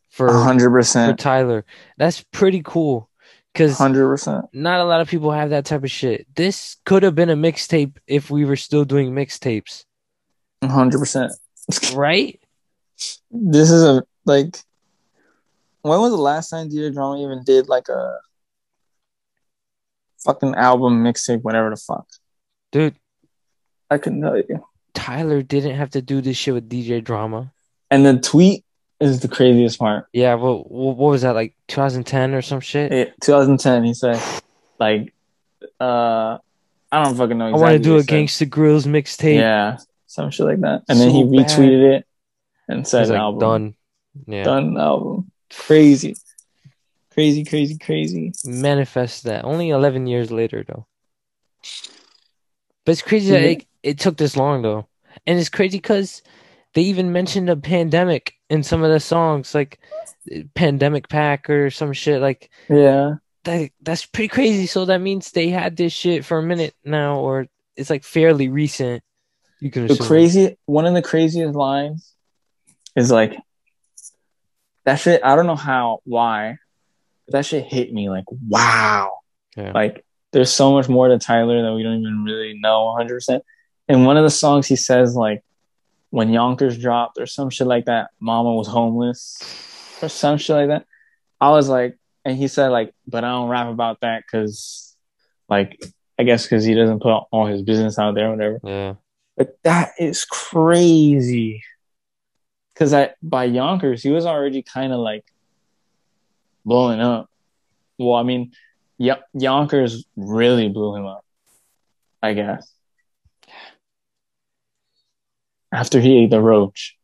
for 0.09 0.31
hundred 0.33 0.69
for 0.69 0.79
percent, 0.79 1.19
Tyler. 1.19 1.65
That's 1.97 2.23
pretty 2.31 2.61
cool 2.63 3.09
because 3.53 3.77
hundred 3.77 4.07
percent. 4.07 4.45
not 4.53 4.79
a 4.79 4.85
lot 4.85 5.01
of 5.01 5.07
people 5.07 5.31
have 5.31 5.51
that 5.51 5.65
type 5.65 5.83
of 5.83 5.91
shit. 5.91 6.27
This 6.35 6.77
could 6.85 7.03
have 7.03 7.15
been 7.15 7.29
a 7.29 7.35
mixtape 7.35 7.97
if 8.07 8.29
we 8.29 8.43
were 8.43 8.55
still 8.55 8.85
doing 8.85 9.11
mixtapes, 9.11 9.85
hundred 10.63 10.99
percent. 10.99 11.31
right? 11.93 12.39
This 13.29 13.71
is 13.71 13.83
a 13.83 14.03
like. 14.25 14.57
When 15.81 15.99
was 15.99 16.11
the 16.11 16.17
last 16.17 16.49
time 16.49 16.69
DJ 16.69 16.93
Drama 16.93 17.21
even 17.23 17.43
did 17.43 17.67
like 17.67 17.89
a 17.89 18.17
fucking 20.23 20.55
album 20.55 21.03
mixtape, 21.03 21.41
whatever 21.41 21.69
the 21.69 21.75
fuck? 21.75 22.07
Dude, 22.71 22.95
I 23.89 23.97
couldn't 23.97 24.21
tell 24.21 24.37
you. 24.37 24.63
Tyler 24.93 25.41
didn't 25.41 25.75
have 25.75 25.91
to 25.91 26.01
do 26.01 26.21
this 26.21 26.37
shit 26.37 26.53
with 26.53 26.69
DJ 26.69 27.03
Drama. 27.03 27.51
And 27.89 28.05
the 28.05 28.19
tweet 28.19 28.63
is 28.99 29.19
the 29.21 29.27
craziest 29.27 29.79
part. 29.79 30.05
Yeah, 30.13 30.35
well, 30.35 30.63
what 30.67 30.97
was 30.97 31.23
that 31.23 31.35
like 31.35 31.55
2010 31.67 32.33
or 32.33 32.41
some 32.41 32.59
shit? 32.59 32.91
It, 32.93 33.13
2010, 33.21 33.83
he 33.83 33.93
said, 33.93 34.21
like, 34.79 35.13
uh, 35.79 36.37
I 36.91 37.03
don't 37.03 37.15
fucking 37.15 37.37
know. 37.37 37.47
I 37.47 37.51
want 37.57 37.71
to 37.73 37.79
do 37.79 37.95
a 37.97 38.01
he. 38.01 38.07
Gangsta 38.07 38.47
Grillz 38.47 38.85
mixtape. 38.85 39.35
Yeah, 39.37 39.77
some 40.07 40.29
shit 40.29 40.45
like 40.45 40.59
that. 40.61 40.83
And 40.89 40.99
then 40.99 41.09
So 41.09 41.15
he 41.15 41.23
bad. 41.23 41.47
retweeted 41.47 41.95
it 41.97 42.05
and 42.67 42.87
said 42.87 43.07
like 43.09 43.17
album. 43.17 43.39
done. 43.39 43.75
Yeah, 44.27 44.43
Done 44.43 44.77
album. 44.77 45.30
Crazy. 45.57 46.15
Crazy, 47.13 47.43
crazy, 47.43 47.77
crazy. 47.77 48.31
manifest 48.45 49.23
that. 49.25 49.43
Only 49.43 49.69
11 49.69 50.07
years 50.07 50.31
later 50.31 50.63
though. 50.65 50.85
But 52.85 52.93
it's 52.93 53.01
crazy 53.01 53.31
that 53.31 53.41
Yeah. 53.41 53.49
it, 53.49 53.65
it 53.83 53.99
took 53.99 54.17
this 54.17 54.37
long 54.37 54.61
though, 54.61 54.87
and 55.27 55.37
it's 55.39 55.49
crazy 55.49 55.77
because 55.77 56.21
they 56.73 56.81
even 56.83 57.11
mentioned 57.11 57.49
a 57.49 57.55
pandemic 57.57 58.33
in 58.49 58.63
some 58.63 58.81
of 58.83 58.91
the 58.91 58.99
songs, 58.99 59.53
like 59.53 59.79
Pandemic 60.55 61.09
Pack 61.09 61.49
or 61.49 61.69
some 61.69 61.93
shit. 61.93 62.21
Like 62.21 62.49
Yeah. 62.69 63.15
that 63.43 63.71
that's 63.81 64.05
pretty 64.05 64.29
crazy. 64.29 64.65
So 64.67 64.85
that 64.85 65.01
means 65.01 65.31
they 65.31 65.49
had 65.49 65.75
this 65.75 65.93
shit 65.93 66.25
for 66.25 66.37
a 66.39 66.43
minute 66.43 66.73
now, 66.83 67.19
or 67.19 67.47
it's 67.75 67.89
like 67.89 68.03
fairly 68.03 68.47
recent. 68.49 69.03
You 69.59 69.69
can 69.69 69.87
The 69.87 69.97
crazy 69.97 70.57
one 70.65 70.85
of 70.85 70.93
the 70.93 71.01
craziest 71.01 71.55
lines 71.55 72.13
is 72.95 73.11
like 73.11 73.35
that 74.85 74.95
shit. 74.95 75.21
I 75.23 75.35
don't 75.35 75.47
know 75.47 75.55
how, 75.55 75.99
why, 76.03 76.57
but 77.25 77.33
that 77.33 77.45
shit 77.45 77.65
hit 77.65 77.93
me 77.93 78.09
like 78.09 78.25
wow. 78.47 79.19
Yeah. 79.55 79.71
Like 79.73 80.05
there's 80.31 80.51
so 80.51 80.71
much 80.71 80.87
more 80.87 81.07
to 81.07 81.19
Tyler 81.19 81.61
that 81.61 81.73
we 81.73 81.83
don't 81.83 81.99
even 81.99 82.23
really 82.23 82.57
know 82.59 82.85
100. 82.85 83.13
percent 83.15 83.43
In 83.87 84.05
one 84.05 84.17
of 84.17 84.23
the 84.23 84.29
songs, 84.29 84.67
he 84.67 84.75
says 84.75 85.15
like 85.15 85.43
when 86.09 86.29
Yonkers 86.29 86.77
dropped 86.77 87.17
or 87.19 87.25
some 87.25 87.49
shit 87.49 87.67
like 87.67 87.85
that, 87.85 88.09
Mama 88.19 88.53
was 88.53 88.67
homeless 88.67 89.41
or 90.01 90.09
some 90.09 90.37
shit 90.37 90.55
like 90.55 90.67
that. 90.67 90.85
I 91.39 91.49
was 91.49 91.69
like, 91.69 91.97
and 92.23 92.37
he 92.37 92.47
said 92.47 92.69
like, 92.69 92.93
but 93.07 93.23
I 93.23 93.29
don't 93.29 93.49
rap 93.49 93.67
about 93.67 94.01
that 94.01 94.23
because 94.25 94.95
like 95.49 95.83
I 96.19 96.23
guess 96.23 96.43
because 96.43 96.63
he 96.63 96.75
doesn't 96.75 97.01
put 97.01 97.23
all 97.31 97.47
his 97.47 97.61
business 97.61 97.97
out 97.97 98.15
there, 98.15 98.29
whatever. 98.29 98.59
Yeah. 98.63 98.93
But 99.37 99.57
that 99.63 99.93
is 99.97 100.23
crazy. 100.25 101.63
Cause 102.81 102.95
I 102.95 103.11
by 103.21 103.43
Yonkers, 103.43 104.01
he 104.01 104.09
was 104.09 104.25
already 104.25 104.63
kind 104.63 104.91
of 104.91 104.97
like 104.97 105.23
blowing 106.65 106.99
up. 106.99 107.29
Well, 107.99 108.15
I 108.15 108.23
mean, 108.23 108.53
y- 108.97 109.21
Yonkers 109.35 110.03
really 110.15 110.67
blew 110.67 110.95
him 110.95 111.05
up. 111.05 111.23
I 112.23 112.33
guess. 112.33 112.73
After 115.71 115.99
he 115.99 116.23
ate 116.23 116.31
the 116.31 116.41
roach, 116.41 116.97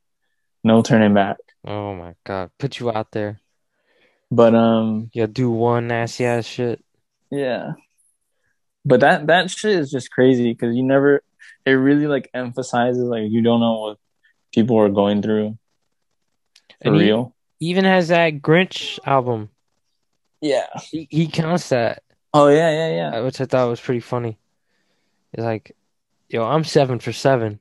no 0.64 0.82
turning 0.82 1.14
back. 1.14 1.38
Oh 1.64 1.94
my 1.94 2.16
god. 2.26 2.50
Put 2.58 2.80
you 2.80 2.90
out 2.90 3.12
there. 3.12 3.40
But 4.32 4.56
um, 4.56 5.12
yeah, 5.14 5.28
do 5.28 5.52
one 5.52 5.90
nasty 5.90 6.26
ass 6.26 6.48
shit. 6.48 6.84
yeah. 7.30 7.74
But 8.84 9.02
that 9.02 9.28
that 9.28 9.52
shit 9.52 9.76
is 9.76 9.92
just 9.92 10.10
crazy 10.10 10.54
because 10.54 10.76
you 10.76 10.82
never. 10.82 11.22
It 11.68 11.74
really 11.74 12.08
like 12.08 12.32
emphasizes 12.34 13.04
like 13.04 13.30
you 13.30 13.44
don't 13.44 13.60
know 13.60 13.80
what 13.80 13.98
people 14.52 14.80
are 14.80 14.90
going 14.90 15.22
through 15.22 15.56
for 16.82 16.88
And 16.90 16.96
he- 16.98 17.04
real. 17.08 17.34
Even 17.60 17.86
has 17.86 18.10
that 18.10 18.42
Grinch 18.42 19.00
album. 19.06 19.50
Yeah. 20.42 20.68
He, 20.92 21.08
he 21.10 21.28
counts 21.28 21.70
that, 21.70 22.04
Oh 22.34 22.50
yeah, 22.50 22.70
yeah, 22.70 22.90
yeah. 23.12 23.20
uh, 23.20 23.24
which 23.26 23.42
I 23.42 23.46
thought 23.46 23.68
was 23.70 23.82
pretty 23.82 24.00
funny. 24.02 24.38
It's 25.34 25.42
like, 25.44 25.76
yo, 26.30 26.44
I'm 26.44 26.64
seven 26.64 27.00
for 27.00 27.12
seven. 27.12 27.60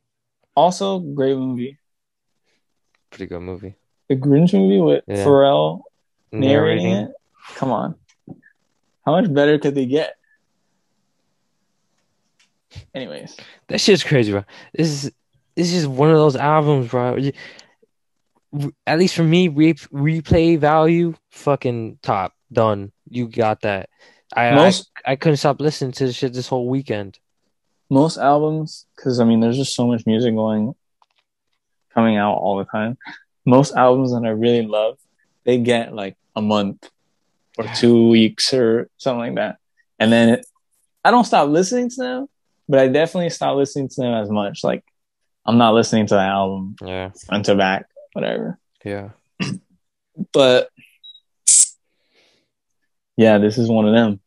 Also, 0.54 0.98
great 0.98 1.36
movie. 1.36 1.78
Pretty 3.10 3.26
good 3.26 3.40
movie. 3.40 3.74
The 4.08 4.16
Grinch 4.16 4.52
movie 4.52 4.80
with 4.80 5.04
Yeah. 5.06 5.24
Pharrell 5.24 5.82
narrating 6.30 6.88
it. 6.92 7.10
Come 7.54 7.70
on, 7.70 7.94
how 9.06 9.12
much 9.12 9.32
better 9.32 9.58
could 9.58 9.74
they 9.74 9.86
get? 9.86 10.16
Anyways, 12.94 13.36
That 13.68 13.80
shit's 13.80 14.04
crazy, 14.04 14.32
bro. 14.32 14.44
This 14.74 14.88
is 15.04 15.12
this 15.54 15.72
is 15.72 15.86
one 15.86 16.10
of 16.10 16.16
those 16.16 16.36
albums, 16.36 16.90
bro. 16.90 17.16
At 18.86 18.98
least 18.98 19.14
for 19.14 19.22
me, 19.24 19.48
re- 19.48 19.74
replay 19.74 20.58
value, 20.58 21.14
fucking 21.30 21.98
top, 22.02 22.32
done. 22.52 22.92
You 23.08 23.28
got 23.28 23.62
that. 23.62 23.88
I, 24.34 24.48
I 24.48 24.54
most 24.54 24.90
I 25.04 25.16
couldn't 25.16 25.36
stop 25.36 25.60
listening 25.60 25.92
to 25.92 26.06
this 26.06 26.16
shit 26.16 26.32
this 26.32 26.48
whole 26.48 26.68
weekend. 26.68 27.18
most 27.88 28.18
albums, 28.18 28.86
because 28.96 29.20
I 29.20 29.24
mean, 29.24 29.40
there's 29.40 29.56
just 29.56 29.74
so 29.74 29.86
much 29.86 30.04
music 30.06 30.34
going, 30.34 30.74
coming 31.94 32.16
out 32.16 32.34
all 32.34 32.56
the 32.58 32.64
time. 32.64 32.98
Most 33.44 33.74
albums 33.74 34.12
that 34.12 34.24
I 34.24 34.30
really 34.30 34.66
love, 34.66 34.98
they 35.44 35.58
get 35.58 35.94
like 35.94 36.16
a 36.34 36.42
month 36.42 36.90
or 37.56 37.64
two 37.74 38.08
weeks 38.08 38.52
or 38.52 38.90
something 38.98 39.20
like 39.20 39.34
that, 39.36 39.56
and 39.98 40.12
then 40.12 40.28
it, 40.30 40.46
I 41.04 41.10
don't 41.10 41.24
stop 41.24 41.48
listening 41.48 41.88
to 41.90 41.96
them, 41.96 42.26
but 42.68 42.80
I 42.80 42.88
definitely 42.88 43.30
stop 43.30 43.56
listening 43.56 43.88
to 43.88 44.00
them 44.00 44.14
as 44.14 44.28
much. 44.28 44.64
Like, 44.64 44.84
I'm 45.46 45.56
not 45.58 45.74
listening 45.74 46.06
to 46.08 46.14
the 46.14 46.20
album 46.20 46.74
Yeah, 46.82 47.10
front 47.26 47.46
to 47.46 47.54
back, 47.54 47.86
whatever. 48.16 48.58
yeah. 48.82 49.10
But 50.32 50.70
yeah, 53.18 53.36
this 53.36 53.58
is 53.58 53.68
one 53.68 53.86
of 53.86 53.92
them. 53.92 54.20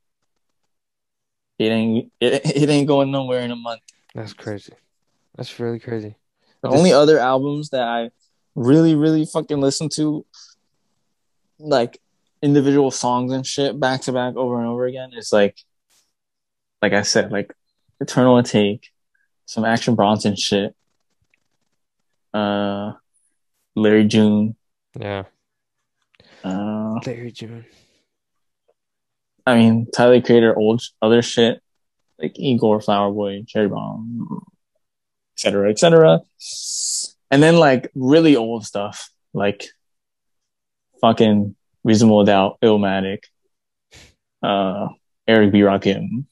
It 1.58 1.66
ain't 1.70 2.12
it, 2.22 2.42
it 2.56 2.70
ain't 2.70 2.88
going 2.88 3.10
nowhere 3.12 3.42
in 3.42 3.50
a 3.50 3.56
month. 3.56 3.82
That's 4.14 4.34
crazy. 4.34 4.74
That's 5.36 5.60
really 5.60 5.80
crazy. 5.80 6.16
The 6.62 6.70
This- 6.70 6.78
only 6.78 6.94
other 6.94 7.18
albums 7.18 7.70
that 7.72 7.82
I 7.82 8.12
really, 8.54 8.94
really 8.96 9.26
fucking 9.26 9.60
listen 9.60 9.90
to, 9.96 10.24
like 11.58 12.00
individual 12.44 12.92
songs 12.92 13.32
and 13.34 13.46
shit, 13.46 13.80
back 13.80 14.02
to 14.02 14.12
back 14.14 14.36
over 14.36 14.60
and 14.60 14.68
over 14.68 14.86
again, 14.86 15.12
is 15.18 15.34
like, 15.34 15.58
like 16.84 16.94
I 16.94 17.02
said, 17.02 17.32
like 17.32 17.52
Eternal 18.00 18.36
Atake, 18.36 18.84
some 19.46 19.66
Action 19.66 19.96
Bronson 19.96 20.36
shit, 20.36 20.76
uh, 22.34 22.92
Larry 23.80 24.06
June, 24.06 24.56
Yeah. 25.00 25.24
uh, 26.44 27.00
Larry 27.06 27.32
June. 27.32 27.66
I 29.46 29.56
mean, 29.56 29.88
Tyler 29.92 30.22
Creator, 30.22 30.58
old 30.58 30.82
other 31.02 31.22
shit 31.22 31.62
like 32.20 32.38
Igor, 32.38 32.82
Flower 32.82 33.12
Boy, 33.12 33.44
Cherry 33.48 33.68
Bomb, 33.68 34.44
etc., 35.36 35.70
etc. 35.72 36.20
And 37.32 37.42
then 37.42 37.58
like 37.58 37.90
really 37.96 38.36
old 38.36 38.66
stuff 38.66 39.10
like 39.34 39.66
fucking 41.02 41.56
Reasonable 41.84 42.26
Doubt, 42.26 42.58
Illmatic, 42.62 43.24
uh, 44.44 44.90
Eric 45.28 45.52
B. 45.52 45.60
Rakim, 45.60 46.26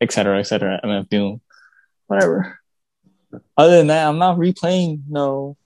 etc., 0.00 0.40
etc., 0.40 0.80
MF 0.84 1.08
Doom, 1.08 1.40
whatever. 2.06 2.58
Other 3.56 3.76
than 3.78 3.86
that, 3.88 4.08
I'm 4.08 4.18
not 4.18 4.38
replaying 4.38 5.02
no 5.08 5.56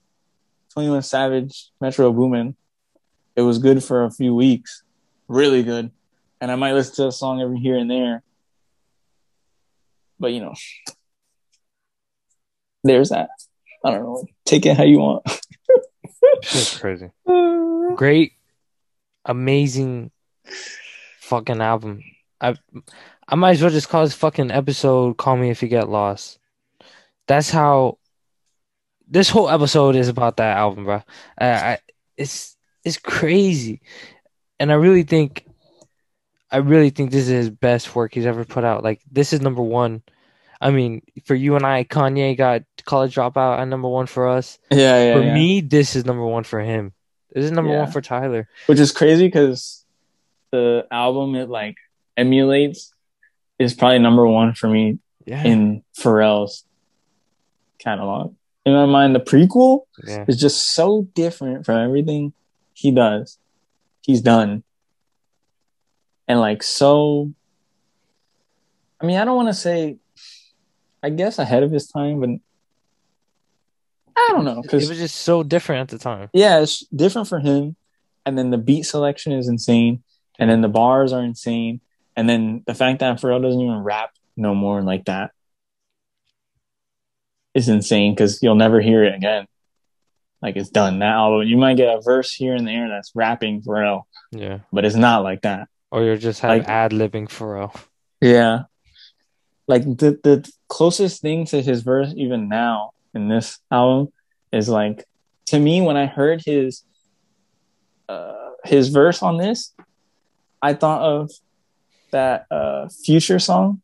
21 0.74 1.02
Savage, 1.02 1.70
Metro 1.80 2.12
Boomin. 2.12 2.56
It 3.36 3.42
was 3.42 3.58
good 3.58 3.82
for 3.82 4.04
a 4.04 4.10
few 4.10 4.34
weeks, 4.34 4.82
really 5.28 5.62
good 5.62 5.90
and 6.40 6.50
I 6.50 6.56
might 6.56 6.72
listen 6.72 6.94
to 6.96 7.06
a 7.08 7.12
song 7.12 7.40
every 7.40 7.58
here 7.58 7.76
and 7.76 7.90
there. 7.90 8.22
But 10.18 10.32
you 10.32 10.40
know, 10.40 10.54
there's 12.82 13.10
that. 13.10 13.30
I 13.84 13.90
don't 13.90 14.02
know. 14.02 14.26
Take 14.44 14.66
it 14.66 14.76
how 14.76 14.84
you 14.84 14.98
want. 14.98 15.22
Shit's 16.42 16.78
crazy. 16.78 17.10
Great, 17.96 18.32
amazing, 19.24 20.10
fucking 21.20 21.60
album. 21.60 22.02
I 22.40 22.54
I 23.28 23.36
might 23.36 23.52
as 23.52 23.62
well 23.62 23.70
just 23.70 23.88
call 23.88 24.04
this 24.04 24.14
fucking 24.14 24.50
episode 24.50 25.16
"Call 25.16 25.36
Me 25.36 25.50
If 25.50 25.62
You 25.62 25.68
Get 25.68 25.88
Lost." 25.88 26.38
That's 27.26 27.50
how. 27.50 27.98
This 29.10 29.28
whole 29.28 29.50
episode 29.50 29.96
is 29.96 30.08
about 30.08 30.36
that 30.36 30.56
album, 30.56 30.84
bro. 30.84 31.02
I, 31.38 31.46
I 31.46 31.78
it's 32.16 32.56
it's 32.84 32.96
crazy, 32.96 33.82
and 34.58 34.70
I 34.70 34.76
really 34.76 35.02
think, 35.02 35.44
I 36.50 36.58
really 36.58 36.90
think 36.90 37.10
this 37.10 37.24
is 37.24 37.28
his 37.28 37.50
best 37.50 37.94
work 37.94 38.14
he's 38.14 38.26
ever 38.26 38.44
put 38.44 38.64
out. 38.64 38.84
Like 38.84 39.00
this 39.10 39.32
is 39.32 39.40
number 39.40 39.62
one. 39.62 40.02
I 40.60 40.70
mean, 40.70 41.02
for 41.24 41.34
you 41.34 41.56
and 41.56 41.64
I, 41.66 41.84
Kanye 41.84 42.36
got 42.36 42.62
College 42.84 43.14
Dropout 43.14 43.58
at 43.58 43.68
number 43.68 43.88
one 43.88 44.06
for 44.06 44.28
us. 44.28 44.58
Yeah, 44.70 45.02
yeah. 45.04 45.14
for 45.14 45.22
yeah. 45.22 45.34
me, 45.34 45.60
this 45.62 45.96
is 45.96 46.04
number 46.04 46.24
one 46.24 46.44
for 46.44 46.60
him. 46.60 46.92
This 47.32 47.46
is 47.46 47.50
number 47.50 47.72
Yeah. 47.72 47.82
one 47.84 47.90
for 47.90 48.00
Tyler. 48.00 48.48
which 48.66 48.78
is 48.78 48.92
crazy 48.92 49.26
because 49.26 49.84
the 50.52 50.86
album 50.90 51.34
it 51.34 51.48
like 51.48 51.76
emulates 52.16 52.92
is 53.58 53.72
probably 53.72 54.00
number 54.00 54.26
one 54.26 54.52
for 54.52 54.68
me 54.68 54.98
Yeah, 55.24 55.44
in 55.44 55.82
Pharrell's 55.98 56.64
catalog. 57.78 58.34
In 58.70 58.76
my 58.76 58.86
mind, 58.86 59.14
the 59.14 59.20
prequel 59.20 59.80
yeah, 60.06 60.24
is 60.28 60.40
just 60.40 60.74
so 60.74 61.08
different 61.14 61.66
from 61.66 61.78
everything 61.78 62.32
he 62.72 62.92
does. 62.92 63.38
He's 64.02 64.20
done. 64.20 64.62
And 66.28 66.38
like 66.38 66.62
so 66.62 67.32
I 69.00 69.06
mean, 69.06 69.18
I 69.18 69.24
don't 69.24 69.36
want 69.36 69.48
to 69.48 69.54
say 69.54 69.96
I 71.02 71.10
guess 71.10 71.38
ahead 71.38 71.62
of 71.62 71.72
his 71.72 71.88
time, 71.88 72.20
but 72.20 72.30
I 74.16 74.28
don't 74.32 74.44
know 74.44 74.62
because 74.62 74.84
it 74.84 74.88
was 74.88 74.98
just 74.98 75.16
so 75.16 75.42
different 75.42 75.80
at 75.80 75.88
the 75.88 75.98
time. 75.98 76.28
yeah, 76.32 76.60
it's 76.60 76.86
different 76.86 77.28
for 77.28 77.40
him 77.40 77.76
and 78.24 78.38
then 78.38 78.50
the 78.50 78.58
beat 78.58 78.82
selection 78.82 79.32
is 79.32 79.48
insane 79.48 80.02
and 80.38 80.48
then 80.48 80.60
the 80.60 80.68
bars 80.68 81.12
are 81.12 81.22
insane 81.22 81.80
and 82.16 82.28
then 82.28 82.62
the 82.66 82.74
fact 82.74 83.00
that 83.00 83.20
Pharrell 83.20 83.42
doesn't 83.42 83.60
even 83.60 83.78
rap 83.78 84.10
no 84.36 84.54
more 84.54 84.82
like 84.82 85.06
that 85.06 85.32
is 87.54 87.68
insane 87.68 88.14
cuz 88.16 88.42
you'll 88.42 88.54
never 88.54 88.80
hear 88.80 89.04
it 89.04 89.14
again. 89.14 89.46
Like 90.42 90.56
it's 90.56 90.70
done. 90.70 91.00
That 91.00 91.12
album, 91.14 91.46
you 91.46 91.56
might 91.56 91.76
get 91.76 91.94
a 91.94 92.00
verse 92.00 92.32
here 92.34 92.54
and 92.54 92.66
there 92.66 92.88
that's 92.88 93.12
rapping 93.14 93.60
Pharrell, 93.62 94.02
Yeah, 94.32 94.60
but 94.72 94.84
it's 94.84 94.96
not 94.96 95.22
like 95.22 95.42
that. 95.42 95.68
or 95.92 96.02
you're 96.04 96.16
just 96.16 96.42
Like- 96.42 96.68
ad 96.68 96.92
libbing 96.92 97.28
Pharrell. 97.28 97.74
Yeah. 98.20 98.62
Like 99.68 99.84
the 99.84 100.18
the 100.22 100.50
closest 100.68 101.20
thing 101.22 101.44
to 101.46 101.60
his 101.62 101.82
verse 101.82 102.12
even 102.16 102.48
now 102.48 102.90
in 103.14 103.28
this 103.28 103.58
album 103.70 104.12
is 104.52 104.68
like 104.68 105.04
to 105.46 105.58
me 105.58 105.80
when 105.82 105.96
I 105.96 106.06
heard 106.06 106.42
his 106.44 106.84
uh 108.08 108.50
his 108.64 108.88
verse 108.88 109.22
on 109.22 109.36
this, 109.36 109.72
I 110.62 110.74
thought 110.74 111.02
of 111.02 111.30
that 112.10 112.46
uh 112.50 112.88
future 113.04 113.38
song. 113.38 113.82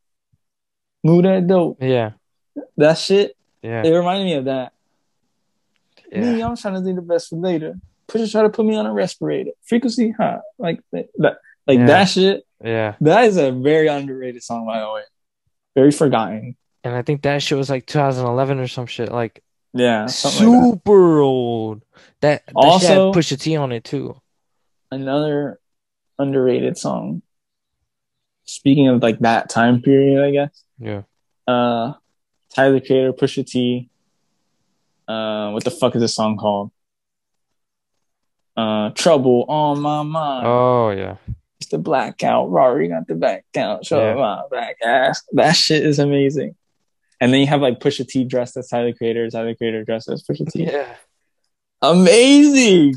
Move 1.05 1.23
that 1.25 1.47
dope. 1.47 1.79
Yeah. 1.83 2.13
That 2.77 2.99
shit. 2.99 3.36
Yeah. 3.67 3.83
It 3.85 3.91
reminded 3.91 4.25
me 4.25 4.35
of 4.35 4.45
that. 4.47 4.73
Me, 6.13 6.41
I'm 6.43 6.57
trying 6.57 6.75
to 6.75 6.81
do 6.81 6.95
the 6.95 7.03
best 7.03 7.29
for 7.31 7.37
later. 7.37 7.75
Pusha 8.09 8.31
try 8.31 8.43
to 8.43 8.49
put 8.49 8.65
me 8.65 8.77
on 8.77 8.87
a 8.87 8.93
respirator. 8.93 9.51
Frequency 9.65 10.13
high. 10.13 10.39
Like 10.59 10.81
that 10.93 11.09
like 11.67 11.79
Yeah. 11.81 11.87
that 11.87 12.05
shit. 12.05 12.47
Yeah. 12.65 12.95
That 13.01 13.25
is 13.25 13.37
a 13.37 13.51
very 13.51 13.89
underrated 13.89 14.43
song 14.43 14.67
by 14.67 14.79
the 14.81 14.91
way. 14.93 15.03
Very 15.75 15.91
forgotten. 15.91 16.57
And 16.85 16.95
I 16.95 17.03
think 17.03 17.23
that 17.23 17.43
shit 17.43 17.59
was 17.59 17.69
like 17.69 17.87
2011 17.87 18.61
or 18.61 18.69
some 18.69 18.87
shit. 18.87 19.11
Like 19.11 19.43
Yeah. 19.73 20.07
something 20.07 20.47
like 20.49 20.61
that. 20.63 20.71
super 20.79 21.19
old. 21.21 21.83
That, 22.21 22.47
that 22.47 22.55
Also- 22.55 23.13
had 23.13 23.15
Pusha 23.21 23.39
T 23.41 23.57
on 23.57 23.73
it 23.73 23.83
too. 23.83 24.21
another 24.93 25.59
underrated 26.19 26.79
song. 26.79 27.23
Speaking 28.45 28.87
of 28.87 29.03
like 29.03 29.19
that 29.19 29.49
time 29.51 29.83
period, 29.83 30.23
I 30.25 30.31
guess. 30.31 30.63
Yeah. 30.79 31.03
Uh 31.49 31.95
Tyler 32.57 32.81
Creator, 32.81 33.13
Pusha 33.13 33.47
T. 33.47 33.91
Uh 35.07 35.51
what 35.51 35.63
the 35.63 35.71
fuck 35.71 35.95
is 35.95 36.01
this 36.01 36.15
song 36.15 36.37
called? 36.39 36.71
Uh 38.57 38.91
Trouble 38.91 39.45
on 39.49 39.81
My 39.81 40.03
Mind. 40.03 40.47
Oh 40.47 40.91
yeah. 40.91 41.17
It's 41.61 41.71
the 41.71 41.79
blackout. 41.79 42.51
Rory 42.51 42.89
got 42.89 43.07
the 43.07 43.15
back 43.15 43.45
out. 43.57 43.85
Show 43.85 44.01
Yeah. 44.01 44.15
my 44.15 44.43
black 44.51 44.77
ass. 44.85 45.23
That 45.33 45.53
shit 45.53 45.85
is 45.85 45.99
amazing. 45.99 46.55
And 47.21 47.33
then 47.33 47.41
you 47.41 47.47
have 47.47 47.61
like 47.61 47.79
Pusha 47.79 48.07
T 48.09 48.25
dressed 48.25 48.57
as 48.57 48.69
Tyler 48.69 48.93
Creator, 48.95 49.29
Tyler 49.31 49.55
Creator 49.55 49.85
dressed 49.85 50.09
as 50.09 50.23
Pusha 50.25 50.51
T. 50.51 50.65
Yeah. 50.65 50.95
Amazing. 51.83 52.95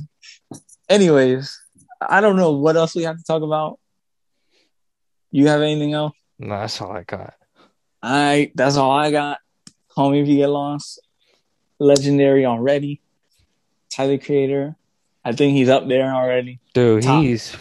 Anyways, 0.87 1.57
I 2.01 2.21
don't 2.21 2.37
know 2.37 2.51
what 2.53 2.75
else 2.77 2.95
we 2.95 3.03
have 3.03 3.17
to 3.17 3.23
talk 3.23 3.43
about. 3.43 3.77
You 5.31 5.47
have 5.47 5.61
anything 5.61 5.93
else? 5.93 6.13
No, 6.39 6.59
that's 6.59 6.81
all 6.81 6.91
I 6.93 7.03
got. 7.03 7.33
I 8.01 8.51
that's 8.55 8.77
all 8.77 8.91
I 8.91 9.11
got. 9.11 9.39
Call 9.99 10.11
me 10.11 10.21
if 10.21 10.29
you 10.29 10.37
get 10.37 10.47
lost. 10.47 11.01
Legendary 11.77 12.45
already. 12.45 13.01
Tyler 13.91 14.17
Creator. 14.17 14.77
I 15.25 15.33
think 15.33 15.57
he's 15.57 15.67
up 15.67 15.89
there 15.89 16.15
already. 16.15 16.61
Dude, 16.73 17.03
Top. 17.03 17.21
he's 17.21 17.53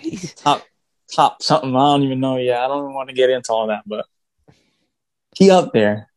he's 0.00 0.32
Top 0.32 0.62
top 1.12 1.42
something. 1.42 1.76
I 1.76 1.78
don't 1.80 2.02
even 2.04 2.18
know 2.18 2.38
yet. 2.38 2.62
I 2.62 2.68
don't 2.68 2.84
even 2.84 2.94
want 2.94 3.10
to 3.10 3.14
get 3.14 3.28
into 3.28 3.52
all 3.52 3.66
that, 3.66 3.82
but 3.86 4.06
he 5.36 5.50
up 5.50 5.74
there. 5.74 6.08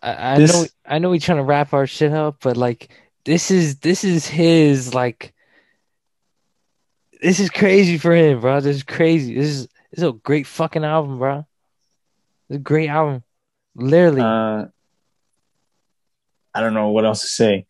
I, 0.00 0.36
I 0.36 0.38
This- 0.38 0.54
know 0.54 0.66
I 0.86 0.98
know 0.98 1.10
we 1.10 1.18
trying 1.18 1.36
to 1.36 1.44
wrap 1.44 1.74
our 1.74 1.86
shit 1.86 2.12
up, 2.12 2.36
but 2.40 2.56
like 2.56 2.88
this 3.26 3.50
is 3.50 3.80
this 3.80 4.04
is 4.04 4.26
his 4.26 4.94
like 4.94 5.34
this 7.20 7.40
is 7.40 7.50
crazy 7.50 7.98
for 7.98 8.14
him, 8.14 8.40
bro. 8.40 8.62
This 8.62 8.76
is 8.76 8.84
crazy. 8.84 9.34
This 9.34 9.48
is 9.48 9.66
this 9.90 9.98
is 9.98 10.04
a 10.04 10.12
great 10.12 10.46
fucking 10.46 10.82
album, 10.82 11.18
bro. 11.18 11.46
It's 12.48 12.56
a 12.56 12.58
great 12.58 12.88
album. 12.88 13.22
Literally. 13.74 14.22
Uh, 14.22 14.68
I 16.54 16.60
don't 16.60 16.74
know 16.74 16.88
what 16.88 17.04
else 17.04 17.22
to 17.22 17.28
say. 17.28 17.66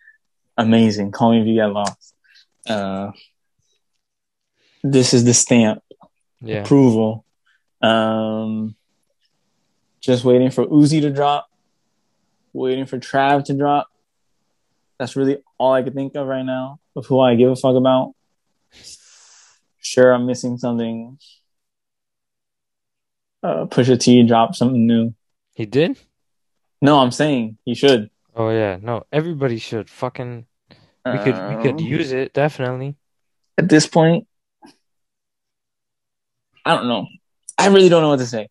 Amazing. 0.57 1.12
Call 1.12 1.32
me 1.32 1.40
if 1.40 1.47
you 1.47 1.55
get 1.55 1.66
lost. 1.66 2.15
Uh, 2.66 3.12
this 4.82 5.15
is 5.15 5.24
the 5.24 5.35
stamp 5.35 5.82
yeah. 6.40 6.62
approval. 6.62 7.24
Um, 7.82 8.74
just 10.01 10.24
waiting 10.24 10.51
for 10.51 10.66
Uzi 10.66 11.01
to 11.02 11.11
drop. 11.11 11.48
Waiting 12.52 12.86
for 12.86 12.98
Trav 12.98 13.44
to 13.44 13.55
drop. 13.55 13.89
That's 14.98 15.16
really 15.16 15.39
all 15.57 15.73
I 15.73 15.82
can 15.82 15.94
think 15.94 16.15
of 16.15 16.27
right 16.27 16.44
now 16.44 16.81
of 16.97 17.07
who 17.07 17.20
I 17.20 17.35
give 17.35 17.51
a 17.51 17.57
fuck 17.57 17.77
about. 17.77 18.15
Sure, 19.81 20.12
I'm 20.12 20.27
missing 20.27 20.59
something. 20.59 21.19
Uh, 23.43 23.66
Pusha 23.66 23.98
T 23.98 24.23
dropped 24.24 24.57
something 24.57 24.86
new. 24.86 25.15
He 25.55 25.65
did? 25.65 25.98
No, 26.82 26.98
I'm 26.98 27.11
saying 27.11 27.57
he 27.65 27.74
should. 27.74 28.11
Oh 28.41 28.49
yeah. 28.49 28.79
No, 28.81 29.05
everybody 29.12 29.59
should 29.59 29.91
fucking 29.91 30.47
we 31.05 31.19
could 31.19 31.37
we 31.49 31.62
could 31.62 31.77
Um, 31.77 31.79
use 31.79 32.11
it, 32.12 32.33
definitely. 32.33 32.97
at 33.59 33.69
this 33.69 33.87
point. 33.87 34.27
I 36.65 36.75
don't 36.75 36.89
know. 36.89 37.07
I 37.59 37.67
really 37.69 37.91
don't 37.91 38.01
know 38.01 38.09
what 38.09 38.19
to 38.21 38.27
say. 38.27 38.49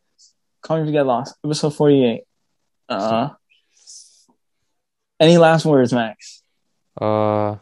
Call 0.61 0.77
me 0.77 0.83
if 0.83 0.87
you 0.87 0.93
get 0.93 1.07
lost. 1.07 1.35
Episode 1.43 1.71
48. 1.73 2.21
Uh, 2.87 3.29
any 5.19 5.37
last 5.39 5.65
words, 5.65 5.91
Max? 5.91 6.43
Uh 7.01 7.55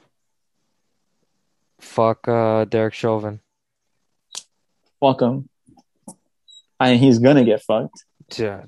fuck 1.80 2.28
uh 2.28 2.66
Derek 2.66 2.94
Chauvin. 2.94 3.40
Welcome. 5.02 5.48
I 6.78 6.91
mean, 6.91 6.99
he's 6.99 7.20
gonna 7.20 7.45
get 7.45 7.62
fucked. 7.62 8.04
Yeah, 8.36 8.66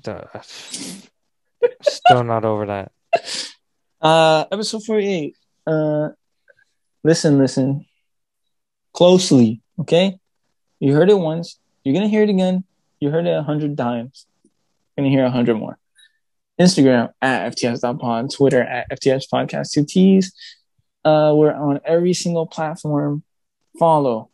still 1.82 2.24
not 2.24 2.46
over 2.46 2.64
that. 2.66 2.92
Uh, 4.00 4.44
episode 4.50 4.82
48. 4.84 5.36
Uh, 5.66 6.08
listen, 7.04 7.38
listen 7.38 7.86
closely, 8.92 9.60
okay? 9.78 10.18
You 10.78 10.94
heard 10.94 11.10
it 11.10 11.18
once. 11.18 11.58
You're 11.84 11.94
gonna 11.94 12.08
hear 12.08 12.22
it 12.22 12.30
again. 12.30 12.64
You 12.98 13.10
heard 13.10 13.26
it 13.26 13.36
a 13.36 13.42
hundred 13.42 13.76
times. 13.76 14.26
You're 14.96 15.04
gonna 15.04 15.10
hear 15.10 15.24
a 15.24 15.30
hundred 15.30 15.56
more. 15.56 15.78
Instagram 16.58 17.12
at 17.22 17.54
FTS.pod, 17.54 18.30
Twitter 18.30 18.62
at 18.62 18.90
FTS 18.90 19.24
Podcast 19.32 19.76
2Ts. 19.76 20.26
Uh, 21.04 21.34
we're 21.34 21.52
on 21.52 21.80
every 21.84 22.12
single 22.12 22.46
platform. 22.46 23.22
Follow, 23.78 24.28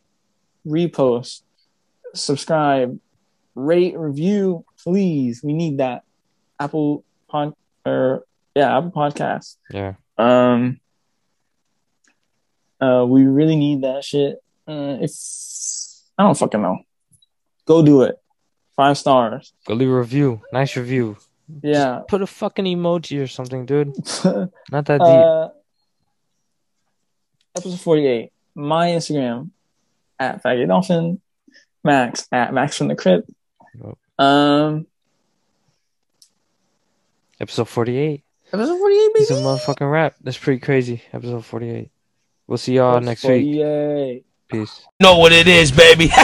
repost, 0.65 1.43
subscribe, 2.13 2.99
rate, 3.55 3.97
review, 3.97 4.65
please. 4.83 5.41
We 5.43 5.53
need 5.53 5.77
that. 5.77 6.03
Apple 6.59 7.05
Pod 7.29 7.53
or 7.85 8.25
yeah, 8.57 8.77
Apple 8.77 8.91
Podcasts. 8.91 9.57
Yeah. 9.71 9.93
Um, 10.17 10.79
uh, 12.81 13.05
we 13.07 13.23
really 13.25 13.55
need 13.55 13.81
that 13.83 14.03
shit. 14.03 14.37
Uh, 14.67 14.97
if 15.01 15.11
I 16.17 16.23
don't 16.23 16.37
fucking 16.37 16.61
know, 16.61 16.79
go 17.65 17.83
do 17.83 18.01
it. 18.01 18.15
Five 18.75 18.97
stars. 18.97 19.53
Go 19.65 19.73
leave 19.73 19.89
a 19.89 19.97
review. 19.99 20.41
Nice 20.51 20.75
review. 20.75 21.17
Yeah. 21.61 22.01
Put 22.07 22.21
a 22.21 22.27
fucking 22.27 22.65
emoji 22.65 23.21
or 23.23 23.27
something, 23.27 23.65
dude. 23.65 23.95
Not 24.71 24.85
that 24.85 24.99
deep. 24.99 25.01
uh, 25.01 25.49
episode 27.55 27.79
forty-eight. 27.79 28.31
My 28.55 28.89
Instagram 28.89 29.51
at 30.19 30.43
faggot 30.43 30.67
dolphin. 30.67 31.21
Max 31.83 32.27
at 32.31 32.53
Max 32.53 32.77
from 32.77 32.87
the 32.89 32.95
Crypt. 32.95 33.29
Um, 34.19 34.87
Episode 37.39 37.69
48. 37.69 38.23
Episode 38.53 38.77
forty-eight, 38.77 39.11
It's 39.15 39.31
a 39.31 39.35
motherfucking 39.35 39.91
rap. 39.91 40.15
That's 40.21 40.37
pretty 40.37 40.59
crazy. 40.59 41.01
Episode 41.13 41.45
48. 41.45 41.89
We'll 42.47 42.57
see 42.57 42.75
y'all 42.75 43.01
next 43.01 43.23
week. 43.23 43.55
Forty-eight. 43.55 44.25
Peace. 44.49 44.85
Know 45.01 45.17
what 45.17 45.33
it 45.33 45.47
is, 45.47 45.71
baby. 45.71 46.09